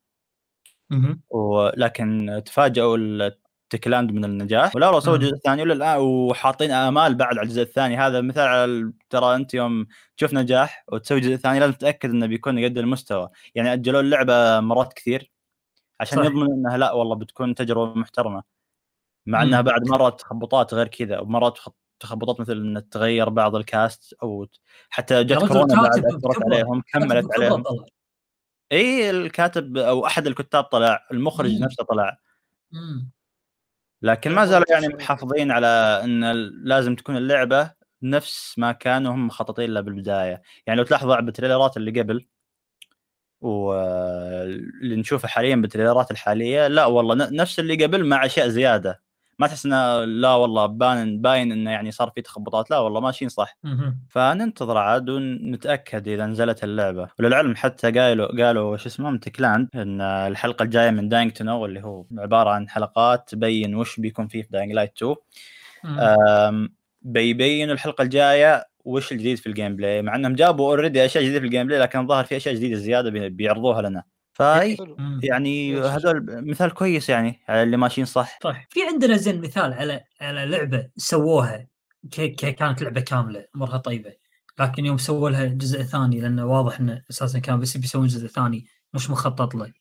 ولكن 1.30 2.42
تفاجئوا 2.46 2.98
التكلاند 2.98 4.12
من 4.12 4.26
النجاح 4.26 4.76
ولا 4.76 5.00
سووا 5.00 5.18
مم. 5.18 5.24
جزء 5.24 5.36
ثاني 5.36 5.62
ولا 5.62 5.74
الان 5.74 6.00
وحاطين 6.00 6.72
آمال 6.72 7.16
بعد 7.16 7.38
على 7.38 7.42
الجزء 7.42 7.62
الثاني 7.62 7.98
هذا 7.98 8.22
مثال 8.22 8.48
على 8.48 8.94
ترى 9.10 9.36
أنت 9.36 9.54
يوم 9.54 9.88
تشوف 10.18 10.34
نجاح 10.34 10.86
وتسوي 10.92 11.20
جزء 11.20 11.36
ثاني 11.36 11.60
لازم 11.60 11.74
تتأكد 11.74 12.10
إنه 12.10 12.26
بيكون 12.26 12.66
قد 12.66 12.78
المستوى 12.78 13.30
يعني 13.56 13.74
أجلوا 13.74 14.02
اللعبة 14.02 14.60
مرات 14.60 14.94
كثير 14.94 15.32
عشان 16.00 16.18
صح. 16.18 16.26
يضمن 16.26 16.52
إنها 16.52 16.78
لا 16.78 16.92
والله 16.92 17.16
بتكون 17.16 17.56
تجربة 17.56 18.00
محترمة 18.00 18.44
مع. 19.26 19.44
إنها 19.44 19.62
بعد 19.62 19.88
مرات 19.88 20.20
تخبطات 20.20 20.74
غير 20.74 20.88
كذا 20.88 21.20
ومرات 21.20 21.60
تخبطات 22.00 22.40
مثل 22.40 22.52
ان 22.52 22.90
تغير 22.90 23.30
بعض 23.30 23.56
الكاست 23.56 24.14
أو 24.24 24.48
حتى 24.90 25.24
جت 25.24 25.32
رجل 25.32 25.48
كورونا 25.48 25.82
بعد 25.82 26.06
أثرت. 26.06 26.44
عليهم 26.46 26.82
كملت 26.94 27.28
عليهم. 27.34 27.64
اي 28.72 29.10
الكاتب 29.10 29.78
أو 29.78 30.06
أحد 30.06 30.28
الكتاب 30.28 30.64
طلع 30.64 31.08
المخرج 31.12 31.52
مم. 31.52 31.64
نفسه 31.66 31.84
طلع 31.84 32.18
مم. 32.72 33.12
لكن 34.02 34.30
لا، 34.32 34.36
ما 34.36 34.46
زالوا 34.46 34.66
يعني. 34.72 34.88
محافظين 34.88 35.52
على 35.52 35.68
إن 36.04 36.32
لازم 36.66 36.96
تكون 36.96 37.18
اللعبة 37.18 37.72
نفس 38.04 38.60
ما 38.60 38.72
كانوا 38.72 39.14
هم 39.16 39.28
مخططين 39.28 39.72
لها 39.74 39.82
بالبداية، 39.82 40.42
يعني 40.68 40.80
لو 40.80 40.86
تلاحظوا 40.86 41.16
على 41.16 41.28
التريلرات 41.28 41.78
اللي 41.78 42.02
قبل 42.02 42.28
واللي 43.42 44.96
نشوفه 44.96 45.28
حاليا 45.28 45.56
بالتريلرات 45.56 46.12
الحالية 46.12 46.68
لا 46.68 46.86
والله 46.86 47.16
نفس 47.32 47.60
اللي 47.60 47.86
قبل 47.86 48.06
مع 48.06 48.26
أشياء 48.26 48.48
زيادة 48.48 49.04
ما 49.40 49.48
تحس 49.48 49.66
إنه 49.66 50.04
لا 50.06 50.34
والله 50.34 50.66
باين 50.66 51.22
باين 51.22 51.52
إنه 51.52 51.72
يعني 51.72 51.92
صار 51.92 52.10
في 52.16 52.22
تخبطات. 52.22 52.72
لا 52.72 52.78
والله 52.80 53.00
ماشيين 53.00 53.30
صح. 53.30 53.58
فننتظر 54.10 54.78
عاد 54.78 55.10
ونتأكد 55.10 56.08
إذا 56.08 56.26
نزلت 56.26 56.64
اللعبة. 56.64 57.08
وللعلم 57.20 57.56
حتى 57.56 57.92
قالوا 57.92 58.44
قالوا 58.46 58.78
شو 58.78 58.88
اسمه 58.90 59.18
Techland 59.18 59.70
إن 59.76 60.02
الحلقة 60.02 60.64
الجاية 60.64 60.90
من 60.92 61.10
Dying 61.10 61.32
2 61.32 61.44
Know 61.44 61.66
اللي 61.66 61.84
هو 61.84 62.06
عبارة 62.18 62.50
عن 62.50 62.70
حلقات 62.70 63.30
تبين 63.30 63.76
وش 63.76 64.00
بيكون 64.00 64.28
فيه 64.28 64.42
في 64.42 64.48
Dying 64.52 64.72
Light 64.72 64.92
2 64.98 65.16
مم. 65.84 66.00
أم، 66.00 66.76
بيبين 67.02 67.72
الحلقة 67.72 68.02
الجاية 68.02 68.64
وش 68.86 69.12
الجديد 69.12 69.38
في 69.38 69.48
ال 69.48 69.76
gameplay 69.76 70.02
مع 70.02 70.16
إنهم 70.16 70.34
جابوا 70.36 70.70
already 70.70 71.06
أشياء 71.06 71.24
جديدة 71.24 71.40
في 71.40 71.46
ال 71.46 71.68
gameplay 71.68 71.80
لكن 71.80 72.00
الظاهر 72.00 72.24
في 72.26 72.38
أشياء 72.38 72.56
جديدة 72.56 72.76
زيادة 72.78 73.10
بي- 73.10 73.30
بيعرضوها 73.30 73.82
لنا. 73.82 74.04
فاي 74.36 74.78
مم. 74.98 75.20
يعني. 75.24 75.80
هذول 75.80 76.26
مثال 76.28 76.74
كويس 76.74 77.10
يعني 77.10 77.40
على 77.50 77.64
اللي 77.64 77.78
ماشيين 77.78 78.06
صح 78.06 78.40
صح 78.44 78.68
في 78.70 78.80
عندنا 78.84 79.18
زين 79.18 79.42
مثال 79.42 79.74
على 79.74 80.04
على 80.22 80.46
لعبة 80.46 80.90
سووها 80.98 81.68
ك... 82.12 82.22
ك... 82.22 82.56
كانت 82.56 82.82
لعبة 82.82 83.02
كاملة 83.02 83.46
امورها 83.56 83.78
طيبة 83.78 84.14
لكن 84.60 84.86
يوم 84.86 84.98
سووا 84.98 85.30
لها 85.30 85.46
جزء 85.46 85.84
ثاني 85.84 86.22
لأنه 86.22 86.46
واضح 86.46 86.80
انه 86.80 87.04
أساسا 87.10 87.40
كان 87.40 87.60
بس 87.60 87.78
بيسوون 87.78 88.08
جزء 88.08 88.28
ثاني 88.28 88.68
مش 88.94 89.10
مخطط 89.10 89.56
له 89.56 89.74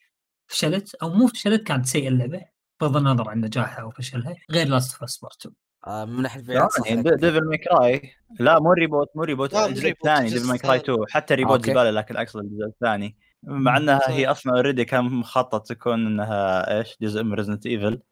فشلت 0.46 0.94
أو 0.94 1.10
مو 1.10 1.26
فشلت 1.26 1.62
كانت 1.62 1.86
سيئه 1.86 2.08
اللعبة 2.08 2.40
بغض 2.80 2.96
النظر 2.96 3.28
عن 3.28 3.40
نجاحها 3.40 3.80
أو 3.80 3.90
فشلها 3.90 4.34
غير 4.50 4.68
Last 4.68 4.92
of 4.92 5.02
Us 5.02 5.18
Part 5.18 5.40
2 5.40 5.54
آه 5.86 6.04
من 6.04 6.22
ناحية 6.22 6.42
يعني. 6.48 7.02
Devil 7.02 7.48
May 7.48 7.58
Cry 7.58 8.12
لا 8.40 8.58
مو 8.60 8.72
reboot 8.72 9.08
مو 9.14 9.22
reboot 9.22 9.54
مو 9.54 9.66
الجزء 9.66 9.84
reboot، 9.84 10.06
الثاني 10.06 10.30
Devil 10.30 10.48
May 10.48 10.58
Cry 10.58 10.76
الثاني. 10.76 10.96
2 10.96 11.08
حتى 11.10 11.34
reboot. 11.34 11.66
زبالة 11.66 11.90
لكن 11.90 12.16
اقصد 12.16 12.40
الجزء 12.40 12.66
الثاني 12.66 13.16
مع. 13.46 13.76
إنها. 13.76 14.00
هي 14.10 14.26
أصلا 14.26 14.52
already 14.52 14.84
كان 14.84 15.04
مخطط 15.04 15.66
تكون 15.66 16.06
إنها 16.06 16.78
إيش 16.78 16.96
جزء 17.02 17.22
من 17.22 17.34
Resident 17.34 17.66
Evil 17.66 18.02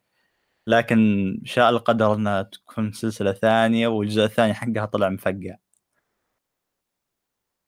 لكن 0.67 0.97
شاء 1.45 1.69
القدر 1.69 2.13
إنها 2.13 2.41
تكون 2.41 2.91
سلسلة 2.91 3.31
ثانية 3.33 3.87
والجزء 3.87 4.23
الثاني 4.23 4.53
حقها 4.53 4.85
طلع 4.85 5.09
مفقع 5.09 5.55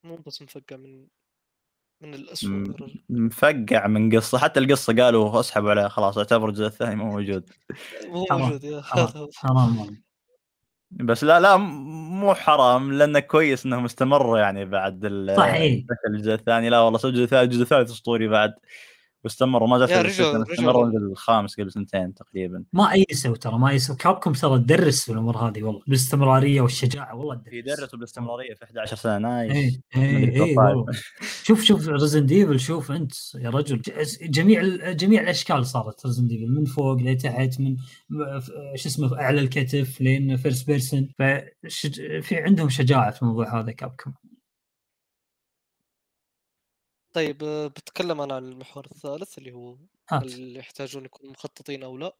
مو 0.03 0.15
بس 0.15 0.41
مفقع 0.41 0.75
من 0.75 1.07
من 2.01 2.13
رجل. 2.71 3.03
مفقع 3.09 3.87
من 3.87 4.15
قصة 4.15 4.37
حتى 4.37 4.59
القصة 4.59 4.95
قالوا 4.95 5.39
اسحبوا 5.39 5.69
عليها 5.69 5.87
خلاص 5.87 6.17
اعتبر 6.17 6.49
الجزء 6.49 6.65
الثاني 6.65 6.95
مو 6.95 7.05
موجود 7.05 7.49
مو. 8.09 8.25
موجود 8.31 8.63
يا 8.63 8.81
حرام. 8.81 9.05
هذا 9.07 9.19
هو. 9.19 9.29
حرام 9.35 9.77
والله. 9.79 9.97
بس 10.91 11.23
لا 11.23 11.39
لا 11.39 11.57
مو 11.57 12.33
حرام 12.33 12.93
لأنه 12.93 13.19
كويس 13.19 13.65
انهم 13.65 13.85
استمروا 13.85 14.39
يعني 14.39 14.65
بعد 14.65 15.05
ال- 15.05 15.35
صح. 15.37 15.55
فشل 15.55 16.15
الجزء 16.15 16.33
الثاني 16.33 16.69
لا 16.69 16.79
والله 16.79 16.99
الجزء 17.05 17.23
الثالث 17.23 17.43
الجزء 17.43 17.61
الثالث 17.61 17.91
أسطوري 17.91 18.27
بعد 18.27 18.53
واستمروا 19.25 19.67
ما 19.67 19.77
يا 19.77 19.85
زال 19.85 20.05
رجعوا- 20.05 20.31
رجعوا. 20.33 20.53
استمروا 20.53 20.85
الجزء 20.87 21.11
الخامس 21.11 21.59
قبل 21.59 21.71
سنتين 21.71 22.13
تقريبا. 22.13 22.63
ما 22.73 22.93
ايسوا 22.93 23.35
ترى 23.37 23.57
ما 23.59 23.69
ايسوا 23.69 23.95
Capcom 23.95 24.31
ترى 24.33 24.59
تدرس 24.59 25.05
في 25.05 25.11
الأمور 25.11 25.37
هذه 25.37 25.63
والله 25.63 25.81
بالاستمرارية 25.87 26.61
والشجاعة 26.61 27.15
والله 27.15 27.35
تدرس. 27.35 27.53
يدرسوا 27.53 27.97
بالاستمرارية 27.97 28.53
في 28.53 28.63
11 28.63 28.95
سنة 28.95 29.17
nice. 29.17 29.51
إيه 29.51 29.81
إيه 29.95 30.17
مدري 30.17 30.31
إيه 30.31 30.37
توقعت. 30.55 30.75
والله. 30.75 30.93
شوف 31.43 31.63
شوف 31.63 31.87
Resident 31.87 32.25
Evil 32.25 32.59
شوف 32.59 32.91
أنت 32.91 33.11
يا 33.35 33.49
رجل. 33.49 33.81
جميع 34.21 34.91
جميع 34.91 35.21
الأشكال 35.21 35.65
صارت 35.65 36.05
Resident 36.05 36.27
Evil 36.27 36.51
من 36.51 36.65
فوق 36.65 36.97
لتحت 37.01 37.59
من 37.59 37.75
شو 38.75 38.89
اسمه 38.89 39.19
أعلى 39.19 39.41
الكتف 39.41 40.01
لين 40.01 40.37
first 40.37 40.67
person 40.67 41.09
في 42.21 42.35
عندهم 42.37 42.69
شجاعة 42.69 43.11
في 43.11 43.21
الموضوع 43.21 43.59
هذا 43.61 43.71
Capcom. 43.71 44.11
طيب 47.15 47.43
آه، 47.43 47.67
بتكلم 47.67 48.21
أنا 48.21 48.35
عن 48.35 48.45
المحور 48.45 48.85
الثالث 48.85 49.37
اللي 49.37 49.51
هو 49.51 49.77
هات 50.09 50.23
هل 50.23 50.57
يحتاجون 50.57 51.05
يكونوا 51.05 51.31
مخططين 51.33 51.83
أو 51.83 51.97
لأ. 51.97 52.17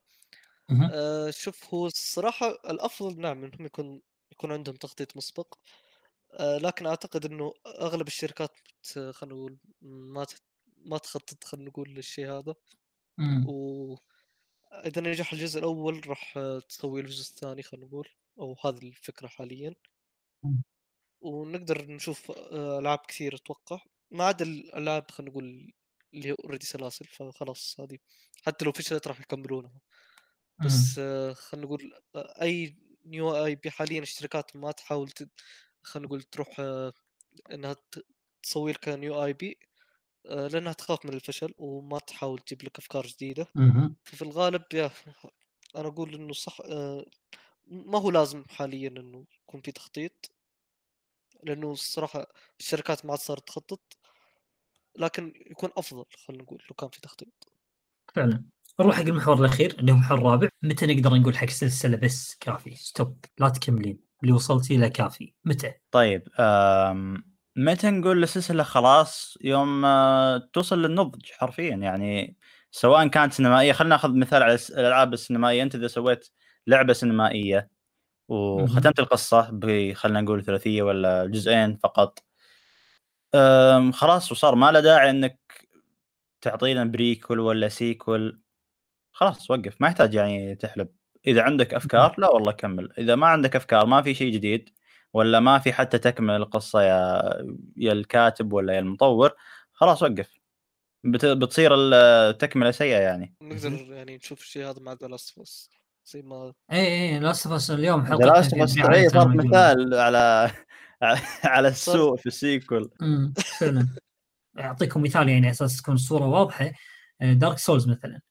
آه 0.93 1.29
شوف 1.31 1.73
هو 1.73 1.87
الصراحة 1.87 2.49
الأفضل 2.51 3.21
نعم 3.21 3.43
إنهم 3.43 3.65
يكون 3.65 4.01
يكون 4.31 4.51
عندهم 4.51 4.75
تخطيط 4.75 5.17
مسبق 5.17 5.57
آه 6.33 6.57
لكن 6.57 6.85
أعتقد 6.85 7.25
إنه 7.25 7.53
أغلب 7.67 8.07
الشركات 8.07 8.51
خلينا 8.93 9.35
نقول 9.35 9.57
ما 9.81 10.25
ما 10.77 10.97
تخطط 10.97 11.43
خلينا 11.43 11.69
نقول 11.69 11.89
للشيء 11.89 12.31
هذا 12.31 12.55
مم. 13.17 13.45
وإذا 13.49 15.01
نجح 15.01 15.33
الجزء 15.33 15.59
الأول 15.59 16.07
راح 16.09 16.37
آه، 16.37 16.59
تسوي 16.59 17.01
الجزء 17.01 17.31
الثاني 17.31 17.63
خلينا 17.63 17.87
نقول 17.87 18.09
أو 18.39 18.55
هذه 18.65 18.87
الفكرة 18.87 19.27
حاليا 19.27 19.75
مم. 20.43 20.63
ونقدر 21.21 21.91
نشوف 21.91 22.31
آه، 22.31 22.79
ألعاب 22.79 22.99
كثير 23.07 23.35
أتوقع 23.35 23.79
ما 24.15 24.23
عدا 24.25 24.45
الألعاب 24.45 25.11
خلينا 25.11 25.31
نقول 25.31 25.73
اللي 26.13 26.29
هي 26.29 26.35
already 26.45 26.65
سلاسل 26.65 27.05
فخلاص 27.05 27.77
هذه 27.79 27.97
حتى 28.45 28.65
لو 28.65 28.71
فشلت 28.71 29.07
راح 29.07 29.19
يكملونها. 29.21 29.81
بس 30.59 30.99
آه، 30.99 31.33
خلينا 31.33 31.65
نقول 31.67 31.93
أي 32.17 32.77
new 33.05 33.45
IP 33.45 33.71
حاليا 33.71 33.99
الشركات 34.01 34.55
ما 34.55 34.71
تحاول 34.71 35.09
ت... 35.11 35.29
خلينا 35.83 36.07
نقول 36.07 36.23
تروح 36.23 36.59
آه، 36.59 36.93
انها 37.53 37.75
تسوي 38.43 38.71
لك 38.73 38.89
new 38.89 39.25
IP 39.25 39.59
لأنها 40.25 40.73
تخاف 40.73 41.05
من 41.05 41.13
الفشل 41.13 41.53
وما 41.57 41.99
تحاول 41.99 42.39
تجيب 42.39 42.63
لك 42.63 42.79
أفكار 42.79 43.07
جديدة. 43.07 43.47
ففي 44.05 44.21
الغالب 44.21 44.63
يا 44.73 44.91
أنا 45.77 45.87
أقول 45.89 46.15
إنه 46.15 46.33
صح 46.33 46.57
آه، 46.65 47.05
ما 47.67 47.99
هو 47.99 48.11
لازم 48.11 48.45
حاليا 48.49 48.89
إنه 48.89 49.25
يكون 49.43 49.61
في 49.61 49.71
تخطيط 49.73 50.31
لأنه 51.43 51.71
الصراحة 51.71 52.27
الشركات 52.59 53.05
ما 53.05 53.11
عاد 53.11 53.19
صارت 53.19 53.47
تخطط 53.47 53.97
لكن 54.97 55.33
يكون 55.51 55.69
أفضل 55.77 56.05
خلينا 56.27 56.43
نقول 56.43 56.61
لو 56.69 56.75
كان 56.75 56.89
في 56.89 57.01
تخطيط. 57.01 57.29
فعلا. 58.15 58.43
نروح 58.79 58.95
حق 58.95 59.01
المحور 59.01 59.39
الأخير 59.39 59.75
اللي 59.79 59.91
هو 59.91 59.95
المحور 59.95 60.17
الرابع. 60.17 60.49
متى 60.63 60.85
نقدر 60.85 61.15
نقول 61.15 61.37
حق 61.37 61.43
السلسلة 61.43 61.97
بس 61.97 62.35
كافي؟ 62.39 62.75
stop 62.75 63.25
لا 63.39 63.49
تكملين. 63.49 63.99
اللي 64.23 64.33
وصلتي 64.33 64.77
له 64.77 64.87
كافي. 64.87 65.33
متى؟ 65.45 65.73
طيب 65.91 66.27
آم، 66.39 67.23
متى 67.55 67.89
نقول 67.89 68.23
السلسلة 68.23 68.63
خلاص 68.63 69.37
يوم 69.41 69.85
آه، 69.85 70.49
توصل 70.53 70.81
للنضج 70.81 71.31
حرفيا؟ 71.31 71.75
يعني 71.75 72.37
سواء 72.71 73.07
كانت 73.07 73.33
سينمائية 73.33 73.73
خلينا 73.73 73.95
ناخذ 73.95 74.13
مثال 74.15 74.43
على 74.43 74.57
الألعاب 74.69 75.13
السينمائية. 75.13 75.63
أنت 75.63 75.75
إذا 75.75 75.87
سويت 75.87 76.29
لعبة 76.67 76.93
سينمائية 76.93 77.69
وختمت 78.27 78.99
القصة 78.99 79.49
ب 79.51 79.93
خلينا 79.93 80.21
نقول 80.21 80.43
ثلاثية 80.43 80.83
ولا 80.83 81.25
جزئين 81.25 81.75
فقط 81.75 82.23
خلاص 83.93 84.31
وصار 84.31 84.55
ما 84.55 84.71
له 84.71 84.79
داعي 84.79 85.09
إنك 85.09 85.67
تعطينا 86.41 86.83
prequel 86.83 87.39
ولا 87.39 87.69
sequel. 87.69 88.41
خلاص 89.11 89.51
وقف. 89.51 89.81
ما 89.81 89.87
يحتاج 89.87 90.13
يعني 90.13 90.55
تحلب. 90.55 90.87
إذا 91.27 91.41
عندك 91.41 91.73
أفكار 91.73 92.15
لا 92.17 92.29
والله 92.29 92.51
كمل. 92.51 92.93
إذا 92.97 93.15
ما 93.15 93.27
عندك 93.27 93.55
أفكار 93.55 93.85
ما 93.85 94.01
في 94.01 94.13
شيء 94.13 94.33
جديد 94.33 94.69
ولا 95.13 95.39
ما 95.39 95.59
في 95.59 95.73
حتى 95.73 95.97
تكمل 95.97 96.35
القصة 96.35 96.81
يا 96.81 97.21
يا 97.77 97.91
الكاتب 97.91 98.53
ولا 98.53 98.73
يا 98.73 98.79
المطور 98.79 99.31
خلاص 99.73 100.03
وقف. 100.03 100.39
بت... 101.03 101.25
بتصير 101.25 101.71
التكمله 101.75 102.71
سيئة 102.71 102.97
يعني. 102.97 103.35
نقدر 103.41 103.93
يعني 103.93 104.15
نشوف 104.15 104.41
الشيء 104.41 104.69
هذا 104.69 104.79
مع 104.79 104.93
The 104.93 105.07
Last 105.07 105.39
زي 106.05 106.21
ما 106.21 106.53
اي 106.71 106.87
اي 106.87 107.19
Last 107.19 107.47
of 107.47 107.71
اليوم 107.71 108.05
حلقه 108.05 108.25
Last 108.25 108.55
بس 108.55 108.77
هي 108.77 109.09
صارت 109.09 109.35
مثال 109.35 109.93
على 109.93 110.51
على 111.55 111.67
السوء 111.67 112.17
في 112.17 112.25
ال 112.25 112.33
sequel. 112.33 112.89
فعلا. 113.59 113.87
أعطيكم 114.59 115.03
مثال 115.03 115.29
يعني 115.29 115.45
على 115.45 115.51
أساس 115.51 115.81
تكون 115.81 115.95
الصورة 115.95 116.25
واضحة. 116.25 116.71
Dark 117.21 117.57
Souls 117.57 117.87
مثلا. 117.87 118.21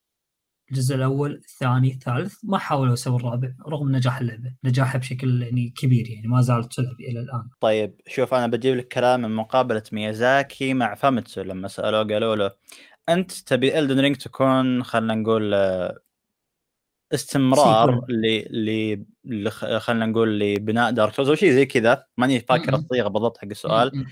الجزء 0.70 0.94
الأول 0.94 1.34
الثاني 1.34 1.92
الثالث 1.92 2.34
ما 2.42 2.58
حاولوا 2.58 2.92
يسووا 2.92 3.18
الرابع 3.18 3.52
رغم 3.68 3.96
نجاح 3.96 4.18
اللعبة. 4.18 4.54
نجاحها 4.64 4.98
بشكل 4.98 5.42
يعني 5.42 5.70
كبير 5.76 6.08
يعني 6.10 6.28
ما 6.28 6.40
زالت 6.40 6.72
تلعب 6.72 7.00
إلى 7.00 7.20
الآن. 7.20 7.48
طيب 7.60 8.00
شوف 8.06 8.34
أنا 8.34 8.46
بجيب 8.46 8.76
لك 8.76 8.88
كلام 8.88 9.22
من 9.22 9.36
مقابلة 9.36 9.82
ميازاكي 9.92 10.74
مع 10.74 10.94
Famitsu 10.94 11.42
لما 11.42 11.68
سألوه 11.68 12.04
قالوا 12.04 12.36
له 12.36 12.50
أنت 13.08 13.32
تبي 13.32 13.78
Elden 13.78 14.00
Ring 14.00 14.16
تكون 14.16 14.84
خلينا 14.84 15.14
نقول 15.14 15.54
آه، 15.54 16.03
استمرار. 17.12 18.06
ل 18.08 19.04
ل 19.24 19.50
خلينا 19.80 20.06
نقول 20.06 20.40
لبناء 20.40 20.90
Dark 20.90 21.14
Souls 21.14 21.28
أو 21.28 21.34
شيء 21.34 21.52
زي 21.52 21.66
كذا 21.66 22.06
ماني 22.16 22.40
فاكر. 22.40 22.74
الصيغة 22.74 23.08
بالضبط 23.08 23.38
حق 23.38 23.44
السؤال 23.44 24.06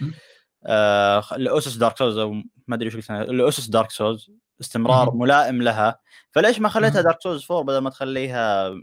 آه 0.67 1.25
لأسس 1.37 1.77
Dark 1.77 1.97
Souls 1.97 2.19
أو 2.19 2.33
ما 2.69 2.75
أدري 2.77 2.89
وش 2.89 3.11
لأسس 3.11 3.67
Dark 3.67 3.91
Souls 3.91 4.31
استمرار. 4.61 5.15
ملائم 5.15 5.63
لها 5.63 6.01
فليش 6.31 6.61
ما 6.61 6.69
خليتها. 6.69 7.03
Dark 7.03 7.23
Souls 7.23 7.47
4 7.51 7.65
بدل 7.65 7.79
ما 7.79 7.91
تخليها 7.91 8.75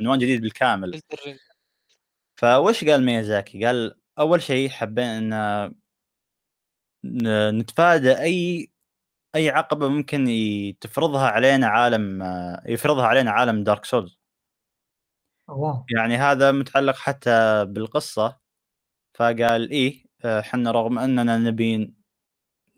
عنوان 0.00 0.18
جديد 0.18 0.40
بالكامل. 0.40 1.00
فوش 2.36 2.84
قال 2.84 3.04
ميازاكي؟ 3.04 3.64
قال 3.64 3.94
أول 4.18 4.42
شيء 4.42 4.68
حبينا 4.68 5.72
ان 7.04 7.58
نتفادى 7.58 8.12
أي 8.12 8.69
أي 9.34 9.50
عقبة 9.50 9.88
ممكن 9.88 10.24
تفرضها 10.80 11.28
علينا 11.28 11.66
عالم 11.66 12.22
آه، 12.22 12.62
يفرضها 12.66 13.06
علينا 13.06 13.30
عالم 13.30 13.64
Dark 13.64 13.84
Souls 13.84 14.18
واو 15.48 15.84
يعني 15.90 16.16
هذا 16.16 16.52
متعلق 16.52 16.96
حتى 16.96 17.64
بالقصة. 17.64 18.38
فقال 19.14 19.70
إيه 19.70 20.04
آه، 20.24 20.40
حنا 20.40 20.70
رغم 20.70 20.98
أننا 20.98 21.38
نبي 21.38 21.94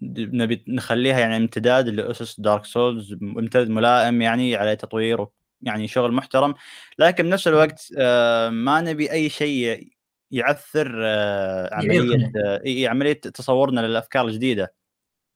نبي 0.02 0.64
نخليها 0.68 1.20
يعني 1.20 1.36
امتداد 1.36 1.88
لأسس 1.88 2.40
Dark 2.40 2.64
Souls 2.64 3.12
امتداد 3.12 3.68
ملائم 3.70 4.22
يعني 4.22 4.56
عليه 4.56 4.74
تطوير 4.74 5.26
يعني 5.62 5.88
شغل 5.88 6.12
محترم. 6.12 6.54
لكن 6.98 7.24
بنفس 7.24 7.48
الوقت 7.48 7.88
آه، 7.98 8.48
ما 8.50 8.80
نبي 8.80 9.12
أي 9.12 9.28
شيء 9.30 9.88
يعثر 10.30 10.92
آه، 11.04 11.74
عملية. 11.74 12.32
آه، 12.46 12.88
عملية 12.88 13.12
تصورنا 13.12 13.80
للأفكار 13.80 14.26
الجديدة. 14.28 14.74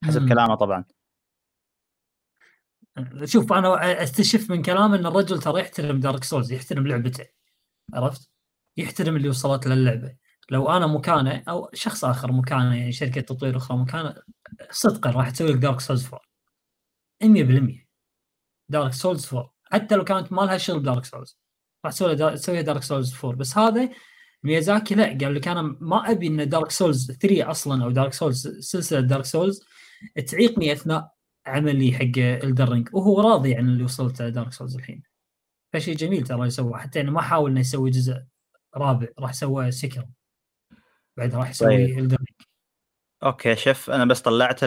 حسب. 0.05 0.29
كلامه 0.29 0.55
طبعا. 0.55 0.85
شوف 3.25 3.53
أنا 3.53 4.03
أستشف 4.03 4.51
من 4.51 4.63
كلامه 4.63 4.97
إن 4.97 5.07
الرجل 5.07 5.39
ترى 5.39 5.61
يحترم 5.61 6.01
Dark 6.01 6.25
Souls 6.25 6.53
يحترم 6.53 6.87
لعبته. 6.87 7.27
عرفت؟ 7.95 8.31
يحترم 8.77 9.17
اللي 9.17 9.29
وصلت 9.29 9.67
للعبه 9.67 10.17
لو 10.51 10.69
أنا 10.69 10.87
مكانه 10.87 11.43
أو 11.49 11.71
شخص 11.75 12.05
آخر 12.05 12.33
مكانه 12.33 12.77
يعني 12.79 12.93
شركة 12.93 13.21
تطوير 13.21 13.57
أخرى 13.57 13.77
مكانه 13.77 14.15
صدقا 14.71 15.11
راح 15.11 15.31
تسوي 15.31 15.53
لك 15.53 15.57
Dark 15.57 15.81
Souls 15.81 16.07
4 16.07 16.21
100% 17.25 17.87
Dark 18.69 18.93
Souls 18.93 19.27
4 19.35 19.55
حتى 19.65 19.97
لو 19.97 20.05
كانت 20.05 20.33
ما 20.33 20.43
لها 20.43 20.59
شغل 20.59 20.81
ب 20.81 20.86
Dark 20.86 21.05
Souls 21.05 21.39
راح 21.85 21.93
تسوي 21.93 22.17
تسويها 22.17 22.61
Dark 22.63 22.83
Souls 22.83 23.15
4 23.25 23.33
بس 23.33 23.59
هذا 23.59 23.91
ميازاكي 24.43 24.95
لا 24.95 25.05
قال 25.05 25.35
لك 25.35 25.49
أنا 25.49 25.63
ما 25.81 26.11
أبي 26.11 26.27
إن 26.27 26.49
Dark 26.49 26.71
Souls 26.71 27.13
3 27.13 27.51
أصلا 27.51 27.85
أو 27.85 27.91
Dark 27.91 28.13
Souls 28.13 28.49
سلسلة 28.49 29.01
Dark 29.01 29.25
Souls 29.25 29.61
تعيقني 30.29 30.73
أثناء 30.73 31.16
عملي 31.47 31.93
حق 31.93 32.19
Elden 32.47 32.70
Ring 32.70 32.89
وهو 32.93 33.21
راضي 33.21 33.55
عن 33.55 33.69
اللي 33.69 33.85
وصلت 33.85 34.23
Dark 34.23 34.53
Souls 34.53 34.77
الحين. 34.77 35.03
فشيء 35.73 35.97
جميل 35.97 36.23
ترى 36.27 36.47
يسوى. 36.47 36.79
حتى 36.79 37.01
إنه 37.01 37.13
ما 37.13 37.21
حاول 37.23 37.51
إنه 37.51 37.61
يسوي 37.61 37.91
جزء 37.91 38.23
رابع 38.77 39.07
راح 39.19 39.33
سوى 39.33 39.71
Sekiro 39.71 40.07
بعد 41.17 41.35
راح 41.35 41.51
يسوي 41.51 41.69
طيب. 41.69 41.99
Elden 41.99 42.16
Ring 42.16 42.29
okay 43.23 43.57
شوف 43.57 43.91
أنا 43.91 44.05
بس 44.05 44.21
طلعت 44.21 44.61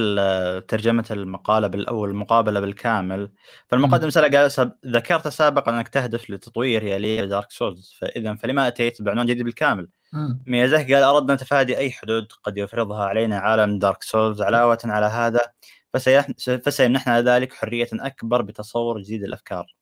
ترجمة 0.68 1.06
المقالة 1.12 1.68
بال- 1.68 1.88
أو 1.88 2.06
المقابلة 2.06 2.60
بالكامل. 2.60 3.32
فالمقدم. 3.68 4.10
سأل 4.10 4.38
قال 4.38 4.72
ذكرت 4.86 5.28
سابقا 5.28 5.72
أنك 5.72 5.88
تهدف 5.88 6.30
لتطوير 6.30 6.84
يا 6.84 7.26
Dark 7.26 7.52
Souls 7.52 7.96
فاذا 8.00 8.36
فلما 8.36 8.68
أتيت 8.68 9.02
بعنوان 9.02 9.26
جديد 9.26 9.44
بالكامل. 9.44 9.90
ميازاكي 10.46 10.94
قال 10.94 11.04
أردنا 11.04 11.36
تفادي 11.36 11.78
أي 11.78 11.92
حدود 11.92 12.32
قد 12.44 12.58
يفرضها 12.58 13.06
علينا 13.06 13.40
عالم 13.40 13.80
Dark 13.80 14.04
Souls 14.04 14.42
علاوة 14.42 14.80
على 14.86 15.06
هذا 15.06 15.42
فسيمنحنا 16.66 17.22
ذلك 17.22 17.54
حرية 17.54 17.90
أكبر 17.94 18.42
بتصور 18.42 19.02
جديد 19.02 19.24
الأفكار. 19.24 19.76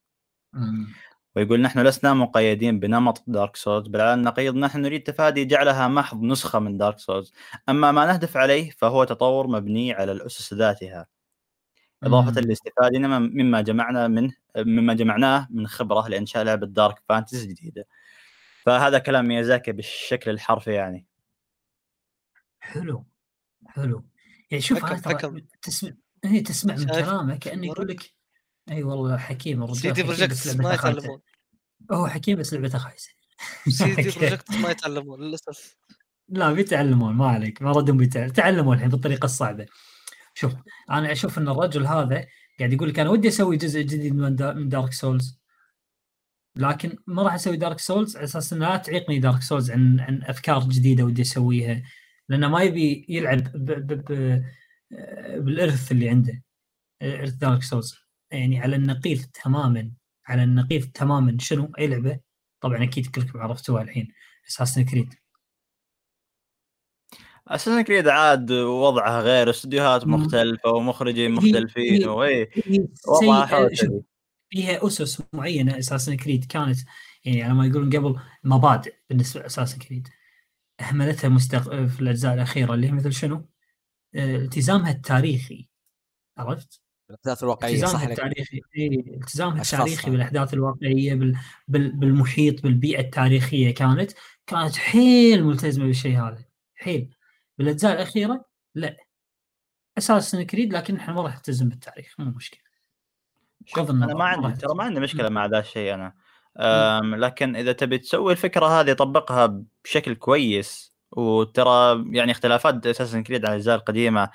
مم. 0.53 0.87
ويقول 1.35 1.61
نحن 1.61 1.79
لسنا 1.79 2.13
مقيدين 2.13 2.79
بنمط 2.79 3.23
Dark 3.27 3.55
Souls 3.55 3.87
بل 3.87 4.01
على 4.01 4.13
النقيض 4.13 4.55
نحن 4.55 4.81
نريد 4.81 5.03
تفادي 5.03 5.45
جعلها 5.45 5.87
محض 5.87 6.23
نسخة 6.23 6.59
من 6.59 6.77
Dark 6.77 6.99
Souls 6.99 7.33
أما 7.69 7.91
ما 7.91 8.05
نهدف 8.05 8.37
عليه 8.37 8.71
فهو 8.71 9.03
تطور 9.03 9.47
مبني 9.47 9.93
على 9.93 10.11
الأسس 10.11 10.53
ذاتها. 10.53 11.07
إضافة. 12.03 12.41
لاستفادتنا 12.41 13.19
مما 13.19 13.61
جمعنا 13.61 14.07
منه 14.07 14.33
مما 14.57 14.93
جمعناه 14.93 15.47
من 15.51 15.67
خبرة 15.67 16.07
لإنشاء 16.07 16.43
لعبة 16.43 16.67
dark 16.67 17.03
fantasy 17.09 17.47
جديدة. 17.47 17.87
فهذا 18.63 18.99
كلام 18.99 19.27
ميازاكي 19.27 19.71
بالشكل 19.71 20.31
الحرفي 20.31 20.71
يعني. 20.71 21.05
حلو 22.59 23.05
حلو. 23.67 24.05
يعني 24.51 24.61
شوف 24.61 24.85
حكم. 24.85 25.39
تسمع 25.61 25.91
هي 26.25 26.41
تسمع 26.41 26.75
من؟ 26.75 26.85
كلامه 26.85 27.35
كأنه 27.35 27.65
يقول 27.65 27.87
لك 27.87 28.13
إي 28.71 28.83
والله 28.83 29.17
حكيم 29.17 29.63
الرجال 29.63 29.81
CD 29.81 30.03
Projekt 30.03 30.55
ما. 30.61 30.73
يتعلمون 30.73 31.19
هو 31.91 32.07
حكيم 32.07 32.39
بس 32.39 32.53
لعبته 32.53 32.77
خايسة 32.77 33.09
CD 33.67 34.01
Projekt 34.19 34.51
ما 34.51 34.71
يتعلمون 34.71 35.21
للأسف 35.21 35.75
لا 36.29 36.53
بيتعلمون 36.53 37.13
ما 37.13 37.27
عليك 37.27 37.61
ما 37.61 37.71
ردهم 37.71 37.97
بيتعلمون 37.97 38.33
تعلموا 38.33 38.73
الحين 38.75 38.89
بالطريقة 38.89 39.25
الصعبة 39.25 39.65
شوف 40.33 40.53
أنا 40.91 41.11
أشوف 41.11 41.37
إن 41.37 41.49
الرجل 41.49 41.87
هذا 41.87 42.25
قاعد 42.59 42.73
يقول 42.73 42.89
لك 42.89 42.99
أنا 42.99 43.09
ودي 43.09 43.27
أسوي 43.27 43.57
جزء 43.57 43.81
جديد 43.81 44.15
من, 44.15 44.35
دا 44.35 44.53
من 44.53 44.69
Dark 44.69 44.93
Souls 44.93 45.39
لكن 46.55 46.97
ما 47.07 47.23
راح 47.23 47.33
أسوي 47.33 47.57
Dark 47.57 47.79
Souls 47.79 48.15
على 48.15 48.23
أساس 48.23 48.53
إنها 48.53 48.69
لا 48.69 48.77
تعيقني 48.77 49.19
Dark 49.19 49.41
Souls 49.41 49.71
عن 49.71 49.99
عن 49.99 50.23
أفكار 50.23 50.59
جديدة 50.59 51.03
ودي 51.03 51.21
أسويها 51.21 51.83
لأنه 52.29 52.47
ما 52.47 52.61
يبي 52.61 53.05
يلعب 53.09 53.43
ب 53.43 53.71
ب 53.71 53.93
ب 54.11 54.43
بالإرث 55.45 55.91
اللي 55.91 56.09
عنده 56.09 56.43
إرث 57.01 57.33
Dark 57.33 57.63
Souls 57.63 57.95
يعني 58.31 58.59
على 58.59 58.75
النقيض 58.75 59.25
تماما 59.43 59.91
على 60.27 60.43
النقيض 60.43 60.83
تماما 60.83 61.37
شنو 61.39 61.71
أي 61.79 61.87
لعبة 61.87 62.19
طبعا 62.61 62.83
أكيد 62.83 63.07
كلكم 63.07 63.39
عرفتوها 63.39 63.81
الحين 63.81 64.13
اساسن 64.47 64.85
كريد 64.85 65.13
اساسن 67.47 67.81
كريد 67.81 68.07
عاد 68.07 68.51
وضعها 68.51 69.21
غير 69.21 69.49
استديوهات. 69.49 70.07
مختلفة 70.07 70.69
ومخرجين 70.69 71.31
مختلفين 71.31 72.07
وضعها 72.07 73.69
كذي. 73.69 74.01
فيها 74.49 74.87
أسس 74.87 75.23
معينة 75.33 75.77
أساسا 75.77 76.15
كريد 76.15 76.45
كانت 76.45 76.79
يعني 77.25 77.43
على 77.43 77.53
ما 77.53 77.65
يقولون 77.65 77.89
قبل 77.89 78.19
مبادئ 78.43 78.95
بالنسبة 79.09 79.41
لاساسا 79.41 79.77
كريد 79.77 80.07
أهملتها 80.79 81.29
مستق... 81.29 81.85
في 81.85 82.01
الأجزاء 82.01 82.33
الأخيرة 82.33 82.73
اللي 82.73 82.87
هي 82.87 82.91
مثل 82.91 83.13
شنو؟ 83.13 83.49
آه، 84.15 84.35
التزامها 84.35 84.91
التاريخي 84.91 85.69
عرفت؟ 86.37 86.81
الأحداث 87.09 87.43
الواقعية 87.43 87.85
صح 87.85 88.01
التزامها 88.01 88.03
عليك 88.05 88.19
التاريخي 88.19 88.61
إيه، 88.75 89.15
التزامها 89.15 89.61
أشخاص 89.61 89.79
التاريخي. 89.79 90.11
بالاحداث 90.11 90.53
الواقعية 90.53 91.13
بال... 91.13 91.37
بال... 91.67 91.91
بالمحيط 91.91 92.63
بالبيئة 92.63 92.99
التاريخية 92.99 93.73
كانت 93.73 94.11
كانت 94.47 94.75
حيل 94.75 95.43
ملتزمة 95.43 95.85
بالشيء 95.85 96.17
هذا 96.17 96.45
حيل 96.75 97.15
بالأجزاء 97.57 97.93
الأخيرة 97.93 98.45
لا 98.75 98.97
أساسا 99.97 100.43
كريد 100.43 100.73
لكن 100.73 100.95
إحنا 100.95 101.13
ما 101.13 101.21
راح 101.21 101.35
نلتزم 101.35 101.69
بالتاريخ 101.69 102.15
مو 102.19 102.31
مشكلة 102.31 102.61
شوف 103.65 103.79
بغض 103.79 103.91
أنا 103.91 104.05
النظر، 104.05 104.17
ما 104.17 104.37
ما 104.37 104.47
عندي 104.47 104.61
ترى 104.61 104.75
ما 104.75 104.83
عندي 104.83 104.99
مشكلة 104.99 105.29
مم. 105.29 105.35
مع 105.35 105.45
ذا 105.45 105.59
الشيء 105.59 105.93
أنا 105.93 106.13
لكن 107.15 107.55
إذا 107.55 107.71
تبي 107.71 107.97
تسوي 107.97 108.31
الفكرة 108.31 108.65
هذه 108.81 108.93
طبقها 108.93 109.61
بشكل 109.83 110.15
كويس 110.15 110.93
وترى 111.11 112.03
يعني 112.11 112.31
اختلافات 112.31 112.87
أساسا 112.87 113.21
كريد 113.21 113.45
على 113.45 113.51
الأجزاء 113.53 113.75
القديمة 113.75 114.29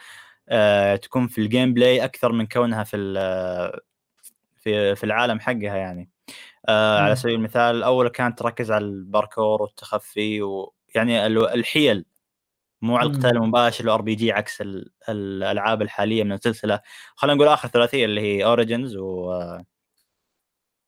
أه 0.49 0.97
تكون 0.97 1.27
في 1.29 1.41
ال 1.41 1.75
gameplay 1.75 2.05
أكثر 2.05 2.33
من 2.33 2.47
كونها 2.47 2.85
في 2.85 2.97
في 4.57 4.95
في 4.97 5.05
العالم 5.05 5.41
حقها 5.41 5.77
يعني 5.77 6.11
أه 6.69 6.99
على. 7.01 7.17
سبيل 7.17 7.35
المثال 7.35 7.77
الأول 7.77 8.09
كانت 8.09 8.39
تركز 8.39 8.71
على 8.73 8.85
الباركور 8.85 9.63
والتخفي 9.63 10.43
ويعني 10.43 11.27
ال- 11.27 11.49
الحيل 11.49 12.05
مو 12.83 12.97
على. 12.97 13.11
القتال 13.11 13.31
المباشر 13.37 13.85
ال 13.85 14.03
RPG 14.03 14.33
عكس 14.33 14.61
ال- 14.61 14.91
الألعاب 15.09 15.83
الحالية 15.83 16.25
من 16.25 16.33
السلسلة 16.33 16.81
خلينا 17.17 17.35
نقول 17.37 17.49
آخر 17.49 17.69
ثلاثية 17.69 18.05
اللي 18.05 18.21
هي 18.21 18.45
Origins 18.45 18.97
و 18.97 19.33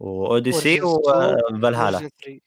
و 0.01 0.11
Odyssey 0.11 0.81
Origins 0.81 0.85
2 0.85 1.57
و 1.57 1.61
Valhalla 1.61 1.99
Origin 1.99 2.11
3 2.25 2.41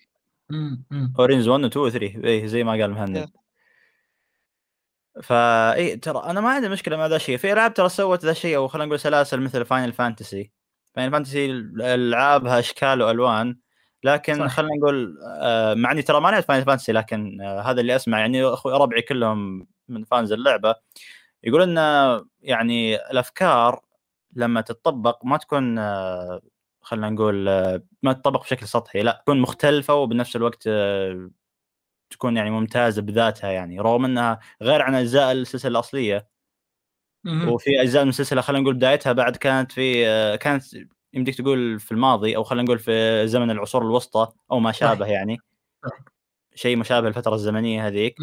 مم. 0.50 0.84
مم. 0.92 1.14
Origins 1.20 1.48
1 1.48 1.64
و 1.64 1.68
2 1.68 1.86
و 1.86 1.90
3 1.90 2.26
اي 2.26 2.48
زي 2.48 2.64
ما 2.64 2.72
قال 2.72 2.92
مهند. 2.92 3.30
فا 5.24 5.74
اي 5.74 5.98
ترى 5.98 6.24
أنا 6.26 6.42
ما 6.42 6.50
عندي 6.50 6.70
مشكلة 6.70 6.98
مع 6.98 7.06
ذا 7.08 7.16
الشيء 7.16 7.38
في 7.38 7.54
ألعاب 7.54 7.74
ترى 7.74 7.90
سوت 7.90 8.26
ذا 8.26 8.32
الشيء 8.32 8.56
أو 8.56 8.68
خلينا 8.68 8.86
نقول 8.86 9.00
سلاسل 9.00 9.42
مثل 9.42 9.66
Final 9.66 9.94
Fantasy 9.94 10.52
Final 10.94 11.12
Fantasy 11.12 11.46
ألعابها 11.82 12.60
إشكال 12.60 13.02
وألوان 13.02 13.58
لكن 14.04 14.36
صح. 14.48 14.56
خلينا 14.56 14.76
نقول 14.76 15.18
آه، 15.42 15.74
مع 15.74 15.92
إني 15.92 16.02
ترى 16.02 16.22
ما 16.22 16.30
لعبت 16.30 16.46
Final 16.46 16.66
Fantasy 16.66 16.92
لكن 16.92 17.42
آه، 17.42 17.62
هذا 17.62 17.82
اللي 17.82 17.96
أسمع 17.96 18.20
يعني 18.20 18.44
أخوي 18.46 18.74
ربعي 18.74 19.02
كلهم 19.02 19.68
من 19.88 20.04
fans 20.04 20.32
اللعبة 20.32 20.76
يقول 21.44 21.62
إن 21.62 21.78
يعني 22.42 22.96
الأفكار 22.96 23.82
لما 24.34 24.62
تتطبق 24.62 25.26
ما 25.26 25.38
تكون 25.38 25.80
آه، 25.80 26.42
خلينا 26.88 27.10
نقول 27.10 27.48
آه، 27.50 27.84
ما 28.04 28.14
تطبق 28.14 28.44
بشكل 28.44 28.68
سطحي 28.68 29.02
لا 29.02 29.22
تكون 29.24 29.40
مختلفة 29.40 29.94
وبنفس 29.96 30.36
الوقت 30.36 30.64
آه، 30.68 31.30
تكون 32.10 32.38
يعني 32.38 32.50
ممتازة 32.52 33.02
بذاتها 33.02 33.52
يعني 33.52 33.80
رغم 33.80 34.06
إنها 34.06 34.40
غير 34.62 34.82
عن 34.82 34.96
أجزاء 34.96 35.32
السلسلة 35.32 35.72
الأصلية. 35.72 36.28
وفي 37.48 37.82
أجزاء 37.82 38.04
من 38.04 38.10
السلسلة 38.10 38.42
خلينا 38.42 38.64
نقول 38.64 38.74
بدايتها 38.74 39.14
بعد 39.14 39.36
كانت 39.36 39.72
في 39.72 40.08
آه، 40.08 40.36
كانت 40.36 40.64
يمديك 41.14 41.36
تقول 41.36 41.80
في 41.80 41.92
الماضي 41.92 42.36
أو 42.36 42.44
خلينا 42.44 42.64
نقول 42.64 42.80
في 42.80 43.28
زمن 43.28 43.52
العصور 43.52 43.82
الوسطى 43.82 44.28
أو 44.52 44.60
ما 44.60 44.72
شابه 44.72 45.06
يعني. 45.06 45.38
شيء 46.56 46.78
مشابه 46.78 47.08
الفترة 47.08 47.36
الزمنية 47.36 47.88
هذيك. 47.88 48.16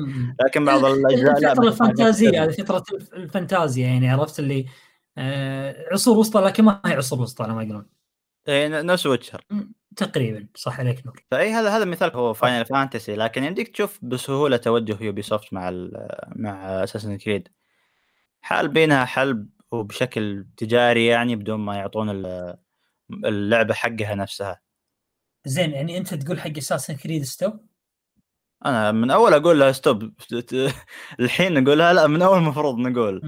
لكن 0.46 0.64
بعض 0.64 0.84
الأجزاء 0.84 1.40
لا 1.40 1.52
الفترة 1.52 1.68
الفانتازية 1.68 2.46
فترة 2.48 2.84
الف- 2.94 3.14
الفانتازيا 3.14 3.86
يعني 3.86 4.10
عرفت 4.10 4.38
اللي 4.38 4.66
عصور 5.92 6.18
وسطى 6.18 6.40
لكن 6.40 6.64
ما 6.64 6.80
هي 6.86 6.92
عصور 6.94 7.20
وسطى 7.20 7.44
على 7.44 7.54
ما 7.54 7.62
يقولون 7.62 7.86
إيه، 8.48 8.68
نفس 8.68 9.06
ويتشر. 9.06 9.44
تقريبا 9.96 10.46
صح 10.54 10.80
عليك 10.80 11.06
نور. 11.06 11.24
فأي 11.30 11.52
هذا 11.52 11.76
هذا 11.76 11.84
مثال 11.84 12.10
هو 12.16 12.32
Final 12.34 12.66
Fantasy 12.66 13.16
لكن 13.16 13.44
يمديك 13.44 13.68
تشوف 13.68 13.98
بسهولة 14.02 14.56
توجه 14.56 14.96
Ubisoft 15.04 15.52
مع 15.52 15.68
ال- 15.68 16.08
مع 16.36 16.84
Assassin's 16.84 17.18
Creed 17.18 17.48
حال 18.40 18.68
بينها 18.68 19.04
حل 19.04 19.46
وبشكل 19.70 20.46
تجاري 20.56 21.06
يعني 21.06 21.36
بدون 21.36 21.60
ما 21.60 21.76
يعطون 21.76 22.10
ال- 22.10 22.56
اللعبة 23.24 23.74
حقها 23.74 24.14
نفسها. 24.14 24.60
زين 25.46 25.70
يعني 25.70 25.98
أنت 25.98 26.14
تقول 26.14 26.40
حق 26.40 26.56
Assassin's 26.56 26.96
Creed 26.96 27.22
stop 27.22 27.66
أنا 28.66 28.92
من 28.92 29.10
أول 29.10 29.34
أقول 29.34 29.60
لها 29.60 29.72
stop 29.72 30.12
الحين 31.20 31.64
نقولها 31.64 31.92
لا 31.92 32.06
من 32.06 32.22
أول 32.22 32.38
المفروض 32.38 32.78
نقول. 32.78 33.20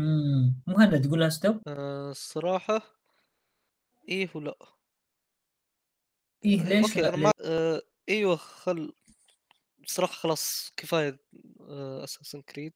مهند 0.67 1.01
تقول 1.05 1.21
لها 1.21 1.29
stop 1.29 1.61
آه، 1.69 2.11
الصراحة 2.11 2.83
إيه 4.09 4.29
ولا. 4.35 4.55
إيه 6.47 6.63
ليش 6.63 6.97
لا 6.97 7.09
أنا 7.09 7.17
ما 7.17 7.33
آه 7.45 7.83
إيوه 8.09 8.37
خل 8.37 8.93
بصراحة 9.85 10.13
خلاص 10.13 10.73
كفاية 10.77 11.19
آه 11.61 12.05
اساسن 12.05 12.43
كريد 12.43 12.73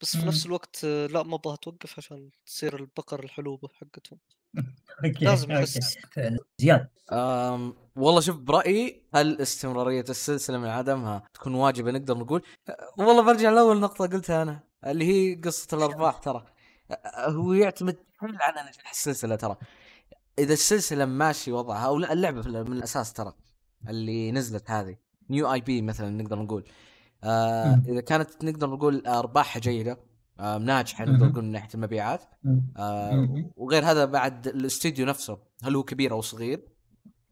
بس 0.00 0.16
في 0.16 0.26
نفس 0.26 0.46
مم. 0.46 0.50
الوقت 0.50 0.84
آه 0.84 1.06
لا 1.06 1.22
ما 1.22 1.34
أبغى 1.36 1.56
توقف 1.56 1.98
عشان 1.98 2.30
تصير 2.46 2.76
البقر 2.76 3.24
الحلوبة 3.24 3.68
حقتهم. 3.68 4.18
أوكي 5.04 5.24
لازم. 5.24 5.48
فعلا. 6.12 6.38
زياد. 6.58 6.88
والله 7.96 8.20
شوف 8.20 8.36
برأيي 8.36 9.02
هل 9.14 9.40
استمرارية 9.40 10.04
السلسلة 10.08 10.58
من 10.58 10.68
عدمها 10.68 11.22
تكون 11.34 11.54
واجبة 11.54 11.90
نقدر 11.90 12.18
نقول؟ 12.18 12.42
والله 12.98 13.22
برجع 13.22 13.50
لأول 13.50 13.80
نقطة 13.80 14.06
قلتها 14.06 14.42
أنا 14.42 14.60
اللي 14.86 15.04
هي 15.04 15.34
قصة 15.34 15.76
الأرباح 15.76 16.18
ترى. 16.18 16.46
هو 17.16 17.52
يعتمد 17.52 17.96
كل 18.20 18.36
على 18.40 18.68
نجاح 18.70 18.90
السلسلة 18.90 19.36
ترى. 19.36 19.56
إذا 20.38 20.52
السلسلة 20.52 21.04
ماشي 21.04 21.52
وضعها 21.52 21.86
أو 21.86 21.96
اللعبة 21.96 22.42
من 22.62 22.72
الأساس 22.72 23.12
ترى 23.12 23.32
اللي 23.88 24.32
نزلت 24.32 24.70
هذه 24.70 24.96
نيو 25.30 25.52
اي 25.52 25.60
بي 25.60 25.82
مثلا 25.82 26.10
نقدر 26.22 26.38
نقول 26.38 26.64
آه. 27.24 27.82
إذا 27.88 28.00
كانت 28.00 28.44
نقدر 28.44 28.70
نقول 28.70 29.06
أرباحها 29.06 29.60
جيدة 29.60 29.98
آه 30.40 30.58
ناجحة 30.58 31.04
نقدر. 31.04 31.26
نقول 31.26 31.44
من 31.44 31.52
ناحية 31.52 31.68
المبيعات. 31.74 32.24
آه. 32.76 33.50
وغير 33.56 33.84
هذا 33.84 34.04
بعد 34.04 34.46
الاستوديو 34.48 35.06
نفسه 35.06 35.38
هل 35.62 35.76
هو 35.76 35.82
كبير 35.82 36.12
أو 36.12 36.20
صغير 36.20 36.68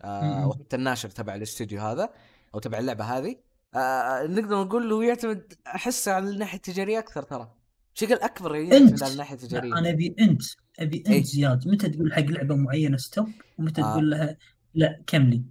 آه. 0.03 0.47
وحتى 0.47 0.77
الناشر 0.77 1.09
تبع 1.09 1.35
الاستوديو 1.35 1.81
هذا 1.81 2.11
أو 2.55 2.59
تبع 2.59 2.79
اللعبة 2.79 3.05
هذه 3.05 3.37
آه 3.75 4.27
نقدر 4.27 4.65
نقول 4.65 4.91
له 4.91 5.05
يعتمد 5.05 5.53
أحس 5.67 6.09
على 6.09 6.29
الناحيه 6.31 6.57
التجارية 6.57 6.99
أكثر 6.99 7.23
ترى 7.23 7.60
بشكل 7.95 8.15
أكبر 8.15 8.57
يعتمد 8.57 8.91
أنت. 8.91 9.03
على 9.03 9.13
الناحيه 9.13 9.35
التجاريه 9.35 9.79
أنا 9.79 9.91
أبي 9.91 10.15
أنت 10.21 10.43
أبي 10.79 11.05
إيه. 11.09 11.19
انت 11.19 11.27
زياد. 11.27 11.69
متى 11.69 11.89
تقول 11.89 12.13
حق 12.13 12.21
لعبة 12.23 12.57
معينة 12.57 12.97
stop؟ 12.97 13.29
ومتى 13.59 13.83
آه. 13.83 13.93
تقول 13.93 14.11
لها 14.11 14.37
لا 14.75 15.03
كملي. 15.07 15.43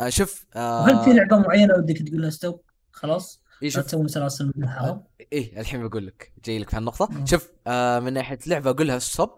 آه 0.00 0.08
شوف 0.08 0.46
آه. 0.56 0.82
وهل 0.82 1.04
في 1.04 1.12
لعبة 1.12 1.38
معينة 1.38 1.74
ودك 1.74 1.98
تقول 2.08 2.22
لها 2.22 2.30
stop؟ 2.30 2.60
خلاص. 2.92 3.42
إيه 3.62 3.68
لا 3.68 3.74
شوف. 3.74 3.84
تسوي 3.84 4.08
سلاسل 4.08 4.52
من 4.56 4.64
الحرام 4.64 5.04
إيه 5.32 5.60
الحين 5.60 5.88
بقول 5.88 6.06
لك 6.06 6.32
جاي 6.44 6.58
لك 6.58 6.70
في 6.70 6.76
هالنقطة. 6.76 7.08
مم. 7.12 7.26
شوف 7.26 7.50
آه 7.66 8.00
من 8.00 8.12
ناحية 8.12 8.38
لعبة 8.46 8.70
أقول 8.70 8.86
لها 8.88 8.98
stop. 8.98 9.30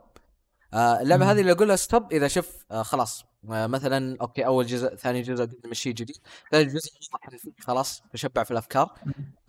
آه 0.74 1.00
اللعبة 1.02 1.24
مم. 1.24 1.30
هذه 1.30 1.40
اللي 1.40 1.52
أقول 1.52 1.68
لها 1.68 1.76
stop 1.76 2.12
إذا 2.12 2.28
شوف 2.28 2.64
آه 2.70 2.82
خلاص. 2.82 3.22
آه 3.22 3.26
مثلا 3.48 4.16
okay 4.20 4.46
أول 4.46 4.66
جزء 4.66 4.94
ثاني 4.94 5.22
جزء 5.22 5.48
مشي 5.64 5.92
جديد 5.92 6.16
ثالث 6.52 6.74
جزء 6.74 6.90
خلاص 7.60 8.02
تشبع 8.12 8.42
في 8.44 8.50
الأفكار 8.50 8.94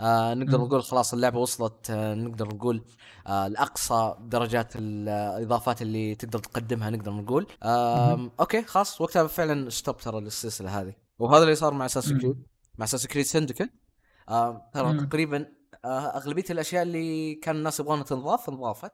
آه 0.02 0.34
نقدر. 0.34 0.58
نقول 0.58 0.84
خلاص 0.84 1.14
اللعبة 1.14 1.40
وصلت 1.40 1.90
آه 1.90 2.14
نقدر 2.14 2.48
نقول 2.48 2.86
آه 3.28 3.48
لأقصى 3.48 4.16
درجات 4.20 4.74
الاضافات 4.76 5.82
اللي 5.82 6.16
تقدر 6.16 6.40
تقدمها 6.40 6.90
نقدر 6.90 7.12
نقول 7.12 7.48
آه. 7.64 8.32
okay 8.40 8.64
خلاص 8.64 9.02
وقتها 9.02 9.28
فعلا 9.28 9.70
stop 9.70 9.98
ترى 9.98 10.22
للسلسله 10.22 10.82
هذه 10.82 10.94
وهذا 11.20 11.44
اللي 11.44 11.56
صار 11.56 11.74
مع 11.74 11.86
Assassin's 11.86 12.10
Creed 12.14 12.44
مع 12.78 12.86
Assassin's 12.86 13.08
Creed 13.08 13.26
Syndicate 13.26 13.70
آه 14.30 14.70
ترى. 14.74 14.98
تقريبا 15.06 15.46
آه 15.86 16.18
أغلبية 16.18 16.46
الأشياء 16.50 16.84
اللي 16.84 17.36
كان 17.36 17.56
الناس 17.56 17.80
يبغونها 17.80 18.04
تنضاف 18.04 18.50
انضافت 18.50 18.92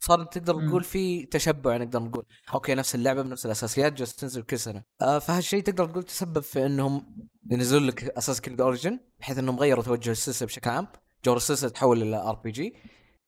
صار 0.00 0.24
تقدر. 0.24 0.68
تقول 0.68 0.84
في 0.84 1.26
تشبع 1.26 1.76
نقدر 1.76 2.02
نقول. 2.02 2.26
okay 2.54 2.74
نفس 2.74 2.94
اللعبة 2.94 3.22
بنفس 3.22 3.46
الأساسيات 3.46 3.92
جالسه 3.92 4.16
تنزل 4.16 4.42
كل 4.42 4.58
سنة. 4.58 4.82
آه 5.02 5.18
فهالشيء 5.18 5.62
تقدر 5.62 5.86
تقول 5.86 6.02
تسبب 6.02 6.40
في 6.40 6.66
إنهم 6.66 7.16
ينزلون 7.50 7.86
لك 7.86 8.04
Assassin's 8.04 8.40
Creed 8.40 8.60
Origins 8.60 9.00
بحيث 9.20 9.38
إنهم 9.38 9.58
غيروا 9.58 9.84
توجه 9.84 10.10
السلسلة 10.10 10.46
بشكل 10.46 10.70
عام. 10.70 10.88
جور 11.24 11.36
السلسلة 11.36 11.70
تحول 11.70 12.02
إلى 12.02 12.16
RPG. 12.16 12.74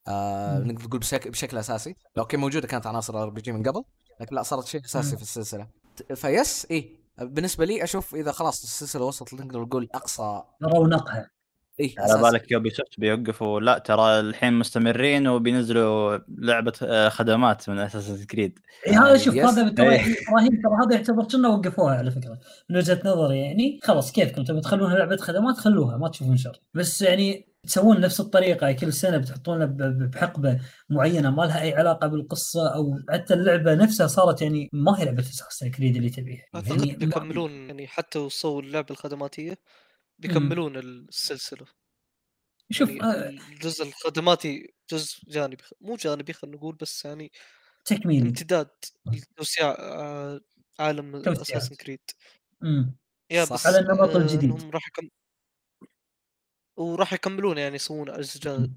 نقدر 0.09 0.87
نقول 0.87 1.01
بشكل, 1.01 1.31
بشكل 1.31 1.59
أساسي. 1.59 1.97
okay 2.19 2.37
موجودة 2.37 2.69
كانت 2.69 2.87
عناصر 2.87 3.23
RPG 3.23 3.53
من 3.53 3.63
قبل 3.63 3.83
لكن 4.21 4.37
لا 4.37 4.43
صارت 4.43 4.67
شيء 4.67 4.85
أساسي. 4.85 5.17
في 5.17 5.23
السلسلة. 5.23 5.69
فيس 6.15 6.67
إيه. 6.71 7.03
بالنسبة 7.19 7.65
لي 7.65 7.85
أشوف 7.85 8.15
إذا 8.15 8.33
خلاص 8.33 8.63
السلسلة 8.63 9.05
وصلت 9.05 9.35
نقدر 9.35 9.61
نقول 9.61 9.89
أقصى 9.95 10.43
رونقها. 10.75 11.31
إيه 11.83 11.95
على. 11.99 12.23
بالك 12.23 12.51
Ubisoft 12.53 13.01
بيوقفوا. 13.01 13.61
لا 13.61 13.79
ترى 13.79 14.21
الحين 14.21 14.53
مستمرين 14.53 15.29
وبينزلوا 15.29 16.19
لعبة 16.39 16.73
آه، 16.83 17.09
خدمات 17.09 17.71
من 17.71 17.79
Assassin's 17.79 18.27
Creed 18.27 18.59
اي 18.87 18.93
هذا 18.93 19.15
آه، 19.15 19.17
شوف. 19.17 19.35
هذا 19.35 19.69
ترى 19.69 19.89
إيه. 19.89 20.01
إبراهيم 20.29 20.49
ترى 20.63 20.87
هذا 20.87 20.95
يعتبر 20.97 21.25
كنا 21.25 21.49
وقفوها 21.49 21.95
على 21.95 22.11
فكرة 22.11 22.39
من 22.71 22.77
وجهة 22.77 23.01
نظري 23.05 23.39
يعني. 23.39 23.81
خلاص 23.83 24.13
كيفكم 24.13 24.45
تبي 24.45 24.61
تخلونها 24.61 24.97
لعبة 24.99 25.17
خدمات؟ 25.17 25.57
خلوها 25.57 25.97
ما 25.97 26.09
تشوفون 26.09 26.37
شر. 26.37 26.61
بس 26.75 27.03
يعني 27.03 27.49
تسوون 27.67 28.01
نفس 28.01 28.21
الطريقة 28.21 28.73
كل 28.73 28.93
سنة 28.93 29.17
بتحطونها 29.17 29.67
ب- 29.67 29.77
ب- 29.77 30.11
بحقبة 30.11 30.61
معينة 30.91 31.31
ما 31.31 31.43
لها 31.43 31.63
أي 31.63 31.75
علاقة 31.75 32.07
بالقصة 32.07 32.75
أو 32.75 32.99
حتى 33.11 33.35
اللعبة 33.35 33.75
نفسها 33.75 34.07
صارت 34.07 34.43
يعني 34.43 34.71
ما 34.73 35.01
هي 35.01 35.05
لعبة 35.05 35.21
اساسن 35.21 35.71
كريد 35.71 35.97
اللي 35.97 36.11
تبيها. 36.11 36.43
أعتقد 36.55 36.87
يعني 36.87 36.97
بيكملون 36.99 37.51
يعني 37.53 37.87
حتى 37.87 38.19
وصلوا 38.19 38.63
اللعبة 38.63 38.87
الخدماتية. 38.91 39.59
بيكملون 40.23 40.77
السلسلة 40.77 41.67
شوف 42.71 42.89
يعني 42.89 43.03
آه، 43.03 43.29
الجزء 43.29 43.85
الخدماتي 43.85 44.75
جزء 44.91 45.19
جانبي 45.29 45.65
مو 45.81 45.97
جانبي 45.97 46.33
خلينا 46.33 46.57
نقول 46.57 46.75
بس 46.77 47.05
يعني 47.05 47.33
تكميلي 47.85 48.29
امتداد 48.29 48.71
لتوسيع 49.07 49.71
آه، 49.79 50.41
عالم. 50.79 51.17
اساسن 51.17 51.75
كريد. 51.75 52.01
يا 53.31 53.45
صح. 53.45 53.55
بس 53.55 53.67
على 53.67 53.79
النمط 53.79 54.09
آه، 54.09 54.17
الجديد. 54.17 54.45
إنهم 54.45 54.71
راح 54.71 54.89
يكم 54.89 55.09
وراح 56.77 57.13
يكملون 57.13 57.59
يعني 57.59 57.75
يسوون 57.77 58.11
أجزاء 58.11 58.71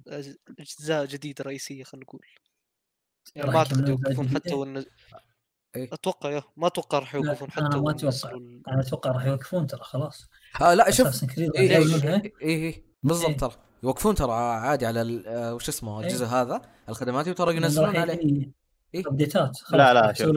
أجزاء 0.59 1.05
جديدة 1.05 1.43
رئيسية 1.43 1.83
خلينا 1.83 2.05
نقول 2.05 2.25
يعني 3.35 3.51
ما 3.51 3.57
أعتقد 3.57 3.89
يوقفون 3.89 4.29
حتى 4.29 4.49
جديدة؟ 4.49 4.85
إيه. 5.75 5.89
أتوقع 5.93 6.29
يا 6.29 6.41
ما 6.57 6.67
أتوقع 6.67 6.99
راح 6.99 7.15
لا، 7.15 7.21
يوقفون 7.21 7.51
حتى 7.51 7.61
ما 7.61 7.67
أتوقع. 7.91 8.05
ونزلوا 8.05 8.37
ال- 8.37 8.61
أنا 8.67 8.81
أتوقع 8.81 9.11
راح 9.11 9.25
يوقفون 9.25 9.67
ترى 9.67 9.79
خلاص. 9.81 10.29
آه 10.61 10.73
لا 10.73 10.91
شوف 10.91 11.23
إيه 11.37 11.51
إيه 11.55 11.77
يسوونها. 11.77 12.21
إيه, 12.23 12.33
إيه 12.41 12.83
بالضبط 13.03 13.29
إيه. 13.29 13.37
ترى. 13.37 13.51
يوقفون 13.83 14.15
ترى 14.15 14.31
عادي 14.33 14.85
على 14.85 15.01
ال- 15.01 15.27
آه، 15.27 15.53
وش 15.53 15.69
اسمه 15.69 15.99
إيه. 15.99 16.07
الجزء 16.07 16.25
هذا 16.25 16.61
الخدماتي 16.89 17.31
وترى 17.31 17.55
ينزلون 17.55 17.97
عليه. 17.97 18.65
update 18.95 19.50
ات 19.50 19.59
لا 19.71 19.93
لا 19.93 20.13
شوف 20.13 20.27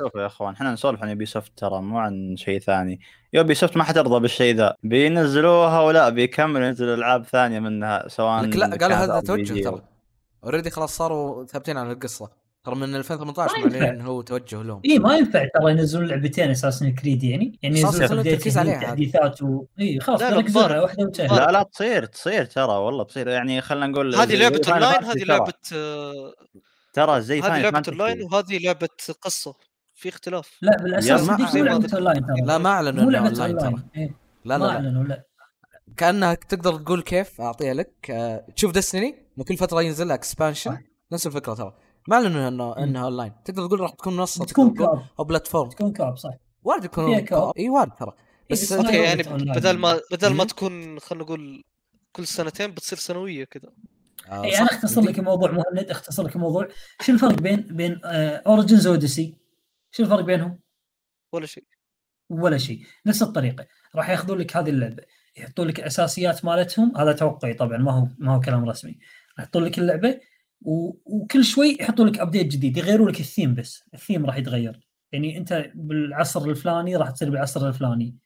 شوف, 0.00 0.14
يا 0.16 0.26
إخوان 0.26 0.54
إحنا 0.54 0.72
نسولف 0.72 1.02
عن 1.02 1.08
Ubisoft 1.08 1.52
ترى 1.56 1.82
مو 1.82 1.98
عن 1.98 2.36
شيء 2.36 2.60
ثاني. 2.60 3.00
Ubisoft 3.32 3.76
ما 3.76 3.84
حترضى 3.84 4.20
بالشيء 4.20 4.54
ذا. 4.54 4.76
بينزلوها 4.82 5.80
ولا 5.80 6.08
بيكملوا 6.08 6.66
ينزلوا 6.66 6.94
ألعاب 6.94 7.24
ثانية 7.24 7.60
منها 7.60 8.08
سواء 8.08 8.42
لك 8.42 8.56
لا 8.56 8.76
قالوا 8.76 8.96
هذا 8.96 9.20
توجه 9.20 9.62
ترى. 9.64 9.82
already 10.44 10.70
خلاص 10.70 10.96
صاروا 10.96 11.46
ثابتين 11.46 11.76
على 11.76 11.92
القصة. 11.92 12.30
ترى 12.64 12.74
من 12.74 12.94
2018 12.94 13.52
ما 13.54 13.60
معلنين 13.60 13.82
ينفع. 13.82 13.90
انه 13.90 14.04
هو 14.04 14.22
توجه 14.22 14.62
لهم 14.62 14.80
اي 14.84 14.98
ما 14.98 15.16
ينفع 15.16 15.46
ترى 15.54 15.70
ينزلون 15.70 16.06
لعبتين 16.06 16.50
Assassin's 16.50 16.90
Creed 16.90 17.24
يعني 17.24 17.58
يعني 17.62 17.80
ينزلون 17.80 18.20
هني، 18.20 18.38
عليها. 18.56 18.80
تحديثات 18.80 19.42
و 19.42 19.64
اي 19.80 20.00
خلاص 20.00 20.22
لا، 20.22 20.30
لا، 20.30 20.36
يركزون. 20.36 20.62
واحدة. 20.78 21.26
لا 21.26 21.52
لا 21.52 21.62
تصير 21.62 22.04
تصير 22.04 22.44
ترى 22.44 22.72
والله 22.72 23.04
تصير 23.04 23.28
يعني 23.28 23.60
خلينا 23.60 23.86
نقول 23.86 24.14
هذه 24.14 24.36
لعبة 24.36 24.60
online 24.68 24.94
Fantasy 24.94 25.06
هذه. 25.06 25.24
لعبة 25.24 25.52
آه، 25.74 26.32
ترى 26.92 27.20
زي 27.20 27.40
هذه 27.40 27.60
لعبة. 27.62 27.82
أونلاين 27.88 28.22
وهذه 28.22 28.58
لعبة 28.58 28.88
قصة 29.22 29.54
في 29.94 30.08
اختلاف 30.08 30.58
لا 30.62 30.76
بالأساس 30.82 31.20
مو 31.20 31.36
لعبة 31.64 31.90
أونلاين 31.94 32.26
ترى 32.26 32.40
لا 32.46 32.58
ما 32.58 32.70
أعلنوا 32.70 33.02
مو 33.04 33.08
إنها 33.10 33.20
لعبة 33.20 33.28
أونلاين 33.44 33.58
ترى 33.58 33.82
إيه. 33.96 34.14
لا 34.44 34.58
ما 34.58 34.64
لا, 34.64 34.68
لا. 34.68 34.74
أعلنوا 34.74 35.04
لا 35.04 35.22
كانها 35.96 36.34
تقدر 36.34 36.76
تقول 36.78 37.02
كيف 37.02 37.40
أعطيها 37.40 37.74
لك 37.74 37.92
تشوف 38.56 38.72
Destiny 38.72 39.14
من 39.36 39.44
كل 39.44 39.56
فترة 39.56 39.82
ينزل 39.82 40.06
لها 40.08 40.14
expansion. 40.14 40.78
نفس 41.12 41.26
الفكرة 41.26 41.54
ترى 41.54 41.74
ما 42.08 42.16
اعلنوا 42.16 42.48
انه. 42.48 42.76
إنها 42.76 43.04
اونلاين 43.04 43.32
تقدر 43.44 43.66
تقول 43.66 43.80
راح 43.80 43.90
تكون 43.90 44.16
منصة 44.16 44.44
تكون 44.44 44.74
hub. 44.74 45.02
أو 45.18 45.24
platform 45.24 45.68
تكون 45.68 45.92
hub 45.92 46.16
صح. 46.16 46.34
وارد 46.62 46.84
يكون 46.84 47.26
co-op. 47.26 47.52
إي 47.58 47.68
وارد 47.68 47.92
ترى. 47.92 48.12
بس 48.50 48.72
okay 48.72 48.96
يعني. 48.96 49.22
بدل 49.22 49.78
ما 49.78 50.00
بدل 50.12 50.34
ما. 50.34 50.44
تكون 50.44 50.98
خلينا 50.98 51.24
نقول 51.24 51.62
كل 52.12 52.26
سنتين 52.26 52.70
بتصير 52.70 52.98
سنوية 52.98 53.44
كذا. 53.44 53.72
آه، 54.28 54.44
إي 54.44 54.52
صح. 54.52 54.60
أنا 54.60 54.70
أختصر 54.70 55.00
لك 55.00 55.18
الموضوع 55.18 55.50
مهند 55.50 55.90
أختصر 55.90 56.22
لك 56.22 56.36
الموضوع. 56.36 56.68
شو 57.00 57.12
الفرق 57.12 57.40
بين 57.40 57.60
بين 57.70 58.00
Origins 58.04 58.86
Odyssey 58.86 59.36
شو 59.90 60.02
الفرق 60.02 60.20
بينهم؟ 60.20 60.58
ولا 61.32 61.46
شيء. 61.46 61.64
ولا 62.30 62.58
شيء. 62.58 62.80
نفس 63.06 63.22
الطريقة. 63.22 63.66
راح 63.94 64.10
ياخذون 64.10 64.38
لك 64.38 64.56
هذه 64.56 64.70
اللعبة. 64.70 65.02
يحطون 65.36 65.68
لك 65.68 65.80
اساسيات 65.80 66.44
مالتهم. 66.44 66.96
هذا 66.96 67.12
توقعي 67.12 67.54
طبعا 67.54 67.78
ما 67.78 67.92
هو 67.92 68.06
ما 68.18 68.36
هو 68.36 68.40
كلام 68.40 68.68
رسمي. 68.68 68.98
راح 69.38 69.44
يحطون 69.44 69.64
لك 69.64 69.78
اللعبة. 69.78 70.20
و... 70.64 70.96
وكل 71.04 71.44
شوي 71.44 71.76
يحطون 71.80 72.06
لك 72.06 72.18
update 72.18 72.46
جديد 72.46 72.76
يغيروا 72.76 73.10
لك 73.10 73.20
الثيم 73.20 73.54
بس 73.54 73.84
الثيم 73.94 74.26
راح 74.26 74.36
يتغير. 74.36 74.80
يعني 75.12 75.38
انت 75.38 75.70
بالعصر 75.74 76.44
الفلاني 76.44 76.96
راح 76.96 77.10
تصير 77.10 77.30
بالعصر 77.30 77.68
الفلاني 77.68 78.16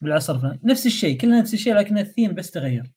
بالعصر 0.00 0.34
الفلاني. 0.34 0.60
نفس 0.64 0.86
الشيء 0.86 1.18
كلنا 1.18 1.40
نفس 1.40 1.54
الشيء 1.54 1.74
لكن 1.74 1.98
الثيم 1.98 2.34
بس 2.34 2.50
تغير. 2.50 2.92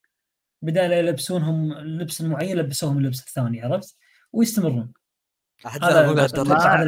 بدال 0.62 0.92
يلبسونهم 0.92 1.72
اللبس 1.72 2.22
المعين 2.22 2.58
لبسوهم 2.58 2.98
اللبس 2.98 3.20
الثاني 3.20 3.62
عرفت؟ 3.62 3.98
ويستمرون. 4.34 4.92
هذا 5.66 6.10
اللي 6.10 6.22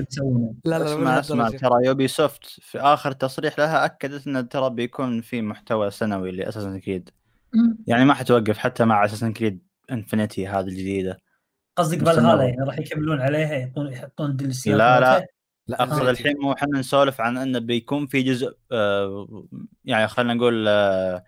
بيسوونه 0.05 0.55
لا 0.65 0.79
لا 0.79 0.85
أسمع 0.85 1.19
اسمع. 1.19 1.49
ترى 1.49 1.85
Ubisoft 1.85 2.45
في 2.45 2.79
آخر 2.79 3.11
تصريح 3.11 3.59
لها 3.59 3.85
أكدت 3.85 4.27
إنه 4.27 4.41
ترى 4.41 4.69
بيكون 4.69 5.21
في 5.21 5.41
محتوى 5.41 5.91
سنوي 5.91 6.31
ل 6.31 6.36
Assassin's 6.36 6.80
Creed. 6.80 7.09
يعني 7.88 8.05
ما 8.05 8.13
حتوقف 8.13 8.57
حتى 8.57 8.85
مع 8.85 9.05
Assassin's 9.05 9.34
Creed 9.34 9.61
Infinity 9.91 10.47
هذه 10.47 10.67
الجديدة. 10.67 11.21
قصدك. 11.81 12.03
بالهاله 12.03 12.43
يعني 12.43 12.63
راح 12.63 12.79
يكملون 12.79 13.21
عليها 13.21 13.53
يحطون 13.55 13.87
يحطون 13.91 14.35
DLC 14.35 14.67
ات 14.67 14.77
لا، 14.77 14.99
لا. 14.99 15.27
لا 15.67 15.83
اقصد 15.83 16.05
آه. 16.05 16.09
الحين 16.11 16.37
مو 16.39 16.51
إحنا 16.53 16.79
نسولف 16.79 17.21
عن 17.21 17.37
إنه 17.37 17.59
بيكون 17.59 18.07
في 18.07 18.21
جزء 18.21 18.57
آه 18.71 19.45
يعني 19.85 20.07
خلينا 20.07 20.33
نقول 20.33 20.65
آه 20.67 21.23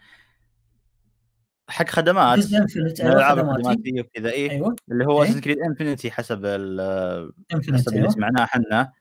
حق 1.69 1.89
خدمات 1.89 2.39
جزء 2.39 2.57
Infinite 2.57 2.77
من 3.01 3.05
أيوه 3.07 3.11
الالعاب 3.13 3.37
خدماتي 3.37 3.59
الخدماتيه 3.61 4.01
وكذا 4.01 4.29
إيه 4.29 4.51
أيوه 4.51 4.75
اللي 4.91 5.05
هو 5.05 5.23
إيه. 5.23 5.29
Assassin's 5.29 5.41
Creed 5.41 5.59
Infinity 5.59 6.11
حسب 6.11 6.45
ال- 6.45 7.31
Infinite 7.53 7.75
حسب 7.75 7.87
اللي 7.89 7.99
أيوه 7.99 8.09
سمعناه 8.11 8.43
إحنا. 8.43 8.91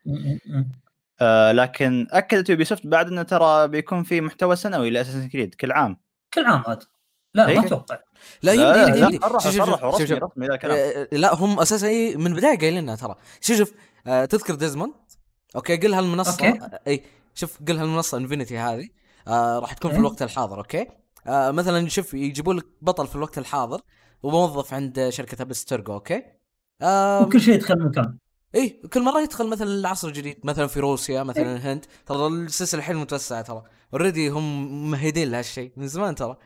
آه 1.20 1.52
لكن 1.52 2.06
أكدت 2.10 2.50
Ubisoft 2.50 2.86
بعد 2.86 3.06
إنه 3.08 3.22
ترى 3.22 3.68
بيكون 3.68 4.02
في 4.02 4.20
محتوى 4.20 4.56
سنوي 4.56 4.90
ل 4.90 4.94
Assassin's 4.94 5.28
Creed 5.28 5.54
كل 5.54 5.72
عام 5.72 5.96
كل 6.34 6.44
عام 6.44 6.62
عاد 6.66 6.82
لا 7.34 7.48
إيه. 7.48 7.58
ما 7.60 7.66
أتوقع 7.66 7.98
لا 8.42 8.54
لا 8.54 8.86
يمدي 8.86 9.00
لا 9.00 9.06
يمدي 9.06 9.18
صرحوا 9.18 9.38
شوف- 9.40 9.54
شوف- 9.98 10.08
شوف- 10.08 10.64
آه، 10.64 11.08
لا 11.12 11.34
هم 11.34 11.60
أساسا 11.60 11.86
إيه 11.86 12.16
من 12.16 12.26
البداية 12.26 12.58
قايلينها 12.58 12.96
ترى. 12.96 13.14
شوف 13.40 13.56
شوف. 13.58 13.72
آه، 14.06 14.24
تذكر 14.24 14.54
ديزموند؟ 14.54 14.92
okay 15.56 15.76
قل 15.76 15.94
هالمنصة. 15.94 16.46
أوكي. 16.48 16.60
إي 16.86 17.04
شوف 17.34 17.58
قل 17.68 17.78
هالمنصة 17.78 18.18
Infinity 18.18 18.58
هذه. 18.58 18.88
آه 19.28 19.58
راح 19.58 19.72
تكون 19.72 19.90
في 19.90 19.96
إيه. 19.96 20.00
الوقت 20.00 20.22
الحاضر 20.22 20.58
okay؟ 20.58 20.86
آه 21.26 21.50
مثلا 21.50 21.88
شوف 21.88 22.14
يجيبوا 22.14 22.54
لك 22.54 22.66
بطل 22.82 23.06
في 23.06 23.16
الوقت 23.16 23.38
الحاضر 23.38 23.80
وموظف 24.22 24.74
عند 24.74 25.08
شركة 25.08 25.42
Abstergo 25.42 25.92
okay؟ 25.92 26.22
آه 26.82 27.22
وكل 27.22 27.40
شيء 27.40 27.54
يدخل 27.54 27.78
مكان. 27.78 28.18
إي 28.54 28.68
كل 28.92 29.02
مرة 29.02 29.20
يدخل 29.20 29.48
مثلا 29.48 29.68
العصر 29.68 30.08
الجديد 30.08 30.36
مثلا 30.44 30.66
في 30.66 30.80
روسيا 30.80 31.22
مثلا 31.22 31.56
الهند. 31.56 31.84
ترى 32.06 32.26
السلسلة 32.26 32.78
الحين 32.78 32.96
متوسعة 32.96 33.42
ترى. 33.42 33.62
already 33.92 34.28
هم 34.28 34.72
ممهدين 34.88 35.30
لهالشيء 35.30 35.72
من 35.76 35.88
زمان 35.88 36.14
ترى. 36.14 36.36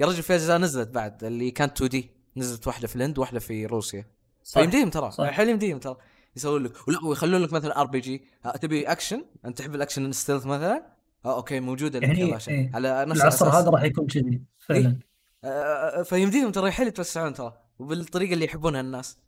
يا 0.00 0.06
رجل 0.06 0.22
في 0.22 0.34
اجزاء 0.34 0.58
نزلت 0.58 0.88
بعد 0.88 1.24
اللي 1.24 1.50
كانت 1.50 1.72
2D 1.76 2.10
نزلت 2.36 2.66
واحدة 2.66 2.88
في 2.88 2.96
الهند 2.96 3.18
واحدة 3.18 3.40
في 3.40 3.66
روسيا. 3.66 4.06
صح. 4.42 4.60
فيمديهم 4.60 4.90
ترى. 4.90 5.12
الحين 5.18 5.48
يمديهم 5.48 5.78
ترى. 5.78 5.96
يسوون 6.36 6.62
لك 6.62 6.88
ولا 6.88 7.04
ويخلون 7.04 7.42
لك 7.42 7.52
مثلا 7.52 7.80
RPG 7.80 8.24
تبي 8.60 8.84
اكشن 8.84 9.24
أنت 9.44 9.58
تحب 9.58 9.74
ال 9.74 9.79
action 9.79 10.12
stealth 10.12 10.46
مثلا؟ 10.46 10.86
آه 11.24 11.36
okay 11.36 11.60
موجودة 11.60 11.98
لك 11.98 12.08
يعني 12.08 12.38
إيه. 12.48 12.70
على 12.74 13.04
نفس 13.04 13.20
العصر. 13.20 13.48
هذا 13.48 13.70
راح 13.70 13.82
يكون 13.82 14.06
كذي 14.06 14.42
فعلا. 14.58 14.98
آه، 15.44 16.02
فيمديهم 16.02 16.52
ترى 16.52 16.68
يحل 16.68 16.86
يتوسعون 16.86 17.34
ترى. 17.34 17.58
وبالطريقة 17.78 18.32
اللي 18.32 18.44
يحبونها 18.44 18.80
الناس. 18.80 19.18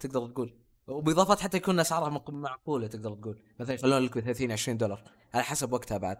تقدر 0.00 0.26
تقول. 0.26 0.61
وباضافات 0.86 1.40
حتى 1.40 1.56
يكون 1.56 1.80
اسعارها 1.80 2.22
معقولة 2.28 2.86
تقدر 2.86 3.14
تقول 3.14 3.38
مثلا 3.60 3.74
يخلون 3.74 4.02
لك 4.02 4.18
ب 4.18 4.20
30 4.20 4.52
20 4.52 4.78
دولار 4.78 5.02
على 5.34 5.44
حسب 5.44 5.72
وقتها 5.72 5.98
بعد. 5.98 6.16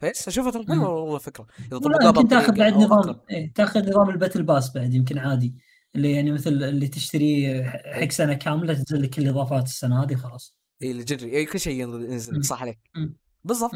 فبس 0.00 0.28
اشوفها 0.28 0.50
ترى 0.50 0.66
حلوة 0.66 0.88
والله 0.88 1.18
فكرة 1.18 1.46
إذا 1.72 2.06
يمكن 2.06 2.28
تاخذ 2.28 2.58
بعد 2.58 2.72
نظام. 2.72 3.20
إيه 3.30 3.52
تاخذ 3.52 3.88
نظام 3.88 4.10
ال 4.10 4.15
battle 4.15 4.42
pass 4.42 4.76
بعد 4.76 4.94
يمكن 4.94 5.18
عادي 5.18 5.54
اللي 5.96 6.12
يعني 6.12 6.32
مثل 6.32 6.50
اللي 6.50 6.88
تشتري 6.88 7.64
حق 7.64 8.08
سنة 8.08 8.34
كاملة 8.34 8.74
تنزل 8.74 9.02
لك 9.02 9.18
الإضافات 9.18 9.64
السنة 9.64 10.02
هذه 10.02 10.14
خلاص 10.14 10.56
اي 10.82 10.90
اللي 10.90 11.04
جري 11.04 11.36
اي 11.36 11.44
كل 11.44 11.60
شيء 11.60 11.80
ينزل. 11.82 12.44
صح 12.44 12.62
عليك. 12.62 12.78
بالضبط. 13.44 13.70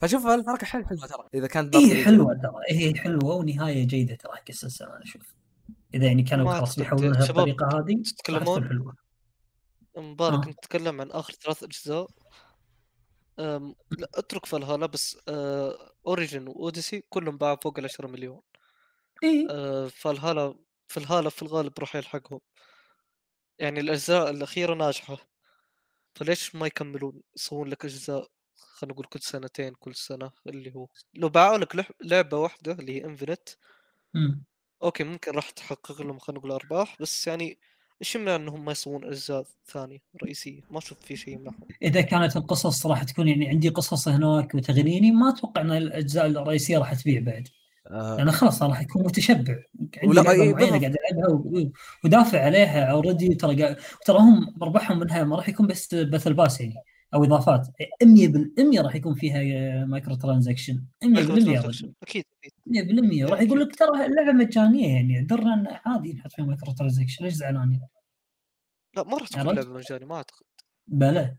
فشوف 0.00 0.26
الحركه 0.26 0.66
حلوة 0.66 0.86
حلوة 0.86 1.06
ترى 1.06 1.28
إذا 1.34 1.46
كانت 1.46 1.76
اي. 1.76 2.04
حلوة 2.04 2.34
ترى 2.34 2.78
هي 2.78 2.94
حلوة 2.94 3.34
ونهاية 3.34 3.86
جيدة 3.86 4.14
ترى 4.14 4.32
حق 4.32 4.44
السلسلة 4.48 4.88
أنا 4.88 5.02
أشوف 5.02 5.34
إذا 5.94 6.06
يعني 6.06 6.22
كانوا 6.22 6.54
خلاص. 6.54 6.78
بيحولونها 6.78 7.26
بالطريقة 7.26 7.78
هذه 7.78 8.02
تتكلمون؟ 8.02 8.96
مبارك 9.96 10.46
آه. 10.46 10.48
نتكلم 10.48 11.00
عن 11.00 11.10
آخر 11.10 11.32
ثلاث 11.32 11.62
أجزاء. 11.62 12.10
أم، 13.38 13.74
لا 13.98 14.08
اترك 14.14 14.46
فالهالا 14.46 14.86
بس 14.86 15.18
Origins 16.06 16.48
و 16.48 16.55
Odyssey 16.55 17.00
كلهم 17.08 17.38
باعوا 17.38 17.56
فوق 17.62 17.78
ال 17.78 17.84
10 17.84 18.06
مليون. 18.06 18.40
اي 19.22 19.34
أه، 19.50 19.88
Valhalla 19.88 20.58
Valhalla 20.88 21.30
في 21.30 21.42
الغالب 21.42 21.72
راح 21.80 21.96
يلحقهم. 21.96 22.40
يعني 23.58 23.80
الأجزاء 23.80 24.30
الأخيرة 24.30 24.74
ناجحة. 24.74 25.16
فليش 26.16 26.54
ما 26.56 26.66
يكملون؟ 26.66 27.22
يسوون 27.36 27.68
لك 27.68 27.84
أجزاء 27.84 28.28
خلينا 28.56 28.94
نقول 28.94 29.06
كل 29.06 29.20
سنتين 29.20 29.74
كل 29.74 29.94
سنة 29.94 30.32
اللي 30.46 30.74
هو. 30.76 30.88
لو 31.14 31.28
باعوا 31.28 31.58
لك 31.58 31.76
لح- 31.76 31.92
لعبة 32.02 32.38
واحدة 32.38 32.72
اللي 32.72 32.92
هي 33.00 33.04
Infinite. 33.04 33.48
okay 34.82 35.04
ممكن 35.04 35.32
راح 35.32 35.50
تحقق 35.50 36.02
لهم 36.02 36.18
خلينا 36.18 36.38
نقول 36.40 36.52
أرباح 36.52 36.96
بس 37.00 37.26
يعني 37.26 37.58
إيش 38.02 38.14
يمنع 38.14 38.36
انهم 38.36 38.64
ما 38.64 38.72
يسوون 38.72 39.04
اجزاء 39.04 39.44
ثانية 39.66 39.98
رئيسية. 40.24 40.60
ما 40.70 40.78
أشوف 40.78 40.98
في 41.00 41.16
شيء 41.16 41.34
يمنعهم 41.34 41.58
إذا 41.82 42.00
كانت 42.00 42.36
القصص 42.36 42.86
راح 42.86 43.02
تكون 43.02 43.28
يعني 43.28 43.48
عندي 43.48 43.68
قصص 43.68 44.08
هناك 44.08 44.54
وتغريني 44.54 45.10
ما 45.10 45.28
أتوقع 45.28 45.60
إن 45.60 45.70
الأجزاء 45.72 46.26
الرئيسية 46.26 46.78
راح 46.78 46.94
تبيع 46.94 47.20
بعد. 47.20 47.48
آه. 47.90 48.16
لأن 48.16 48.30
خلاص 48.30 48.62
راح 48.62 48.80
يكون 48.80 49.02
متشبع. 49.04 49.54
عندي 49.96 50.06
ولا- 50.08 50.20
لعبه 50.20 50.32
إيه، 50.42 50.52
معينه 50.54 50.70
بالضبط. 50.78 50.80
قاعد 50.82 50.96
ألعبها 51.12 51.70
ودافع 52.04 52.44
عليها 52.44 52.84
already 52.84 53.34
ترى 53.34 53.76
ترى 54.06 54.18
هم 54.18 54.54
مربحهم 54.56 54.98
منها 54.98 55.24
ما 55.24 55.36
راح 55.36 55.48
يكون 55.48 55.66
بس 55.66 55.94
battle 55.94 56.34
pass 56.34 56.60
يعني. 56.60 56.74
أو 57.14 57.24
إضافات. 57.24 57.68
100% 58.04 58.80
راح 58.80 58.94
يكون 58.94 59.14
فيها 59.14 59.84
micro 59.84 60.14
transaction 60.14 60.84
100% 61.04 61.06
يا 61.48 61.60
رجل 61.60 61.92
أكيد 62.02 62.24
أكيد. 62.38 62.52
100% 63.26 63.30
راح 63.30 63.40
يقول 63.40 63.60
لك 63.60 63.76
ترى 63.76 64.06
اللعبة 64.06 64.32
مجانية 64.32 64.94
يعني 64.94 65.22
درنا 65.24 65.54
إن 65.54 65.66
عادي 65.86 66.12
نحط 66.12 66.32
فيها 66.32 66.44
micro 66.44 66.72
transaction 66.72 67.24
ليش 67.24 67.34
زعلانين؟ 67.34 67.80
لا 68.96 69.02
ما 69.02 69.18
راح 69.18 69.28
تكون؟ 69.28 69.54
لعبة 69.54 69.72
مجاني 69.72 70.04
ما 70.04 70.14
أعتقد. 70.14 70.46
بلا 70.86 71.36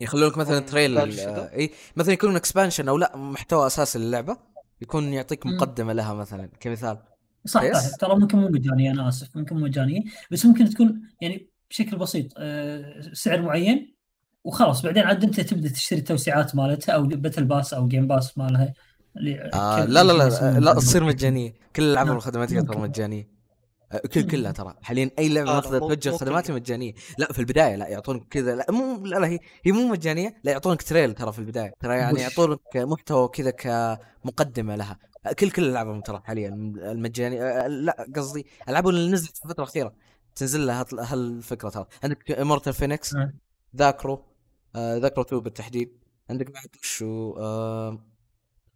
يخلون 0.00 0.28
لك 0.28 0.38
مثلا 0.38 0.60
trial 0.60 1.08
كذا؟ 1.08 1.52
اي 1.52 1.70
مثلا 1.96 2.12
يكون 2.12 2.36
expansion 2.36 2.88
أو 2.88 2.96
لا 2.96 3.16
محتوى 3.16 3.66
أساسي 3.66 3.98
للعبة 3.98 4.36
يكون 4.82 5.12
يعطيك. 5.12 5.46
مقدمة 5.46 5.92
لها 5.92 6.14
مثلا 6.14 6.46
كمثال. 6.60 6.98
صح 7.46 7.62
ترى 8.00 8.16
ممكن 8.16 8.38
مو 8.38 8.48
مجانية 8.48 8.90
أنا 8.90 9.08
آسف. 9.08 9.36
ممكن 9.36 9.56
مو 9.56 9.64
مجانية 9.64 10.02
بس 10.30 10.46
ممكن 10.46 10.70
تكون 10.70 11.08
يعني 11.20 11.50
بشكل 11.70 11.96
بسيط 11.96 12.32
آه، 12.38 13.00
سعر 13.12 13.42
معين 13.42 13.93
وخلاص 14.44 14.82
بعدين 14.82 15.02
عاد 15.02 15.24
انت 15.24 15.40
تبدأ 15.40 15.68
تشتري 15.68 15.98
التوسيعات 15.98 16.54
مالتها 16.56 16.92
أو 16.92 17.02
battle 17.02 17.44
pass 17.44 17.74
أو 17.74 17.88
game 17.88 18.06
pass 18.06 18.38
مالها. 18.38 18.74
آه 19.54 19.84
لا 19.84 20.04
لا 20.04 20.12
لا؟ 20.12 20.60
لا 20.60 20.74
تصير 20.74 21.04
مجانية. 21.04 21.52
كل 21.76 21.82
الألعاب 21.82 22.06
نعم. 22.06 22.16
الخدماتيه 22.16 22.60
ترى. 22.60 22.76
مجانية. 22.78 23.34
كل 24.14 24.22
كلها 24.22 24.52
ترى. 24.52 24.74
حاليا 24.82 25.10
أي 25.18 25.28
لعبة 25.28 25.50
آه، 25.50 25.54
ماخذه 25.54 25.78
توجه 25.78 26.10
خدماتيه 26.10 26.54
مجانية. 26.54 26.92
لا 27.18 27.32
في 27.32 27.38
البداية 27.38 27.76
لا 27.76 27.88
يعطونك 27.88 28.28
كذا. 28.28 28.54
لا 28.54 28.66
مو 28.70 29.06
لا, 29.06 29.18
لا 29.18 29.26
هي 29.26 29.38
هي 29.64 29.72
مو 29.72 29.88
مجانية. 29.88 30.34
لا 30.44 30.52
يعطونك 30.52 30.82
trial 30.82 31.14
ترى 31.14 31.32
في 31.32 31.38
البداية. 31.38 31.72
ترى 31.80 31.98
يعني؟ 31.98 32.20
يعطونك 32.20 32.60
محتوى 32.76 33.28
كذا 33.28 33.50
كمقدمة 33.50 34.76
لها. 34.76 34.98
كل 35.38 35.50
كل 35.50 35.62
الالعاب 35.64 36.02
ترى 36.02 36.20
حاليا 36.24 36.48
المجانية. 36.48 37.42
آه، 37.42 37.66
لا 37.66 38.06
قصدي 38.16 38.46
الالعاب 38.64 38.88
اللي 38.88 39.10
نزلت 39.12 39.36
في 39.36 39.44
الفترة 39.44 39.64
الأخيرة. 39.64 39.94
تنزل 40.36 40.66
لها 40.66 40.82
هال- 40.92 41.00
هالفكرة 41.00 41.68
ترى. 41.68 41.86
عندك 42.04 42.30
Immortals 42.30 42.72
Fenyx 42.72 43.14
نعم. 43.14 43.32
The 43.76 44.00
Crew 44.00 44.33
آه 44.76 44.96
The 44.96 45.07
Crew 45.07 45.22
2 45.22 45.42
بالتحديد. 45.42 46.04
عندك 46.30 46.50
بعد 46.50 46.68
وشو 46.82 47.36
آه 47.38 48.04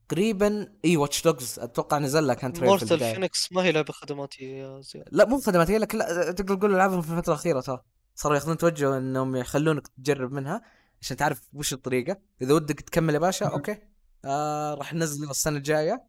تقريبا 0.08 0.72
إي 0.84 0.96
Watch 0.96 1.24
Dogs 1.24 1.58
أتوقع 1.58 1.98
نزل 1.98 2.26
لها 2.26 2.34
كان 2.34 2.52
trial 2.52 2.64
Immortals 2.64 3.14
فينيكس 3.14 3.52
ما 3.52 3.62
هي 3.62 3.72
لعبة 3.72 3.92
خدماتيه 3.92 4.62
يا 4.62 4.80
زياد 4.80 5.04
لا 5.12 5.24
مو 5.26 5.40
خدماتيه 5.40 5.78
لكن 5.78 5.98
لا 5.98 6.32
تقدر 6.32 6.54
تقول 6.54 6.74
ألعابهم 6.74 7.02
في 7.02 7.10
الفترة 7.10 7.32
الأخيرة 7.32 7.60
ترى. 7.60 7.80
صاروا 8.14 8.36
ياخذون 8.36 8.56
توجه 8.56 8.98
إنهم 8.98 9.36
يخلونك 9.36 9.88
تجرب 9.88 10.32
منها 10.32 10.62
عشان 11.00 11.16
تعرف 11.16 11.42
وش 11.54 11.72
الطريقة. 11.72 12.18
إذا 12.42 12.54
ودك 12.54 12.80
تكمل 12.80 13.14
يا 13.14 13.18
باشا. 13.18 13.46
okay. 13.46 13.78
آه 14.24 14.74
راح 14.74 14.94
ننزل 14.94 15.30
السنة 15.30 15.56
الجاية. 15.56 16.04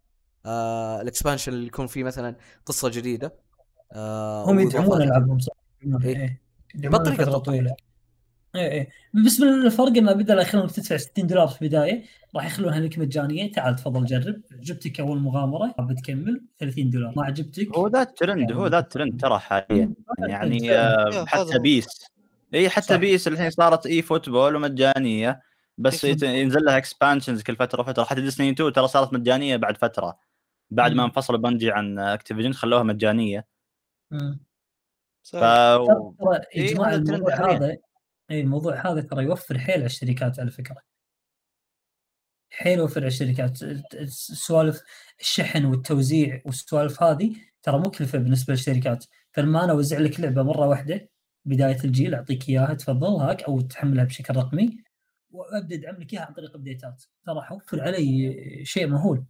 آه 0.45 1.01
ال 1.01 1.06
expansion 1.06 1.53
اللي 1.53 1.67
يكون 1.67 1.87
فيه 1.87 2.03
مثلا 2.03 2.35
قصة 2.65 2.89
جديدة. 2.89 3.39
آه 3.93 4.45
هم 4.51 4.59
يدعمون. 4.59 5.01
ألعابهم 5.01 5.39
صح 5.39 5.53
إيه. 6.03 6.41
فتره 6.75 7.13
أتوقع. 7.13 7.37
طويلة. 7.37 7.75
إيه 8.55 8.71
إيه. 8.71 8.89
بس 9.25 9.41
الفرق 9.41 9.97
إنه 9.97 10.13
بدل 10.13 10.39
يخلونك 10.39 10.71
تدفع 10.71 10.97
60 10.97 11.27
دولار 11.27 11.47
في 11.47 11.61
البداية 11.61 12.03
راح 12.35 12.45
يخلونها 12.45 12.79
لك 12.79 12.99
مجانيه 12.99 13.51
تعال 13.51 13.75
تفضل 13.75 14.05
جرب. 14.05 14.41
عجبتك 14.59 14.99
أول 14.99 15.19
مغامرة 15.19 15.73
حاب 15.77 15.95
تكمل؟ 15.95 16.41
30 16.59 16.89
دولار. 16.89 17.13
ما 17.15 17.25
عجبتك؟ 17.25 17.77
هو 17.77 17.87
ذا 17.87 18.01
الترند 18.01 18.51
هو 18.51 18.67
ذا 18.67 18.79
الترند 18.79 19.21
ترى 19.21 19.39
حاليا. 19.39 19.93
يعني. 20.19 20.71
آه، 20.71 21.25
حتى. 21.25 21.59
PES. 21.59 21.87
إي 22.53 22.69
حتى 22.69 22.85
صح. 22.85 22.95
PES 22.95 23.27
الحين 23.27 23.49
صارت 23.49 23.85
eFootball 23.85 24.55
ومجانية. 24.55 25.41
بس 25.77 26.03
ينزل 26.03 26.65
لها 26.65 26.77
expansions 26.77 27.41
كل 27.41 27.55
فترة 27.55 27.81
وفترة. 27.81 28.03
حتى 28.03 28.21
Destiny 28.21 28.49
2 28.49 28.73
ترى 28.73 28.87
صارت 28.87 29.13
مجانية 29.13 29.57
بعد 29.57 29.77
فترة. 29.77 30.19
بعد 30.71 30.91
ما 30.91 30.97
مم. 30.97 31.03
انفصل 31.03 31.37
Bungie 31.37 31.71
عن 31.71 31.99
Activision 31.99 32.53
خلوها 32.53 32.83
مجانية. 32.83 33.45
مم. 34.11 34.39
ف 35.23 35.35
إيه، 35.35 36.73
جماعة 36.73 37.55
هذا 37.55 37.77
إي 38.31 38.41
الموضوع 38.41 38.91
هذا 38.91 39.01
ترى 39.01 39.23
يوفر 39.23 39.59
حيل 39.59 39.75
على 39.75 39.85
الشركات 39.85 40.39
على 40.39 40.51
فكرة. 40.51 40.77
حيل 42.51 42.79
يوفر 42.79 42.99
على 42.99 43.07
الشركات. 43.07 43.59
سوالف 44.09 44.81
الشحن 45.19 45.65
والتوزيع 45.65 46.41
والسوالف 46.45 47.03
هذه 47.03 47.35
ترى 47.63 47.79
مكلفة 47.79 48.17
بالنسبة 48.17 48.53
للشركات. 48.53 49.05
فلما 49.31 49.63
أنا 49.63 49.71
أوزع 49.71 49.97
لك 49.99 50.19
لعبة 50.19 50.43
مرة 50.43 50.67
واحدة 50.67 51.09
بداية 51.45 51.83
الجيل 51.83 52.15
أعطيك 52.15 52.49
إياها 52.49 52.73
تفضل 52.73 53.07
هاك 53.07 53.43
أو 53.43 53.61
تحملها 53.61 54.03
بشكل 54.03 54.35
رقمي 54.35 54.77
وأبدأ 55.31 55.75
أدعم 55.75 55.95
لك 55.95 56.13
إياها 56.13 56.25
عن 56.25 56.33
طريق 56.33 56.55
update 56.55 56.96
ات 56.96 57.03
ترى 57.25 57.41
حوفر 57.41 57.81
علي 57.81 58.61
شيء 58.63 58.87
مهول. 58.87 59.25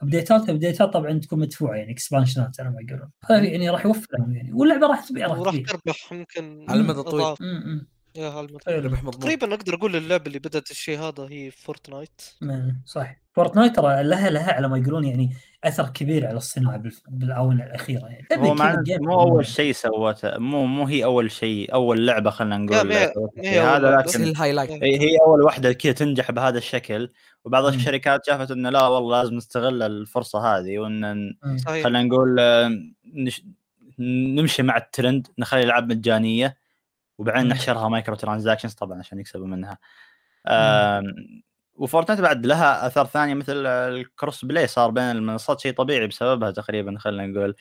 update 0.00 0.41
ات 0.41 0.48
update 0.48 0.86
ات 0.86 0.92
طبعا 0.92 1.18
تكون 1.18 1.38
مدفوعة 1.38 1.76
يعني 1.76 1.92
expansion 1.92 2.53
ات 2.53 2.60
على 2.60 2.70
ما 2.70 2.80
يقولون. 2.80 3.10
هذا 3.30 3.44
يعني 3.44 3.70
راح 3.70 3.86
يوفر 3.86 4.06
لهم 4.18 4.32
يعني. 4.32 4.52
واللعبة 4.52 4.86
راح 4.86 5.08
تبيع 5.08 5.26
راح 5.26 5.38
وراح 5.38 5.56
تربح 5.56 6.12
يمكن 6.12 6.66
على 6.68 6.80
المدى 6.80 6.98
الطويل. 6.98 7.36
يا. 8.18 8.40
ربح 8.68 8.98
مضمون 9.04 9.10
تقريبا 9.10 9.54
أقدر 9.54 9.74
أقول 9.74 9.96
اللعبة 9.96 10.26
اللي 10.26 10.38
بدأت 10.38 10.70
الشيء 10.70 10.98
هذا 10.98 11.28
هي 11.30 11.50
Fortnite 11.50 12.22
مم، 12.40 12.82
صح 12.86 13.16
Fortnite 13.32 13.76
ترى 13.76 14.02
لها 14.02 14.30
لها 14.30 14.52
على 14.52 14.68
ما 14.68 14.78
يقولون 14.78 15.04
يعني 15.04 15.30
أثر 15.64 15.88
كبير 15.88 16.26
على 16.26 16.36
الصناعة 16.36 16.82
بالآونة 17.08 17.64
الأخيرة 17.64 18.06
يعني. 18.06 18.26
هو 18.32 18.54
مو 19.00 19.20
أول 19.20 19.46
شيء 19.46 19.72
سوته 19.72 20.38
مو 20.38 20.66
مو 20.66 20.84
هي 20.84 21.04
أول 21.04 21.30
شيء 21.30 21.74
أول 21.74 22.06
لعبة 22.06 22.30
خلينا 22.30 22.56
نقول 22.58 22.92
هذا 23.46 23.96
لكن 23.96 24.22
ال 24.22 24.27
highlight 24.27 24.70
هي 24.70 25.00
هي 25.00 25.18
أول 25.26 25.42
واحدة 25.42 25.72
كذا 25.72 25.92
تنجح 25.92 26.30
بهذا 26.30 26.58
الشكل 26.58 27.08
وبعض 27.44 27.64
مم. 27.64 27.74
الشركات 27.74 28.26
شافت 28.26 28.50
إنه 28.50 28.70
لا 28.70 28.86
والله 28.86 29.22
لازم 29.22 29.34
نستغل 29.34 29.82
الفرصة 29.82 30.38
هذه 30.58 30.78
وإن 30.78 31.34
خلينا 31.66 32.02
نقول 32.02 32.40
آه، 32.40 32.70
نش... 33.14 33.42
نمشي 33.98 34.62
مع 34.62 34.76
الترند 34.76 35.26
نخلي 35.38 35.60
الألعاب 35.60 35.92
مجانية 35.92 36.56
وبعدين. 37.18 37.48
نحشرها 37.48 37.88
microtransactions 37.88 38.74
طبعا 38.74 38.98
عشان 38.98 39.18
يكسبوا 39.18 39.46
منها. 39.46 39.78
و 41.74 41.79
Fortnite 41.79 42.20
بعد 42.20 42.46
لها 42.46 42.86
أثار 42.86 43.06
ثانية 43.06 43.34
مثل 43.34 43.66
ال 43.66 44.44
cross-play 44.44 44.66
صار 44.66 44.90
بين 44.90 45.04
المنصات 45.04 45.60
شيء 45.60 45.72
طبيعي 45.72 46.06
بسببها 46.06 46.50
تقريبا 46.50 46.98
خلينا 46.98 47.26
نقول. 47.26 47.54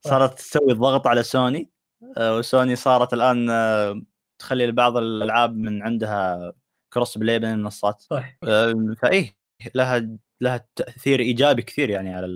صارت 0.00 0.38
تسوي 0.38 0.72
ضغط 0.72 1.06
على 1.06 1.22
سوني. 1.22 1.70
آه، 2.16 2.36
وسوني 2.36 2.76
صارت 2.76 3.12
الآن 3.12 3.50
آه، 3.50 4.02
تخلي 4.38 4.72
بعض 4.72 4.96
الألعاب 4.96 5.56
من 5.56 5.82
عندها 5.82 6.52
cross-play 6.92 7.38
بين 7.38 7.52
المنصات. 7.52 8.00
صح. 8.00 8.36
آه، 8.44 8.94
فإيه 9.02 9.36
لها 9.74 10.08
لها 10.40 10.66
تأثير 10.76 11.20
إيجابي 11.20 11.62
كثير 11.62 11.90
يعني 11.90 12.14
على 12.14 12.26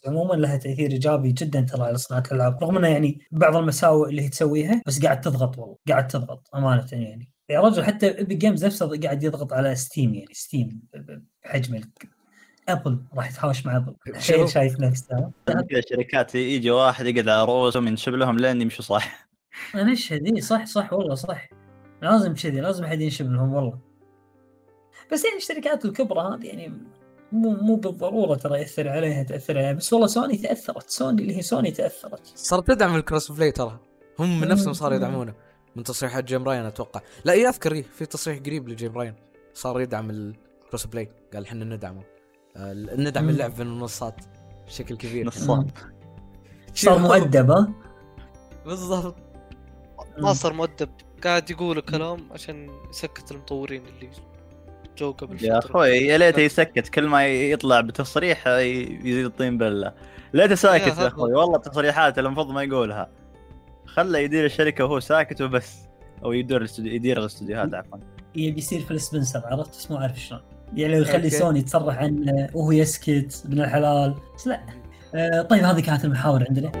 عموماً. 0.06 0.34
لها 0.34 0.56
تأثير 0.56 0.90
إيجابي 0.90 1.32
جدا 1.32 1.60
ترى 1.60 1.82
على 1.82 1.98
صناعة 1.98 2.22
الألعاب 2.26 2.58
رغم 2.62 2.76
إنها 2.76 2.88
يعني 2.90 3.20
بعض 3.32 3.56
المساوئ 3.56 4.10
اللي 4.10 4.22
هي 4.22 4.28
تسويها 4.28 4.82
بس 4.86 5.02
قاعد 5.02 5.20
تضغط 5.20 5.58
والله 5.58 5.76
قاعد 5.88 6.08
تضغط 6.08 6.48
أمانة 6.54 6.86
يعني. 6.92 7.28
يا 7.50 7.60
رجل 7.60 7.84
حتى 7.84 8.18
Epic 8.18 8.36
Games 8.36 8.64
نفسه 8.64 9.00
قاعد 9.00 9.22
يضغط 9.22 9.52
على 9.52 9.74
Steam 9.74 10.14
يعني 10.14 10.34
Steam 10.34 10.82
بحجم 11.44 11.74
ال- 11.74 11.90
Apple 12.68 12.98
راح 13.14 13.30
يتهاوش 13.30 13.66
مع 13.66 13.76
Apple. 13.76 13.94
حيل 14.14 14.48
شايف 14.48 14.80
نفسه. 14.80 15.30
الشركات 15.72 16.34
يجي 16.34 16.70
واحد 16.70 17.06
يقعد 17.06 17.28
على 17.28 17.44
رؤوسهم 17.44 17.88
ينشب 17.88 18.12
لهم 18.14 18.36
لين 18.36 18.60
يمشوا 18.62 18.84
صح؟ 18.84 19.28
أنا 19.74 19.92
اشهد 19.92 20.26
إي 20.26 20.40
صح 20.40 20.66
صح 20.66 20.92
والله 20.92 21.14
صح. 21.14 21.48
لازم 22.02 22.34
كذي 22.34 22.60
لازم 22.60 22.86
حد 22.86 23.00
ينشب 23.00 23.32
لهم 23.32 23.54
والله. 23.54 23.78
بس 25.12 25.24
يعني 25.24 25.36
الشركات 25.36 25.84
الكبرى 25.84 26.20
هذه 26.20 26.46
يعني 26.46 26.72
مو 27.32 27.50
مو 27.50 27.76
بالضرورة 27.76 28.34
ترى 28.34 28.58
يأثر 28.58 28.88
عليها 28.88 29.22
تأثر 29.22 29.58
عليها. 29.58 29.72
بس 29.72 29.92
والله 29.92 30.06
سوني 30.06 30.36
تأثرت. 30.36 30.90
سوني 30.90 31.22
اللي 31.22 31.36
هي 31.36 31.42
سوني 31.42 31.70
تأثرت. 31.70 32.32
صارت 32.34 32.66
تدعم 32.66 32.96
ال 32.96 33.32
cross-play 33.32 33.52
ترى. 33.52 33.78
هم 34.18 34.40
من 34.40 34.48
نفسهم 34.48 34.72
صاروا. 34.72 34.96
يدعمونه. 34.96 35.34
من 35.76 35.82
تصريحات 35.82 36.24
جيم 36.24 36.44
رايان 36.44 36.64
أتوقع. 36.64 37.00
لا 37.24 37.32
اي 37.32 37.48
أذكر 37.48 37.72
إيه، 37.72 37.82
في 37.82 38.06
تصريح 38.06 38.38
قريب 38.38 38.68
لجيم 38.68 38.98
رايان. 38.98 39.14
صار 39.54 39.80
يدعم 39.80 40.10
ال 40.10 40.86
cross-play 40.86 41.10
قال 41.34 41.44
إحنا 41.44 41.64
ندعمه. 41.64 42.02
آه، 42.56 42.72
ندعم. 42.74 43.28
اللعب 43.28 43.52
في 43.52 43.62
المنصات 43.62 44.20
بشكل 44.66 44.96
كبير. 44.96 45.26
نصاب 45.26 45.70
صار 46.74 46.98
مؤدب 46.98 47.50
ها؟ 47.50 47.72
بالضبط. 48.66 49.16
ما 50.18 50.32
صار 50.32 50.52
مؤدب. 50.52 50.88
قاعد 51.24 51.50
يقول 51.50 51.80
كلام 51.80 52.32
عشان 52.32 52.70
يسكت 52.90 53.32
المطورين 53.32 53.82
اللي 53.86 54.10
جو 54.98 55.12
قبل 55.12 55.44
يا. 55.44 55.58
أخوي 55.58 55.88
يا 55.88 56.18
ليته 56.18 56.40
يسكت 56.40 56.88
كل 56.88 57.06
ما 57.06 57.26
يطلع 57.26 57.80
بتصريح 57.80 58.46
يزيد 58.46 59.24
الطين 59.24 59.58
بلة. 59.58 59.92
ليته 60.34 60.54
ساكت. 60.54 60.98
يا 60.98 61.06
أخوي 61.06 61.32
والله 61.32 61.58
تصريحات 61.58 62.18
المفروض 62.18 62.50
ما 62.50 62.62
يقولها. 62.62 63.08
خله 63.86 64.18
يدير 64.18 64.44
الشركة 64.44 64.84
وهو 64.84 65.00
ساكت 65.00 65.42
وبس. 65.42 65.78
أو 66.24 66.32
يدير 66.32 66.56
الاستوديو 66.56 66.92
يدير 66.92 67.18
الاستوديوهات 67.18 67.74
عفوا. 67.74 67.98
يبي 68.36 68.58
يصير 68.58 68.80
فيل 68.80 68.90
سبنسر 68.90 69.42
عرفت؟ 69.44 69.70
بس 69.70 69.90
مو 69.90 69.96
عارف 69.96 70.20
شلون. 70.20 70.40
يعني 70.74 70.94
لو 70.94 71.02
يخلي. 71.02 71.30
سوني 71.30 71.62
تصرح 71.62 71.98
عنه 71.98 72.48
وهو 72.54 72.72
يسكت 72.72 73.42
ابن 73.44 73.60
الحلال. 73.60 74.14
بس 74.36 74.46
لا. 74.46 74.60
آه 75.14 75.42
طيب 75.42 75.64
هذه 75.64 75.80
كانت 75.80 76.04
المحاور 76.04 76.44
عندنا. 76.48 76.72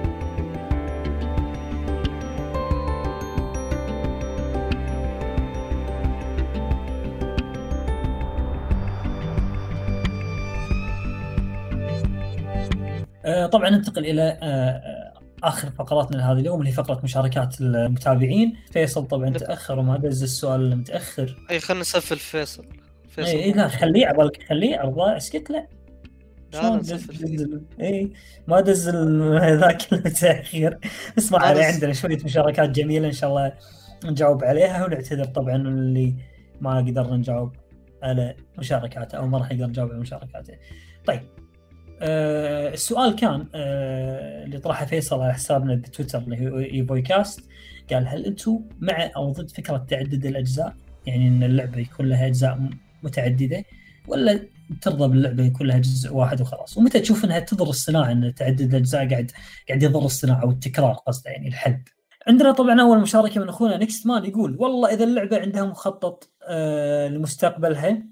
طبعا 13.52 13.70
ننتقل 13.70 14.06
إلى 14.06 14.22
آه، 14.22 14.46
آه، 14.46 15.12
آخر 15.42 15.70
فقراتنا 15.70 16.16
لهذا 16.16 16.40
اليوم 16.40 16.58
اللي 16.60 16.70
هي 16.70 16.74
فقرة 16.74 17.00
مشاركات 17.04 17.60
المتابعين. 17.60 18.56
فيصل 18.72 19.06
طبعا 19.06 19.28
نب- 19.30 19.36
تأخر 19.36 19.78
وما 19.78 19.96
دز 19.98 20.22
السؤال 20.22 20.60
المتاخر 20.72 21.36
أي 21.50 21.60
خلينا 21.60 21.80
نسفل 21.80 22.16
فيصل. 22.18 22.64
فيصل 23.08 23.28
اي 23.36 23.52
لا 23.52 23.68
خليه 23.68 24.06
عبالك 24.06 24.42
خليه 24.48 24.76
عرضه 24.78 25.16
اسكت 25.16 25.50
لا 25.50 25.66
إي 27.80 28.12
ما 28.46 28.60
دز 28.60 28.88
ذاك 28.88 29.82
المتأخر. 29.92 30.78
اسمع 31.18 31.38
عليه. 31.38 31.64
عندنا 31.64 31.92
شوية 31.92 32.18
مشاركات 32.24 32.70
جميلة 32.70 33.06
إن 33.06 33.12
شاء 33.12 33.30
الله 33.30 33.52
نجاوب 34.04 34.44
عليها 34.44 34.84
ونعتذر 34.84 35.24
طبعا 35.24 35.56
اللي 35.56 36.14
ما 36.60 36.76
قدرنا 36.78 37.16
نجاوب 37.16 37.56
على 38.02 38.34
مشاركاته 38.58 39.18
أو 39.18 39.26
ما 39.26 39.38
راح 39.38 39.52
نقدر 39.52 39.66
نجاوب 39.66 39.90
على 39.90 40.00
مشاركاته. 40.00 40.54
طيب 41.06 41.20
آه 42.02 42.74
السؤال 42.74 43.16
كان 43.16 43.46
آه 43.54 44.44
اللي 44.44 44.58
طرحه 44.58 44.86
فيصل 44.86 45.20
على 45.20 45.34
حسابنا 45.34 45.74
بتويتر 45.74 46.18
اللي 46.18 46.50
هو 46.50 46.58
إيفوي 46.58 47.02
كاست 47.02 47.40
قال 47.92 48.08
هل 48.08 48.26
أنتم 48.26 48.60
مع 48.80 49.10
أو 49.16 49.32
ضد 49.32 49.50
فكرة 49.50 49.76
تعدد 49.76 50.26
الأجزاء؟ 50.26 50.74
يعني 51.06 51.28
إن 51.28 51.42
اللعبة 51.42 51.78
يكون 51.78 52.08
لها 52.08 52.26
أجزاء 52.26 52.70
متعددة 53.02 53.64
ولا 54.08 54.40
ترضى 54.82 55.08
باللعبة 55.08 55.44
يكون 55.44 55.66
لها 55.66 55.78
جزء 55.78 56.14
واحد 56.14 56.40
وخلاص 56.40 56.78
ومتى 56.78 57.00
تشوف 57.00 57.24
إنها 57.24 57.38
تضر 57.40 57.68
الصناعة 57.68 58.12
إن 58.12 58.34
تعدد 58.34 58.60
الأجزاء 58.60 59.08
قاعد 59.08 59.30
قاعد 59.68 59.82
يضر 59.82 60.04
الصناعة 60.04 60.46
والتكرار 60.46 60.92
قصده 60.92 61.30
يعني 61.30 61.48
الحلب 61.48 61.82
عندنا 62.26 62.52
طبعا 62.52 62.80
أول 62.80 63.00
مشاركة 63.00 63.40
من 63.40 63.48
أخونا 63.48 63.76
Next 63.76 64.06
Man 64.06 64.24
يقول 64.24 64.56
والله 64.58 64.94
إذا 64.94 65.04
اللعبة 65.04 65.38
عندها 65.40 65.64
مخطط 65.64 66.32
آه 66.48 67.08
لمستقبلها 67.08 68.02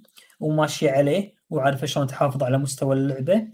وماشية 0.41 0.91
عليه 0.91 1.35
وعارفة 1.51 1.87
شلون 1.87 2.07
تحافظ 2.07 2.43
على 2.43 2.59
مستوى 2.59 2.97
اللعبة 2.97 3.47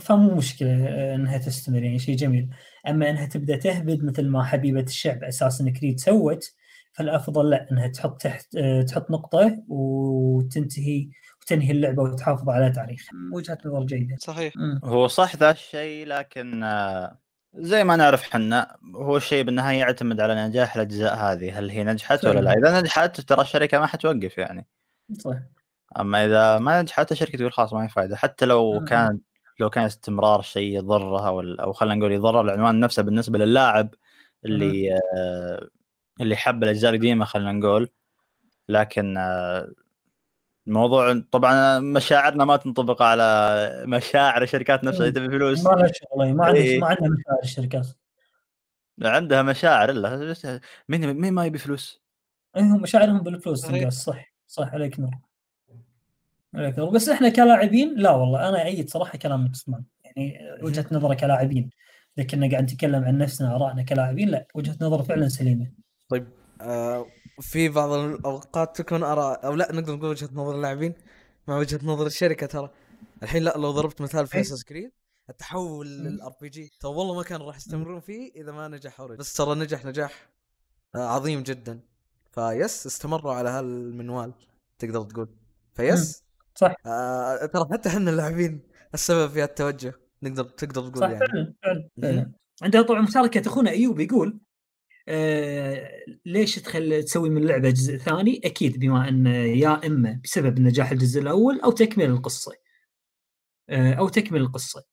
فمو 0.00 0.34
مشكلة 0.34 0.88
آه، 0.88 1.14
إنها 1.14 1.38
تستمر 1.38 1.82
يعني 1.82 1.98
شيء 1.98 2.16
جميل. 2.16 2.48
أما 2.88 3.10
إنها 3.10 3.26
تبدأ 3.26 3.56
تهبد 3.56 4.04
مثل 4.04 4.28
ما 4.28 4.44
حبيبة 4.44 4.80
الشعب 4.80 5.24
Assassin's 5.24 5.70
Creed 5.70 6.00
سوت 6.00 6.52
فالأفضل 6.92 7.50
لا 7.50 7.70
إنها 7.72 7.88
تحط 7.88 8.22
تحت 8.22 8.56
آه، 8.56 8.82
تحط 8.82 9.10
نقطة 9.10 9.62
وتنتهي 9.68 11.08
وتنهي 11.42 11.70
اللعبة 11.70 12.02
وتحافظ 12.02 12.48
على 12.48 12.70
تاريخها. 12.70 13.10
وجهه 13.32 13.58
نظر 13.66 13.84
جيدة. 13.84 14.16
صحيح. 14.20 14.56
مم. 14.56 14.80
هو 14.84 15.08
صح 15.08 15.36
ذا 15.36 15.50
الشيء 15.50 16.06
لكن 16.06 16.62
آه، 16.62 17.18
زي 17.54 17.84
ما 17.84 17.96
نعرف 17.96 18.22
حنا 18.22 18.76
هو 18.94 19.16
الشيء 19.16 19.44
بالنهاية 19.44 19.78
يعتمد 19.78 20.20
على 20.20 20.48
نجاح 20.48 20.76
الأجزاء 20.76 21.14
هذه 21.16 21.58
هل 21.58 21.70
هي 21.70 21.84
نجحت 21.84 22.24
ولا 22.24 22.40
لا. 22.40 22.52
إذا 22.52 22.80
نجحت 22.80 23.20
ترى 23.20 23.40
الشركة 23.40 23.78
ما 23.78 23.86
حتوقف 23.86 24.38
يعني. 24.38 24.66
صح 25.18 25.36
أما 26.00 26.26
إذا 26.26 26.58
ما 26.58 26.82
نجحت 26.82 27.12
الشركة 27.12 27.38
تقول 27.38 27.52
خلاص 27.52 27.72
ما 27.72 27.84
هي 27.84 27.88
فائده 27.88 28.16
حتى 28.16 28.46
لو 28.46 28.80
مم. 28.80 29.20
لو 29.60 29.70
كان 29.70 29.84
استمرار 29.84 30.40
الشيء 30.40 30.76
يضرها 30.76 31.28
أو 31.60 31.72
خلينا 31.72 31.94
نقول 31.94 32.12
يضر 32.12 32.40
العنوان 32.40 32.80
نفسه 32.80 33.02
بالنسبة 33.02 33.38
للاعب 33.38 33.94
اللي 34.44 34.94
آه 34.94 35.68
اللي 36.20 36.36
حب 36.36 36.62
الأجزاء 36.62 36.90
القديمة 36.90 37.24
خلينا 37.24 37.52
نقول. 37.52 37.88
لكن 38.68 39.16
آه 39.16 39.72
الموضوع 40.66 41.22
طبعا 41.30 41.78
مشاعرنا 41.78 42.44
ما 42.44 42.56
تنطبق 42.56 43.02
على 43.02 43.84
مشاعر 43.86 44.42
الشركات 44.42 44.84
نفسها 44.84 45.00
اللي 45.00 45.12
تبي 45.12 45.28
فلوس. 45.28 45.66
ما 45.66 45.70
لها 45.70 45.92
شغل 45.92 46.34
ما 46.34 46.44
عندها 46.44 46.62
إيه. 46.62 46.80
ما 46.80 46.86
عندها 46.86 47.08
مشاعر 47.08 47.38
الشركات. 47.42 47.86
عندها 49.02 49.42
مشاعر 49.42 49.90
إلا 49.90 50.34
مين 50.88 51.14
مين 51.14 51.32
ما 51.32 51.46
يبي 51.46 51.58
فلوس؟ 51.58 52.02
اي 52.56 52.62
هم 52.62 52.82
مشاعرهم 52.82 53.20
بالفلوس 53.20 53.66
صح 53.88 54.34
صح 54.46 54.74
عليك 54.74 55.00
نور. 55.00 55.29
بس 56.92 57.08
إحنا 57.08 57.28
كلاعبين 57.28 57.94
لا 57.96 58.10
والله 58.10 58.48
أنا 58.48 58.64
ايد 58.64 58.90
صراحة 58.90 59.18
كلام 59.18 59.44
نقصمان 59.44 59.84
يعني 60.04 60.38
وجهة 60.62 60.86
نظره 60.92 61.14
كلاعبين. 61.14 61.70
لكن 62.16 62.50
قاعد 62.50 62.62
نتكلم 62.62 63.04
عن 63.04 63.18
نفسنا 63.18 63.56
آرائنا 63.56 63.82
كلاعبين 63.82 64.28
لا 64.28 64.46
وجهة 64.54 64.76
نظر 64.80 65.02
فعلا 65.02 65.28
سليمة. 65.28 65.72
طيب 66.08 66.28
آه 66.60 67.06
في 67.40 67.68
بعض 67.68 67.90
الأوقات 67.92 68.76
تكون 68.76 69.02
آراء 69.02 69.46
أو 69.46 69.54
لا 69.54 69.72
نقدر 69.72 69.96
نقول 69.96 70.10
وجهة 70.10 70.28
نظر 70.32 70.54
اللاعبين 70.54 70.94
مع 71.48 71.58
وجهة 71.58 71.80
نظر 71.82 72.06
الشركة 72.06 72.46
ترى. 72.46 72.70
الحين 73.22 73.42
لا 73.42 73.54
لو 73.56 73.70
ضربت 73.70 74.00
مثال 74.00 74.26
في 74.26 74.34
إيه. 74.34 74.40
Assassin's 74.40 74.64
Creed 74.64 74.92
التحول 75.30 75.86
لل 75.86 76.32
RPG 76.40 76.70
ترى 76.80 76.90
والله 76.90 77.14
ما 77.14 77.22
كان 77.22 77.40
راح 77.40 77.56
يستمرون 77.56 78.00
فيه 78.00 78.32
إذا 78.36 78.52
ما 78.52 78.68
نجح 78.68 79.00
already. 79.00 79.20
بس 79.20 79.32
ترى 79.32 79.54
نجح 79.54 79.84
نجاح 79.84 80.28
آه 80.94 80.98
عظيم 80.98 81.42
جدا. 81.42 81.80
ف 82.32 82.45
yes 82.45 82.86
استمروا 82.86 83.32
على 83.32 83.48
هالمنوال 83.48 84.32
تقدر 84.78 85.02
تقول. 85.02 85.28
ف 85.74 85.86
yes 85.86 86.24
صح. 86.54 86.74
آه 86.86 87.46
ترى 87.46 87.68
حتى 87.72 87.88
إحنا 87.88 88.10
اللاعبين 88.10 88.60
السبب 88.94 89.30
في 89.30 89.44
التوجه 89.44 89.94
نقدر 90.22 90.44
تقدر 90.44 90.88
تقول 90.88 90.98
صح 90.98 91.10
يعني 91.10 91.54
فعلا 91.62 91.88
فعلا. 92.02 92.32
عندنا 92.62 92.82
طبعا 92.82 93.00
مشاركة 93.00 93.48
أخونا 93.48 93.70
أيوب 93.70 94.00
يقول 94.00 94.40
آه 95.08 95.90
ليش 96.26 96.54
تخل 96.56 97.02
تسوي 97.04 97.30
من 97.30 97.42
اللعبه 97.42 97.70
جزء 97.70 97.96
ثاني؟ 97.96 98.40
أكيد 98.44 98.78
بما 98.80 99.08
أن 99.08 99.26
يا 99.26 99.86
إما 99.86 100.20
بسبب 100.24 100.60
نجاح 100.60 100.90
الجزء 100.90 101.20
الأول 101.20 101.60
أو 101.60 101.70
تكمل 101.72 102.04
القصة. 102.04 102.52
آه 103.70 103.94
أو 103.94 104.08
تكمل 104.08 104.40
القصة. 104.40 104.84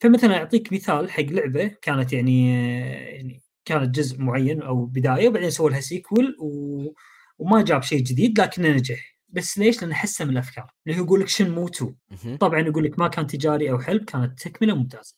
فمثلا 0.00 0.36
أعطيك 0.36 0.72
مثال 0.72 1.10
حق 1.10 1.22
لعبة 1.22 1.66
كانت 1.82 2.12
يعني 2.12 2.56
آه 2.56 3.14
يعني 3.16 3.42
كانت 3.64 3.94
جزء 3.94 4.18
معين 4.20 4.62
أو 4.62 4.84
بداية 4.86 5.28
وبعدين 5.28 5.50
سووا 5.50 5.70
لها 5.70 5.80
سيكول 5.80 6.36
و... 6.40 6.92
وما 7.38 7.62
جاب 7.62 7.82
شيء 7.82 8.02
جديد 8.02 8.40
لكنه 8.40 8.68
نجح. 8.68 9.11
بس 9.32 9.58
ليش؟ 9.58 9.82
لأنه 9.82 9.94
حسن 9.94 10.30
الأفكار 10.30 10.72
اللي 10.86 11.00
هو 11.00 11.04
يقول 11.04 11.20
لك 11.20 11.28
شنمو 11.28 11.66
2 11.68 11.94
مهم. 12.24 12.36
طبعا 12.36 12.60
يقول 12.60 12.84
لك 12.84 12.98
ما 12.98 13.08
كان 13.08 13.26
تجاري 13.26 13.70
أو 13.70 13.78
حلب 13.78 14.04
كانت 14.04 14.40
تكملة 14.48 14.74
ممتازة. 14.74 15.14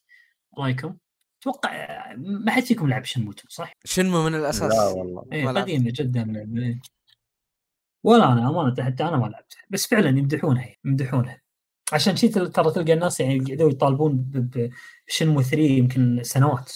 رأيكم؟ 0.59 0.97
أتوقع 1.41 2.13
ما 2.17 2.51
حد 2.51 2.63
فيكم 2.63 2.89
لعب 2.89 3.05
Shenmue 3.05 3.31
2 3.31 3.45
صح؟ 3.49 3.73
Shenmue 3.85 4.23
من 4.25 4.35
الأساس 4.35 4.73
لا 4.73 4.89
والله 4.89 5.25
لعبت. 5.33 5.59
قديمة 5.59 5.93
جدا 5.95 6.47
إيه. 6.63 6.81
ولا 8.05 8.33
أنا 8.33 8.49
أمانة 8.51 8.85
حتى 8.85 9.05
أنا 9.05 9.17
ما 9.17 9.27
لعبتها 9.27 9.63
بس 9.71 9.87
فعلا 9.87 10.09
يمدحونها 10.09 10.69
يمدحونها 10.85 11.41
عشان 11.93 12.17
شي 12.17 12.29
تل- 12.29 12.53
ترى 12.53 12.71
تلقى 12.73 12.93
الناس 12.93 13.21
يعني 13.21 13.39
قعدوا 13.39 13.71
يطالبون 13.71 14.25
ب 15.09 15.13
Shenmue 15.13 15.43
3 15.43 15.57
يمكن 15.59 16.21
سنوات 16.23 16.73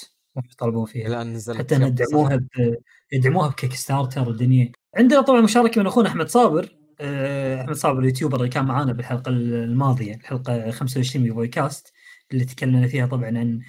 يطالبون 0.53 0.87
فيها 0.87 1.07
الان 1.07 1.33
نزلت 1.33 1.59
حتى 1.59 1.75
يدعموها 1.75 2.37
ب- 2.37 2.77
يدعموها 3.13 3.49
ب 3.49 3.73
Kickstarter 3.75 4.29
والدنيا 4.29 4.73
عندنا 4.97 5.21
طبعا 5.21 5.41
مشاركة 5.41 5.81
من 5.81 5.87
أخونا 5.87 6.09
أحمد 6.09 6.29
صابر 6.29 6.78
احمد 7.01 7.73
صابر 7.75 7.99
ال 7.99 8.03
YouTuber 8.03 8.37
اللي 8.37 8.49
كان 8.49 8.65
معانا 8.65 8.93
بالحلقة 8.93 9.29
الماضية 9.29 10.15
الحلقة 10.15 10.71
25 10.71 11.25
من 11.25 11.35
فوي 11.35 11.49
كاست 11.49 11.93
اللي 12.33 12.45
تكلمنا 12.45 12.87
فيها 12.89 13.07
طبعا 13.07 13.27
عن 13.27 13.61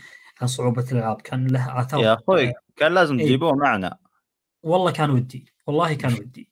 عن 0.42 0.48
صعوبة 0.48 0.86
الإلعاب. 0.92 1.22
كان 1.22 1.48
له 1.48 1.82
آثار. 1.82 2.00
يا 2.04 2.14
أخوي 2.14 2.54
كان 2.76 2.94
لازم 2.94 3.20
إيه. 3.20 3.26
تجيبوه 3.26 3.56
معنا. 3.56 3.98
والله 4.64 4.92
كان 4.92 5.10
ودي. 5.10 5.46
والله 5.68 5.94
كان 5.94 6.14
ودي. 6.20 6.52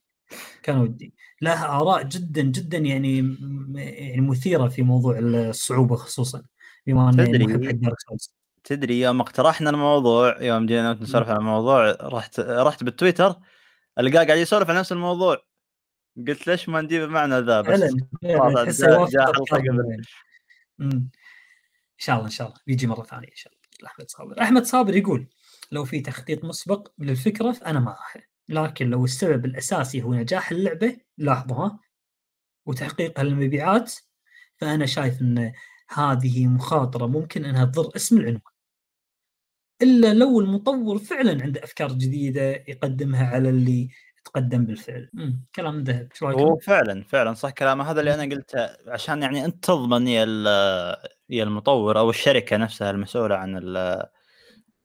كان 0.63 0.77
ودي. 0.77 1.13
له 1.41 1.65
آراء 1.65 2.03
جدا 2.03 2.41
جدا 2.41 2.77
يعني 2.77 3.17
يعني 3.75 4.21
مثيرة 4.21 4.67
في 4.67 4.81
موضوع 4.81 5.19
الصعوبة 5.19 5.95
خصوصا 5.95 6.41
بما 6.87 7.09
أنه 7.09 7.23
يعني 7.23 7.37
تدري- 7.37 7.87
تدري 8.63 9.01
يوم 9.01 9.21
اقترحنا 9.21 9.69
الموضوع 9.69 10.41
يوم 10.41 10.65
جينا 10.65 10.93
نسولف 10.93 11.29
عن 11.29 11.37
الموضوع 11.37 11.91
رحت 12.01 12.39
رحت 12.39 12.83
بالتويتر 12.83 13.35
ألقاه 13.99 14.23
قاعد 14.25 14.37
يسولف 14.37 14.69
عن 14.69 14.75
نفس 14.75 14.91
الموضوع. 14.91 15.46
قلت 16.27 16.47
ليش 16.47 16.69
ما 16.69 16.81
نجيبه 16.81 17.07
معنا 17.07 17.41
ذا؟ 17.41 17.61
بس. 17.61 17.81
إن 17.81 17.97
شاء 21.97 22.15
الله 22.15 22.25
إن 22.25 22.29
شاء 22.29 22.47
الله. 22.47 22.59
بيجي 22.67 22.87
مرة 22.87 23.03
ثانية 23.03 23.27
إن 23.27 23.35
شاء 23.35 23.53
الله. 23.53 23.87
احمد 23.87 24.09
صابر. 24.09 24.41
أحمد 24.41 24.65
صابر 24.65 24.95
يقول 24.95 25.27
لو 25.71 25.85
في 25.85 25.99
تخطيط 26.01 26.45
مسبق 26.45 26.91
للفكرة 26.99 27.51
فأنا 27.51 27.79
معها 27.79 28.23
لكن 28.49 28.89
لو 28.89 29.05
السبب 29.05 29.45
الأساسي 29.45 30.01
هو 30.01 30.13
نجاح 30.13 30.51
اللعبة 30.51 30.97
لاحظوا 31.17 31.57
ها؟ 31.57 31.79
وتحقيقها 32.65 33.23
للمبيعات 33.23 33.93
فأنا 34.57 34.85
شايف 34.85 35.21
إن 35.21 35.53
هذه 35.89 36.47
مخاطرة 36.47 37.05
ممكن 37.05 37.45
إنها 37.45 37.65
تضر 37.65 37.95
اسم 37.95 38.17
العنوان. 38.17 38.41
إلا 39.81 40.13
لو 40.13 40.39
المطور 40.39 40.99
فعلا 40.99 41.43
عنده 41.43 41.63
أفكار 41.63 41.91
جديدة 41.91 42.51
يقدمها 42.67 43.27
على 43.27 43.49
اللي 43.49 43.89
تقدم 44.27 44.65
بالفعل 44.65 45.09
مم. 45.13 45.45
كلام 45.55 45.83
ذهب 45.83 46.07
إيش 46.11 46.23
رايكم؟ 46.23 46.39
هو 46.41 46.57
فعلا 46.57 47.03
فعلا 47.03 47.33
صح 47.33 47.49
كلامه 47.49 47.91
هذا 47.91 47.99
اللي 47.99 48.13
أنا 48.13 48.35
قلته 48.35 48.69
عشان 48.87 49.21
يعني 49.21 49.45
أنت 49.45 49.63
تضمن 49.63 50.07
يا 50.07 50.23
ال- 50.27 50.97
يا 51.29 51.43
المطور 51.43 51.99
أو 51.99 52.09
الشركة 52.09 52.57
نفسها 52.57 52.91
المسؤولة 52.91 53.35
عن 53.35 53.57
ال- 53.57 54.03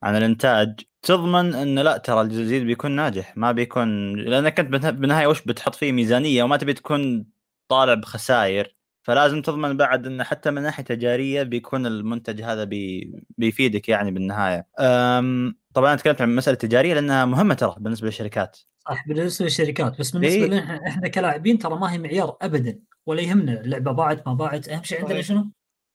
عن 0.03 0.15
الإنتاج 0.15 0.79
تضمن 1.01 1.55
انه 1.55 1.81
لا 1.81 1.97
ترى 1.97 2.21
الجديد 2.21 2.63
بيكون 2.63 2.91
ناجح 2.91 3.37
ما 3.37 3.51
بيكون 3.51 4.15
لأنك 4.15 4.59
أنت 4.59 4.69
بالنها- 4.71 4.91
بالنهايه 4.91 5.27
وش 5.27 5.41
بتحط 5.41 5.75
فيه 5.75 5.91
ميزانية 5.91 6.43
وما 6.43 6.57
تبي 6.57 6.73
تكون 6.73 7.25
طالع 7.67 7.93
بخسائر 7.93 8.75
فلازم 9.03 9.41
تضمن 9.41 9.77
بعد 9.77 10.07
انه 10.07 10.23
حتى 10.23 10.51
من 10.51 10.61
ناحية 10.61 10.83
تجارية 10.83 11.43
بيكون 11.43 11.85
المنتج 11.85 12.41
هذا 12.41 12.63
بي 12.63 13.13
بيفيدك 13.37 13.89
يعني 13.89 14.11
بالنهاية. 14.11 14.67
أم 14.79 15.57
طبعا 15.73 15.89
أنا 15.89 15.97
تكلمت 15.97 16.21
عن 16.21 16.35
مسألة 16.35 16.57
تجارية 16.57 16.93
لأنها 16.93 17.25
مهمة 17.25 17.53
ترى 17.53 17.75
بالنسبة 17.79 18.07
للشركات. 18.07 18.59
صح 18.89 19.07
بالنسبة 19.07 19.45
للشركات 19.45 19.99
بس 19.99 20.11
بالنسبة 20.11 20.43
إيه. 20.43 20.45
لنا 20.45 20.87
إحنا 20.87 21.07
كلاعبين 21.07 21.57
ترى 21.57 21.75
ما 21.79 21.93
هي 21.93 21.97
معيار 21.97 22.37
ابدا 22.41 22.79
ولا 23.05 23.21
يهمنا 23.21 23.61
اللعبة 23.61 23.91
باعت 23.91 24.27
ما 24.27 24.33
باعت 24.33 24.69
أهم 24.69 24.83
شيء 24.83 24.97
عندنا 24.97 25.13
صحيح. 25.13 25.25
شنو؟ 25.25 25.51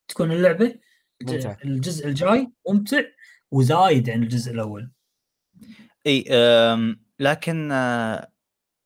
تكون 0.09 0.33
اللعبة 0.33 0.75
ممتع. 1.23 1.57
الجزء 1.65 2.09
الجاي 2.09 2.53
ممتع 2.69 3.03
وزايد 3.51 4.11
عن 4.11 4.23
الجزء 4.23 4.53
الأول 4.53 4.91
اي 6.07 6.25
لكن 7.21 7.73
آه، 7.73 8.33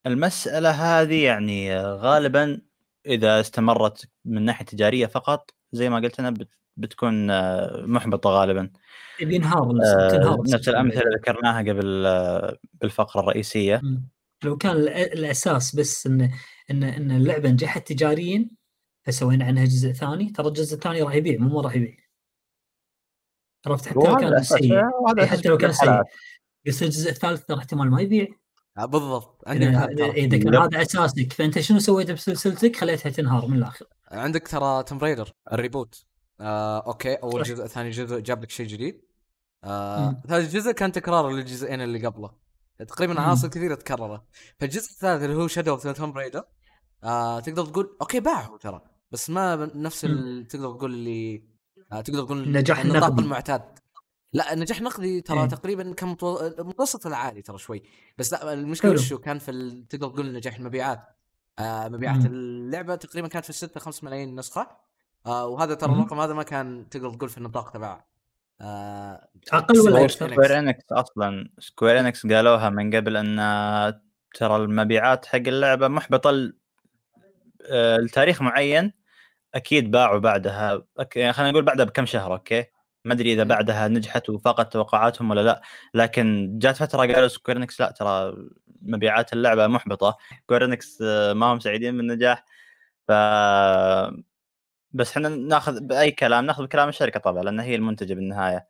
المسألة 0.06 0.70
هذه 0.70 1.24
يعني 1.24 1.76
آه، 1.76 1.94
غالبا 1.94 2.60
إذا 3.06 3.40
استمرت 3.40 4.08
من 4.24 4.42
ناحية 4.42 4.64
تجارية 4.64 5.06
فقط 5.06 5.54
زي 5.72 5.90
ما 5.90 5.96
قلت 5.96 6.20
أنا 6.20 6.34
بتكون 6.76 7.30
آه، 7.30 7.84
محبطة 7.86 8.30
غالبا. 8.30 8.70
بينهار 9.20 9.62
آه، 9.62 10.38
نفس. 10.46 10.68
الأمثلة 10.68 11.02
اللي 11.02 11.16
ذكرناها 11.16 11.58
قبل 11.58 12.06
آه، 12.06 12.58
بالفقرة 12.80 13.20
الرئيسية. 13.20 13.80
مم. 13.82 14.08
لو 14.44 14.56
كان 14.56 14.76
الأساس 14.76 15.76
بس 15.76 16.06
إن 16.06 16.30
إن 16.70 16.82
إن 16.82 17.10
اللعبة 17.10 17.50
نجحت 17.50 17.92
تجاريا 17.92 18.50
فسوينا 19.06 19.44
عنها 19.44 19.64
جزء 19.64 19.92
ثاني. 19.92 20.30
ترى 20.30 20.48
الجزء 20.48 20.74
الثاني 20.74 21.02
راح 21.02 21.14
يبيع 21.14 21.38
مو 21.38 21.60
راح 21.60 21.76
يبيع. 21.76 21.96
عرفت؟ 23.66 23.86
حتى 23.86 23.94
لو 23.94 24.02
وهذا 24.02 24.28
كان 24.30 24.42
سيء. 24.42 24.74
إيه، 25.18 25.26
حتى 25.26 25.48
لو 25.48 25.56
كان 25.56 25.72
سيء. 25.72 26.02
بس 26.66 26.82
الجزء 26.82 27.10
الثالث 27.10 27.44
ترى 27.44 27.58
احتمال 27.58 27.90
ما 27.90 28.00
يبيع. 28.00 28.28
بالضبط. 28.76 29.48
إذا 29.48 30.38
كان. 30.38 30.54
هذا 30.54 30.82
أساسك 30.82 31.32
فأنت 31.32 31.58
شنو 31.58 31.78
سويت 31.78 32.10
بسلسلتك؟ 32.10 32.76
خليتها 32.76 33.10
تنهار 33.10 33.46
من 33.46 33.58
الآخر. 33.58 33.86
عندك 34.10 34.48
ترى 34.48 34.82
Tomb 34.82 34.98
Raider 34.98 35.32
ال 35.52 35.59
reboot. 35.59 36.04
آه 36.42 36.78
okay 36.86 37.14
أول 37.14 37.42
جزء 37.42 37.66
ثاني 37.66 37.90
جزء 37.90 38.20
جاب 38.20 38.42
لك 38.42 38.50
شيء 38.50 38.66
جديد 38.66 39.04
آه. 39.64 40.22
ثالث 40.28 40.54
جزء 40.54 40.72
كان 40.72 40.92
تكرار 40.92 41.30
للجزئين 41.30 41.80
اللي 41.80 42.06
قبله 42.06 42.30
تقريبا. 42.88 43.20
عناصر 43.20 43.48
كثيرة 43.48 43.74
تكررت 43.74 44.22
فالجزء 44.58 44.90
الثالث 44.90 45.22
اللي 45.22 45.36
هو 45.36 45.46
Shadow 45.46 45.70
of 45.70 45.86
Tomb 45.88 46.18
Raider 46.18 46.44
آه 47.04 47.40
تقدر 47.40 47.66
تقول 47.66 47.96
okay 48.00 48.20
باعوا 48.20 48.58
ترى 48.58 48.82
بس 49.10 49.30
ما 49.30 49.70
نفس 49.74 50.04
ال... 50.04 50.46
تقدر 50.46 50.72
تقول 50.74 50.94
اللي 50.94 51.44
آه 51.92 52.00
تقدر 52.00 52.24
تقول 52.24 52.42
النطاق 52.42 52.78
النقدي. 52.80 53.22
المعتاد 53.22 53.78
لا 54.32 54.52
النجاح 54.52 54.78
النقدي 54.78 55.20
ترى 55.20 55.40
إيه. 55.40 55.46
تقريبا 55.46 55.92
كان 55.92 56.08
متو... 56.08 56.50
متوسط 56.58 57.06
العالي 57.06 57.42
ترى 57.42 57.58
شوي 57.58 57.82
بس 58.18 58.32
لا 58.32 58.52
المشكلة. 58.52 58.92
وشو 58.92 59.18
كان 59.18 59.38
في 59.38 59.50
ال... 59.50 59.88
تقدر 59.88 60.08
تقول 60.08 60.32
نجاح 60.32 60.56
المبيعات 60.56 61.00
آه 61.58 61.88
مبيعات 61.88 62.20
مم. 62.20 62.26
اللعبة 62.26 62.94
تقريبا 62.94 63.28
كانت 63.28 63.44
في 63.44 63.52
6 63.52 63.80
5 63.80 64.04
ملايين 64.04 64.34
نسخة 64.36 64.91
آه 65.26 65.46
وهذا 65.46 65.74
ترى. 65.74 65.92
الرقم 65.92 66.20
هذا 66.20 66.34
ما 66.34 66.42
كان 66.42 66.88
تقدر 66.88 67.10
تقول 67.14 67.28
في 67.28 67.38
النطاق 67.38 67.70
تبع 67.70 68.04
آه 68.60 69.28
أقل 69.52 69.80
ولا 69.80 70.08
Square 70.08 70.58
Enix 70.58 70.84
أصلا 70.92 71.50
Square 71.58 72.00
Enix 72.00 72.26
قالوها 72.26 72.70
من 72.70 72.96
قبل 72.96 73.16
إن 73.16 73.36
ترى 74.34 74.56
المبيعات 74.56 75.26
حق 75.26 75.36
اللعبة 75.36 75.88
محبطة 75.88 76.52
آه، 77.70 77.96
لتاريخ 77.96 78.42
معين. 78.42 78.92
أكيد 79.54 79.90
باعوا 79.90 80.18
بعدها. 80.18 80.78
أك- 81.00 81.16
يعني 81.16 81.32
خلينا 81.32 81.50
نقول 81.52 81.64
بعدها 81.64 81.84
بكم 81.84 82.06
شهر 82.06 82.32
okay؟ 82.32 82.64
ما 83.04 83.14
أدري 83.14 83.32
إذا. 83.32 83.44
بعدها 83.44 83.88
نجحت 83.88 84.30
وفاقت 84.30 84.72
توقعاتهم 84.72 85.30
ولا 85.30 85.40
لا. 85.40 85.62
لكن 85.94 86.50
جات 86.58 86.76
فترة 86.76 86.98
قالوا 86.98 87.28
Square 87.28 87.56
Enix 87.56 87.80
لا 87.80 87.90
ترى 87.90 88.36
مبيعات 88.82 89.32
اللعبة 89.32 89.66
محبطة. 89.66 90.16
Square 90.42 90.64
Enix 90.64 91.02
آه، 91.02 91.32
ما 91.32 91.46
هم 91.46 91.60
سعيدين 91.60 91.96
بالنجاح 91.96 92.44
ف 93.08 93.12
بس 94.92 95.10
إحنا 95.10 95.28
ناخذ 95.28 95.80
بأي 95.80 96.10
كلام 96.10 96.46
ناخذ 96.46 96.62
بكلام 96.62 96.88
الشركة 96.88 97.20
طبعا 97.20 97.42
لأن 97.42 97.60
هي 97.60 97.74
المنتجة 97.74 98.14
بالنهاية. 98.14 98.66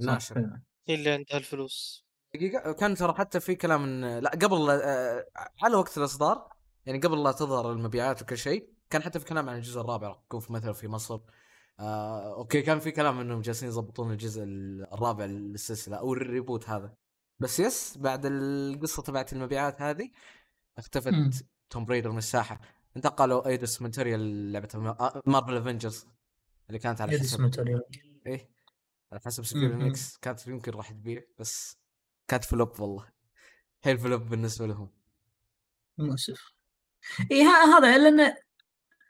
ناشر 0.00 0.50
هي 0.88 0.94
اللي 0.94 1.10
عندها 1.10 1.38
الفلوس. 1.38 2.06
دقيقة 2.34 2.72
كان 2.72 2.94
ترى 2.94 3.14
حتى 3.14 3.40
في 3.40 3.54
كلام 3.54 3.84
إن 3.84 4.18
لا 4.18 4.30
قبل 4.30 4.70
آه، 4.70 5.26
على 5.62 5.76
وقت 5.76 5.98
الإصدار 5.98 6.48
يعني 6.86 6.98
قبل 6.98 7.22
لا 7.22 7.32
تظهر 7.32 7.72
المبيعات 7.72 8.22
وكل 8.22 8.38
شيء 8.38 8.70
كان 8.90 9.02
حتى 9.02 9.18
في 9.18 9.24
كلام 9.24 9.48
عن 9.48 9.56
الجزء 9.56 9.80
الرابع 9.80 10.08
راح 10.08 10.20
يكون 10.24 10.40
في 10.40 10.52
مثلا 10.52 10.72
في 10.72 10.88
مصر. 10.88 11.20
آه 11.80 12.34
okay 12.34 12.62
كان 12.62 12.78
في 12.78 12.90
كلام 12.90 13.20
إنهم 13.20 13.40
جالسين 13.40 13.68
يضبطون 13.68 14.12
الجزء 14.12 14.42
الرابع 14.44 15.24
للسلسلة 15.24 15.96
أو 15.96 16.12
ال 16.12 16.20
reboot 16.20 16.68
هذا. 16.68 16.94
بس 17.38 17.60
يس 17.60 17.98
بعد 17.98 18.26
القصة 18.26 19.02
تبعت 19.02 19.32
المبيعات 19.32 19.82
هذه. 19.82 20.10
اختفت 20.78 21.44
توم 21.70 21.84
بريدر 21.84 22.10
من 22.10 22.18
الساحة. 22.18 22.60
انتقلوا 22.96 23.48
ايدس 23.48 23.82
ماتيريال 23.82 24.52
لعبة 24.52 24.68
مارفل 25.26 25.56
افنجرز 25.56 26.06
اللي 26.68 26.78
كانت 26.78 27.00
على 27.00 27.14
يدس 27.14 27.22
حسب 27.22 27.40
ماتيريال. 27.40 27.82
إيه؟ 28.26 28.50
على 29.12 29.20
حسب 29.24 29.58
مم. 29.58 29.78
ميكس 29.78 30.16
كانت 30.16 30.46
يمكن 30.46 30.72
راح 30.72 30.92
تبيع 30.92 31.22
بس 31.38 31.78
كانت 32.28 32.44
فلوب 32.44 32.80
والله. 32.80 33.08
هي 33.84 33.98
فلوب 33.98 34.22
بالنسبة 34.22 34.66
لهم. 34.66 34.90
مؤسف. 35.98 36.52
اي 37.32 37.42
هذا 37.42 37.98
لأن 37.98 38.36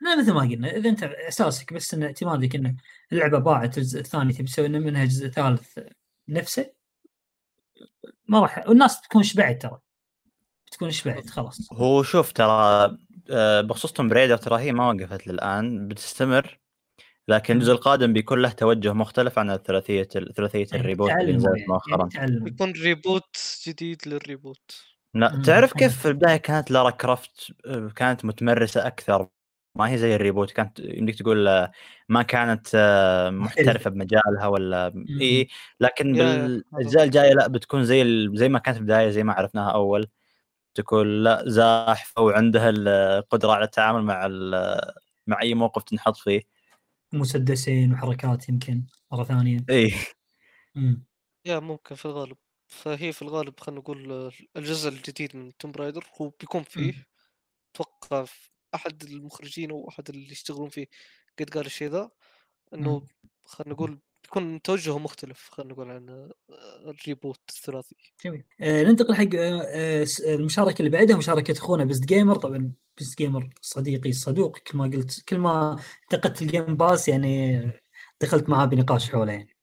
لا 0.01 0.17
مثل 0.19 0.33
ما 0.33 0.41
قلنا 0.41 0.77
إذا 0.77 0.91
أنت 0.91 1.03
أساسك 1.03 1.73
بس 1.73 1.95
ان 1.95 2.03
اعتمادك 2.03 2.55
ان 2.55 2.77
اللعبة 3.13 3.39
باعت 3.39 3.79
الجزء 3.79 4.01
الثاني 4.01 4.33
تبي 4.33 4.45
تسوي 4.45 4.69
منها 4.69 5.05
جزء 5.05 5.29
ثالث 5.29 5.79
نفسه 6.29 6.73
ما 8.29 8.41
راح 8.41 8.69
والناس 8.69 9.01
تكون 9.01 9.23
شبعت 9.23 9.63
ترى. 9.63 9.81
تكون 10.73 10.91
شبعت 10.91 11.31
خلاص. 11.31 11.73
هو 11.73 12.03
شوف 12.03 12.33
ترى 12.33 12.97
آه، 13.31 13.61
بخصوص 13.61 13.93
Tomb 13.93 14.09
Raider 14.09 14.37
ترى 14.37 14.61
هي 14.63 14.73
ما 14.73 14.89
وقفت 14.93 15.27
للآن 15.27 15.89
بتستمر 15.89 16.59
لكن 17.29 17.55
الجزء 17.57 17.73
القادم 17.73 18.13
بيكون 18.13 18.43
له 18.43 18.49
توجه 18.51 18.93
مختلف 18.93 19.39
عن 19.39 19.51
الثلاثية 19.51 20.03
ثلاثية 20.37 20.67
يعني 20.73 20.81
ال 20.81 20.85
reboot 20.85 21.11
اللي 21.11 21.33
نزلت 21.33 21.57
يعني- 21.57 21.67
مؤخرا. 21.69 21.99
يعني 21.99 22.11
تعلموا. 22.11 22.45
بيكون 22.45 22.73
reboot 22.73 23.37
جديد 23.67 24.03
لل 24.07 24.24
reboot. 24.24 24.85
لا. 25.15 25.43
تعرف 25.47 25.73
كيف؟ 25.73 25.99
في 26.03 26.09
البداية 26.09 26.37
كانت 26.37 26.71
Lara 26.71 26.91
Croft 26.91 27.53
آه، 27.67 27.89
كانت 27.97 28.25
متمرسة 28.25 28.87
أكثر 28.87 29.29
ما 29.75 29.91
هي 29.91 29.99
زي 29.99 30.15
ال 30.17 30.22
reboot 30.22 30.51
كانت 30.51 30.79
يمديك 30.79 31.19
تقول 31.19 31.49
آه، 31.49 31.71
ما 32.09 32.23
كانت 32.23 32.77
محترفة 33.33 33.91
بمجالها 33.91 34.47
ولا 34.47 35.05
اي 35.21 35.49
لكن 35.81 36.13
بالاجزاء 36.13 37.05
الجايه 37.05 37.33
لا 37.35 37.47
بتكون 37.47 37.85
زي 37.85 38.03
ال- 38.03 38.31
زي 38.39 38.49
ما 38.49 38.59
كانت 38.59 38.77
في 38.77 38.81
البداية 38.83 39.11
زي 39.11 39.23
ما 39.25 39.33
عرفناها 39.33 39.71
أول. 39.71 40.07
تكون 40.77 41.23
لا 41.23 41.43
زاحفة 41.47 42.23
وعندها 42.23 42.71
القدرة 42.71 43.53
على 43.53 43.65
التعامل 43.65 44.03
مع 44.03 44.27
ال- 44.27 44.93
مع 45.27 45.43
أي 45.43 45.55
موقف 45.55 45.83
تنحط 45.83 46.17
فيه. 46.17 46.43
مسدسين 47.13 47.93
وحركات 47.93 48.49
يمكن 48.49 48.85
مرة 49.13 49.25
ثانية. 49.25 49.65
إي. 49.71 49.93
يا 51.47 51.59
ممكن 51.59 51.95
في 51.95 52.05
الغالب. 52.05 52.37
فهي 52.69 53.13
في 53.13 53.23
الغالب 53.23 53.61
خلينا 53.61 53.81
نقول 53.81 54.33
الجزء 54.57 54.89
الجديد 54.89 55.37
من 55.37 55.57
توم 55.57 55.73
رايدر 55.73 56.05
هو 56.21 56.29
بيكون 56.41 56.63
فيه. 56.63 57.07
أتوقع 57.75 58.25
في 58.25 58.51
أحد 58.75 59.03
المخرجين 59.03 59.71
أو 59.71 59.89
أحد 59.89 60.09
اللي 60.11 60.33
يشتغلون 60.33 60.69
فيه 60.69 60.87
قد 61.39 61.51
قال 61.51 61.67
الشيء 61.67 61.89
ذا 61.89 62.11
إنه 62.75 63.07
خلينا 63.45 63.75
نقول 63.75 64.01
بيكون 64.27 64.63
توجهه 64.63 64.99
مختلف 64.99 65.49
خلينا 65.53 65.73
نقول 65.73 65.91
عن 65.91 66.09
آه، 66.09 66.31
ال 66.91 66.98
reboot 66.98 67.41
الثلاثي. 67.49 67.97
جميل. 68.25 68.45
آه 68.61 68.83
ننتقل 68.83 69.15
حق 69.15 69.29
آه 69.35 69.63
آه 69.67 70.05
س- 70.05 70.21
المشاركة 70.21 70.79
اللي 70.79 70.91
بعدها 70.91 71.17
مشاركة 71.17 71.53
أخونا 71.53 71.85
Best 71.85 72.05
Gamer 72.05 72.35
طبعا 72.37 72.73
Best 72.99 73.19
Gamer 73.19 73.51
صديقي 73.61 74.11
الصدوق 74.11 74.59
كل 74.59 74.79
ما 74.79 74.85
قلت 74.85 75.21
كل 75.29 75.39
ما 75.39 75.79
انتقدت 76.03 76.43
ال 76.43 76.49
Game 76.49 76.77
Pass 76.77 77.09
يعني 77.09 77.63
دخلت 78.21 78.49
معاه 78.49 78.65
بنقاش 78.67 79.11
حوله 79.11 79.33
يعني. 79.33 79.57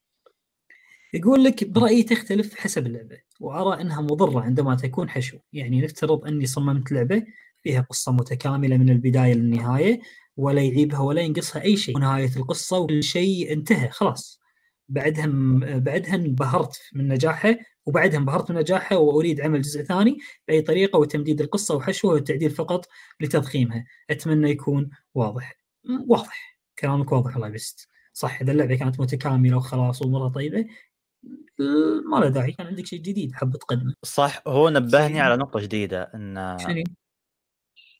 يقول 1.14 1.44
لك 1.44 1.64
برأيي 1.64 2.04
تختلف 2.04 2.56
حسب 2.56 2.88
اللعبة 2.88 3.18
وأرى 3.40 3.82
إنها 3.82 4.02
مضرة 4.02 4.42
عندما 4.42 4.76
تكون 4.76 5.10
حشو. 5.10 5.38
يعني 5.54 5.82
نفترض 5.82 6.26
إني 6.28 6.46
صممت 6.46 6.92
لعبة 6.92 7.24
فيها 7.64 7.82
قصة 7.82 8.12
متكاملة 8.12 8.78
من 8.78 8.90
البداية 8.90 9.34
للنهاية 9.34 10.02
ولا 10.38 10.62
يعيبها 10.62 11.00
ولا 11.00 11.22
ينقصها 11.22 11.62
أي 11.62 11.78
شيء. 11.78 11.96
ونهايه 11.98 12.30
القصة 12.38 12.78
وكل 12.80 13.04
شيء 13.04 13.54
انتهى 13.54 13.90
خلاص. 13.90 14.43
بعدها 14.90 15.26
بعدها 15.80 16.16
انبهرت 16.16 16.82
من 16.94 17.08
نجاحها 17.08 17.58
وبعدها 17.86 18.20
انبهرت 18.20 18.52
من 18.52 18.58
نجاحها 18.58 18.98
وأريد 18.98 19.42
عمل 19.42 19.62
جزء 19.62 19.84
ثاني 19.84 20.18
بأي 20.48 20.62
طريقة 20.62 21.00
وتمديد 21.00 21.42
القصة 21.42 21.76
وحشوها 21.76 22.14
والتعديل 22.14 22.50
فقط 22.50 22.88
لتضخيمها. 23.20 23.86
أتمنى 24.10 24.50
يكون 24.50 24.90
واضح. 25.14 25.58
واضح. 26.08 26.60
كلامك 26.80 27.12
واضح 27.12 27.36
الله 27.36 27.48
يبست 27.48 27.88
صح 28.14 28.42
إذا 28.42 28.52
اللعبة 28.52 28.76
كانت 28.76 29.00
متكاملة 29.00 29.58
وخلاص 29.58 30.02
وامورها 30.02 30.30
طيبة 30.30 30.66
ما 32.12 32.18
له 32.20 32.30
داعي. 32.30 32.52
كان 32.52 32.68
عندك 32.68 32.86
شيء 32.86 33.00
جديد 33.00 33.32
حاب 33.32 33.58
تقدمه 33.58 33.94
صح 34.04 34.42
هو 34.48 34.70
نبهني 34.70 35.22
على 35.22 35.38
نقطة 35.38 35.60
جديدة 35.60 36.12
إن 36.16 36.58
شنو؟ 36.60 36.84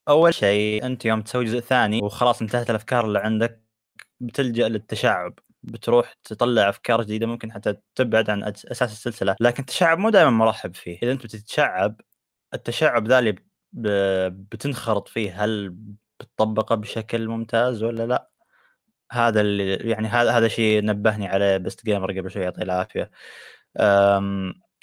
أول 0.10 0.34
شيء 0.34 0.86
أنت 0.86 1.06
يوم 1.06 1.22
تسوي 1.22 1.46
جزء 1.46 1.60
ثاني 1.60 2.00
وخلاص 2.04 2.42
انتهت 2.42 2.70
الأفكار 2.70 3.06
اللي 3.06 3.20
عندك 3.20 3.64
بتلجأ 4.20 4.70
للتشعب. 4.70 5.40
بتروح 5.64 6.14
تطلع 6.24 6.70
أفكار 6.70 7.02
جديدة 7.04 7.28
ممكن 7.28 7.52
حتى 7.52 7.76
تبعد 7.96 8.30
عن 8.30 8.44
أساس 8.44 8.82
السلسلة. 8.92 9.36
لكن 9.40 9.62
التشعب 9.62 9.98
مو 9.98 10.10
دائما 10.10 10.30
مرحب 10.32 10.76
فيه. 10.76 11.00
إذا 11.04 11.12
أنت 11.12 11.24
بتتشعب 11.24 12.02
التشعب 12.54 13.08
ذا 13.08 13.20
اللي 13.20 13.36
بتنخرط 14.30 15.08
فيه 15.08 15.44
هل 15.44 15.76
بتطبقه 16.20 16.76
بشكل 16.76 17.28
ممتاز 17.28 17.84
ولا 17.84 18.08
لا؟ 18.08 18.30
هذا 19.12 19.42
اللي 19.42 19.74
يعني 19.74 20.08
هذا 20.08 20.32
هذا 20.32 20.48
شيء 20.48 20.86
نبهني 20.86 21.28
عليه 21.28 21.58
بست 21.58 21.86
جيمر 21.86 22.20
قبل 22.20 22.32
شوي 22.32 22.44
يعطيه 22.44 22.62
العافية. 22.62 23.12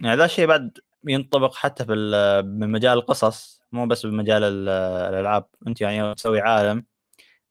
يعني 0.02 0.16
ذا 0.16 0.24
الشيء 0.24 0.46
بعد 0.46 0.78
ينطبق 1.08 1.54
حتى 1.54 1.84
في 1.84 1.92
ال- 1.92 2.42
بمجال 2.42 2.98
القصص 2.98 3.62
مو 3.72 3.86
بس 3.86 4.06
بمجال 4.06 4.42
ال- 4.44 4.68
الألعاب. 5.14 5.46
أنت 5.66 5.80
يعني 5.80 6.14
تسوي 6.14 6.40
عالم 6.40 6.86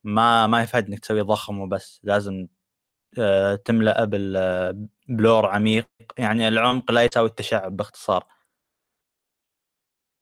ما 0.03 0.47
ما 0.47 0.61
يفيد 0.64 0.88
انك 0.88 0.99
تسوي 0.99 1.22
ضخم 1.22 1.60
وبس. 1.60 1.99
لازم 2.03 2.47
آه، 3.18 3.56
تملأه 3.56 4.06
بال- 4.06 4.88
بلور 5.07 5.45
عميق 5.45 5.88
يعني 6.18 6.48
العمق 6.48 6.91
لا 6.91 7.03
يساوي 7.03 7.27
التشعب 7.30 7.77
باختصار. 7.77 8.26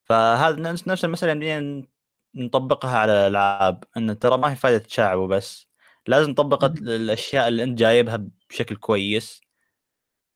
فهذا 0.04 0.72
نفس 0.88 1.06
المسألة 1.06 1.32
يمدينا 1.32 1.88
نطبقها 2.36 2.98
على 2.98 3.12
الألعاب 3.12 3.84
أن 3.98 4.20
ترى 4.20 4.38
ما 4.38 4.52
هي 4.52 4.56
فائدة 4.56 4.78
تشعب 4.78 5.18
وبس 5.20 5.68
لازم 6.08 6.30
نطبق 6.32 6.66
الأشياء 6.66 7.48
اللي 7.48 7.64
أنت 7.64 7.80
جايبها 7.80 8.28
بشكل 8.50 8.76
كويس. 8.76 9.42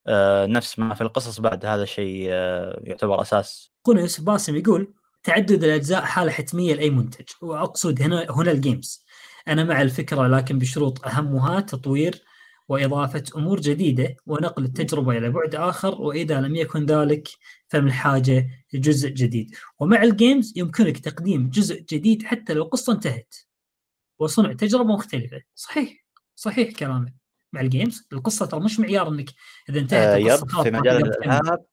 آه، 0.07 0.45
نفس 0.45 0.79
ما 0.79 0.93
في 0.93 1.01
القصص 1.01 1.39
بعد 1.39 1.65
هذا 1.65 1.85
شيء 1.85 2.27
آه، 2.31 2.81
يعتبر 2.83 3.21
أساس. 3.21 3.71
يوسف 3.87 4.23
باسم 4.23 4.55
يقول 4.55 4.93
تعدد 5.23 5.63
الأجزاء 5.63 6.01
حاله 6.01 6.31
حتمية 6.31 6.73
لأي 6.73 6.89
منتج. 6.89 7.25
وأقصد 7.41 8.01
هنا 8.01 8.27
هنا 8.29 8.51
ال 8.51 8.60
games 8.60 9.05
أنا 9.47 9.63
مع 9.63 9.81
الفكرة 9.81 10.27
لكن 10.27 10.59
بشروط 10.59 11.07
أهمها 11.07 11.59
تطوير 11.59 12.23
وإضافة 12.67 13.23
أمور 13.37 13.59
جديدة 13.61 14.15
ونقل 14.25 14.65
التجربة 14.65 15.17
إلى 15.17 15.29
بعد 15.29 15.55
آخر 15.55 16.01
وإذا 16.01 16.41
لم 16.41 16.55
يكن 16.55 16.85
ذلك 16.85 17.27
فمن 17.67 17.87
الحاجة 17.87 18.49
لجزء 18.73 19.09
جديد. 19.09 19.55
ومع 19.79 20.03
ال 20.03 20.12
games 20.12 20.53
يمكنك 20.55 20.97
تقديم 20.99 21.49
جزء 21.49 21.81
جديد 21.81 22.23
حتى 22.23 22.53
لو 22.53 22.63
القصة 22.63 22.93
انتهت 22.93 23.35
وصنع 24.19 24.53
تجربة 24.53 24.93
مختلفة. 24.93 25.41
صحيح 25.55 26.05
صحيح 26.35 26.71
كلامك. 26.71 27.13
مع 27.53 27.61
ال 27.61 27.69
games 27.69 28.07
القصة 28.13 28.45
ترى 28.45 28.59
مش 28.59 28.79
معيار 28.79 29.07
إنك 29.07 29.29
إذا 29.69 29.79
انتهت 29.79 30.07
آه 30.07 30.15
yep 30.17 30.63
في 30.63 30.71
مجال. 30.71 30.97
الألعاب. 31.07 31.65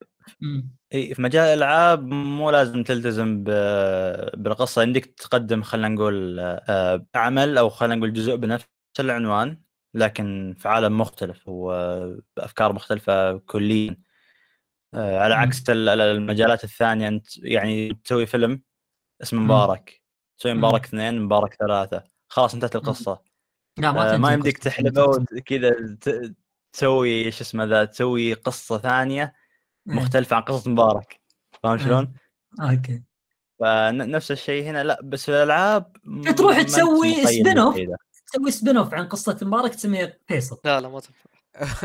إي 0.95 1.15
في 1.15 1.23
مجال 1.23 1.43
الألعاب 1.45 2.07
مو 2.07 2.51
لازم 2.51 2.83
تلتزم 2.83 3.45
ب- 3.45 4.31
بالقصة. 4.43 4.83
عندك 4.83 5.05
تقدم 5.05 5.63
خلينا 5.63 5.89
نقول 5.89 6.39
آه، 6.41 7.07
عمل 7.15 7.59
أو 7.59 7.69
خلينا 7.69 7.95
نقول 7.95 8.13
جزء 8.13 8.37
بنفس 8.37 8.67
العنوان. 9.01 9.61
لكن 9.95 10.55
في 10.59 10.69
عالم 10.69 10.99
مختلف 10.99 11.43
وبافكار 11.47 12.73
مختلفة 12.73 13.39
كليا 13.39 13.97
آه، 14.95 15.19
على. 15.19 15.35
عكس 15.35 15.71
ال- 15.71 15.89
ال- 15.89 16.01
المجالات 16.01 16.65
الثانية 16.65 17.09
أنت 17.09 17.27
يعني 17.39 17.95
تسوي 18.05 18.27
فيلم 18.27 18.63
اسمه. 19.23 19.41
مبارك 19.41 20.03
تسوي. 20.39 20.55
مبارك 20.55 20.85
اثنين 20.85 21.21
مبارك 21.23 21.55
ثلاثة 21.55 22.05
خلاص 22.29 22.55
انتهت 22.55 22.77
القصة 22.77 23.21
لا 23.79 23.89
آه، 23.89 23.93
تنتهي 23.93 24.19
ما 24.19 24.33
يمديك. 24.33 24.59
تحلبه 24.59 25.05
وكذا 25.05 25.71
ت- 26.01 26.35
تسوي 26.73 27.31
شو 27.31 27.41
اسمه 27.45 27.65
ذا 27.65 27.85
تسوي 27.85 28.33
قصة 28.35 28.79
ثانية. 28.79 29.35
مختلفة 29.87 30.37
عن 30.37 30.43
قصة 30.43 30.71
مبارك 30.71 31.21
فاهم. 31.63 31.79
شلون؟ 31.79 32.13
okay 32.61 33.03
فنفس 33.61 34.31
الشيء 34.33 34.65
هنا 34.65 34.85
لا 34.85 35.01
بس 35.03 35.25
في 35.25 35.29
الألعاب 35.31 35.93
تروح 36.37 36.57
ما 36.57 36.63
تسوي. 36.63 37.15
بالشيء 37.25 37.45
ذا. 37.45 37.97
تسوي 38.33 38.51
spin 38.51 38.77
off 38.77 38.95
عن 38.95 39.09
قصة 39.09 39.39
مبارك 39.43 39.75
تسميها 39.75 40.19
فيصل. 40.29 40.61
لا 40.65 40.81
لا 40.81 40.89
ما 40.89 41.01
تنفع. 41.01 41.31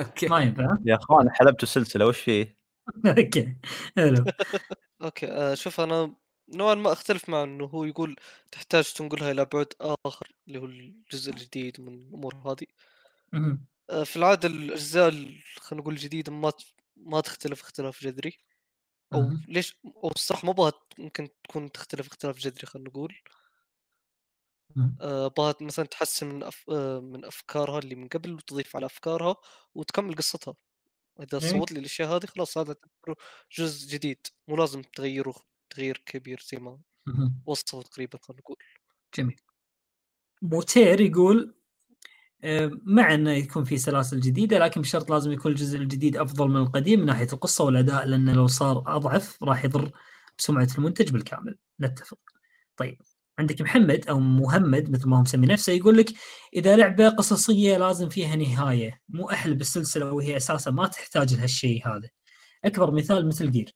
okay. 0.08 0.28
ما 0.28 0.40
ينفع. 0.40 0.78
يا 0.86 0.96
إخوان 0.96 1.32
حلبتوا 1.32 1.64
السلسله 1.68 2.06
وش 2.06 2.20
فيه؟ 2.20 2.58
okay. 3.18 3.56
حلو. 3.98 4.24
okay 5.04 5.32
آه 5.32 5.54
شوف 5.54 5.80
أنا 5.82 6.16
نوعا 6.54 6.76
ما 6.76 6.92
أختلف 6.92 7.30
مع 7.30 7.44
إنه 7.44 7.66
هو 7.66 7.86
يقول 7.86 8.16
تحتاج 8.52 8.94
تنقلها 8.94 9.32
إلى 9.32 9.46
بعد 9.46 9.68
آخر 9.82 10.28
اللي 10.48 10.60
هو 10.60 10.66
الجزء 10.66 11.32
الجديد 11.32 11.82
من 11.82 11.94
الأمور 11.94 12.36
هذه. 12.36 12.68
آه 13.90 14.04
في 14.04 14.16
العادة 14.16 14.48
الأجزاء 14.48 15.08
ال- 15.10 15.44
خلينا 15.56 15.82
نقول 15.82 15.94
الجديدة 15.94 16.32
ما 16.32 16.52
ما 16.98 17.22
تختلف 17.22 17.62
اختلاف 17.62 18.04
جذري. 18.04 18.38
أو. 19.14 19.30
ليش؟ 19.48 19.78
أو 19.86 20.12
الصراحه 20.16 20.46
ما 20.46 20.52
بغى 20.52 20.72
ممكن 21.00 21.30
تكون 21.44 21.72
تختلف 21.72 22.08
اختلاف 22.08 22.38
جذري 22.38 22.68
خلينا 22.68 22.90
نقول. 22.90 23.16
آه 25.02 25.28
بغى 25.28 25.54
مثلا 25.62 25.86
تحسن 25.86 26.28
من 26.28 26.44
أف... 26.44 26.66
آه 26.70 27.00
من 27.00 27.26
أفكارها 27.26 27.80
اللي 27.80 27.96
من 27.96 28.08
قبل 28.08 28.34
وتضيف 28.34 28.76
على 28.76 28.86
أفكارها 28.86 29.36
وتكمل 29.76 30.16
قصتها. 30.16 30.56
إذا. 31.20 31.40
صوت 31.40 31.72
لي 31.72 31.80
الاشياء 31.80 32.16
هذه 32.16 32.26
خلاص 32.26 32.58
هذا 32.58 32.76
جزء 33.58 33.90
جديد 33.94 34.28
مو 34.48 34.56
لازم 34.56 34.82
تغيره 34.82 35.36
تغيير 35.70 36.04
كبير 36.06 36.44
زي 36.52 36.58
ما. 36.58 36.80
وصفه 37.46 37.82
تقريبا 37.82 38.20
خلينا 38.22 38.42
نقول. 38.42 38.58
جميل. 39.18 39.40
بوتير 40.42 41.02
يقول 41.02 41.56
آه، 42.44 42.72
مع 42.84 43.14
إنه 43.14 43.32
يكون 43.32 43.64
في 43.64 43.78
سلاسل 43.78 44.20
جديدة 44.20 44.60
لكن 44.60 44.82
بشرط 44.82 45.10
لازم 45.10 45.32
يكون 45.32 45.52
الجزء 45.52 45.78
الجديد 45.78 46.18
أفضل 46.18 46.48
من 46.48 46.58
القديم 46.58 47.00
من 47.00 47.06
ناحية 47.06 47.28
القصة 47.34 47.64
والأداء 47.64 48.06
لأنه 48.06 48.34
لو 48.34 48.48
صار 48.48 48.84
أضعف 48.88 49.44
راح 49.44 49.66
يضر 49.66 49.92
بسمعة 50.38 50.68
المنتج 50.78 51.10
بالكامل. 51.12 51.58
نتفق. 51.82 52.20
طيب. 52.78 53.02
عندك 53.40 53.62
محمد 53.62 54.08
أو 54.10 54.20
مهمد 54.20 54.92
مثل 54.92 55.10
ما 55.10 55.18
هو 55.18 55.22
مسمي 55.22 55.48
نفسه 55.48 55.74
يقول 55.74 55.98
لك 55.98 56.10
إذا 56.54 56.76
لعبة 56.76 57.10
قصصية 57.10 57.78
لازم 57.78 58.10
فيها 58.10 58.36
نهاية 58.36 59.02
مو 59.10 59.30
احلب 59.30 59.62
السلسله 59.62 60.12
وهي 60.12 60.38
أساسا 60.38 60.72
ما 60.72 60.88
تحتاج 60.88 61.34
لهالشيء 61.34 61.88
هذا 61.88 62.10
أكبر 62.66 62.92
مثال 62.92 63.28
مثل 63.28 63.52
Gear 63.52 63.76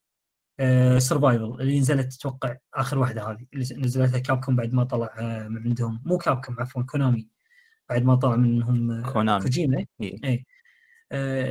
Survival 0.98 1.58
اللي 1.62 1.80
نزلت 1.80 2.16
أتوقع 2.16 2.58
آخر 2.74 3.00
واحدة 3.00 3.32
هذه 3.32 3.46
اللي 3.54 3.66
نزلتها 3.76 4.20
Capcom 4.20 4.56
بعد 4.56 4.74
ما 4.74 4.84
طلع 4.84 5.16
آه، 5.20 5.48
من 5.48 5.64
عندهم 5.64 6.02
مو 6.06 6.18
Capcom 6.18 6.56
عفوا 6.60 6.84
Konami 6.84 7.28
بعد 7.90 8.04
ما 8.04 8.16
طلع 8.16 8.36
منهم 8.36 8.92
آه، 8.92 9.12
Konami. 9.14 9.44
Kojima. 9.44 9.86
اي 10.02 10.46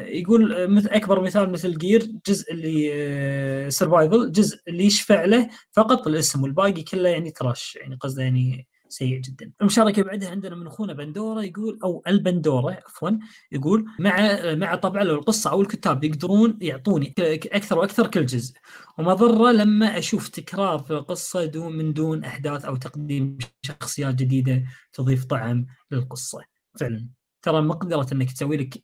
يقول 0.06 0.52
آه، 0.54 0.66
مثل 0.66 0.88
أكبر 0.88 1.22
مثال 1.22 1.50
مثل 1.52 1.78
Gear 1.78 2.12
جزء 2.26 2.52
اللي 2.52 3.70
Survival 3.70 4.32
جزء 4.32 4.58
اللي 4.68 4.84
يشفع 4.84 5.24
له 5.24 5.48
فقط 5.72 6.06
الاسم 6.06 6.42
والباقي 6.42 6.82
كله 6.82 7.08
يعني 7.08 7.30
trash 7.30 7.78
يعني 7.80 7.96
قصده 7.96 8.22
يعني 8.22 8.66
سيء 8.88 9.20
جدا. 9.20 9.52
المشاركة 9.60 10.02
بعدها 10.02 10.30
عندنا 10.30 10.54
من 10.56 10.66
أخونا 10.66 10.92
بندورة 10.92 11.44
يقول 11.44 11.78
أو 11.84 12.02
البندورة 12.06 12.72
عفوا 12.86 13.10
يقول 13.52 13.86
مع 13.98 14.38
مع 14.54 14.74
طبعا 14.74 15.04
لو 15.04 15.14
القصة 15.14 15.50
أو 15.50 15.60
الكتاب 15.60 16.04
يقدرون 16.04 16.58
يعطوني 16.60 17.14
أكثر 17.18 17.78
وأكثر 17.78 18.06
كل 18.06 18.26
جزء. 18.26 18.54
ومضرة 18.98 19.52
لما 19.52 19.98
أشوف 19.98 20.28
تكرار 20.28 20.78
في 20.78 20.90
القصة 20.90 21.44
دون 21.44 21.76
من 21.76 21.92
دون 21.92 22.24
أحداث 22.24 22.64
أو 22.64 22.76
تقديم 22.76 23.38
شخصيات 23.62 24.14
جديدة 24.14 24.64
تضيف 24.92 25.24
طعم 25.24 25.66
للقصة. 25.90 26.40
فعلا. 26.80 27.08
ترى 27.42 27.60
مقدرة 27.62 28.06
إنك 28.12 28.32
تسوي 28.32 28.56
لك 28.56 28.82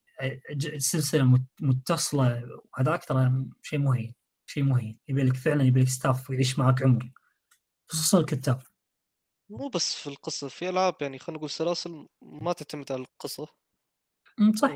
سلسله 0.79 1.25
مت- 1.25 1.47
متصلة 1.61 2.49
وهذاك 2.75 3.05
ترى 3.05 3.47
شيء 3.63 3.79
مو 3.79 3.93
هين 3.93 4.15
شيء 4.47 4.63
مو 4.63 4.77
هين 4.77 4.99
يبي 5.09 5.23
لك 5.23 5.37
فعلا 5.37 5.63
يبي 5.65 5.81
لك 5.83 5.89
ستاف 5.89 6.31
يعيش 6.31 6.59
معك 6.59 6.83
عمر 6.83 7.11
خصوصا 7.89 8.19
الكتاب. 8.21 8.63
مو 9.51 9.69
بس 9.69 9.95
في 9.95 10.07
القصة 10.07 10.49
في 10.49 10.69
ألعاب 10.69 10.95
يعني 11.01 11.19
خلينا 11.19 11.39
نقول 11.39 11.51
سلاسل 11.51 12.09
ما 12.23 12.53
تعتمد 12.53 12.93
على 12.93 13.03
القصة. 13.03 13.47
أمم، 14.41 14.53
صح. 14.53 14.71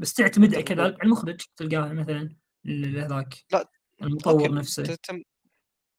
بس 0.00 0.14
تعتمد 0.14 0.50
كذلك 0.54 0.70
على 0.80 0.96
المخرج 1.02 1.40
تلقاه 1.56 1.92
مثلا 1.92 2.36
هذاك 2.96 3.34
لا، 3.52 3.70
المطور 4.02 4.54
نفسه. 4.54 4.82
تعتمد 4.82 5.22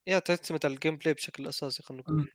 يا 0.08 0.20
تعتمد 0.20 0.66
على 0.66 0.74
ال 0.74 0.98
gameplay 0.98 1.14
بشكل 1.14 1.48
أساسي 1.48 1.84
خلينا 1.84 2.04
نقول. 2.04 2.32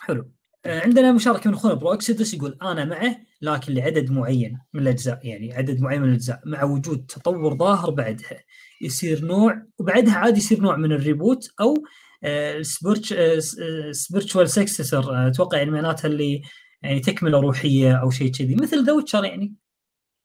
حلو. 0.00 0.32
عندنا 0.66 1.12
مشاركة 1.12 1.50
من 1.50 1.56
أخونا 1.56 1.74
برو 1.74 1.92
اكسيدس 1.92 2.34
يقول 2.34 2.58
أنا 2.62 2.84
معه 2.84 3.16
لكن 3.42 3.74
لعدد 3.74 4.10
معين 4.10 4.58
من 4.74 4.82
الأجزاء 4.82 5.20
يعني 5.22 5.52
عدد 5.52 5.80
معين 5.80 6.02
من 6.02 6.08
الأجزاء 6.08 6.40
مع 6.46 6.64
وجود 6.64 7.06
تطور 7.06 7.56
ظاهر 7.56 7.90
بعدها. 7.90 8.44
يصير 8.82 9.24
نوع 9.24 9.62
وبعدها 9.78 10.14
عادي 10.14 10.38
يصير 10.38 10.60
نوع 10.60 10.76
من 10.76 10.92
ال 10.92 11.00
reboot 11.00 11.50
أو 11.60 11.74
spiritual 13.92 14.50
successor 14.50 15.28
أتوقع 15.28 15.58
يعني 15.58 15.70
معناتها 15.70 16.08
اللي 16.08 16.42
يعني 16.82 17.00
تكملة 17.00 17.40
روحية 17.40 17.92
أو 17.94 18.10
شيء 18.10 18.32
كذي. 18.32 18.54
مثل 18.54 18.84
The 18.84 18.92
Witcher 18.92 19.24
يعني. 19.24 19.54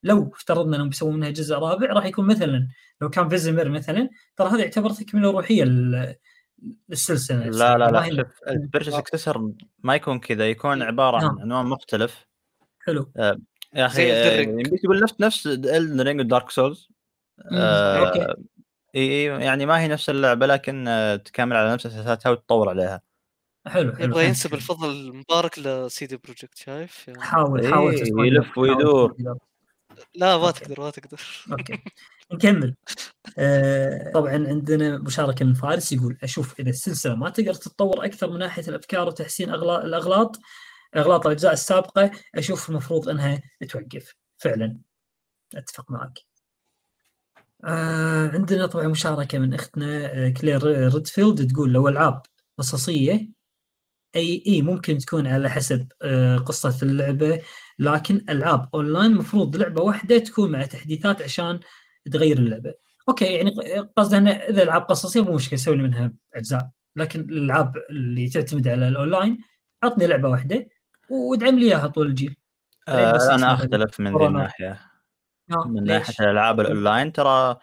لو 0.03 0.31
افترضنا 0.35 0.75
إنهم 0.75 0.89
بيسوون 0.89 1.15
منها 1.15 1.29
جزء 1.29 1.55
رابع 1.55 1.93
راح 1.93 2.05
يكون 2.05 2.27
مثلا 2.27 2.67
لو 3.01 3.09
كان 3.09 3.29
Vesemir 3.29 3.69
مثلا 3.69 4.09
ترى 4.37 4.49
هذا 4.49 4.61
يعتبر 4.61 4.89
تكملة 4.89 5.31
روحية 5.31 5.63
نفسها. 6.89 7.37
لا 7.37 7.77
لا 7.77 7.91
لا 7.91 8.09
شوف 8.09 8.27
ال 8.47 8.52
spiritual 8.52 8.93
successor 8.93 9.51
ما 9.79 9.95
يكون 9.95 10.19
كذا 10.19 10.49
يكون 10.49 10.81
عبارة 10.81 11.17
عن 11.17 11.23
نعم. 11.23 11.39
عنوان 11.39 11.65
مختلف. 11.65 12.27
حلو. 12.79 13.11
يا 13.15 13.37
زي 13.73 13.85
أخي 13.85 14.11
آه،. 14.11 14.41
يمديك 14.41 14.81
تقول 14.81 15.03
نفس 15.03 15.15
نفس 15.19 15.47
Elden 15.47 16.01
Ring 16.01 16.19
و 16.19 16.25
Dark 16.25 16.49
Souls 16.49 16.89
okay. 17.51 18.33
إي 18.95 19.01
إي 19.01 19.23
يعني 19.23 19.65
ما 19.65 19.81
هي 19.81 19.87
نفس 19.87 20.09
اللعبة 20.09 20.45
لكن 20.45 20.87
آه، 20.87 21.15
تكمل 21.15 21.55
على 21.55 21.73
نفس 21.73 21.85
أساساتها 21.85 22.29
وتطور 22.29 22.69
عليها. 22.69 23.01
حلو 23.67 23.93
حلو. 23.93 24.05
يبغى. 24.05 24.25
ينسب 24.25 24.53
الفضل 24.53 24.89
المبارك 24.89 25.59
ل 25.59 25.79
CD 25.79 26.17
Projekt 26.17 26.57
شايف؟ 26.57 27.07
يعني. 27.07 27.21
حاول 27.21 27.61
إيه، 27.61 27.71
حاول 27.71 27.99
تسوي 27.99 28.27
يلف 28.27 28.57
ويدور. 28.57 29.15
لا 30.15 30.37
ما. 30.37 30.51
تقدر 30.51 30.81
ما 30.81 30.89
تقدر. 30.89 31.21
okay. 31.51 31.83
نكمل. 32.33 32.75
آه 33.37 34.11
طبعا 34.11 34.47
عندنا 34.47 34.97
مشاركه 34.97 35.45
من 35.45 35.53
فارس 35.53 35.91
يقول 35.91 36.17
أشوف 36.23 36.59
اذا 36.59 36.69
السلسلة 36.69 37.15
ما 37.15 37.29
تقدر 37.29 37.53
تتطور 37.53 38.05
أكثر 38.05 38.29
من 38.31 38.39
ناحية 38.39 38.63
الأفكار 38.67 39.07
وتحسين 39.07 39.49
الأغلاط 39.53 40.39
أغلاط 40.95 41.25
الأجزاء 41.25 41.53
السابقة. 41.53 42.11
أشوف 42.35 42.69
المفروض 42.69 43.09
إنها 43.09 43.41
توقف. 43.69 44.15
فعلا. 44.37 44.77
أتفق 45.55 45.91
معك. 45.91 46.19
آه 47.63 48.27
عندنا 48.29 48.65
طبعا 48.65 48.87
مشاركة 48.87 49.39
من 49.39 49.53
أختنا 49.53 50.05
آه، 50.13 50.29
كلير 50.29 50.63
Redfield 50.93 51.51
تقول 51.51 51.73
لو 51.73 51.87
ألعاب 51.87 52.21
قصصية 52.57 53.29
أي 54.15 54.43
إي 54.47 54.61
ممكن 54.61 54.97
تكون 54.97 55.27
على 55.27 55.49
حسب 55.49 55.87
قصة 56.45 56.77
اللعبة 56.83 57.41
لكن 57.79 58.25
ألعاب 58.29 58.69
أونلاين 58.73 59.05
المفروض 59.11 59.55
لعبة 59.55 59.81
واحدة 59.81 60.17
تكون 60.17 60.51
مع 60.51 60.65
تحديثات 60.65 61.21
عشان 61.21 61.59
تغير 62.11 62.37
اللعبة. 62.37 62.73
okay 63.09 63.25
يعني 63.25 63.51
قصدي 63.97 64.17
انه 64.17 64.31
إذا 64.31 64.63
العاب 64.63 64.81
قصصية 64.81 65.21
مو 65.21 65.35
مشكلة 65.35 65.59
سوي 65.59 65.77
منها 65.77 66.13
أجزاء. 66.35 66.69
لكن 66.95 67.19
الألعاب 67.19 67.77
اللي 67.89 68.29
تعتمد 68.29 68.67
على 68.67 68.87
الأونلاين 68.87 69.37
عطني 69.83 70.07
لعبة 70.07 70.29
واحدة 70.29 70.69
وادعم 71.09 71.59
لي 71.59 71.65
إياها 71.65 71.87
طول 71.87 72.07
الجيل. 72.07 72.35
آه، 72.87 73.11
بس 73.11 73.23
أنا 73.23 73.53
أختلف 73.53 73.99
من 73.99 74.17
ذي. 74.17 74.25
الناحية. 74.25 74.79
آه، 75.51 75.67
من؟ 75.67 75.83
ناحية 75.83 76.13
الألعاب 76.19 76.59
الأونلاين 76.59 77.13
ترى 77.13 77.57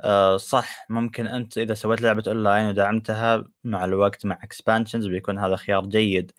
آه، 0.00 0.36
صح 0.36 0.86
ممكن 0.88 1.26
أنت 1.26 1.58
إذا 1.58 1.74
سويت 1.74 2.02
لعبة 2.02 2.22
أونلاين 2.26 2.68
ودعمتها 2.68 3.44
مع 3.64 3.84
الوقت 3.84 4.26
مع 4.26 4.38
expansions 4.42 5.06
بيكون 5.06 5.38
هذا 5.38 5.56
خيار 5.56 5.86
جيد. 5.86 6.32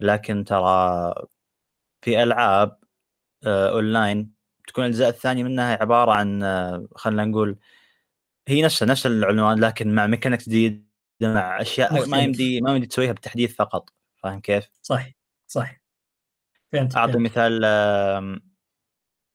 لكن 0.00 0.44
ترى 0.44 1.14
في 2.02 2.22
ألعاب 2.22 2.78
آه، 3.46 3.70
أونلاين 3.70 4.37
تكون 4.78 4.86
الاجزاء 4.86 5.08
الثانية 5.08 5.44
منها 5.44 5.78
عبارة 5.80 6.12
عن 6.12 6.42
آه، 6.42 6.88
خلينا 6.94 7.24
نقول 7.24 7.56
هي 8.48 8.62
نفسها 8.62 8.86
نفس 8.86 9.06
العنوان 9.06 9.60
لكن 9.60 9.94
مع 9.94 10.06
mechanics 10.06 10.48
جديدة 10.48 10.82
مع 11.22 11.60
أشياء 11.60 12.08
ما. 12.08 12.18
يمدي 12.18 12.60
ما 12.60 12.70
يمدي 12.70 12.86
تسويها 12.86 13.12
بتحديث 13.12 13.54
فقط 13.54 13.90
فاهم 14.22 14.40
كيف؟ 14.40 14.68
صح 14.82 15.10
صح 15.46 15.80
فهمت 16.72 16.96
أعطي 16.96 17.12
فهمت. 17.12 17.24
مثال 17.24 17.64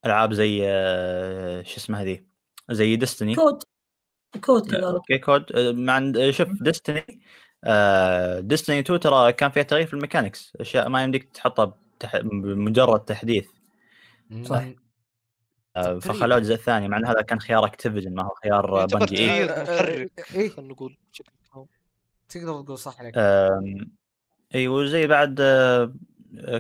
ألعاب 0.06 0.34
زي 0.34 0.62
آه، 0.66 1.62
شو 1.64 1.78
اسمها 1.78 2.02
هذه 2.02 2.24
زي 2.72 2.96
Destiny 2.96 3.36
COD 3.36 3.64
COD 4.46 4.76
okay 4.76 5.18
COD 5.18 5.52
آه، 5.52 5.72
مع 5.72 6.12
شوف 6.32 6.48
Destiny 6.64 7.06
Destiny 8.40 8.80
2 8.80 9.00
ترى 9.00 9.34
كان 9.34 9.52
فيها 9.52 9.64
تغيير 9.64 9.88
في 9.88 9.94
ال 9.94 10.00
mechanics 10.00 10.54
أشياء 10.60 10.90
ما 10.90 11.04
يمديك 11.04 11.30
تحطها. 11.34 11.78
بمجرد 12.24 13.00
تحديث 13.00 13.50
صح. 14.44 14.83
آه،. 15.76 16.00
فخلوه 16.00 16.38
الجزء 16.38 16.54
الثاني 16.54 16.88
مع 16.88 16.98
إن 16.98 17.06
هذا 17.06 17.22
كان 17.22 17.40
خيار 17.40 17.66
Activision 17.66 18.14
ما 18.14 18.24
هو 18.24 18.34
خيار 18.44 18.86
Bungie 18.86 19.18
إيه. 19.18 19.46
آه، 19.46 19.54
آه، 19.54 19.64
محرك 19.64 20.36
إيه. 20.36 20.50
خلينا 20.50 20.72
نقول. 20.72 20.98
تقدر 22.30 22.62
تقول 22.62 22.78
صح 22.78 23.00
عليك 23.00 23.18
اي 24.56 24.68
وزي 24.68 25.08
بعد 25.08 25.38
آه، 25.42 25.94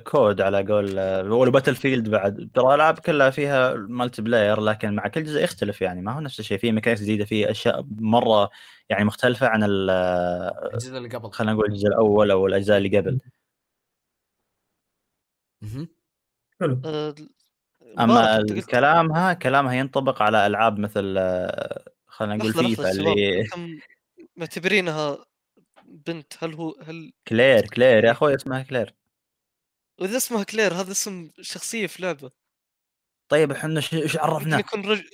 COD 0.03 0.41
على 0.41 0.63
قول 0.73 0.99
آه، 0.99 1.23
ولا 1.23 1.51
Battlefield 1.51 2.09
بعد 2.09 2.49
ترى 2.53 2.67
الألعاب 2.67 2.99
كلها 2.99 3.29
فيها 3.29 3.73
multiplayer 3.73 4.61
لكن 4.61 4.95
مع 4.95 5.07
كل 5.07 5.23
جزء 5.23 5.43
يختلف 5.43 5.81
يعني 5.81 6.01
ما 6.01 6.11
هو 6.11 6.19
نفس 6.19 6.39
الشيء 6.39 6.57
في 6.57 6.71
mechanics 6.71 7.01
جديدة 7.01 7.25
في 7.25 7.51
أشياء 7.51 7.85
مرة 7.91 8.49
يعني 8.89 9.03
مختلفة 9.05 9.47
عن 9.47 9.63
ال- 9.63 9.89
الجزء 10.73 10.97
اللي 10.97 11.09
قبل 11.09 11.31
خلينا 11.31 11.53
نقول 11.53 11.65
الجزء 11.65 11.87
الأول 11.87 12.31
أو 12.31 12.47
الأجزاء 12.47 12.77
اللي 12.77 12.97
قبل. 12.97 13.19
حلو 16.59 16.81
أما 17.99 18.43
كلامها 18.71 19.33
كلامها 19.33 19.73
ينطبق 19.73 20.21
على 20.21 20.47
ألعاب 20.47 20.79
مثل 20.79 21.15
آه، 21.17 21.85
خلينا 22.07 22.35
نقول 22.35 22.53
فيفا 22.53 22.91
اللي 22.91 23.47
معتبرينها 24.35 25.25
بنت 25.85 26.33
هل 26.39 26.53
هو 26.53 26.75
هل 26.81 27.13
كلير 27.27 27.67
كلير 27.67 28.05
يا 28.05 28.11
أخوي 28.11 28.35
اسمها 28.35 28.63
كلير. 28.63 28.95
واذا 30.01 30.17
اسمها 30.17 30.43
كلير 30.43 30.73
هذا 30.73 30.91
اسم 30.91 31.31
شخصية 31.41 31.87
في 31.87 32.01
لعبة. 32.01 32.31
طيب 33.31 33.51
إحنا 33.51 33.79
ش- 33.79 33.93
إيش 33.93 34.15
يمكن 34.15 34.19
عرفنا 34.19 34.59
يكون 34.59 34.85
رجل 34.85 35.09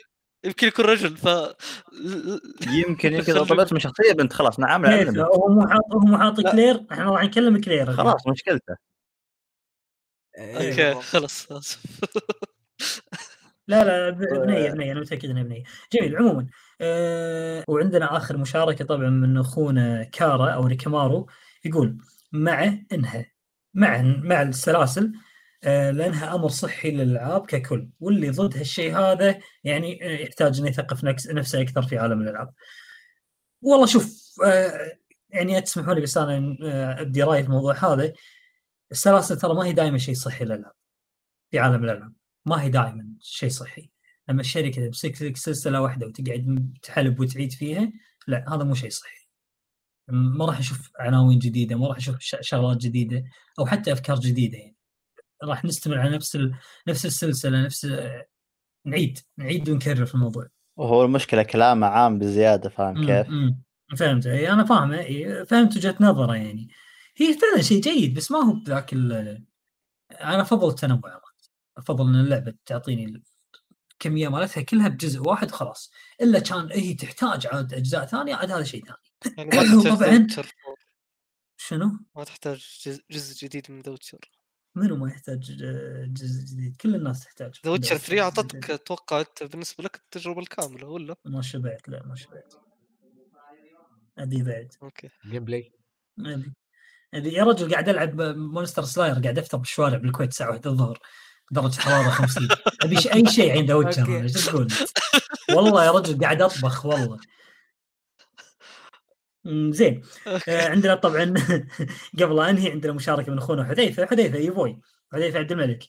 يمكن 0.45 0.67
يكون 0.67 0.85
رجل 0.85 1.17
ف 1.17 1.25
يمكن 2.67 3.13
يمكن 3.13 3.45
طب 3.45 3.59
اسم 3.59 3.79
شخصية 3.79 4.13
بنت 4.13 4.33
خلاص 4.33 4.59
نعم. 4.59 4.85
هو 4.85 5.47
مو 5.49 5.67
حاط 5.67 5.93
هو 5.93 5.99
مو 5.99 6.17
حاطي 6.17 6.41
لا. 6.41 6.51
كلير؟ 6.51 6.85
إحنا 6.91 7.11
راح 7.11 7.23
نكلم 7.23 7.61
كلير 7.61 7.93
خلاص 7.93 8.27
مشكلته. 8.27 8.75
إيه، 10.37 10.55
okay 10.55 10.83
بالضبط. 10.85 11.03
خلاص 11.03 11.51
اسف 11.51 11.83
لا 13.69 13.83
لا 13.83 14.09
بنيه 14.09 14.69
بنيه 14.71 14.91
أنا 14.91 14.99
متأكد 14.99 15.29
انها 15.29 15.43
بنيه 15.43 15.63
جميل 15.93 16.17
عموما 16.17 16.47
أه 16.81 17.63
وعندنا 17.67 18.17
آخر 18.17 18.37
مشاركة 18.37 18.85
طبعا 18.85 19.09
من 19.09 19.37
أخونا 19.37 20.03
كارا 20.03 20.49
أو 20.51 20.67
ريكامارو 20.67 21.29
يقول 21.65 21.97
مع 22.31 22.73
إنها 22.93 23.25
مع 23.73 24.01
مع 24.01 24.41
السلاسل 24.41 25.13
أه 25.63 25.91
لأنها 25.91 26.35
أمر 26.35 26.47
صحي 26.49 26.91
للألعاب 26.91 27.45
ككل 27.45 27.89
واللي 27.99 28.29
ضد 28.29 28.57
هالشيء 28.57 28.97
هذا 28.97 29.39
يعني 29.63 30.05
آه، 30.05 30.19
يحتاج 30.19 30.59
إنه 30.59 30.69
يثقف 30.69 31.03
نفس- 31.03 31.27
نفسه 31.27 31.61
أكثر 31.61 31.81
في 31.81 31.97
عالم 31.97 32.21
الألعاب. 32.21 32.53
والله 33.61 33.85
شوف 33.85 34.15
أه 34.45 34.91
يعني 35.29 35.61
تسمحوا 35.61 35.93
لي 35.93 36.01
بس 36.01 36.17
أنا 36.17 36.57
آه، 36.63 37.01
أبدي 37.01 37.23
رايي 37.23 37.43
في 37.43 37.49
الموضوع 37.49 37.73
هذا 37.75 38.13
السلاسل 38.91 39.37
ترى 39.37 39.53
ما 39.53 39.65
هي 39.65 39.73
دائما 39.73 39.97
شيء 39.97 40.15
صحي 40.15 40.45
للألعاب 40.45 40.73
في 41.51 41.59
عالم 41.59 41.83
الألعاب. 41.83 42.13
ما 42.45 42.61
هي 42.61 42.69
دائما 42.69 43.07
شيء 43.21 43.49
صحي. 43.49 43.89
لما 44.29 44.41
الشركة 44.41 44.85
تمسك 44.85 45.21
لك 45.21 45.37
سلسلة 45.37 45.81
واحدة 45.81 46.07
وتقعد 46.07 46.73
تحلب 46.83 47.19
وتعيد 47.19 47.51
فيها 47.51 47.91
لا 48.27 48.55
هذا 48.55 48.63
مو 48.63 48.73
شيء 48.73 48.89
صحي. 48.89 49.29
ما 50.11 50.45
راح 50.45 50.59
نشوف 50.59 50.91
عناوين 50.99 51.39
جديدة 51.39 51.75
ما 51.75 51.87
راح 51.87 51.97
نشوف 51.97 52.19
ش- 52.19 52.35
شغلات 52.41 52.77
جديدة 52.77 53.23
أو 53.59 53.65
حتى 53.65 53.93
أفكار 53.93 54.19
جديدة 54.19 54.57
يعني. 54.57 54.75
راح 55.43 55.65
نستمر 55.65 55.97
على 55.97 56.15
نفس 56.15 56.35
ال... 56.35 56.55
نفس 56.87 57.05
السلسلة 57.05 57.61
نفس 57.61 57.87
نعيد 58.85 59.19
نعيد 59.37 59.69
ونكرر 59.69 60.05
في 60.05 60.15
الموضوع. 60.15 60.47
وهو 60.77 61.05
المشكلة 61.05 61.43
كلامه 61.43 61.87
عام 61.87 62.19
بزيادة 62.19 62.69
فاهم 62.69 63.05
كيف؟ 63.05 63.29
مم. 63.29 63.61
فهمت. 63.97 64.27
إي 64.27 64.51
أنا 64.51 64.65
فاهمه. 64.65 65.03
فهمت 65.43 65.77
وجهة 65.77 65.95
نظره 65.99 66.35
يعني. 66.35 66.69
هي 67.17 67.33
فعلا 67.33 67.61
شيء 67.61 67.81
جيد 67.81 68.13
بس 68.13 68.31
ما 68.31 68.39
هو 68.39 68.53
بذاك 68.53 68.93
ال... 68.93 69.11
أنا 70.11 70.41
افضل 70.41 70.69
التنوع؟ 70.69 71.21
افضل 71.79 72.07
إن 72.07 72.15
اللعبة 72.15 72.53
تعطيني 72.65 73.23
الكميه 73.93 74.27
مالتها 74.27 74.63
كلها 74.63 74.87
بجزء 74.87 75.21
واحد 75.21 75.51
وخلاص 75.51 75.91
إلا 76.21 76.39
كان 76.39 76.71
هي 76.71 76.93
تحتاج 76.93 77.47
عاد 77.47 77.73
أجزاء 77.73 78.05
ثانية 78.05 78.35
عاد 78.35 78.51
هذا 78.51 78.63
شيء 78.63 78.83
ثاني 79.23 79.55
يعني 79.55 79.83
طبعاً. 79.83 80.27
شنو؟ 81.57 81.99
ما 82.15 82.23
تحتاج 82.23 82.89
جزء, 83.11 83.45
جديد 83.45 83.71
من 83.71 83.81
The 83.81 83.91
Witcher 83.91 84.19
منو 84.75 84.95
ما 84.95 85.09
يحتاج 85.09 85.39
جزء 86.13 86.53
جديد؟ 86.53 86.77
كل 86.77 86.95
الناس 86.95 87.23
تحتاج 87.23 87.59
The 87.65 87.71
Witcher 87.71 87.97
3 87.97 88.15
جزء 88.15 88.21
أعطتك. 88.21 88.71
أتوقع 88.71 89.19
انت 89.19 89.43
بالنسبة 89.43 89.83
لك 89.83 89.95
التجربة 89.95 90.39
الكاملة 90.39 90.87
ولا؟ 90.87 91.15
ما 91.25 91.41
شبعت 91.41 91.89
لا 91.89 92.05
ما 92.05 92.15
شبعت 92.15 92.53
ادي 94.17 94.43
بعد 94.43 94.73
okay 94.83 95.09
gameplay 95.25 95.71
ادي 97.13 97.29
يا 97.29 97.43
رجل 97.43 97.71
قاعد 97.71 97.89
ألعب 97.89 98.21
Monster 98.21 98.83
Slayer 98.83 99.13
قاعد 99.13 99.37
أفتر 99.37 99.57
بالشوارع 99.57 99.97
بالكويت 99.97 100.29
الساعة 100.29 100.49
1 100.49 100.67
الظهر 100.67 100.99
درجة 101.51 101.79
حرارة 101.79 102.09
50 102.09 102.47
أبي 102.83 102.95
أي 103.13 103.25
شيء 103.25 103.57
عند 103.57 103.71
Witcher 103.71 104.21
إيش 104.21 104.33
تقول؟ 104.33 104.67
والله 105.53 105.85
يا 105.85 105.91
رجل 105.91 106.19
قاعد 106.19 106.41
أطبخ 106.41 106.85
والله. 106.85 107.19
زين. 109.69 110.01
آه، 110.27 110.69
عندنا 110.69 110.95
طبعا 110.95 111.33
قبل 112.19 112.39
أنهي 112.39 112.71
عندنا 112.71 112.93
مشاركة 112.93 113.31
من 113.31 113.37
أخونا 113.37 113.63
حذيفة. 113.63 114.05
حذيفة 114.05 114.37
ايفوي 114.37 114.79
حذيفة 115.13 115.39
عبد 115.39 115.51
الملك. 115.51 115.83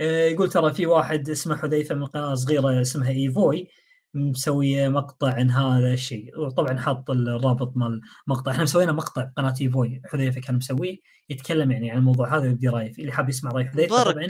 آه، 0.00 0.28
يقول 0.28 0.50
ترى 0.50 0.74
في 0.74 0.86
واحد 0.86 1.30
اسمه 1.30 1.56
حذيفة 1.56 1.94
من 1.94 2.06
قناة 2.06 2.34
صغيرة 2.34 2.80
اسمها 2.80 3.10
إيفوي. 3.10 3.68
مسوي 4.14 4.88
مقطع 4.88 5.34
عن 5.34 5.50
هذا 5.50 5.92
الشيء 5.92 6.38
وطبعا 6.40 6.78
حاط 6.78 7.10
الرابط 7.10 7.76
مال 7.76 8.00
مقطع 8.26 8.52
إحنا 8.52 8.62
مسوينا 8.62 8.92
مقطع 8.92 9.30
قناة 9.36 9.54
ايفوي 9.60 10.02
حذيفة 10.04 10.40
كان 10.40 10.56
مسويه 10.56 10.98
يتكلم 11.28 11.70
يعني 11.70 11.90
عن 11.90 11.98
الموضوع 11.98 12.36
هذا 12.36 12.42
ويبدي 12.42 12.68
رايه 12.68 12.92
فيه. 12.92 13.02
اللي 13.02 13.12
حاب 13.12 13.28
يسمع 13.28 13.50
راي 13.50 13.64
حذيفة 13.64 14.02
طبعا 14.02 14.26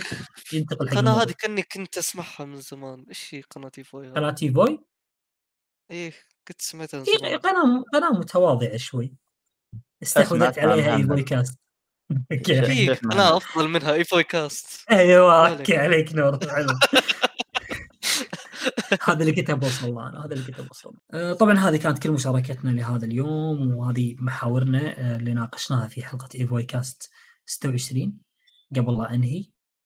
ينتقل 0.52 0.88
حق 0.88 0.92
القناة. 0.92 1.22
هذه 1.22 1.34
كأني 1.38 1.62
كنت 1.62 1.98
أسمعها 1.98 2.44
من 2.44 2.60
زمان 2.60 3.04
إيش 3.08 3.34
هي 3.34 3.40
قناة 3.40 3.72
ايفوي؟ 3.78 4.08
قناة 4.08 4.34
ايفوي 4.42 4.84
إيه 5.90 6.12
كنت 6.48 6.62
سمعتها 6.62 6.98
من 6.98 7.04
زمان 7.04 7.38
قناة 7.38 7.84
قناة 7.94 8.18
متواضعة 8.18 8.76
شوي 8.76 9.14
استحوذت 10.02 10.58
عليها. 10.58 10.96
ايفوي 10.96 11.22
كاست. 11.22 11.58
في 12.28 12.94
قناة؟ 12.94 13.36
أفضل 13.36 13.68
منها 13.68 13.92
ايفوي 13.92 14.24
كاست 14.24 14.90
أيوه. 14.90 15.48
okay 15.48 15.76
عليك 15.76 16.14
نور 16.14 16.38
حلو 16.48 16.78
هذا 19.08 19.20
اللي 19.20 19.32
كنت 19.32 19.50
بوصل 19.50 19.94
له 19.94 20.08
أنا 20.08 20.26
هذا 20.26 20.34
اللي 20.34 20.44
كنت 20.44 20.60
بوصل 20.60 20.90
له. 20.90 21.20
آه، 21.20 21.32
طبعا 21.32 21.54
هذه 21.58 21.76
كانت 21.76 21.98
كل 21.98 22.10
مشاركتنا 22.10 22.70
لهذا 22.70 23.04
اليوم 23.04 23.74
وهذه 23.74 24.16
محاورنا 24.18 24.98
آه، 24.98 25.16
اللي 25.16 25.34
ناقشناها 25.34 25.88
في 25.88 26.02
حلقة 26.02 26.28
ايفوي 26.34 26.62
كاست 26.62 27.10
26 27.46 28.18
قبل 28.76 28.98
لا 28.98 29.14
أنهي 29.14 29.44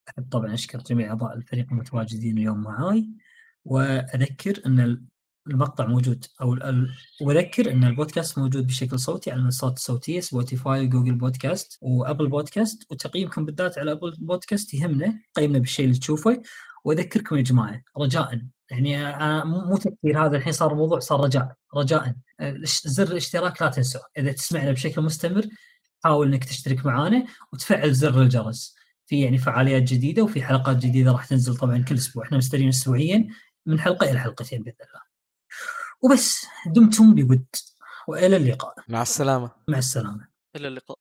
أحب 0.09 0.29
طبعا 0.31 0.55
أشكر 0.55 0.79
جميع 0.79 1.11
أعضاء 1.11 1.37
الفريق 1.37 1.67
المتواجدين 1.73 2.39
اليوم 2.39 2.63
معاي 2.63 3.11
وأذكر 3.65 4.63
أن 4.67 5.09
المقطع 5.51 5.87
موجود 5.87 6.25
أو 6.41 6.57
وأذكر 7.21 7.73
أن 7.73 7.85
البودكاست 7.85 8.39
موجود 8.39 8.67
بشكل 8.67 8.99
صوتي 8.99 9.31
على 9.31 9.39
المنصات 9.41 9.77
الصوتية 9.77 10.21
Spotify 10.21 10.87
و 10.87 10.91
Google 10.91 11.15
Podcast 11.15 11.79
و 11.81 11.89
Apple 11.89 12.29
Podcast 12.29 12.87
وتقييمكم 12.91 13.45
بالذات 13.45 13.79
على 13.79 13.93
Apple 13.93 14.15
Podcast 14.19 14.75
يهمنا 14.75 15.21
قيمنا 15.35 15.59
بالشيء 15.59 15.87
اللي 15.87 15.99
تشوفه. 15.99 16.43
وأذكركم 16.85 17.37
يا 17.37 17.43
جماعة 17.43 17.83
رجاء. 17.99 18.41
يعني 18.71 19.17
أنا 19.17 19.45
مو 19.45 19.61
مو 19.61 19.77
تفكير 19.77 20.27
هذا 20.27 20.37
الحين 20.37 20.53
صار 20.53 20.73
الموضوع 20.73 20.99
صار 20.99 21.21
رجاء 21.21 21.55
رجاء. 21.77 22.15
آه، 22.41 22.61
زر 22.85 23.07
الاشتراك 23.13 23.63
لا 23.63 23.69
تنسوه 23.69 24.03
إذا 24.19 24.33
تسمعنا 24.33 24.73
بشكل 24.73 25.03
مستمر 25.03 25.47
حاول 26.05 26.27
إنك 26.27 26.45
تشترك 26.45 26.87
معنا 26.87 27.27
وتفعل 27.53 27.93
زر 27.93 28.23
الجرس. 28.23 28.75
في 29.07 29.21
يعني 29.21 29.39
فعاليات 29.39 29.83
جديدة 29.83 30.23
وفي 30.23 30.43
حلقات 30.43 30.77
جديدة 30.77 31.13
راح 31.13 31.25
تنزل 31.25 31.57
طبعا 31.57 31.85
كل 31.85 31.95
أسبوع. 31.95 32.25
إحنا 32.25 32.37
مستمرين 32.37 32.69
اسبوعيا 32.69 33.29
من 33.67 33.81
حلقة 33.81 34.11
إلى 34.11 34.21
حلقتين 34.21 34.63
بإذن 34.63 34.77
الله. 34.81 35.03
وبس 36.03 36.47
دمتم 36.67 37.15
بود. 37.15 37.47
وإلى 38.09 38.37
اللقاء. 38.37 38.75
مع 38.89 39.03
السلامة. 39.03 39.51
مع 39.69 39.79
السلامة. 39.79 40.29
إلى 40.57 40.69
اللقاء. 40.69 40.99